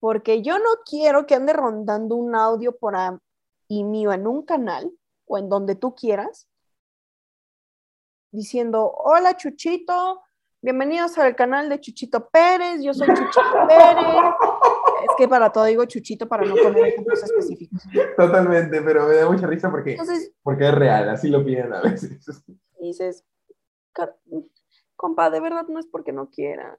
porque 0.00 0.42
yo 0.42 0.58
no 0.58 0.70
quiero 0.88 1.26
que 1.26 1.34
ande 1.34 1.52
rondando 1.52 2.14
un 2.16 2.34
audio 2.34 2.76
por 2.76 2.94
ahí 2.96 3.84
mío 3.84 4.12
en 4.12 4.26
un 4.26 4.42
canal 4.44 4.92
o 5.26 5.38
en 5.38 5.48
donde 5.48 5.74
tú 5.74 5.94
quieras 5.94 6.48
diciendo, 8.30 8.92
hola 8.96 9.36
Chuchito, 9.36 10.22
bienvenidos 10.60 11.16
al 11.18 11.34
canal 11.34 11.68
de 11.68 11.80
Chuchito 11.80 12.28
Pérez, 12.28 12.82
yo 12.82 12.92
soy 12.94 13.08
Chuchito 13.08 13.30
Pérez. 13.68 14.04
Es 15.08 15.16
que 15.16 15.28
para 15.28 15.50
todo 15.50 15.64
digo 15.64 15.84
Chuchito 15.86 16.28
para 16.28 16.44
no 16.44 16.54
poner 16.56 16.86
ejemplos 16.86 17.22
específicos. 17.22 17.80
Totalmente, 18.16 18.82
pero 18.82 19.06
me 19.06 19.14
da 19.16 19.30
mucha 19.30 19.46
risa 19.46 19.70
porque, 19.70 19.92
Entonces 19.92 20.32
porque 20.42 20.68
es 20.68 20.74
real, 20.74 21.08
así 21.08 21.28
lo 21.28 21.44
piden 21.44 21.72
a 21.72 21.80
veces. 21.82 22.20
dices, 22.80 23.24
"Car- 23.92 24.16
compa, 24.96 25.30
de 25.30 25.40
verdad 25.40 25.66
no 25.68 25.78
es 25.78 25.86
porque 25.86 26.12
no 26.12 26.28
quiera. 26.30 26.78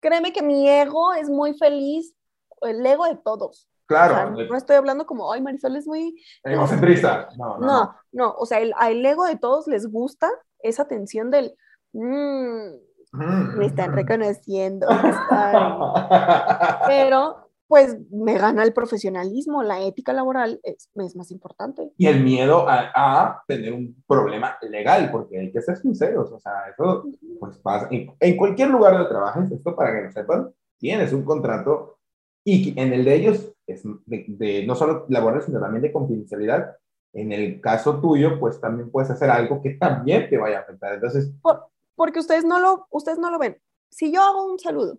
Créeme 0.00 0.32
que 0.32 0.42
mi 0.42 0.68
ego 0.68 1.12
es 1.14 1.28
muy 1.28 1.54
feliz, 1.54 2.14
el 2.62 2.84
ego 2.84 3.04
de 3.06 3.16
todos. 3.16 3.68
O 3.90 3.94
sea, 3.94 4.06
Claro, 4.08 4.30
no 4.50 4.56
estoy 4.56 4.76
hablando 4.76 5.06
como, 5.06 5.32
ay, 5.32 5.40
Marisol 5.40 5.76
es 5.76 5.86
muy... 5.86 6.14
egocentrista. 6.44 7.28
No, 7.38 7.58
no, 7.58 7.66
no. 7.66 7.94
No, 8.12 8.34
o 8.38 8.44
sea, 8.46 8.58
el, 8.60 8.74
al 8.76 9.04
ego 9.04 9.24
de 9.24 9.36
todos 9.36 9.66
les 9.66 9.90
gusta 9.90 10.28
esa 10.60 10.86
tensión 10.86 11.30
del, 11.30 11.54
"Mm, 11.92 12.74
Mm. 13.12 13.56
me 13.56 13.64
están 13.64 13.94
reconociendo. 13.94 14.86
ay". 15.30 15.56
Pero, 16.86 17.47
pues, 17.68 17.96
me 18.10 18.36
gana 18.38 18.64
el 18.64 18.72
profesionalismo, 18.72 19.62
la 19.62 19.82
ética 19.82 20.12
laboral 20.12 20.58
es, 20.62 20.90
es 20.94 21.14
más 21.16 21.30
importante. 21.30 21.92
Y 21.98 22.06
el 22.06 22.24
miedo 22.24 22.68
a, 22.68 22.90
a 22.94 23.44
tener 23.46 23.72
un 23.74 24.02
problema 24.06 24.56
legal, 24.62 25.10
porque 25.12 25.38
hay 25.38 25.52
que 25.52 25.60
ser 25.62 25.76
sinceros, 25.76 26.32
o 26.32 26.40
sea, 26.40 26.52
eso 26.72 27.04
pues 27.38 27.58
pasa. 27.58 27.86
En, 27.90 28.10
en 28.18 28.36
cualquier 28.36 28.70
lugar 28.70 28.94
donde 28.94 29.08
trabajes, 29.10 29.50
esto 29.52 29.76
para 29.76 29.92
que 29.94 30.06
lo 30.06 30.12
sepan, 30.12 30.50
tienes 30.78 31.12
un 31.12 31.24
contrato 31.24 31.98
y 32.44 32.78
en 32.80 32.92
el 32.94 33.04
de 33.04 33.14
ellos 33.14 33.52
es 33.66 33.82
de, 34.06 34.24
de 34.28 34.66
no 34.66 34.74
solo 34.74 35.04
laboral, 35.10 35.42
sino 35.42 35.60
también 35.60 35.82
de 35.82 35.92
confidencialidad. 35.92 36.76
En 37.12 37.32
el 37.32 37.60
caso 37.60 38.00
tuyo, 38.00 38.38
pues 38.40 38.60
también 38.60 38.90
puedes 38.90 39.10
hacer 39.10 39.28
algo 39.30 39.60
que 39.60 39.70
también 39.74 40.28
te 40.30 40.38
vaya 40.38 40.58
a 40.58 40.62
afectar. 40.62 40.94
Entonces, 40.94 41.32
Por- 41.42 41.66
porque 41.94 42.20
ustedes 42.20 42.44
no, 42.44 42.60
lo, 42.60 42.86
ustedes 42.90 43.18
no 43.18 43.30
lo 43.30 43.38
ven. 43.38 43.60
Si 43.90 44.12
yo 44.12 44.22
hago 44.22 44.50
un 44.50 44.58
saludo 44.58 44.98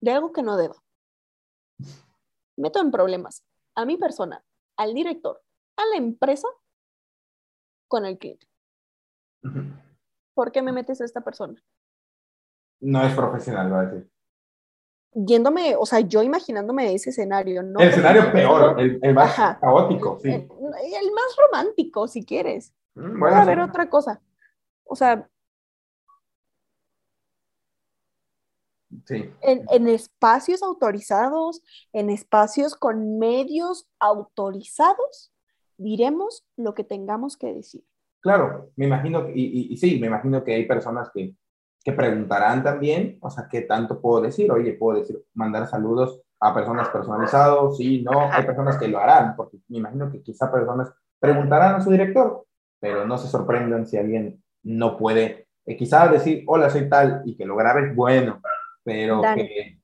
de 0.00 0.10
algo 0.12 0.32
que 0.32 0.42
no 0.42 0.56
debo, 0.56 0.76
meto 2.58 2.80
en 2.80 2.90
problemas 2.90 3.44
a 3.74 3.84
mi 3.84 3.96
persona, 3.96 4.44
al 4.76 4.92
director, 4.94 5.40
a 5.76 5.86
la 5.86 5.96
empresa, 5.96 6.48
con 7.88 8.04
el 8.04 8.18
cliente. 8.18 8.46
¿Por 10.34 10.52
qué 10.52 10.62
me 10.62 10.72
metes 10.72 11.00
a 11.00 11.04
esta 11.04 11.20
persona? 11.22 11.54
no 12.80 13.02
es 13.02 13.12
profesional, 13.14 13.72
va 13.72 13.80
a 13.80 13.86
decir. 13.86 14.08
yéndome, 15.12 15.74
o 15.74 15.84
sea, 15.84 15.98
yo 16.00 16.22
imaginándome 16.22 16.94
ese 16.94 17.10
escenario, 17.10 17.62
¿no? 17.62 17.80
El 17.80 17.88
escenario 17.88 18.30
peor, 18.30 18.78
el, 18.80 19.00
el 19.02 19.14
más 19.14 19.30
Ajá. 19.36 19.58
caótico, 19.60 20.18
sí. 20.20 20.28
El, 20.28 20.42
el 20.42 21.12
más 21.12 21.36
romántico, 21.36 22.06
si 22.06 22.24
quieres. 22.24 22.72
Mm, 22.94 23.18
Puede 23.18 23.34
haber 23.34 23.58
otra 23.60 23.88
cosa. 23.90 24.20
O 24.84 24.94
sea, 24.94 25.28
Sí. 29.08 29.30
en, 29.40 29.64
en 29.70 29.88
espacios 29.88 30.62
autorizados, 30.62 31.62
en 31.94 32.10
espacios 32.10 32.74
con 32.74 33.18
medios 33.18 33.88
autorizados, 33.98 35.32
diremos 35.78 36.44
lo 36.56 36.74
que 36.74 36.84
tengamos 36.84 37.36
que 37.38 37.54
decir. 37.54 37.82
Claro, 38.20 38.70
me 38.76 38.84
imagino, 38.86 39.28
y, 39.30 39.42
y- 39.44 39.72
y 39.72 39.76
sí, 39.78 39.98
me 39.98 40.08
imagino 40.08 40.44
que 40.44 40.54
hay 40.54 40.66
personas 40.66 41.08
que, 41.14 41.34
que 41.82 41.92
preguntarán 41.92 42.62
también, 42.62 43.16
o 43.22 43.30
sea, 43.30 43.48
¿qué 43.50 43.62
tanto 43.62 44.00
puedo 44.00 44.20
decir? 44.20 44.50
Oye, 44.52 44.72
puedo 44.74 44.98
decir, 44.98 45.24
mandar 45.34 45.66
saludos 45.68 46.20
a 46.40 46.52
personas 46.52 46.88
personalizados, 46.90 47.76
sí, 47.78 48.02
no, 48.02 48.30
hay 48.30 48.44
personas 48.44 48.76
que 48.76 48.88
lo 48.88 48.98
harán, 48.98 49.36
porque 49.36 49.58
me 49.68 49.78
imagino 49.78 50.10
que 50.12 50.22
quizá 50.22 50.52
personas 50.52 50.92
preguntarán 51.18 51.76
a 51.76 51.80
su 51.80 51.90
director, 51.90 52.44
pero 52.80 53.06
no 53.06 53.16
se 53.16 53.28
sorprendan 53.28 53.86
si 53.86 53.96
alguien 53.96 54.42
no 54.64 54.98
puede, 54.98 55.48
eh, 55.64 55.76
quizá 55.76 56.08
decir, 56.08 56.44
hola, 56.46 56.68
soy 56.70 56.88
tal, 56.90 57.22
y 57.24 57.36
que 57.36 57.46
lo 57.46 57.56
grabes, 57.56 57.94
bueno, 57.96 58.40
pero 58.88 59.20
que, 59.20 59.82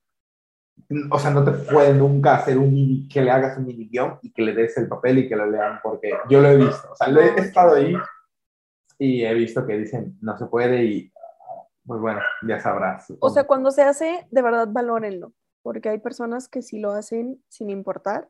o 1.11 1.19
sea, 1.19 1.29
no 1.29 1.45
te 1.45 1.51
puede 1.51 1.93
nunca 1.93 2.37
hacer 2.37 2.57
un 2.57 2.73
mini, 2.73 3.07
que 3.07 3.21
le 3.21 3.29
hagas 3.29 3.55
un 3.59 3.67
mini 3.67 3.87
guion 3.87 4.17
y 4.23 4.33
que 4.33 4.41
le 4.41 4.53
des 4.53 4.75
el 4.77 4.87
papel 4.87 5.19
y 5.19 5.29
que 5.29 5.35
lo 5.35 5.45
lean, 5.45 5.79
porque 5.83 6.11
yo 6.27 6.41
lo 6.41 6.49
he 6.49 6.57
visto, 6.57 6.91
o 6.91 6.95
sea, 6.95 7.07
lo 7.09 7.21
he 7.21 7.27
he 7.27 7.39
estado 7.39 7.75
ahí 7.75 7.95
y 8.97 9.23
he 9.23 9.33
visto 9.35 9.63
que 9.67 9.77
dicen 9.77 10.17
no 10.21 10.35
se 10.39 10.47
puede 10.47 10.83
y 10.85 11.13
pues 11.85 12.01
bueno, 12.01 12.19
ya 12.47 12.59
sabrás. 12.59 13.13
O 13.19 13.29
sea, 13.29 13.43
cuando 13.43 13.69
se 13.69 13.83
hace, 13.83 14.27
de 14.31 14.41
verdad 14.41 14.67
valórenlo, 14.71 15.33
porque 15.61 15.89
hay 15.89 15.99
personas 15.99 16.47
que 16.49 16.63
sí 16.63 16.79
lo 16.79 16.91
hacen 16.91 17.43
sin 17.47 17.69
importar. 17.69 18.27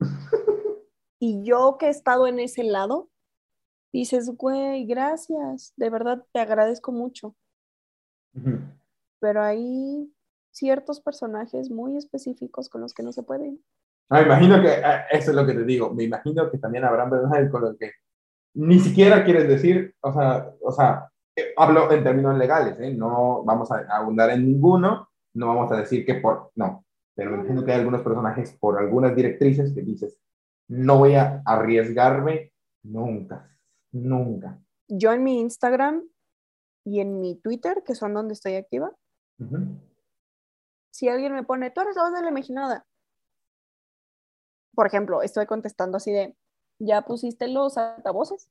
Y 1.24 1.44
yo 1.44 1.76
que 1.78 1.86
he 1.86 1.88
estado 1.88 2.26
en 2.26 2.40
ese 2.40 2.64
lado, 2.64 3.08
dices, 3.92 4.30
güey, 4.36 4.86
gracias, 4.86 5.72
de 5.76 5.90
verdad 5.90 6.24
te 6.32 6.40
agradezco 6.40 6.92
mucho. 6.92 7.34
Ujú. 8.34 8.58
Pero 9.20 9.42
hay 9.42 10.12
ciertos 10.50 11.00
personajes 11.00 11.70
muy 11.70 11.96
específicos 11.96 12.68
con 12.68 12.80
los 12.80 12.94
que 12.94 13.02
no 13.02 13.12
se 13.12 13.22
pueden. 13.22 13.62
No, 14.10 14.18
me 14.18 14.22
imagino 14.24 14.60
que 14.60 14.68
eh, 14.68 15.02
eso 15.10 15.30
es 15.30 15.36
lo 15.36 15.46
que 15.46 15.54
te 15.54 15.64
digo, 15.64 15.92
me 15.92 16.04
imagino 16.04 16.50
que 16.50 16.58
también 16.58 16.84
habrán 16.84 17.10
personas 17.10 17.50
con 17.50 17.62
los 17.62 17.76
que 17.78 17.92
ni 18.54 18.78
siquiera 18.78 19.24
quieres 19.24 19.48
decir, 19.48 19.94
o 20.00 20.12
sea, 20.12 20.50
o 20.60 20.72
sea, 20.72 21.08
eh, 21.34 21.54
hablo 21.56 21.90
en 21.90 22.04
términos 22.04 22.36
legales, 22.36 22.78
¿eh? 22.80 22.92
no 22.92 23.42
vamos 23.44 23.70
a 23.72 23.86
abundar 23.88 24.30
en 24.30 24.46
ninguno, 24.46 25.08
no 25.34 25.46
vamos 25.46 25.72
a 25.72 25.76
decir 25.76 26.04
que 26.04 26.16
por, 26.16 26.50
no, 26.56 26.84
pero 27.14 27.30
me 27.30 27.38
imagino 27.38 27.64
que 27.64 27.72
hay 27.72 27.78
algunos 27.78 28.02
personajes 28.02 28.52
por 28.60 28.78
algunas 28.78 29.16
directrices 29.16 29.72
que 29.72 29.80
dices, 29.80 30.18
no 30.68 30.98
voy 30.98 31.14
a 31.14 31.42
arriesgarme 31.46 32.52
nunca, 32.82 33.48
nunca. 33.92 34.60
Yo 34.88 35.12
en 35.12 35.22
mi 35.22 35.40
Instagram 35.40 36.08
y 36.84 37.00
en 37.00 37.20
mi 37.20 37.36
Twitter, 37.36 37.82
que 37.84 37.94
son 37.94 38.14
donde 38.14 38.34
estoy 38.34 38.54
activa, 38.54 38.94
si 40.90 41.08
alguien 41.08 41.32
me 41.32 41.42
pone, 41.42 41.70
tú 41.70 41.80
eres 41.80 41.96
la 41.96 42.04
voz 42.04 42.12
de 42.12 42.22
la 42.22 42.28
imaginada. 42.28 42.86
Por 44.74 44.86
ejemplo, 44.86 45.22
estoy 45.22 45.46
contestando 45.46 45.96
así 45.96 46.12
de, 46.12 46.36
¿ya 46.78 47.02
pusiste 47.02 47.48
los 47.48 47.76
altavoces? 47.76 48.48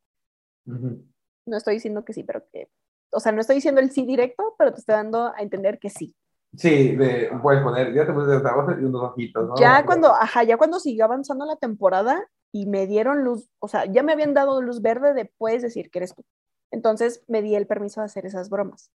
No 0.65 1.57
estoy 1.57 1.75
diciendo 1.75 2.05
que 2.05 2.13
sí, 2.13 2.23
pero 2.23 2.43
que, 2.51 2.69
o 3.11 3.19
sea, 3.19 3.31
no 3.31 3.41
estoy 3.41 3.55
diciendo 3.55 3.81
el 3.81 3.91
sí 3.91 4.05
directo, 4.05 4.55
pero 4.57 4.73
te 4.73 4.79
estoy 4.79 4.95
dando 4.95 5.27
a 5.27 5.39
entender 5.39 5.79
que 5.79 5.89
sí. 5.89 6.15
Sí, 6.55 6.95
de, 6.95 7.31
puedes 7.41 7.63
poner, 7.63 7.93
ya 7.93 8.05
te 8.05 8.11
puse 8.11 8.31
de 8.31 8.37
voces 8.39 8.77
y 8.81 8.83
unos 8.83 9.03
ojitos, 9.03 9.47
¿no? 9.47 9.55
Ya 9.55 9.85
cuando, 9.85 10.13
ajá, 10.13 10.43
ya 10.43 10.57
cuando 10.57 10.79
siguió 10.79 11.05
avanzando 11.05 11.45
la 11.45 11.55
temporada 11.55 12.27
y 12.51 12.65
me 12.65 12.85
dieron 12.87 13.23
luz, 13.23 13.49
o 13.59 13.67
sea, 13.67 13.85
ya 13.85 14.03
me 14.03 14.11
habían 14.13 14.33
dado 14.33 14.61
luz 14.61 14.81
verde 14.81 15.13
de 15.13 15.25
puedes 15.37 15.61
decir 15.61 15.89
que 15.89 15.99
eres 15.99 16.13
tú. 16.15 16.23
Entonces 16.71 17.23
me 17.27 17.41
di 17.41 17.55
el 17.55 17.67
permiso 17.67 18.01
de 18.01 18.05
hacer 18.05 18.25
esas 18.25 18.49
bromas. 18.49 18.91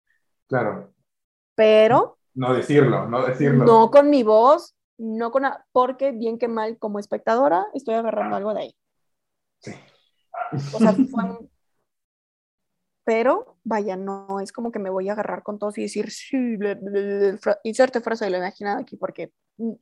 Claro, 0.47 0.93
Pero 1.55 2.17
no 2.33 2.53
decirlo, 2.53 3.07
no 3.07 3.25
decirlo. 3.25 3.65
no 3.65 3.91
con 3.91 4.09
mi 4.09 4.23
voz, 4.23 4.75
no 4.97 5.31
con, 5.31 5.43
porque 5.71 6.11
bien 6.11 6.37
que 6.39 6.47
mal 6.47 6.77
como 6.79 6.99
espectadora 6.99 7.65
estoy 7.73 7.95
agarrando 7.95 8.35
algo 8.35 8.53
de 8.53 8.61
ahí. 8.61 8.75
Sí. 9.59 9.71
O 10.73 10.79
sea, 10.79 10.93
fue 10.93 11.23
un- 11.23 11.49
Pero, 13.05 13.57
vaya, 13.63 13.97
no 13.97 14.39
es 14.39 14.51
como 14.53 14.71
que 14.71 14.79
me 14.79 14.89
voy 14.89 15.09
a 15.09 15.13
agarrar 15.13 15.43
con 15.43 15.59
todos 15.59 15.77
y 15.77 15.81
decir, 15.83 16.09
sí, 16.09 16.57
fra- 17.41 17.59
inserte 17.63 17.99
frase 18.01 18.25
de 18.25 18.31
la 18.31 18.37
imaginada 18.37 18.79
aquí, 18.79 18.95
porque 18.95 19.33
mm, 19.57 19.73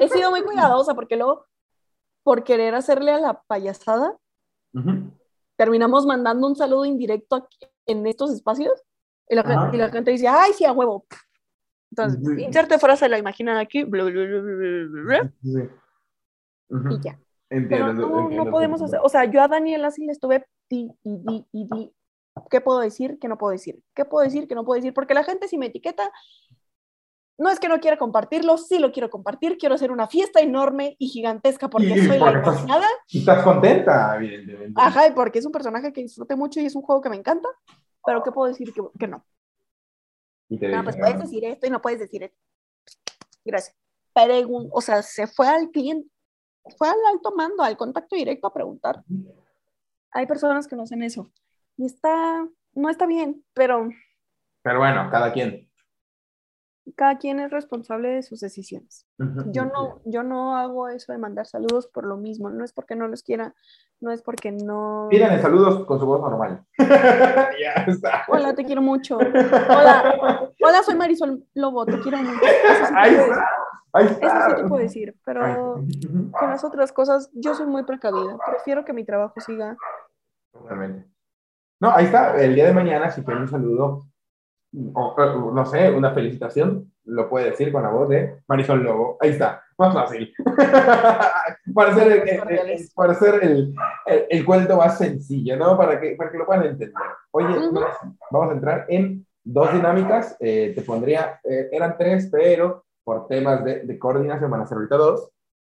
he 0.00 0.08
sido 0.08 0.30
muy 0.30 0.42
cuidadosa, 0.42 0.94
porque 0.94 1.16
luego, 1.16 1.46
por 2.22 2.44
querer 2.44 2.74
hacerle 2.74 3.12
a 3.12 3.18
la 3.20 3.42
payasada, 3.42 4.16
Ujú. 4.74 5.10
terminamos 5.56 6.06
mandando 6.06 6.46
un 6.46 6.56
saludo 6.56 6.84
indirecto 6.84 7.36
aquí, 7.36 7.58
en 7.86 8.06
estos 8.06 8.32
espacios, 8.32 8.72
y 9.28 9.34
la, 9.34 9.42
gen- 9.42 9.58
Ajá. 9.58 9.70
y 9.74 9.78
la 9.78 9.90
gente 9.90 10.10
dice, 10.10 10.28
ay, 10.28 10.52
sí, 10.52 10.64
a 10.64 10.72
huevo. 10.72 11.06
Entonces, 11.90 12.20
Sí. 12.24 12.42
inserte 12.44 12.78
frase 12.78 13.08
la 13.08 13.18
imaginada 13.18 13.60
aquí, 13.60 13.84
bla, 13.84 14.04
bla, 14.04 14.12
bla, 14.42 15.32
Sí. 15.42 15.58
Ujú. 16.70 16.88
y 16.94 17.00
ya. 17.00 17.18
Entiendo, 17.52 17.68
Pero 17.68 17.92
no, 18.08 18.20
entiendo 18.20 18.44
no 18.44 18.50
podemos 18.52 18.78
tu 18.78 18.84
hacer, 18.84 19.00
o 19.02 19.08
sea, 19.08 19.24
yo 19.24 19.42
a 19.42 19.48
Daniela 19.48 19.90
sí 19.90 20.06
le 20.06 20.12
estuve 20.12 20.46
di 20.68 20.88
y 21.02 21.18
di 21.18 21.46
y 21.50 21.68
di. 21.68 21.92
¿Qué 22.48 22.60
puedo 22.60 22.78
decir? 22.78 23.18
¿Qué 23.20 23.26
no 23.26 23.36
puedo 23.36 23.50
decir? 23.50 23.82
¿Qué 23.92 24.04
puedo 24.04 24.24
decir? 24.24 24.46
¿Qué 24.46 24.54
no 24.54 24.64
puedo 24.64 24.76
decir? 24.76 24.94
Porque 24.94 25.14
la 25.14 25.24
gente 25.24 25.48
si 25.48 25.58
me 25.58 25.66
etiqueta, 25.66 26.12
no 27.40 27.48
es 27.50 27.58
que 27.58 27.68
no 27.68 27.80
quiera 27.80 27.96
compartirlo, 27.96 28.58
sí 28.58 28.78
lo 28.78 28.92
quiero 28.92 29.08
compartir, 29.08 29.56
quiero 29.58 29.74
hacer 29.74 29.90
una 29.90 30.06
fiesta 30.08 30.40
enorme 30.40 30.94
y 30.98 31.08
gigantesca 31.08 31.68
porque 31.70 31.86
Y 31.88 31.98
soy 32.06 32.18
porque 32.18 32.18
la 32.18 32.30
estás- 32.40 32.54
imaginada, 32.54 32.86
Y 33.08 33.18
estás 33.20 33.42
contenta, 33.42 34.16
evidentemente. 34.16 34.74
ajá, 34.80 35.06
y 35.08 35.12
porque 35.12 35.38
es 35.38 35.46
un 35.46 35.52
personaje 35.52 35.92
que 35.92 36.02
disfrute 36.02 36.36
mucho 36.36 36.60
y 36.60 36.66
es 36.66 36.74
un 36.76 36.82
juego 36.82 37.00
que 37.00 37.08
me 37.08 37.16
encanta, 37.16 37.48
pero 38.04 38.22
¿qué 38.22 38.30
puedo 38.30 38.48
decir 38.48 38.72
que, 38.74 38.82
que 38.98 39.08
no? 39.08 39.24
Y 40.50 40.58
te 40.58 40.68
No, 40.68 40.84
pues 40.84 40.96
puedes 40.96 41.18
decir 41.18 41.44
esto 41.46 41.66
y 41.66 41.70
no 41.70 41.80
puedes 41.80 41.98
decir 42.00 42.22
esto. 42.24 42.36
Gracias. 43.44 43.74
Pregun- 44.14 44.68
o 44.72 44.80
sea, 44.82 45.02
se 45.02 45.26
fue 45.26 45.48
al 45.48 45.70
cliente, 45.70 46.10
fue 46.76 46.88
al 46.88 46.98
alto 47.10 47.32
mando, 47.34 47.62
al 47.62 47.76
contacto 47.76 48.16
directo 48.16 48.48
a 48.48 48.52
preguntar. 48.52 49.02
Hay 50.10 50.26
personas 50.26 50.66
que 50.66 50.76
no 50.76 50.82
hacen 50.82 51.02
eso. 51.02 51.30
Y 51.78 51.86
está, 51.86 52.46
no 52.74 52.90
está 52.90 53.06
bien, 53.06 53.42
pero 53.54 53.88
Pero 54.62 54.78
bueno, 54.78 55.08
cada 55.10 55.32
quien. 55.32 55.69
Cada 56.96 57.18
quien 57.18 57.40
es 57.40 57.50
responsable 57.50 58.08
de 58.08 58.22
sus 58.22 58.40
decisiones. 58.40 59.06
Yo 59.52 59.64
no, 59.64 60.00
yo 60.04 60.22
no 60.22 60.56
hago 60.56 60.88
eso 60.88 61.12
de 61.12 61.18
mandar 61.18 61.46
saludos 61.46 61.86
por 61.86 62.04
lo 62.06 62.16
mismo. 62.16 62.50
No 62.50 62.64
es 62.64 62.72
porque 62.72 62.96
no 62.96 63.06
los 63.06 63.22
quiera, 63.22 63.54
no 64.00 64.10
es 64.10 64.22
porque 64.22 64.50
no. 64.50 65.06
Pídanle 65.10 65.40
saludos 65.40 65.84
con 65.86 65.98
su 66.00 66.06
voz 66.06 66.20
normal. 66.20 66.64
ya 66.78 67.84
está. 67.86 68.24
Hola, 68.28 68.54
te 68.54 68.64
quiero 68.64 68.82
mucho. 68.82 69.18
Hola, 69.18 70.48
hola, 70.62 70.82
soy 70.84 70.96
Marisol 70.96 71.44
Lobo, 71.54 71.84
te 71.86 71.98
quiero 72.00 72.18
mucho. 72.18 72.40
Eso 72.44 72.86
sí 72.86 72.92
te 72.92 72.98
Ahí 72.98 73.14
puedo 73.14 73.32
está. 73.32 73.34
decir. 73.34 73.44
Ahí 73.92 74.04
Eso 74.06 74.14
está. 74.14 74.50
sí 74.50 74.56
te 74.56 74.68
puedo 74.68 74.82
decir, 74.82 75.16
pero 75.24 75.74
con 76.38 76.50
las 76.50 76.64
otras 76.64 76.92
cosas 76.92 77.30
yo 77.34 77.54
soy 77.54 77.66
muy 77.66 77.84
precavida. 77.84 78.36
Prefiero 78.50 78.84
que 78.84 78.92
mi 78.92 79.04
trabajo 79.04 79.40
siga. 79.40 79.76
Totalmente. 80.52 81.08
No, 81.80 81.90
ahí 81.90 82.04
está. 82.06 82.40
El 82.40 82.54
día 82.54 82.66
de 82.66 82.72
mañana, 82.74 83.10
si 83.10 83.22
quieren 83.22 83.42
un 83.42 83.48
saludo, 83.48 84.02
o, 84.94 85.14
o, 85.16 85.52
no 85.52 85.66
sé, 85.66 85.90
una 85.90 86.12
felicitación, 86.12 86.92
lo 87.04 87.28
puede 87.28 87.50
decir 87.50 87.72
con 87.72 87.82
la 87.82 87.90
voz 87.90 88.08
de 88.08 88.36
Marisol 88.46 88.82
Lobo. 88.84 89.16
Ahí 89.20 89.30
está. 89.30 89.62
Más 89.78 89.94
fácil. 89.94 90.32
para 91.74 91.90
hacer, 91.92 92.12
el, 92.12 92.28
el- 92.28 92.70
el- 92.70 92.88
para 92.94 93.12
hacer 93.12 93.40
el, 94.28 94.44
cuento 94.44 94.76
más 94.76 94.98
sencillo, 94.98 95.56
¿no? 95.56 95.76
Para 95.76 96.00
que, 96.00 96.14
para 96.16 96.30
que 96.30 96.38
lo 96.38 96.46
puedan 96.46 96.64
entender. 96.64 96.92
Oye, 97.30 97.48
vamos 98.30 98.50
a 98.50 98.54
entrar 98.54 98.86
en 98.88 99.26
dos 99.42 99.72
dinámicas. 99.72 100.36
Eh, 100.40 100.72
te 100.74 100.82
pondría, 100.82 101.40
eh, 101.44 101.68
eran 101.72 101.96
tres, 101.98 102.28
pero 102.30 102.84
por 103.04 103.26
temas 103.26 103.64
de, 103.64 103.80
de 103.80 103.98
coordinación 103.98 104.50
van 104.50 104.60
a 104.62 104.66
ser 104.66 104.76
ahorita 104.76 104.96
dos. 104.96 105.30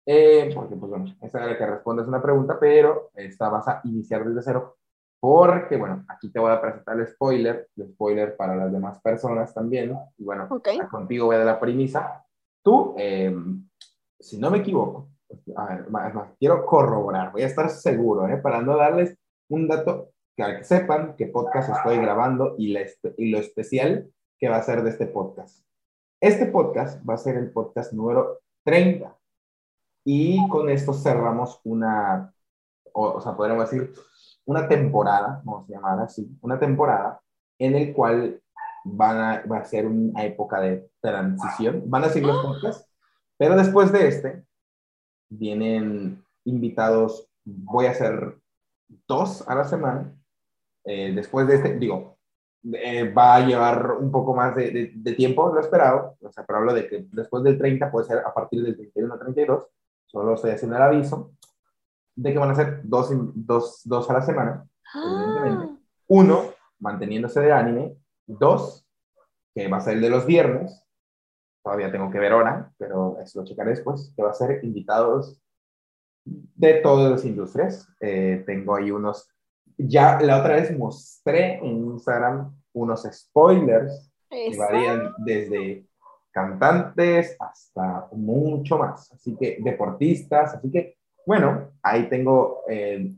Eh, 0.08 0.52
porque, 0.54 0.76
pues 0.76 0.88
bueno, 0.88 1.04
esa 1.20 1.38
era 1.38 1.48
la 1.48 1.58
que 1.58 1.66
respondes 1.66 2.06
una 2.06 2.22
pregunta, 2.22 2.58
pero 2.60 3.10
esta 3.14 3.48
vas 3.48 3.66
a 3.66 3.80
iniciar 3.84 4.24
desde 4.24 4.42
cero. 4.42 4.76
Porque, 5.28 5.76
bueno, 5.76 6.04
aquí 6.06 6.30
te 6.30 6.38
voy 6.38 6.52
a 6.52 6.60
presentar 6.60 7.00
el 7.00 7.08
spoiler, 7.08 7.68
el 7.76 7.88
spoiler 7.88 8.36
para 8.36 8.54
las 8.54 8.70
demás 8.70 9.00
personas 9.00 9.52
también. 9.52 9.92
Y 10.18 10.22
bueno, 10.22 10.46
Ok. 10.48 10.68
contigo 10.88 11.26
voy 11.26 11.34
a 11.34 11.38
dar 11.38 11.48
la 11.48 11.58
premisa. 11.58 12.24
Tú, 12.62 12.94
eh, 12.96 13.34
si 14.20 14.38
no 14.38 14.52
me 14.52 14.58
equivoco, 14.58 15.08
a 15.56 15.66
ver, 15.66 15.90
más, 15.90 16.14
más, 16.14 16.28
quiero 16.38 16.64
corroborar, 16.64 17.32
voy 17.32 17.42
a 17.42 17.46
estar 17.46 17.68
seguro, 17.70 18.28
¿eh? 18.28 18.36
para 18.36 18.62
no 18.62 18.76
darles 18.76 19.18
un 19.48 19.66
dato 19.66 20.10
que, 20.36 20.44
que 20.58 20.62
sepan 20.62 21.16
qué 21.16 21.26
podcast 21.26 21.70
estoy 21.70 21.96
grabando 21.96 22.54
y, 22.56 22.68
la 22.68 22.82
y 23.16 23.30
lo 23.32 23.38
especial 23.38 24.08
que 24.38 24.48
va 24.48 24.58
a 24.58 24.62
ser 24.62 24.84
de 24.84 24.90
este 24.90 25.06
podcast. 25.06 25.66
Este 26.20 26.46
podcast 26.46 27.02
va 27.04 27.14
a 27.14 27.18
ser 27.18 27.36
el 27.36 27.50
podcast 27.50 27.92
número 27.92 28.42
30. 28.64 29.12
Y 30.04 30.48
con 30.50 30.70
esto 30.70 30.94
cerramos 30.94 31.60
una, 31.64 32.32
o, 32.92 33.14
o 33.14 33.20
sea, 33.20 33.34
podríamos 33.36 33.68
decir, 33.68 33.92
una 34.46 34.68
temporada, 34.68 35.42
vamos 35.44 35.68
a 35.68 35.72
llamar 35.72 36.00
así, 36.00 36.28
una 36.40 36.58
temporada 36.58 37.20
en 37.58 37.74
el 37.74 37.92
cual 37.92 38.40
van 38.84 39.16
a, 39.18 39.42
va 39.50 39.58
a 39.58 39.64
ser 39.64 39.86
una 39.86 40.24
época 40.24 40.60
de 40.60 40.88
transición. 41.00 41.82
Van 41.86 42.04
a 42.04 42.08
seguir 42.08 42.28
los 42.28 42.44
podcasts, 42.44 42.88
pero 43.36 43.56
después 43.56 43.92
de 43.92 44.08
este 44.08 44.44
vienen 45.28 46.24
invitados. 46.44 47.28
Voy 47.44 47.86
a 47.86 47.90
hacer 47.90 48.38
dos 49.08 49.46
a 49.48 49.54
la 49.54 49.64
semana. 49.64 50.12
Eh, 50.84 51.12
después 51.12 51.48
de 51.48 51.56
este, 51.56 51.76
digo, 51.76 52.18
eh, 52.72 53.12
va 53.12 53.36
a 53.36 53.46
llevar 53.46 53.92
un 53.92 54.12
poco 54.12 54.34
más 54.34 54.54
de, 54.54 54.70
de, 54.70 54.92
de, 54.94 55.12
tiempo 55.14 55.52
lo 55.52 55.60
esperado. 55.60 56.16
O 56.20 56.30
sea, 56.30 56.44
pero 56.46 56.60
hablo 56.60 56.74
de 56.74 56.88
que 56.88 57.06
después 57.10 57.42
del 57.42 57.58
30 57.58 57.90
puede 57.90 58.06
ser 58.06 58.18
a 58.18 58.32
partir 58.32 58.62
del 58.62 58.76
31 58.76 59.14
a 59.14 59.18
32. 59.18 59.66
Solo 60.06 60.34
estoy 60.34 60.52
haciendo 60.52 60.76
el 60.76 60.82
aviso 60.82 61.32
de 62.16 62.32
que 62.32 62.38
van 62.38 62.50
a 62.50 62.54
ser 62.54 62.80
dos, 62.82 63.10
dos, 63.34 63.82
dos 63.84 64.10
a 64.10 64.14
la 64.14 64.22
semana. 64.22 64.66
Ah, 64.94 65.68
Uno, 66.08 66.44
manteniéndose 66.80 67.40
de 67.40 67.52
anime. 67.52 67.96
Dos, 68.26 68.86
que 69.54 69.68
va 69.68 69.76
a 69.76 69.80
ser 69.80 69.94
el 69.94 70.00
de 70.00 70.10
los 70.10 70.26
viernes. 70.26 70.82
Todavía 71.62 71.92
tengo 71.92 72.10
que 72.10 72.18
ver 72.18 72.32
hora, 72.32 72.72
pero 72.78 73.18
eso 73.20 73.40
lo 73.40 73.46
checaré 73.46 73.70
después. 73.70 74.12
Que 74.16 74.22
va 74.22 74.30
a 74.30 74.34
ser 74.34 74.64
invitados 74.64 75.40
de 76.24 76.74
todas 76.74 77.10
las 77.10 77.24
industrias. 77.24 77.88
Eh, 78.00 78.42
tengo 78.46 78.74
ahí 78.74 78.90
unos. 78.90 79.28
Ya 79.76 80.18
la 80.20 80.40
otra 80.40 80.54
vez 80.54 80.76
mostré 80.76 81.58
en 81.58 81.84
Instagram 81.86 82.56
unos 82.72 83.02
spoilers 83.10 84.10
que 84.30 84.56
varían 84.56 85.12
desde 85.18 85.86
cantantes 86.30 87.36
hasta 87.38 88.08
mucho 88.12 88.78
más. 88.78 89.10
Así 89.12 89.36
que 89.36 89.58
deportistas. 89.60 90.54
Así 90.54 90.70
que, 90.70 90.95
bueno, 91.26 91.72
ahí 91.82 92.08
tengo 92.08 92.60
eh, 92.68 93.12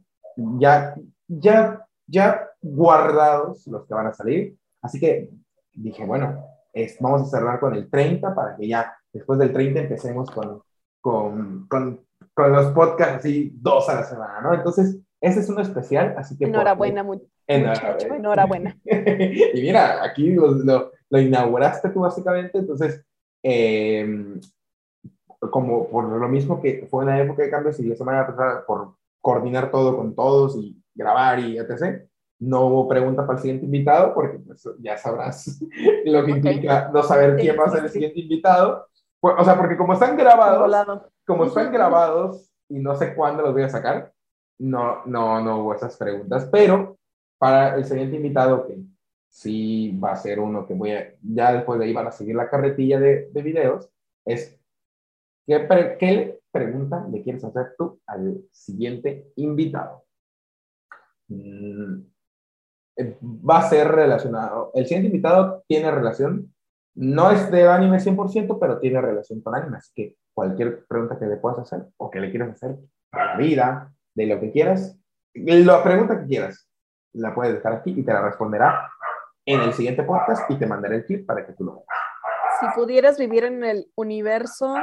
ya, 0.58 0.96
ya, 1.28 1.86
ya 2.06 2.48
guardados 2.60 3.66
los 3.68 3.86
que 3.86 3.94
van 3.94 4.06
a 4.08 4.14
salir. 4.14 4.56
Así 4.82 4.98
que 4.98 5.30
dije, 5.72 6.04
bueno, 6.04 6.44
es, 6.72 6.96
vamos 7.00 7.22
a 7.22 7.24
cerrar 7.38 7.60
con 7.60 7.74
el 7.74 7.88
30 7.90 8.34
para 8.34 8.56
que 8.56 8.66
ya 8.66 8.94
después 9.12 9.38
del 9.38 9.52
30 9.52 9.80
empecemos 9.80 10.30
con, 10.30 10.62
con, 11.00 11.66
con, 11.68 12.00
con 12.34 12.52
los 12.52 12.66
podcasts 12.72 13.16
así 13.18 13.52
dos 13.60 13.88
a 13.88 13.94
la 13.96 14.04
semana, 14.04 14.40
¿no? 14.40 14.54
Entonces, 14.54 14.98
ese 15.20 15.40
es 15.40 15.48
uno 15.48 15.60
especial, 15.60 16.14
así 16.16 16.36
que... 16.38 16.46
por- 16.46 16.54
Enhorabuena, 16.54 17.02
mu- 17.02 17.20
muchacho, 17.48 18.06
enhorabuena. 18.14 18.76
y 18.84 19.60
mira, 19.60 20.04
aquí 20.04 20.30
lo, 20.32 20.52
lo, 20.52 20.92
lo 21.10 21.20
inauguraste 21.20 21.88
tú 21.90 22.00
básicamente, 22.00 22.58
entonces, 22.58 23.04
eh, 23.42 24.06
como 25.50 25.88
por 25.88 26.04
lo 26.04 26.28
mismo 26.28 26.60
que 26.60 26.86
fue 26.90 27.04
una 27.04 27.20
época 27.20 27.42
de 27.42 27.50
cambios 27.50 27.78
y 27.80 27.84
la 27.88 27.96
semana 27.96 28.26
pasada 28.26 28.64
por 28.66 28.94
coordinar 29.20 29.70
todo 29.70 29.96
con 29.96 30.14
todos 30.14 30.56
y 30.56 30.76
grabar 30.94 31.38
y 31.40 31.58
etc., 31.58 32.02
no 32.40 32.66
hubo 32.66 32.88
pregunta 32.88 33.26
para 33.26 33.36
el 33.38 33.42
siguiente 33.42 33.64
invitado 33.66 34.14
porque 34.14 34.38
pues, 34.38 34.68
ya 34.80 34.96
sabrás 34.96 35.58
lo 36.04 36.24
que 36.24 36.32
Ok. 36.32 36.36
implica 36.36 36.90
no 36.92 37.02
saber 37.02 37.36
quién 37.36 37.58
va 37.58 37.64
a 37.64 37.70
ser 37.70 37.84
el 37.84 37.90
siguiente 37.90 38.20
invitado. 38.20 38.86
O 39.20 39.44
sea, 39.44 39.56
porque 39.58 39.76
como 39.76 39.92
están 39.94 40.16
grabados, 40.16 40.72
como 41.26 41.44
están 41.44 41.72
grabados 41.72 42.50
y 42.68 42.78
no 42.78 42.94
sé 42.94 43.14
cuándo 43.14 43.42
los 43.42 43.52
voy 43.52 43.62
a 43.62 43.68
sacar, 43.68 44.12
no, 44.58 45.04
no, 45.06 45.40
no 45.42 45.62
hubo 45.62 45.74
esas 45.74 45.96
preguntas. 45.96 46.48
Pero 46.52 46.96
para 47.38 47.74
el 47.76 47.84
siguiente 47.84 48.16
invitado, 48.16 48.66
que 48.66 48.78
sí 49.28 49.98
va 50.02 50.12
a 50.12 50.16
ser 50.16 50.40
uno 50.40 50.66
que 50.66 50.74
voy 50.74 50.92
a, 50.92 51.14
ya 51.22 51.52
después 51.52 51.78
de 51.78 51.86
ahí 51.86 51.92
van 51.92 52.06
a 52.06 52.12
seguir 52.12 52.36
la 52.36 52.48
carretilla 52.48 52.98
de, 53.00 53.30
de 53.32 53.42
videos, 53.42 53.90
es 54.24 54.57
¿qué, 55.48 55.60
pre- 55.60 55.96
¿qué 55.98 56.40
pregunta 56.52 57.04
le 57.10 57.22
quieres 57.22 57.42
hacer 57.42 57.74
tú 57.76 57.98
al 58.06 58.44
siguiente 58.52 59.32
invitado? 59.36 60.04
Mm, 61.28 62.02
eh, 62.98 63.18
va 63.22 63.58
a 63.58 63.68
ser 63.68 63.88
relacionado. 63.88 64.70
El 64.74 64.84
siguiente 64.84 65.06
invitado 65.08 65.64
tiene 65.66 65.90
relación, 65.90 66.54
no 66.94 67.30
es 67.30 67.50
de 67.50 67.66
anime 67.68 67.98
100%, 67.98 68.58
pero 68.60 68.78
tiene 68.78 69.00
relación 69.00 69.40
con 69.40 69.54
anime. 69.54 69.78
Así 69.78 69.92
que 69.94 70.16
cualquier 70.34 70.84
pregunta 70.86 71.18
que 71.18 71.26
le 71.26 71.36
puedas 71.36 71.60
hacer 71.60 71.86
o 71.96 72.10
que 72.10 72.20
le 72.20 72.30
quieras 72.30 72.50
hacer 72.50 72.76
de 72.76 73.18
la 73.24 73.36
vida, 73.36 73.92
de 74.14 74.26
lo 74.26 74.40
que 74.40 74.52
quieras, 74.52 74.98
la 75.34 75.82
pregunta 75.82 76.20
que 76.20 76.26
quieras, 76.26 76.68
la 77.14 77.34
puedes 77.34 77.54
dejar 77.54 77.72
aquí 77.72 77.94
y 77.96 78.02
te 78.04 78.12
la 78.12 78.22
responderá 78.22 78.90
en 79.46 79.60
el 79.60 79.72
siguiente 79.72 80.02
podcast 80.02 80.50
y 80.50 80.56
te 80.56 80.66
mandaré 80.66 80.96
el 80.96 81.04
clip 81.06 81.26
para 81.26 81.46
que 81.46 81.52
tú 81.54 81.64
lo 81.64 81.72
veas. 81.76 81.86
Si 82.60 82.66
pudieras 82.78 83.18
vivir 83.18 83.44
en 83.44 83.64
el 83.64 83.90
universo 83.94 84.74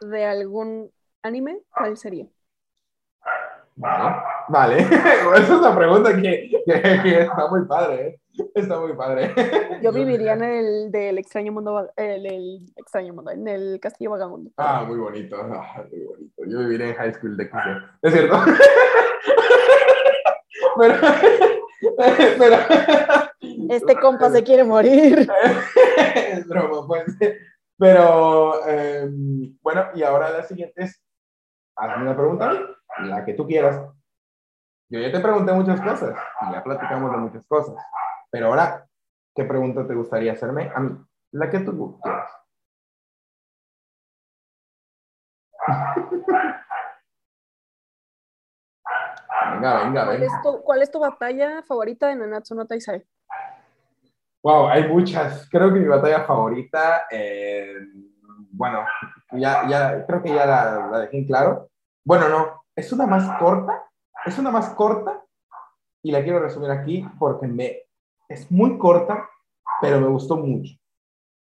de 0.00 0.24
algún 0.24 0.90
anime, 1.22 1.60
¿cuál 1.76 1.96
sería? 1.96 2.26
Vale, 3.76 4.16
vale. 4.48 4.78
Esa 4.80 5.36
es 5.36 5.50
una 5.50 5.76
pregunta 5.76 6.10
que, 6.14 6.50
que, 6.66 6.82
que 7.02 7.20
está 7.22 7.46
muy 7.48 7.64
padre, 7.66 8.08
¿eh? 8.08 8.20
Está 8.54 8.78
muy 8.80 8.92
padre. 8.94 9.32
Yo 9.82 9.92
viviría 9.92 10.32
en 10.34 10.42
el 10.44 10.90
del 10.92 11.18
extraño 11.18 11.50
mundo, 11.52 11.72
va- 11.74 11.90
el, 11.96 12.24
el 12.26 12.66
extraño 12.76 13.12
mundo, 13.14 13.30
en 13.32 13.46
el 13.48 13.78
castillo 13.80 14.10
vagabundo. 14.12 14.50
Ah, 14.56 14.84
muy 14.86 14.98
bonito. 14.98 15.36
Ah, 15.40 15.84
muy 15.90 16.04
bonito. 16.04 16.42
Yo 16.46 16.58
viviré 16.60 16.90
en 16.90 16.94
High 16.96 17.14
School 17.14 17.36
de 17.36 17.48
XD. 17.48 17.56
¿Es 18.02 18.12
cierto? 18.12 18.36
pero, 20.78 20.94
pero, 22.38 22.56
Este 23.70 23.96
compa 23.96 24.30
se 24.30 24.42
quiere 24.42 24.64
morir. 24.64 25.28
es 26.16 26.46
broma, 26.46 26.86
pues. 26.86 27.04
Pero, 27.78 28.66
eh, 28.66 29.08
bueno, 29.62 29.86
y 29.94 30.02
ahora 30.02 30.30
la 30.30 30.42
siguiente 30.42 30.82
es, 30.82 31.00
hazme 31.76 32.02
una 32.02 32.16
pregunta, 32.16 32.52
la 33.04 33.24
que 33.24 33.34
tú 33.34 33.46
quieras. 33.46 33.80
Yo 34.90 35.00
ya 35.00 35.12
te 35.12 35.20
pregunté 35.20 35.52
muchas 35.52 35.80
cosas 35.80 36.18
y 36.48 36.52
ya 36.52 36.62
platicamos 36.64 37.12
de 37.12 37.18
muchas 37.18 37.46
cosas. 37.46 37.76
Pero 38.30 38.46
ahora, 38.46 38.88
¿qué 39.34 39.44
pregunta 39.44 39.86
te 39.86 39.94
gustaría 39.94 40.32
hacerme 40.32 40.72
a 40.74 40.80
mí? 40.80 40.98
La 41.32 41.50
que 41.50 41.60
tú 41.60 42.00
quieras. 42.02 42.32
Venga, 49.52 49.84
venga, 49.84 50.04
¿Cuál 50.04 50.20
venga. 50.20 50.36
es 50.36 50.42
tu, 50.42 50.62
cuál 50.62 50.82
es 50.82 50.90
tu 50.90 50.98
batalla 51.00 51.62
favorita 51.62 52.08
de 52.08 52.16
Nanatsu 52.16 52.54
no? 52.54 52.66
Wow, 54.42 54.68
hay 54.68 54.88
muchas. 54.88 55.48
Creo 55.50 55.72
que 55.72 55.80
mi 55.80 55.86
batalla 55.86 56.24
favorita, 56.24 57.06
eh, 57.10 57.74
bueno, 58.50 58.84
ya, 59.32 59.68
ya, 59.68 60.06
creo 60.06 60.22
que 60.22 60.34
ya 60.34 60.46
la, 60.46 60.88
la 60.90 60.98
dejé 61.00 61.18
en 61.18 61.26
claro. 61.26 61.70
Bueno, 62.04 62.28
no, 62.28 62.62
es 62.74 62.92
una 62.92 63.06
más 63.06 63.38
corta, 63.38 63.84
es 64.24 64.38
una 64.38 64.50
más 64.50 64.70
corta 64.70 65.22
y 66.02 66.12
la 66.12 66.22
quiero 66.22 66.40
resumir 66.40 66.70
aquí 66.70 67.06
porque 67.18 67.46
me, 67.46 67.82
es 68.28 68.50
muy 68.50 68.78
corta, 68.78 69.28
pero 69.80 70.00
me 70.00 70.08
gustó 70.08 70.36
mucho. 70.36 70.74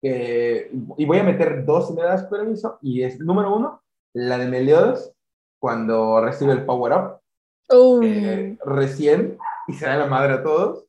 Eh, 0.02 0.70
y 0.98 1.06
voy 1.06 1.18
a 1.18 1.24
meter 1.24 1.64
dos 1.64 1.88
si 1.88 1.94
me 1.94 2.02
das 2.02 2.24
permiso 2.24 2.78
y 2.82 3.02
es 3.02 3.18
número 3.18 3.54
uno, 3.56 3.82
la 4.12 4.36
de 4.36 4.46
Meliodas 4.46 5.12
cuando 5.58 6.20
recibe 6.20 6.52
el 6.52 6.66
power 6.66 6.92
up 6.92 7.24
Uh, 7.70 8.02
eh, 8.02 8.58
recién 8.64 9.38
y 9.66 9.72
se 9.72 9.86
da 9.86 9.96
la 9.96 10.06
madre 10.06 10.34
a 10.34 10.42
todos. 10.42 10.86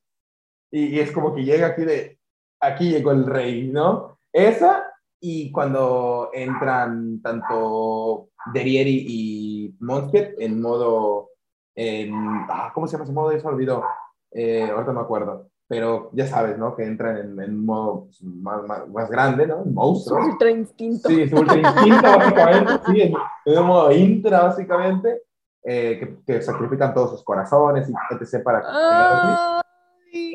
Y, 0.71 0.87
y 0.87 0.99
es 0.99 1.11
como 1.11 1.33
que 1.33 1.43
llega 1.43 1.67
aquí 1.67 1.83
de, 1.83 2.19
aquí 2.59 2.89
llegó 2.89 3.11
el 3.11 3.25
rey, 3.25 3.67
¿no? 3.71 4.17
Esa 4.33 4.83
y 5.21 5.51
cuando 5.51 6.29
entran 6.33 7.21
tanto 7.21 8.29
Derieri 8.53 9.05
y 9.07 9.75
Monsket 9.79 10.35
en 10.39 10.61
modo, 10.61 11.29
en, 11.75 12.13
ah, 12.49 12.71
¿cómo 12.73 12.85
se 12.87 12.93
llama 12.93 13.05
ese 13.05 13.13
modo? 13.13 13.31
Ya 13.31 13.39
se 13.39 13.47
olvidó, 13.47 13.83
eh, 14.31 14.69
ahorita 14.69 14.91
me 14.93 15.01
acuerdo. 15.01 15.47
Pero 15.67 16.11
ya 16.13 16.27
sabes, 16.27 16.59
¿no? 16.59 16.75
Que 16.75 16.83
entran 16.83 17.17
en, 17.17 17.39
en 17.41 17.65
modo 17.65 18.09
más, 18.21 18.61
más, 18.67 18.87
más 18.87 19.09
grande, 19.09 19.47
¿no? 19.47 19.65
Monstruos. 19.65 20.27
ultra 20.27 20.51
instinto. 20.51 21.09
Sí, 21.09 21.27
su 21.27 21.37
ultra 21.37 21.57
instinto, 21.57 22.03
básicamente. 22.03 22.71
Sí, 22.85 23.01
en, 23.01 23.13
en 23.45 23.59
un 23.59 23.65
modo 23.65 23.91
intra, 23.91 24.43
básicamente. 24.43 25.23
eh, 25.63 25.97
que, 25.99 26.33
que 26.33 26.41
sacrifican 26.43 26.93
todos 26.93 27.09
sus 27.11 27.23
corazones 27.23 27.89
y 27.89 27.93
etc. 28.13 28.43
para 28.43 28.61
Ah. 28.63 29.61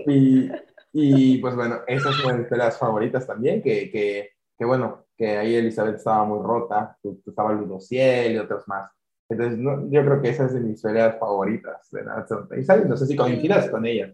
Y, 0.06 0.50
y 0.92 1.38
pues 1.38 1.54
bueno, 1.56 1.80
esa 1.86 2.10
es 2.10 2.24
una 2.24 2.32
de 2.34 2.38
mis 2.40 2.48
peleas 2.48 2.78
favoritas 2.78 3.26
también, 3.26 3.62
que, 3.62 3.90
que, 3.90 4.30
que 4.58 4.64
bueno, 4.64 5.06
que 5.16 5.36
ahí 5.36 5.54
Elizabeth 5.54 5.96
estaba 5.96 6.24
muy 6.24 6.42
rota, 6.42 6.96
estaba 7.26 7.52
Ludociel 7.52 8.32
y 8.32 8.38
otros 8.38 8.66
más. 8.68 8.90
Entonces, 9.28 9.58
no, 9.58 9.88
yo 9.90 10.04
creo 10.04 10.20
que 10.20 10.30
esa 10.30 10.46
es 10.46 10.54
de 10.54 10.60
mis 10.60 10.82
peleas 10.82 11.18
favoritas 11.18 11.88
de 11.92 12.02
Natsu 12.04 12.34
no 12.34 12.48
Taizai. 12.48 12.88
No 12.88 12.96
sé 12.96 13.06
si 13.06 13.14
coincidas 13.16 13.70
con 13.70 13.86
ellas, 13.86 14.12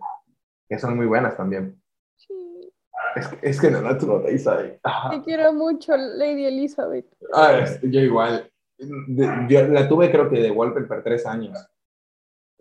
que 0.69 0.79
son 0.79 0.97
muy 0.97 1.07
buenas 1.07 1.37
también. 1.37 1.81
Sí, 2.17 2.71
Es 3.15 3.29
que, 3.29 3.49
es 3.49 3.61
que 3.61 3.71
no 3.71 3.97
Taizai. 4.23 4.79
ah, 4.85 5.09
Te 5.11 5.23
quiero 5.23 5.55
mucho, 5.55 5.97
Lady 5.97 6.45
Elizabeth. 6.45 7.07
Ah, 7.33 7.65
yo 7.83 8.01
igual. 8.01 8.51
Yo 8.79 9.69
la 9.69 9.89
tuve 9.89 10.11
creo 10.11 10.29
que 10.29 10.39
de 10.43 10.51
Wallpaper 10.51 10.87
por 10.87 11.03
tres 11.03 11.25
años. 11.25 11.67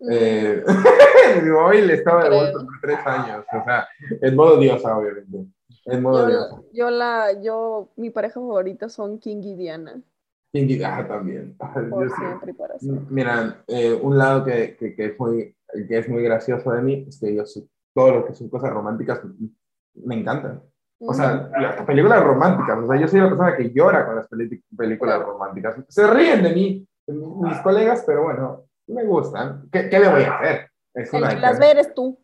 Eh, 0.00 0.62
mi 1.42 1.50
móvil 1.50 1.90
estaba 1.90 2.24
de. 2.24 2.30
Wallpaper 2.30 2.66
por 2.66 2.80
tres 2.82 2.98
años. 3.06 3.44
O 3.52 3.64
sea, 3.64 3.88
en 4.20 4.36
modo 4.36 4.58
diosa, 4.58 4.96
obviamente. 4.96 5.46
En 5.86 6.02
modo 6.02 6.26
diosa. 6.26 6.50
yo, 6.50 6.64
yo 6.72 6.90
la, 6.90 7.40
yo, 7.40 7.92
mi 7.96 8.10
pareja 8.10 8.34
favorita 8.34 8.88
son 8.88 9.18
King 9.18 9.42
y 9.42 9.54
Diana, 9.56 10.02
King 10.52 10.82
ah, 10.84 11.06
también. 11.06 11.56
Ah, 11.60 11.74
por 11.88 12.04
yo 12.04 12.10
sí. 12.10 12.16
siempre 12.18 12.50
y 12.50 12.54
para 12.54 12.78
siempre. 12.78 13.06
Mira, 13.10 13.64
eh, 13.66 13.92
un 13.92 14.18
lado 14.18 14.44
que, 14.44 14.76
que, 14.76 14.94
que 14.94 15.06
es 15.06 15.20
muy, 15.20 15.56
que 15.88 15.98
es 15.98 16.08
muy 16.08 16.22
gracioso 16.22 16.72
de 16.72 16.82
mí 16.82 17.04
es 17.08 17.18
que 17.20 17.34
yo 17.34 17.46
soy 17.46 17.68
todo 17.94 18.12
lo 18.12 18.26
que 18.26 18.34
son 18.34 18.48
cosas 18.50 18.70
románticas 18.70 19.20
me 20.04 20.20
encantan. 20.20 20.62
O 20.98 21.12
sea, 21.12 21.50
las 21.60 21.82
películas 21.82 22.22
románticas, 22.22 22.78
o 22.78 22.86
sea, 22.86 22.98
yo 22.98 23.06
soy 23.06 23.20
la 23.20 23.28
persona 23.28 23.56
que 23.56 23.70
llora 23.70 24.06
con 24.06 24.16
las 24.16 24.28
películas 24.76 25.22
románticas. 25.22 25.76
Se 25.88 26.06
ríen 26.06 26.42
de 26.42 26.54
mí, 26.54 26.88
mis 27.06 27.58
colegas, 27.58 28.02
pero 28.06 28.24
bueno, 28.24 28.64
me 28.86 29.04
gustan. 29.04 29.68
¿Qué, 29.70 29.88
qué 29.88 29.98
le 29.98 30.08
voy 30.08 30.22
a 30.22 30.36
hacer? 30.36 30.70
Es 30.94 31.12
una 31.12 31.28
El 31.28 31.34
que 31.34 31.40
las 31.40 31.60
eres 31.60 31.94
tú. 31.94 32.18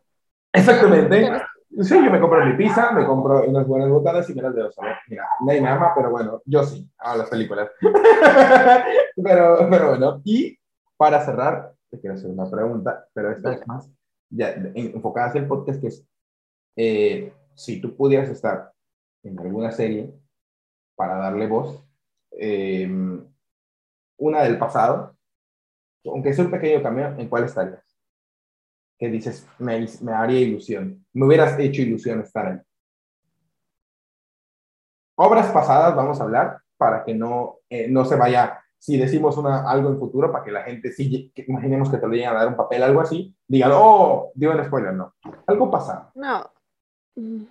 Exactamente. 0.52 1.42
Sí, 1.80 1.94
yo 1.94 2.10
me 2.10 2.20
compro 2.20 2.44
mi 2.44 2.54
pizza, 2.54 2.92
me 2.92 3.06
compro 3.06 3.44
unas 3.44 3.66
buenas 3.66 3.88
botanas 3.88 4.28
y 4.28 4.34
me 4.34 4.42
las 4.42 4.54
debo 4.54 4.70
saber. 4.72 4.96
Mira, 5.08 5.26
nadie 5.40 5.60
me 5.62 5.68
ama, 5.68 5.92
pero 5.96 6.10
bueno, 6.10 6.42
yo 6.44 6.62
sí, 6.64 6.86
a 6.98 7.16
las 7.16 7.30
películas. 7.30 7.70
pero, 9.22 9.66
pero 9.70 9.88
bueno, 9.88 10.20
y 10.24 10.58
para 10.98 11.24
cerrar, 11.24 11.72
te 11.90 11.98
quiero 11.98 12.16
hacer 12.16 12.30
una 12.30 12.50
pregunta, 12.50 13.06
pero 13.14 13.30
esta 13.30 13.54
es 13.54 13.66
más 13.66 13.90
ya, 14.28 14.50
enfocada 14.74 15.28
hacia 15.28 15.40
el 15.40 15.48
podcast, 15.48 15.80
que 15.80 15.86
es, 15.86 16.06
eh, 16.76 17.32
si 17.54 17.80
tú 17.80 17.96
pudieras 17.96 18.28
estar 18.28 18.72
en 19.22 19.38
alguna 19.38 19.70
serie 19.70 20.12
para 20.94 21.16
darle 21.16 21.46
voz, 21.46 21.82
eh, 22.32 22.88
una 24.18 24.42
del 24.42 24.58
pasado, 24.58 25.16
aunque 26.04 26.32
sea 26.32 26.44
un 26.44 26.50
pequeño 26.50 26.82
cambio, 26.82 27.14
¿en 27.18 27.28
cuál 27.28 27.44
estarías? 27.44 27.92
que 29.02 29.08
dices, 29.08 29.44
me, 29.58 29.84
me 30.02 30.12
haría 30.12 30.38
ilusión, 30.38 31.04
me 31.12 31.26
hubieras 31.26 31.58
hecho 31.58 31.82
ilusión 31.82 32.20
estar 32.20 32.46
ahí. 32.46 32.58
Obras 35.16 35.50
pasadas 35.50 35.96
vamos 35.96 36.20
a 36.20 36.22
hablar 36.22 36.60
para 36.76 37.04
que 37.04 37.12
no, 37.12 37.58
eh, 37.68 37.88
no 37.88 38.04
se 38.04 38.14
vaya, 38.14 38.62
si 38.78 38.96
decimos 38.96 39.36
una, 39.36 39.68
algo 39.68 39.88
en 39.88 39.98
futuro, 39.98 40.30
para 40.30 40.44
que 40.44 40.52
la 40.52 40.62
gente, 40.62 40.92
si 40.92 41.32
imaginemos 41.34 41.90
que 41.90 41.96
te 41.96 42.06
lo 42.06 42.12
lleguen 42.12 42.28
a 42.28 42.34
dar 42.34 42.46
un 42.46 42.54
papel, 42.54 42.80
algo 42.80 43.00
así, 43.00 43.36
digan, 43.48 43.72
oh, 43.74 44.30
digo 44.36 44.52
en 44.52 44.64
spoiler, 44.66 44.94
no. 44.94 45.12
Algo 45.48 45.68
pasado. 45.68 46.12
No. 46.14 46.48
Mm. 47.16 47.42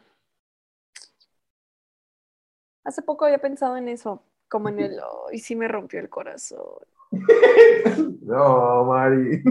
Hace 2.85 3.01
poco 3.01 3.25
había 3.25 3.39
pensado 3.39 3.75
en 3.75 3.89
eso, 3.89 4.23
como 4.47 4.69
en 4.69 4.79
el, 4.79 5.01
y 5.33 5.39
sí 5.39 5.57
me 5.57 5.67
rompió 5.67 5.99
el 5.99 6.07
corazón. 6.07 6.85
no, 8.21 8.85
Mari. 8.85 9.43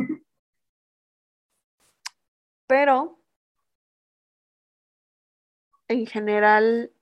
Pero 2.66 3.18
en 5.88 6.06
general. 6.06 6.92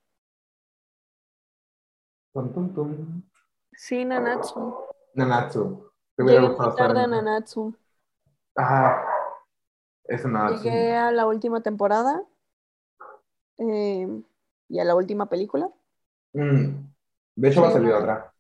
Sí, 3.73 4.05
Nanatsu. 4.05 4.75
Nanatsu. 5.15 5.93
Te 6.17 6.25
Llegué 6.25 6.41
muy 6.41 6.57
tarde 6.75 7.01
a 7.01 7.07
Nanatsu. 7.07 7.77
Ajá. 8.57 9.05
Es 10.05 10.25
Nanatsu. 10.25 10.65
Llegué 10.65 10.97
a 10.97 11.13
la 11.13 11.27
última 11.27 11.61
temporada. 11.63 12.23
Eh, 13.59 14.23
y 14.69 14.79
a 14.79 14.85
la 14.85 14.95
última 14.95 15.29
película. 15.29 15.71
Mm. 16.33 16.89
De 17.37 17.49
hecho, 17.49 17.63
va 17.63 17.69
a 17.69 17.73
salir 17.73 17.93
otra. 17.93 18.33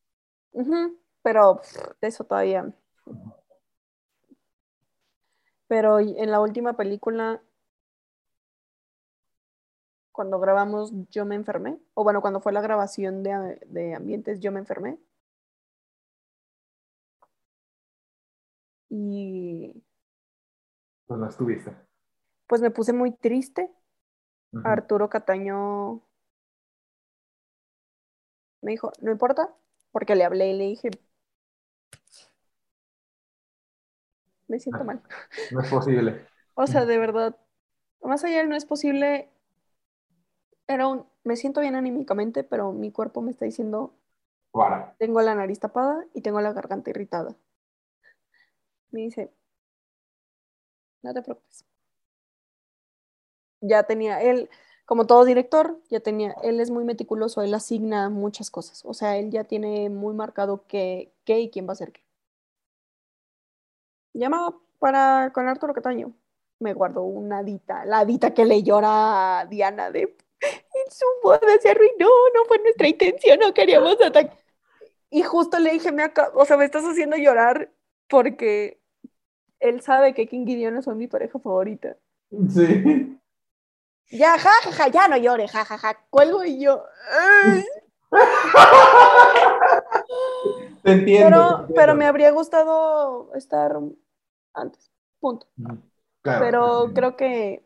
Pero 1.28 1.60
de 2.00 2.09
eso 2.09 2.24
todavía 2.24 2.72
pero 5.66 6.00
en 6.00 6.30
la 6.30 6.40
última 6.40 6.72
película, 6.72 7.42
cuando 10.10 10.40
grabamos, 10.40 10.90
yo 11.10 11.26
me 11.26 11.34
enfermé. 11.34 11.78
O 11.92 12.05
bueno, 12.05 12.22
cuando 12.22 12.40
fue 12.40 12.55
la 12.55 12.62
grabación 12.62 13.22
de, 13.22 13.60
de 13.66 13.94
ambientes, 13.94 14.40
yo 14.40 14.50
me 14.50 14.60
enfermé. 14.60 14.98
Y... 18.88 19.84
Pues 21.06 21.20
no 21.20 21.28
estuviste. 21.28 21.76
Pues 22.46 22.62
me 22.62 22.70
puse 22.70 22.94
muy 22.94 23.12
triste. 23.12 23.70
Arturo 24.64 25.10
Cataño 25.10 26.00
me 28.62 28.70
dijo, 28.70 28.90
no 29.02 29.10
importa, 29.10 29.55
porque 29.92 30.16
le 30.16 30.24
hablé 30.24 30.52
y 30.52 30.56
le 30.56 30.64
dije, 30.64 30.88
me 34.48 34.58
siento 34.58 34.84
mal. 34.84 35.02
No 35.52 35.60
es 35.60 35.70
posible. 35.70 36.26
o 36.54 36.66
sea, 36.66 36.84
de 36.84 36.98
verdad, 36.98 37.36
más 38.02 38.24
allá 38.24 38.38
del 38.38 38.48
no 38.48 38.56
es 38.56 38.64
posible, 38.64 39.30
era 40.66 40.88
un, 40.88 41.06
me 41.24 41.36
siento 41.36 41.60
bien 41.60 41.74
anímicamente, 41.76 42.44
pero 42.44 42.72
mi 42.72 42.92
cuerpo 42.92 43.22
me 43.22 43.30
está 43.30 43.44
diciendo, 43.44 43.94
tengo 44.98 45.20
la 45.22 45.34
nariz 45.34 45.60
tapada 45.60 46.06
y 46.14 46.22
tengo 46.22 46.40
la 46.40 46.52
garganta 46.52 46.90
irritada. 46.90 47.36
Me 48.90 49.00
dice, 49.02 49.32
no 51.02 51.12
te 51.14 51.22
preocupes. 51.22 51.64
Ya 53.60 53.82
tenía 53.84 54.22
él, 54.22 54.48
como 54.86 55.06
todo 55.06 55.24
director, 55.24 55.80
ya 55.90 56.00
tenía, 56.00 56.34
él 56.42 56.60
es 56.60 56.70
muy 56.70 56.84
meticuloso, 56.84 57.42
él 57.42 57.54
asigna 57.54 58.08
muchas 58.08 58.50
cosas. 58.50 58.84
O 58.84 58.94
sea, 58.94 59.16
él 59.18 59.30
ya 59.30 59.44
tiene 59.44 59.90
muy 59.90 60.14
marcado 60.14 60.66
qué, 60.66 61.12
qué 61.24 61.40
y 61.40 61.50
quién 61.50 61.66
va 61.66 61.70
a 61.70 61.74
hacer 61.74 61.92
qué. 61.92 62.02
Llamaba 64.12 64.55
para 64.78 65.32
con 65.32 65.48
Arturo 65.48 65.74
Cataño. 65.74 66.12
Me 66.60 66.74
guardó 66.74 67.02
una 67.02 67.43
dita, 67.43 67.85
la 67.85 68.05
dita 68.05 68.35
que 68.35 68.44
le 68.44 68.62
llora 68.62 69.40
a 69.40 69.47
Diana 69.47 69.90
de 69.90 70.16
en 70.40 70.93
su 70.93 71.05
boda 71.22 71.40
se 71.60 71.70
arruinó, 71.70 72.09
no 72.35 72.44
fue 72.47 72.59
nuestra 72.59 72.89
intención, 72.89 73.39
no 73.40 73.52
queríamos 73.52 74.01
atacar. 74.01 74.36
Y 75.10 75.22
justo 75.22 75.59
le 75.59 75.72
dije, 75.72 75.90
me 75.90 76.05
o 76.35 76.44
sea, 76.44 76.56
me 76.56 76.64
estás 76.64 76.85
haciendo 76.85 77.16
llorar 77.16 77.72
porque 78.09 78.80
él 79.59 79.80
sabe 79.80 80.14
que 80.14 80.28
King 80.28 80.47
Gideon 80.47 80.82
son 80.82 80.98
mi 80.98 81.09
pareja 81.09 81.39
favorita. 81.39 81.97
Sí. 82.51 83.18
Ya, 84.10 84.39
jajaja, 84.39 84.89
ya 84.89 85.09
no 85.09 85.16
llore, 85.16 85.48
jajaja. 85.48 85.98
Cuelgo 86.10 86.44
y 86.44 86.60
yo. 86.60 86.85
Te 90.89 90.98
entiendo, 90.98 91.65
pero, 91.66 91.74
pero 91.74 91.94
me 91.94 92.06
habría 92.06 92.31
gustado 92.31 93.32
estar 93.35 93.78
antes. 94.55 94.90
Punto. 95.20 95.47
Pero 96.23 96.90
creo 96.94 97.16
que. 97.16 97.65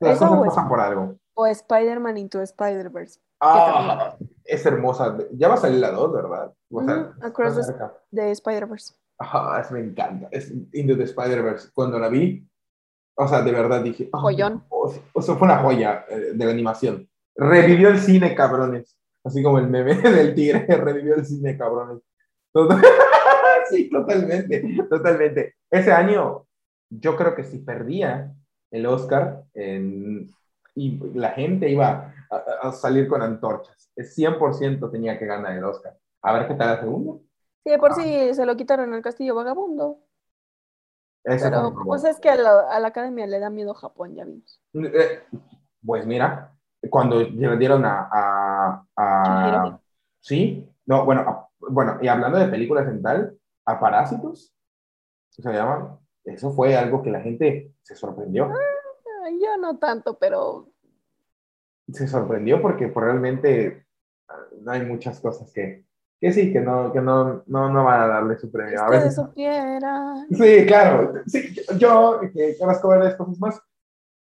Las 0.00 0.18
cosas 0.18 0.46
pasan 0.46 0.68
por 0.68 0.80
algo. 0.80 1.16
O 1.34 1.46
Spider-Man 1.46 2.18
into 2.18 2.40
Spider-Verse. 2.42 3.20
Ah, 3.40 4.16
es 4.44 4.64
hermosa. 4.64 5.18
Ya 5.32 5.48
va 5.48 5.54
a 5.54 5.58
salir 5.58 5.80
la 5.80 5.90
2, 5.90 6.12
¿verdad? 6.12 6.54
O 6.70 6.82
sea, 6.82 7.14
Across 7.22 7.72
the, 8.10 8.30
Spider-Verse. 8.30 8.94
Ajá, 9.18 9.60
es, 9.60 9.70
me 9.70 9.80
encanta. 9.80 10.28
Es 10.30 10.50
Into 10.72 10.96
the 10.96 11.04
Spider-Verse. 11.04 11.70
Cuando 11.74 11.98
la 11.98 12.08
vi, 12.08 12.46
o 13.16 13.28
sea, 13.28 13.42
de 13.42 13.52
verdad 13.52 13.82
dije. 13.82 14.08
Oh, 14.12 14.20
Joyón. 14.20 14.64
O, 14.68 15.22
sea, 15.22 15.34
fue 15.34 15.46
una 15.46 15.58
joya 15.58 16.04
eh, 16.08 16.32
de 16.34 16.44
la 16.44 16.50
animación. 16.50 17.08
Revivió 17.34 17.88
el 17.88 17.98
cine, 17.98 18.34
cabrones. 18.34 18.96
Así 19.26 19.42
como 19.42 19.58
el 19.58 19.68
meme 19.68 19.94
del 19.96 20.34
tigre, 20.34 20.64
revivió 20.66 21.16
el 21.16 21.26
cine, 21.26 21.58
cabrones. 21.58 22.02
sí, 23.70 23.90
totalmente, 23.90 24.86
totalmente. 24.88 25.56
Ese 25.68 25.92
año, 25.92 26.46
yo 26.88 27.16
creo 27.16 27.34
que 27.34 27.42
si 27.42 27.58
perdía 27.58 28.32
el 28.70 28.86
Oscar 28.86 29.44
y 29.54 31.18
la 31.18 31.30
gente 31.30 31.68
iba 31.68 32.14
a, 32.62 32.72
salir 32.72 33.08
con 33.08 33.20
antorchas, 33.20 33.90
100% 33.96 34.90
tenía 34.90 35.18
que 35.18 35.26
ganar 35.26 35.56
el 35.56 35.64
Oscar. 35.64 35.98
A 36.22 36.32
ver 36.32 36.46
qué 36.46 36.54
tal 36.54 36.68
la 36.68 36.80
segunda. 36.80 37.20
Sí, 37.64 37.72
por 37.78 37.94
si 37.94 38.28
ah. 38.30 38.34
se 38.34 38.46
lo 38.46 38.56
quitaron 38.56 38.94
al 38.94 39.02
Castillo 39.02 39.34
Vagabundo. 39.34 40.00
Pero 41.24 41.74
pues 41.84 42.04
es 42.04 42.20
que 42.20 42.30
a 42.30 42.36
la, 42.36 42.86
academia 42.86 43.26
le 43.26 43.40
da 43.40 43.50
miedo 43.50 43.74
Japón, 43.74 44.14
ya 44.14 44.24
vimos. 44.24 44.60
Eh, 44.74 45.24
pues 45.84 46.06
mira, 46.06 46.56
cuando 46.88 47.20
le 47.20 47.56
dieron 47.56 47.84
a, 47.84 48.08
a, 48.12 48.86
sí, 50.20 50.68
no, 50.86 51.04
bueno, 51.04 51.50
bueno, 51.58 51.98
y 52.00 52.08
hablando 52.08 52.38
de 52.38 52.48
películas 52.48 52.86
en 52.88 53.02
tal, 53.02 53.36
a 53.64 53.80
Parásitos, 53.80 54.54
se 55.30 55.52
llama, 55.52 55.98
eso 56.24 56.52
fue 56.52 56.76
algo 56.76 57.02
que 57.02 57.10
la 57.10 57.20
gente 57.20 57.72
se 57.82 57.94
sorprendió. 57.94 58.46
Ah, 58.46 59.30
yo 59.30 59.56
no 59.58 59.78
tanto, 59.78 60.18
pero... 60.18 60.68
Se 61.92 62.08
sorprendió 62.08 62.60
porque 62.60 62.88
pues, 62.88 63.04
realmente 63.04 63.86
ah, 64.28 64.40
hay 64.68 64.84
muchas 64.84 65.20
cosas 65.20 65.52
que, 65.52 65.84
que 66.20 66.32
sí, 66.32 66.52
que 66.52 66.60
no, 66.60 66.92
que 66.92 67.00
no, 67.00 67.44
no, 67.46 67.70
no 67.70 67.84
van 67.84 68.02
a 68.02 68.06
darle 68.08 68.38
su 68.38 68.50
premio. 68.50 68.82
a 68.82 68.90
veces... 68.90 69.14
supiera. 69.14 70.14
Sí, 70.30 70.66
claro. 70.66 71.12
Sí, 71.26 71.54
yo 71.78 72.20
que 72.32 72.56
conozco 72.58 72.88
varias 72.88 73.14
cosas 73.16 73.38
más. 73.38 73.60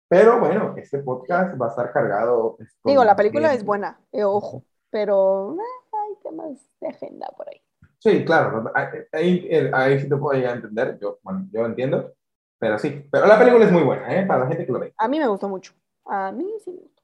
Pero 0.08 0.38
bueno, 0.38 0.74
este 0.76 0.98
podcast 0.98 1.60
va 1.60 1.66
a 1.66 1.70
estar 1.70 1.92
cargado. 1.92 2.58
Digo, 2.84 3.04
la 3.04 3.16
película 3.16 3.52
es 3.52 3.64
buena, 3.64 3.98
eh, 4.12 4.22
ojo, 4.22 4.62
pero 4.96 5.52
eh, 5.52 5.92
hay 5.92 6.14
temas 6.22 6.58
de 6.80 6.88
agenda 6.88 7.28
por 7.36 7.46
ahí. 7.50 7.60
Sí, 7.98 8.24
claro, 8.24 8.72
ahí, 9.12 9.46
ahí, 9.74 10.00
sí 10.00 10.08
te 10.08 10.16
puedo 10.16 10.32
llegar 10.32 10.52
a 10.52 10.56
entender, 10.56 10.98
yo, 10.98 11.18
bueno, 11.22 11.46
yo 11.52 11.66
entiendo, 11.66 12.14
pero 12.58 12.78
sí, 12.78 13.06
pero 13.12 13.26
la 13.26 13.38
película 13.38 13.66
es 13.66 13.72
muy 13.72 13.82
buena, 13.82 14.18
¿eh? 14.18 14.24
Para 14.24 14.44
la 14.44 14.46
gente 14.46 14.64
que 14.64 14.72
lo 14.72 14.78
ve. 14.78 14.94
A 14.96 15.06
mí 15.06 15.18
me 15.18 15.26
gustó 15.26 15.50
mucho, 15.50 15.74
a 16.06 16.32
mí 16.32 16.46
sí 16.64 16.70
me 16.70 16.78
gustó. 16.78 17.02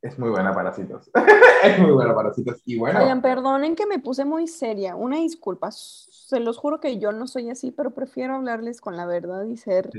Es 0.00 0.18
muy 0.18 0.30
buena 0.30 0.54
Parásitos, 0.54 1.10
es 1.64 1.78
muy 1.78 1.90
buena 1.90 2.14
Parásitos, 2.14 2.62
y 2.64 2.78
bueno. 2.78 2.98
Oigan, 3.00 3.20
perdonen 3.20 3.76
que 3.76 3.84
me 3.84 3.98
puse 3.98 4.24
muy 4.24 4.46
seria, 4.46 4.96
una 4.96 5.16
disculpa, 5.18 5.68
se 5.70 6.40
los 6.40 6.56
juro 6.56 6.80
que 6.80 6.98
yo 6.98 7.12
no 7.12 7.26
soy 7.26 7.50
así, 7.50 7.72
pero 7.72 7.90
prefiero 7.90 8.36
hablarles 8.36 8.80
con 8.80 8.96
la 8.96 9.04
verdad 9.04 9.44
y 9.44 9.58
ser 9.58 9.90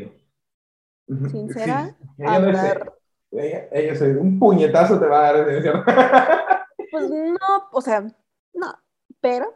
sincera, 1.30 1.96
Sí, 2.18 2.24
no 2.24 2.26
es- 2.26 2.36
hablar. 2.36 2.94
ella- 3.32 3.68
ella 3.72 3.92
es 3.94 4.02
un 4.02 4.40
puñetazo 4.40 5.00
te 5.00 5.06
va 5.06 5.28
a 5.28 5.34
dar. 5.34 5.46
Pues 6.98 7.10
no, 7.10 7.70
o 7.72 7.82
sea, 7.82 8.02
no, 8.54 8.74
pero, 9.22 9.54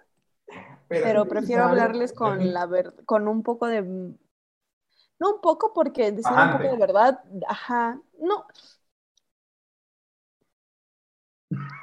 pero 0.87 1.27
prefiero 1.27 1.63
hablarles 1.63 2.13
con 2.13 2.53
la 2.53 2.65
ver 2.65 2.93
con 3.05 3.27
un 3.27 3.43
poco 3.43 3.67
de, 3.67 3.81
no 3.81 5.35
un 5.35 5.41
poco 5.41 5.73
porque 5.73 6.11
decir 6.11 6.31
un 6.31 6.51
poco 6.51 6.63
de 6.63 6.77
verdad, 6.77 7.23
ajá, 7.47 8.01
no. 8.19 8.45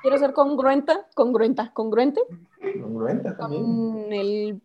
Quiero 0.03 0.17
ser 0.19 0.33
congruenta, 0.33 1.07
congruenta, 1.15 1.73
congruente 1.75 2.23
Congruente 2.81 3.33
también. 3.33 3.63
con 3.63 4.13
el 4.13 4.63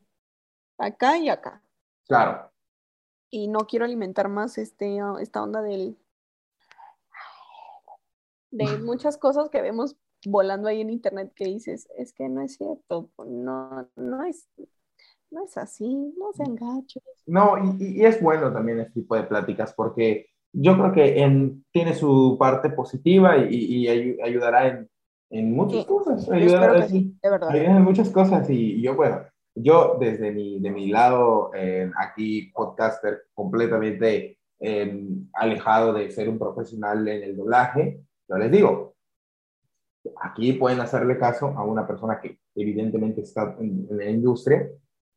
acá 0.77 1.17
y 1.17 1.29
acá. 1.29 1.61
Claro. 2.07 2.51
Y 3.29 3.47
no 3.47 3.59
quiero 3.67 3.85
alimentar 3.85 4.29
más 4.29 4.57
este, 4.57 4.99
esta 5.19 5.43
onda 5.43 5.61
del 5.61 5.97
de 8.51 8.77
muchas 8.77 9.17
cosas 9.17 9.49
que 9.49 9.61
vemos 9.61 9.95
volando 10.25 10.67
ahí 10.67 10.81
en 10.81 10.89
internet 10.89 11.31
que 11.35 11.45
dices, 11.45 11.87
es 11.97 12.13
que 12.13 12.29
no 12.29 12.41
es 12.41 12.55
cierto, 12.57 13.09
no, 13.25 13.89
no 13.95 14.23
es, 14.23 14.47
no 15.31 15.45
es 15.45 15.57
así, 15.57 16.13
no 16.17 16.31
se 16.33 16.43
engachen. 16.43 17.01
No, 17.25 17.57
y, 17.79 17.83
y- 17.85 18.01
y 18.01 18.05
es 18.05 18.21
bueno 18.21 18.51
también 18.53 18.79
este 18.79 18.93
tipo 19.01 19.15
de 19.15 19.23
pláticas 19.23 19.73
porque 19.73 20.27
yo 20.53 20.77
creo 20.77 20.91
que 20.91 21.21
en- 21.21 21.65
tiene 21.71 21.95
su 21.95 22.35
parte 22.39 22.69
positiva 22.69 23.37
y, 23.37 23.55
y 23.55 23.87
ayu- 23.87 24.17
ayudará 24.23 24.67
en, 24.67 24.89
en 25.31 25.51
muchas 25.53 25.81
Sí, 25.81 25.87
cosas. 25.87 26.29
Ayudará, 26.29 26.87
sí, 26.87 27.17
de 27.23 27.29
verdad. 27.29 27.55
en 27.55 27.81
muchas 27.83 28.09
cosas 28.09 28.49
y 28.49 28.81
yo, 28.81 28.95
bueno, 28.95 29.21
yo 29.55 29.97
desde 29.99 30.31
mi, 30.31 30.59
de 30.59 30.71
mi 30.71 30.87
lado, 30.89 31.51
eh, 31.55 31.89
aquí 31.97 32.51
podcaster 32.53 33.23
completamente 33.33 34.37
eh, 34.59 34.99
alejado 35.33 35.93
de 35.93 36.11
ser 36.11 36.29
un 36.29 36.37
profesional 36.39 37.07
en 37.07 37.23
el 37.23 37.35
doblaje, 37.37 38.01
yo 38.27 38.37
les 38.37 38.51
digo, 38.51 38.92
aquí 40.21 40.53
pueden 40.53 40.79
hacerle 40.79 41.17
caso 41.17 41.47
a 41.47 41.63
una 41.63 41.87
persona 41.87 42.19
que 42.19 42.39
evidentemente 42.55 43.21
está 43.21 43.55
en, 43.59 43.87
la 43.89 44.05
industria 44.05 44.67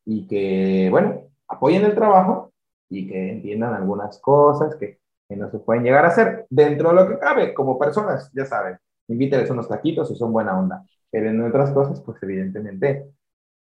y 0.04 0.26
que, 0.26 0.88
bueno, 0.90 1.28
apoyen 1.48 1.84
el 1.84 1.94
trabajo 1.94 2.52
y 2.88 3.08
que 3.08 3.32
entiendan 3.32 3.74
algunas 3.74 4.20
cosas 4.20 4.76
que, 4.76 5.00
no 5.28 5.50
se 5.50 5.58
pueden 5.58 5.82
llegar 5.82 6.04
a 6.04 6.08
hacer 6.08 6.46
dentro 6.48 6.90
de 6.90 6.94
lo 6.94 7.08
que 7.08 7.18
cabe, 7.18 7.52
como 7.52 7.76
personas, 7.76 8.30
ya 8.32 8.44
saben, 8.44 8.78
invítenles 9.08 9.50
unos 9.50 9.68
taquitos 9.68 10.08
y 10.12 10.14
son 10.14 10.32
buena 10.32 10.56
onda, 10.56 10.84
pero 11.10 11.28
en 11.28 11.42
otras 11.42 11.72
cosas, 11.72 12.00
pues 12.00 12.22
evidentemente, 12.22 13.10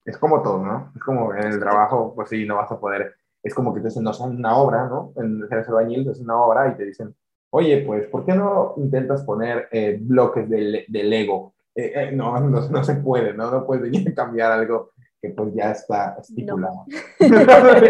es 0.04 0.16
como 0.18 0.40
todo, 0.40 0.64
¿no? 0.64 0.92
Es 0.94 1.02
como 1.02 1.34
en 1.34 1.42
el 1.42 1.58
trabajo, 1.58 2.14
pues 2.14 2.28
sí, 2.30 2.46
no 2.46 2.56
vas 2.56 2.70
a 2.70 2.78
poder, 2.78 3.12
es 3.42 3.52
como 3.54 3.74
que 3.74 3.80
te 3.80 3.88
dicen, 3.88 4.04
no 4.04 4.12
son 4.12 4.36
una 4.36 4.56
obra, 4.56 4.86
¿no? 4.86 5.12
En 5.16 5.42
el 5.50 5.58
albañil 5.58 6.08
es 6.08 6.20
una 6.20 6.40
obra 6.40 6.68
y 6.68 6.76
te 6.76 6.84
dicen, 6.84 7.12
oye, 7.50 7.82
pues, 7.86 8.06
¿por 8.08 8.24
qué 8.24 8.34
no 8.34 8.74
intentas 8.76 9.24
poner 9.24 9.68
eh, 9.70 9.98
bloques 10.00 10.48
de, 10.48 10.84
de 10.86 11.04
Lego? 11.04 11.54
Eh, 11.74 11.92
eh, 11.94 12.12
no, 12.12 12.38
no, 12.40 12.68
no 12.68 12.84
se 12.84 12.94
puede, 12.96 13.32
¿no? 13.32 13.50
No 13.50 13.66
puedes 13.66 13.84
venir 13.84 14.08
a 14.08 14.14
cambiar 14.14 14.52
algo 14.52 14.92
que 15.20 15.30
pues 15.30 15.54
ya 15.54 15.72
está 15.72 16.16
estipulado. 16.20 16.84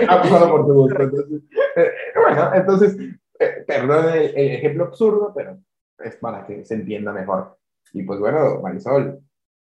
pasado 0.07 0.51
por 0.51 0.67
tu 0.67 0.75
gusto. 0.75 1.03
Entonces, 1.03 1.43
eh, 1.77 1.91
bueno, 2.17 2.55
entonces, 2.55 2.97
eh, 3.39 3.65
perdón 3.67 4.15
el, 4.15 4.37
el 4.37 4.51
ejemplo 4.53 4.85
absurdo, 4.85 5.33
pero 5.35 5.59
es 5.99 6.17
para 6.17 6.47
que 6.47 6.65
se 6.65 6.75
entienda 6.75 7.13
mejor. 7.13 7.57
Y 7.93 8.03
pues 8.03 8.19
bueno, 8.21 8.61
Marisol, 8.63 9.21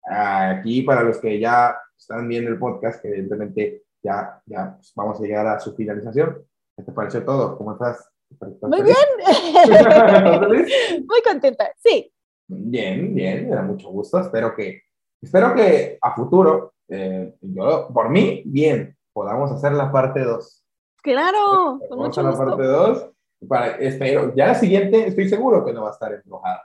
aquí 0.03 0.81
para 0.83 1.03
los 1.03 1.17
que 1.19 1.39
ya 1.39 1.77
están 1.97 2.27
viendo 2.27 2.49
el 2.49 2.59
podcast, 2.59 3.01
que 3.01 3.09
evidentemente 3.09 3.83
ya, 4.01 4.41
ya 4.45 4.75
pues, 4.75 4.93
vamos 4.95 5.19
a 5.19 5.23
llegar 5.23 5.47
a 5.47 5.59
su 5.59 5.75
finalización. 5.75 6.45
¿Qué 6.75 6.83
te 6.83 6.91
pareció 6.91 7.23
todo? 7.23 7.57
¿Cómo 7.57 7.73
estás? 7.73 8.09
¿Estás 8.29 8.49
Muy 8.61 8.81
feliz? 8.81 10.73
Muy 11.07 11.21
contenta, 11.23 11.71
sí. 11.77 12.11
Bien, 12.47 13.13
bien, 13.13 13.49
me 13.49 13.55
da 13.55 13.61
mucho 13.61 13.89
gusto. 13.89 14.19
Espero 14.19 14.55
que, 14.55 14.83
espero 15.21 15.53
que 15.53 15.97
a 16.01 16.15
futuro, 16.15 16.73
eh, 16.87 17.35
yo, 17.41 17.89
por 17.93 18.09
mí, 18.09 18.43
bien, 18.45 18.97
podamos 19.13 19.51
hacer 19.51 19.73
la 19.73 19.91
parte 19.91 20.21
2. 20.21 20.65
Claro, 21.01 21.79
con 21.79 21.89
Vamos 21.89 22.07
mucho 22.07 22.21
a 22.21 22.23
la 22.23 22.37
parte 22.37 22.67
gusto. 22.67 22.93
2. 22.93 23.11
Para, 23.47 23.67
espero, 23.77 24.33
ya 24.35 24.47
la 24.47 24.55
siguiente, 24.55 25.07
estoy 25.07 25.29
seguro 25.29 25.63
que 25.63 25.73
no 25.73 25.83
va 25.83 25.89
a 25.89 25.93
estar 25.93 26.13
embrujada. 26.13 26.63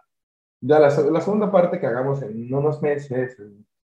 Ya 0.60 0.78
la, 0.78 0.88
la 0.88 1.20
segunda 1.20 1.52
parte 1.52 1.78
que 1.78 1.86
hagamos 1.86 2.22
en 2.22 2.52
unos 2.52 2.80
meses, 2.80 3.36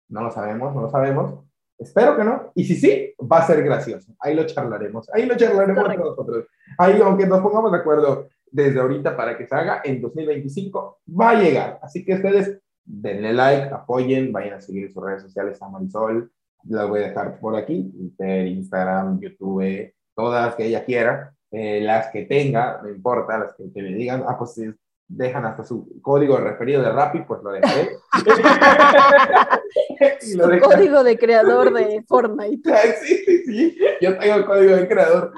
no 0.07 0.21
lo 0.21 0.31
sabemos, 0.31 0.73
no 0.75 0.81
lo 0.81 0.89
sabemos. 0.89 1.43
Espero 1.79 2.17
que 2.17 2.23
no. 2.23 2.51
Y 2.55 2.65
si 2.65 2.75
sí, 2.75 3.13
va 3.19 3.39
a 3.39 3.47
ser 3.47 3.63
gracioso. 3.63 4.13
Ahí 4.19 4.35
lo 4.35 4.45
charlaremos. 4.45 5.09
Ahí 5.13 5.25
lo 5.25 5.35
charlaremos 5.37 5.81
Correcto. 5.83 6.09
nosotros. 6.09 6.45
Ahí, 6.77 6.99
aunque 7.01 7.25
nos 7.25 7.39
pongamos 7.39 7.71
de 7.71 7.77
acuerdo 7.77 8.27
desde 8.51 8.79
ahorita 8.79 9.15
para 9.15 9.37
que 9.37 9.47
se 9.47 9.55
haga, 9.55 9.81
en 9.83 10.01
2025 10.01 10.99
va 11.19 11.31
a 11.31 11.41
llegar. 11.41 11.79
Así 11.81 12.03
que 12.03 12.15
ustedes 12.15 12.59
denle 12.83 13.33
like, 13.33 13.73
apoyen, 13.73 14.31
vayan 14.31 14.55
a 14.55 14.61
seguir 14.61 14.91
sus 14.91 15.03
redes 15.03 15.21
sociales 15.21 15.61
a 15.61 15.69
Marisol. 15.69 16.31
Las 16.67 16.89
voy 16.89 16.99
a 16.99 17.07
dejar 17.07 17.39
por 17.39 17.55
aquí: 17.55 17.89
Twitter, 17.91 18.47
Instagram, 18.47 19.19
YouTube, 19.21 19.93
todas 20.15 20.55
que 20.55 20.65
ella 20.65 20.83
quiera. 20.83 21.33
Eh, 21.51 21.81
las 21.81 22.11
que 22.11 22.25
tenga, 22.25 22.79
no 22.83 22.89
importa, 22.89 23.39
las 23.39 23.53
que, 23.55 23.71
que 23.71 23.81
le 23.81 23.95
digan, 23.95 24.23
ah, 24.27 24.37
pues 24.37 24.53
si 24.53 24.71
dejan 25.09 25.43
hasta 25.45 25.63
su 25.63 25.99
código 26.01 26.37
referido 26.37 26.81
de 26.83 26.91
Rappi, 26.91 27.23
pues 27.23 27.41
lo 27.43 27.51
dejaré. 27.51 27.89
Y 30.21 30.35
lo 30.35 30.47
código 30.59 31.03
de 31.03 31.17
creador 31.17 31.73
de 31.73 32.03
Fortnite. 32.07 32.69
Sí, 33.01 33.15
sí, 33.25 33.43
sí. 33.45 33.77
Yo 34.01 34.17
tengo 34.17 34.35
el 34.35 34.45
código 34.45 34.75
de 34.75 34.87
creador. 34.87 35.33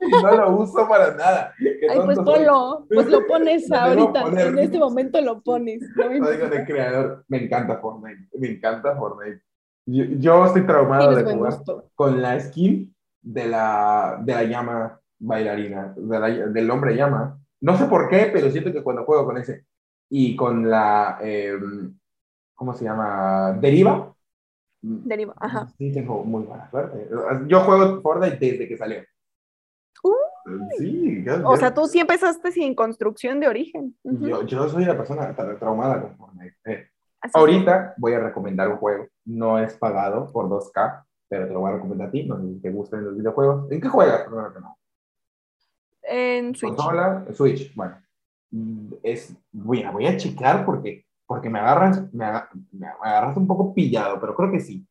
Y 0.00 0.10
no 0.10 0.30
lo 0.36 0.56
uso 0.56 0.88
para 0.88 1.14
nada. 1.14 1.52
¡Ah! 1.52 1.62
Ay, 1.90 2.00
pues 2.04 2.16
soy. 2.16 2.24
ponlo, 2.24 2.86
pues 2.92 3.06
lo 3.08 3.26
pones 3.26 3.68
Lo 3.68 3.76
ahorita, 3.76 4.22
poner. 4.22 4.46
en 4.48 4.58
este 4.60 4.78
momento 4.78 5.20
lo 5.20 5.40
pones. 5.42 5.82
no 5.96 6.08
me 6.08 6.18
Código 6.20 6.48
de 6.48 6.64
creador. 6.64 7.24
Me 7.28 7.44
encanta 7.44 7.78
Fortnite. 7.78 8.28
Me 8.38 8.48
encanta 8.48 8.96
Fortnite. 8.96 9.42
Yo, 9.86 10.04
yo 10.18 10.46
estoy 10.46 10.66
traumado 10.66 11.14
de 11.14 11.24
jugar 11.24 11.54
gusto. 11.54 11.90
con 11.94 12.22
la 12.22 12.38
skin 12.40 12.94
de 13.22 13.46
la, 13.48 14.18
de 14.22 14.34
la 14.34 14.42
llama 14.44 15.00
bailarina, 15.18 15.92
de 15.96 16.18
la- 16.20 16.28
del 16.30 16.70
hombre 16.70 16.94
llama. 16.96 17.38
No 17.60 17.76
sé 17.76 17.86
por 17.86 18.08
qué, 18.08 18.30
pero 18.32 18.50
siento 18.50 18.72
que 18.72 18.82
cuando 18.82 19.04
juego 19.04 19.24
con 19.26 19.36
ese 19.38 19.66
y 20.08 20.34
con 20.36 20.68
la, 20.68 21.18
eh, 21.22 21.58
¿cómo 22.54 22.74
se 22.74 22.84
llama? 22.84 23.52
Deriva. 23.60 24.14
Deriva, 24.82 25.34
ajá. 25.38 25.66
Sí, 25.76 25.92
tengo 25.92 26.24
muy 26.24 26.44
buena 26.44 26.70
suerte. 26.70 27.06
Yo 27.46 27.60
juego 27.60 28.00
Fortnite 28.00 28.38
desde 28.38 28.66
que 28.68 28.76
salió. 28.78 29.00
Uy. 30.02 30.58
Sí, 30.78 31.22
yo, 31.24 31.34
O 31.46 31.52
yo- 31.52 31.56
sea, 31.56 31.74
tú 31.74 31.86
sí 31.86 32.00
empezaste 32.00 32.50
sin 32.52 32.74
construcción 32.74 33.40
de 33.40 33.48
origen. 33.48 33.94
Ujú. 34.04 34.26
yo, 34.26 34.42
yo 34.46 34.68
soy 34.68 34.86
la 34.86 34.96
persona 34.96 35.36
tra- 35.36 35.58
traumada 35.58 36.00
con 36.00 36.16
Fortnite. 36.16 36.56
Eh, 36.64 36.88
ahorita 37.34 37.94
voy 37.98 38.14
a 38.14 38.20
recomendar 38.20 38.68
un 38.68 38.78
juego. 38.78 39.06
No 39.26 39.58
es 39.58 39.76
pagado 39.76 40.32
por 40.32 40.48
2K, 40.48 41.04
pero 41.28 41.46
te 41.46 41.52
lo 41.52 41.60
voy 41.60 41.72
a 41.72 41.74
recomendar 41.74 42.08
a 42.08 42.10
ti. 42.10 42.24
No 42.24 42.40
sé 42.40 42.48
si 42.54 42.60
te 42.62 42.70
gustan 42.70 43.04
los 43.04 43.16
videojuegos. 43.16 43.70
¿En 43.70 43.80
qué 43.82 43.88
juegas? 43.88 44.22
Primero 44.26 44.52
que 44.54 44.60
nada. 44.60 44.74
En 46.02 46.54
Switch. 46.54 46.74
Consola, 46.74 47.26
Switch. 47.32 47.74
Bueno, 47.74 48.00
es, 49.02 49.34
voy, 49.52 49.82
a, 49.82 49.90
voy 49.90 50.06
a 50.06 50.16
checar 50.16 50.64
porque, 50.64 51.04
porque 51.26 51.48
me, 51.50 51.58
agarras, 51.60 52.12
me, 52.12 52.24
aga- 52.24 52.50
me 52.72 52.86
agarras 52.86 53.36
un 53.36 53.46
poco 53.46 53.74
pillado, 53.74 54.20
pero 54.20 54.34
creo 54.34 54.50
que 54.50 54.60
sí. 54.60 54.86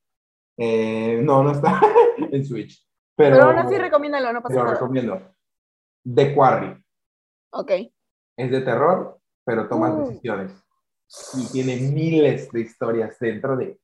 Eh, 0.57 1.21
no, 1.23 1.43
no 1.43 1.51
está 1.51 1.81
en 2.31 2.45
Switch. 2.45 2.85
Pero, 3.15 3.35
Pero 3.35 3.49
aún 3.49 3.57
así 3.59 3.77
recomiéndalo, 3.77 4.31
no 4.33 4.41
pasa 4.41 4.55
lo 4.55 4.63
nada. 4.63 4.73
recomiendo. 4.75 5.21
The 6.03 6.33
Quarry. 6.33 6.83
Ok. 7.51 7.71
Es 8.37 8.51
de 8.51 8.61
terror, 8.61 9.19
pero 9.45 9.67
tomas 9.67 9.93
Uh. 9.93 10.07
decisiones. 10.07 10.53
Y 11.37 11.51
tiene 11.51 11.75
miles 11.77 12.51
de 12.51 12.61
historias 12.61 13.17
dentro 13.19 13.57
de 13.57 13.79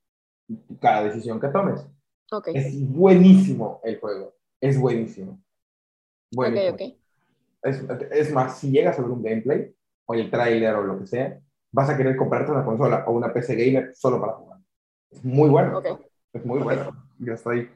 cada 0.80 1.04
decisión 1.04 1.40
que 1.42 1.48
tomes. 1.50 1.86
Ok. 2.32 2.50
Es 2.54 2.88
buenísimo 2.90 3.82
el 3.84 4.00
juego. 4.00 4.36
Es 4.62 4.80
buenísimo. 4.80 5.32
Ok, 5.34 6.36
Buenísimo. 6.36 6.74
ok. 6.76 6.82
Es, 7.66 7.84
es 8.12 8.32
más, 8.32 8.60
si 8.60 8.72
llegas 8.72 8.98
a 8.98 9.02
ver 9.02 9.12
un 9.12 9.24
gameplay 9.24 9.74
o 10.06 10.14
el 10.14 10.30
tráiler 10.30 10.76
o 10.76 10.84
lo 10.84 11.00
que 11.00 11.08
sea, 11.08 11.40
vas 11.72 11.90
a 11.90 11.98
querer 11.98 12.16
comprarte 12.16 12.52
una 12.52 12.64
consola 12.64 13.04
o 13.08 13.12
una 13.12 13.34
PC 13.34 13.56
gamer 13.56 13.92
solo 13.94 14.22
para 14.22 14.34
jugar. 14.34 14.60
Es 15.12 15.24
muy 15.26 15.50
bueno. 15.50 15.82
Es 16.32 16.46
muy 16.46 16.60
bueno. 16.60 16.92
Yo 17.20 17.34
estoy, 17.34 17.70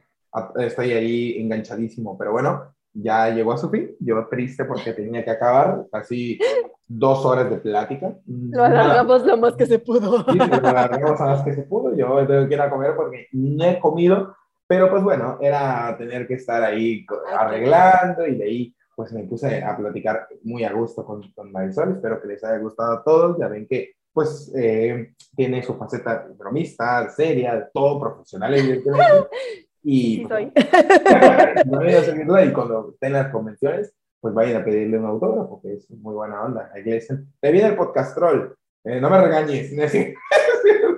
estoy 0.56 0.92
ahí 0.92 1.40
enganchadísimo, 1.40 2.16
pero 2.16 2.32
bueno, 2.32 2.74
ya 2.92 3.30
llegó 3.30 3.52
a 3.52 3.58
su 3.58 3.68
fin. 3.70 3.94
Yo 4.00 4.26
triste 4.28 4.64
porque 4.64 4.92
tenía 4.92 5.24
que 5.24 5.30
acabar 5.30 5.86
así 5.92 6.38
dos 6.86 7.24
horas 7.24 7.50
de 7.50 7.58
plática. 7.58 8.14
Lo 8.26 8.64
alargamos 8.64 9.24
lo 9.24 9.36
más 9.36 9.54
que 9.54 9.66
se 9.66 9.78
pudo. 9.78 10.24
Sí, 10.30 10.38
lo 10.38 10.68
alargamos 10.68 11.20
a 11.20 11.26
las 11.26 11.42
que 11.42 11.54
se 11.54 11.62
pudo. 11.62 11.94
Yo 11.94 12.26
tengo 12.26 12.48
que 12.48 12.54
ir 12.54 12.60
a 12.60 12.70
comer 12.70 12.94
porque 12.96 13.28
no 13.32 13.64
he 13.64 13.78
comido, 13.78 14.34
pero 14.66 14.90
pues 14.90 15.02
bueno, 15.02 15.38
era 15.40 15.94
tener 15.98 16.26
que 16.26 16.34
estar 16.34 16.62
ahí 16.62 17.06
arreglando 17.36 18.26
y 18.26 18.36
de 18.36 18.44
ahí 18.44 18.74
pues 19.00 19.14
me 19.14 19.22
puse 19.22 19.64
a 19.64 19.74
platicar 19.78 20.28
muy 20.42 20.62
a 20.62 20.74
gusto 20.74 21.06
con, 21.06 21.22
con 21.32 21.50
Marisol. 21.50 21.92
Espero 21.92 22.20
que 22.20 22.28
les 22.28 22.44
haya 22.44 22.58
gustado 22.58 22.92
a 22.92 23.02
todos. 23.02 23.38
Ya 23.38 23.48
ven 23.48 23.66
que 23.66 23.92
pues 24.12 24.52
eh, 24.54 25.14
tiene 25.34 25.62
su 25.62 25.74
faceta 25.74 26.28
bromista, 26.36 27.08
seria, 27.08 27.66
todo 27.72 27.98
profesional, 27.98 28.54
evidentemente. 28.54 29.04
Y 29.82 30.16
Sí, 30.16 30.26
pues, 30.28 30.52
soy. 30.52 30.52
no 31.70 31.78
voy 31.78 31.94
a 31.94 32.04
seguirla 32.04 32.44
y 32.44 32.52
cuando 32.52 32.90
estén 32.90 33.14
las 33.14 33.32
convenciones, 33.32 33.94
pues 34.20 34.34
vayan 34.34 34.60
a 34.60 34.64
pedirle 34.66 34.98
un 34.98 35.06
autógrafo, 35.06 35.62
que 35.62 35.72
es 35.72 35.90
muy 35.90 36.12
buena 36.12 36.42
onda. 36.42 36.70
Ahí 36.74 36.82
le 36.82 36.96
dicen, 36.96 37.32
te 37.40 37.50
viene 37.50 37.68
el 37.68 37.76
podcastrol, 37.76 38.54
eh, 38.84 39.00
no 39.00 39.08
me 39.08 39.22
regañes, 39.22 39.72
no 39.72 39.84
no 39.84 39.88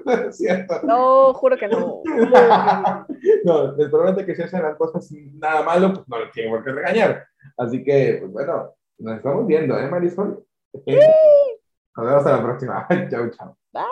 es 0.06 0.36
cierto. 0.38 0.80
No, 0.82 1.32
juro 1.34 1.56
que 1.56 1.68
no. 1.68 2.02
no, 3.44 3.76
les 3.76 3.88
prometo 3.90 4.24
que 4.24 4.34
si 4.34 4.42
hacen 4.42 4.62
las 4.62 4.76
cosas 4.76 5.08
nada 5.34 5.62
malo, 5.62 5.92
pues 5.94 6.08
no 6.08 6.18
lo 6.18 6.30
tienen 6.30 6.52
por 6.52 6.64
qué 6.64 6.72
regañar. 6.72 7.26
Así 7.56 7.82
que, 7.82 8.18
pues 8.20 8.32
bueno, 8.32 8.74
nos 8.98 9.16
estamos 9.16 9.46
viendo, 9.46 9.78
¿eh, 9.78 9.88
Marisol? 9.88 10.44
Nos 10.74 12.06
vemos 12.06 12.18
hasta 12.18 12.36
la 12.36 12.42
próxima. 12.42 12.86
chau, 13.10 13.30
chau. 13.30 13.56
Bye. 13.72 13.91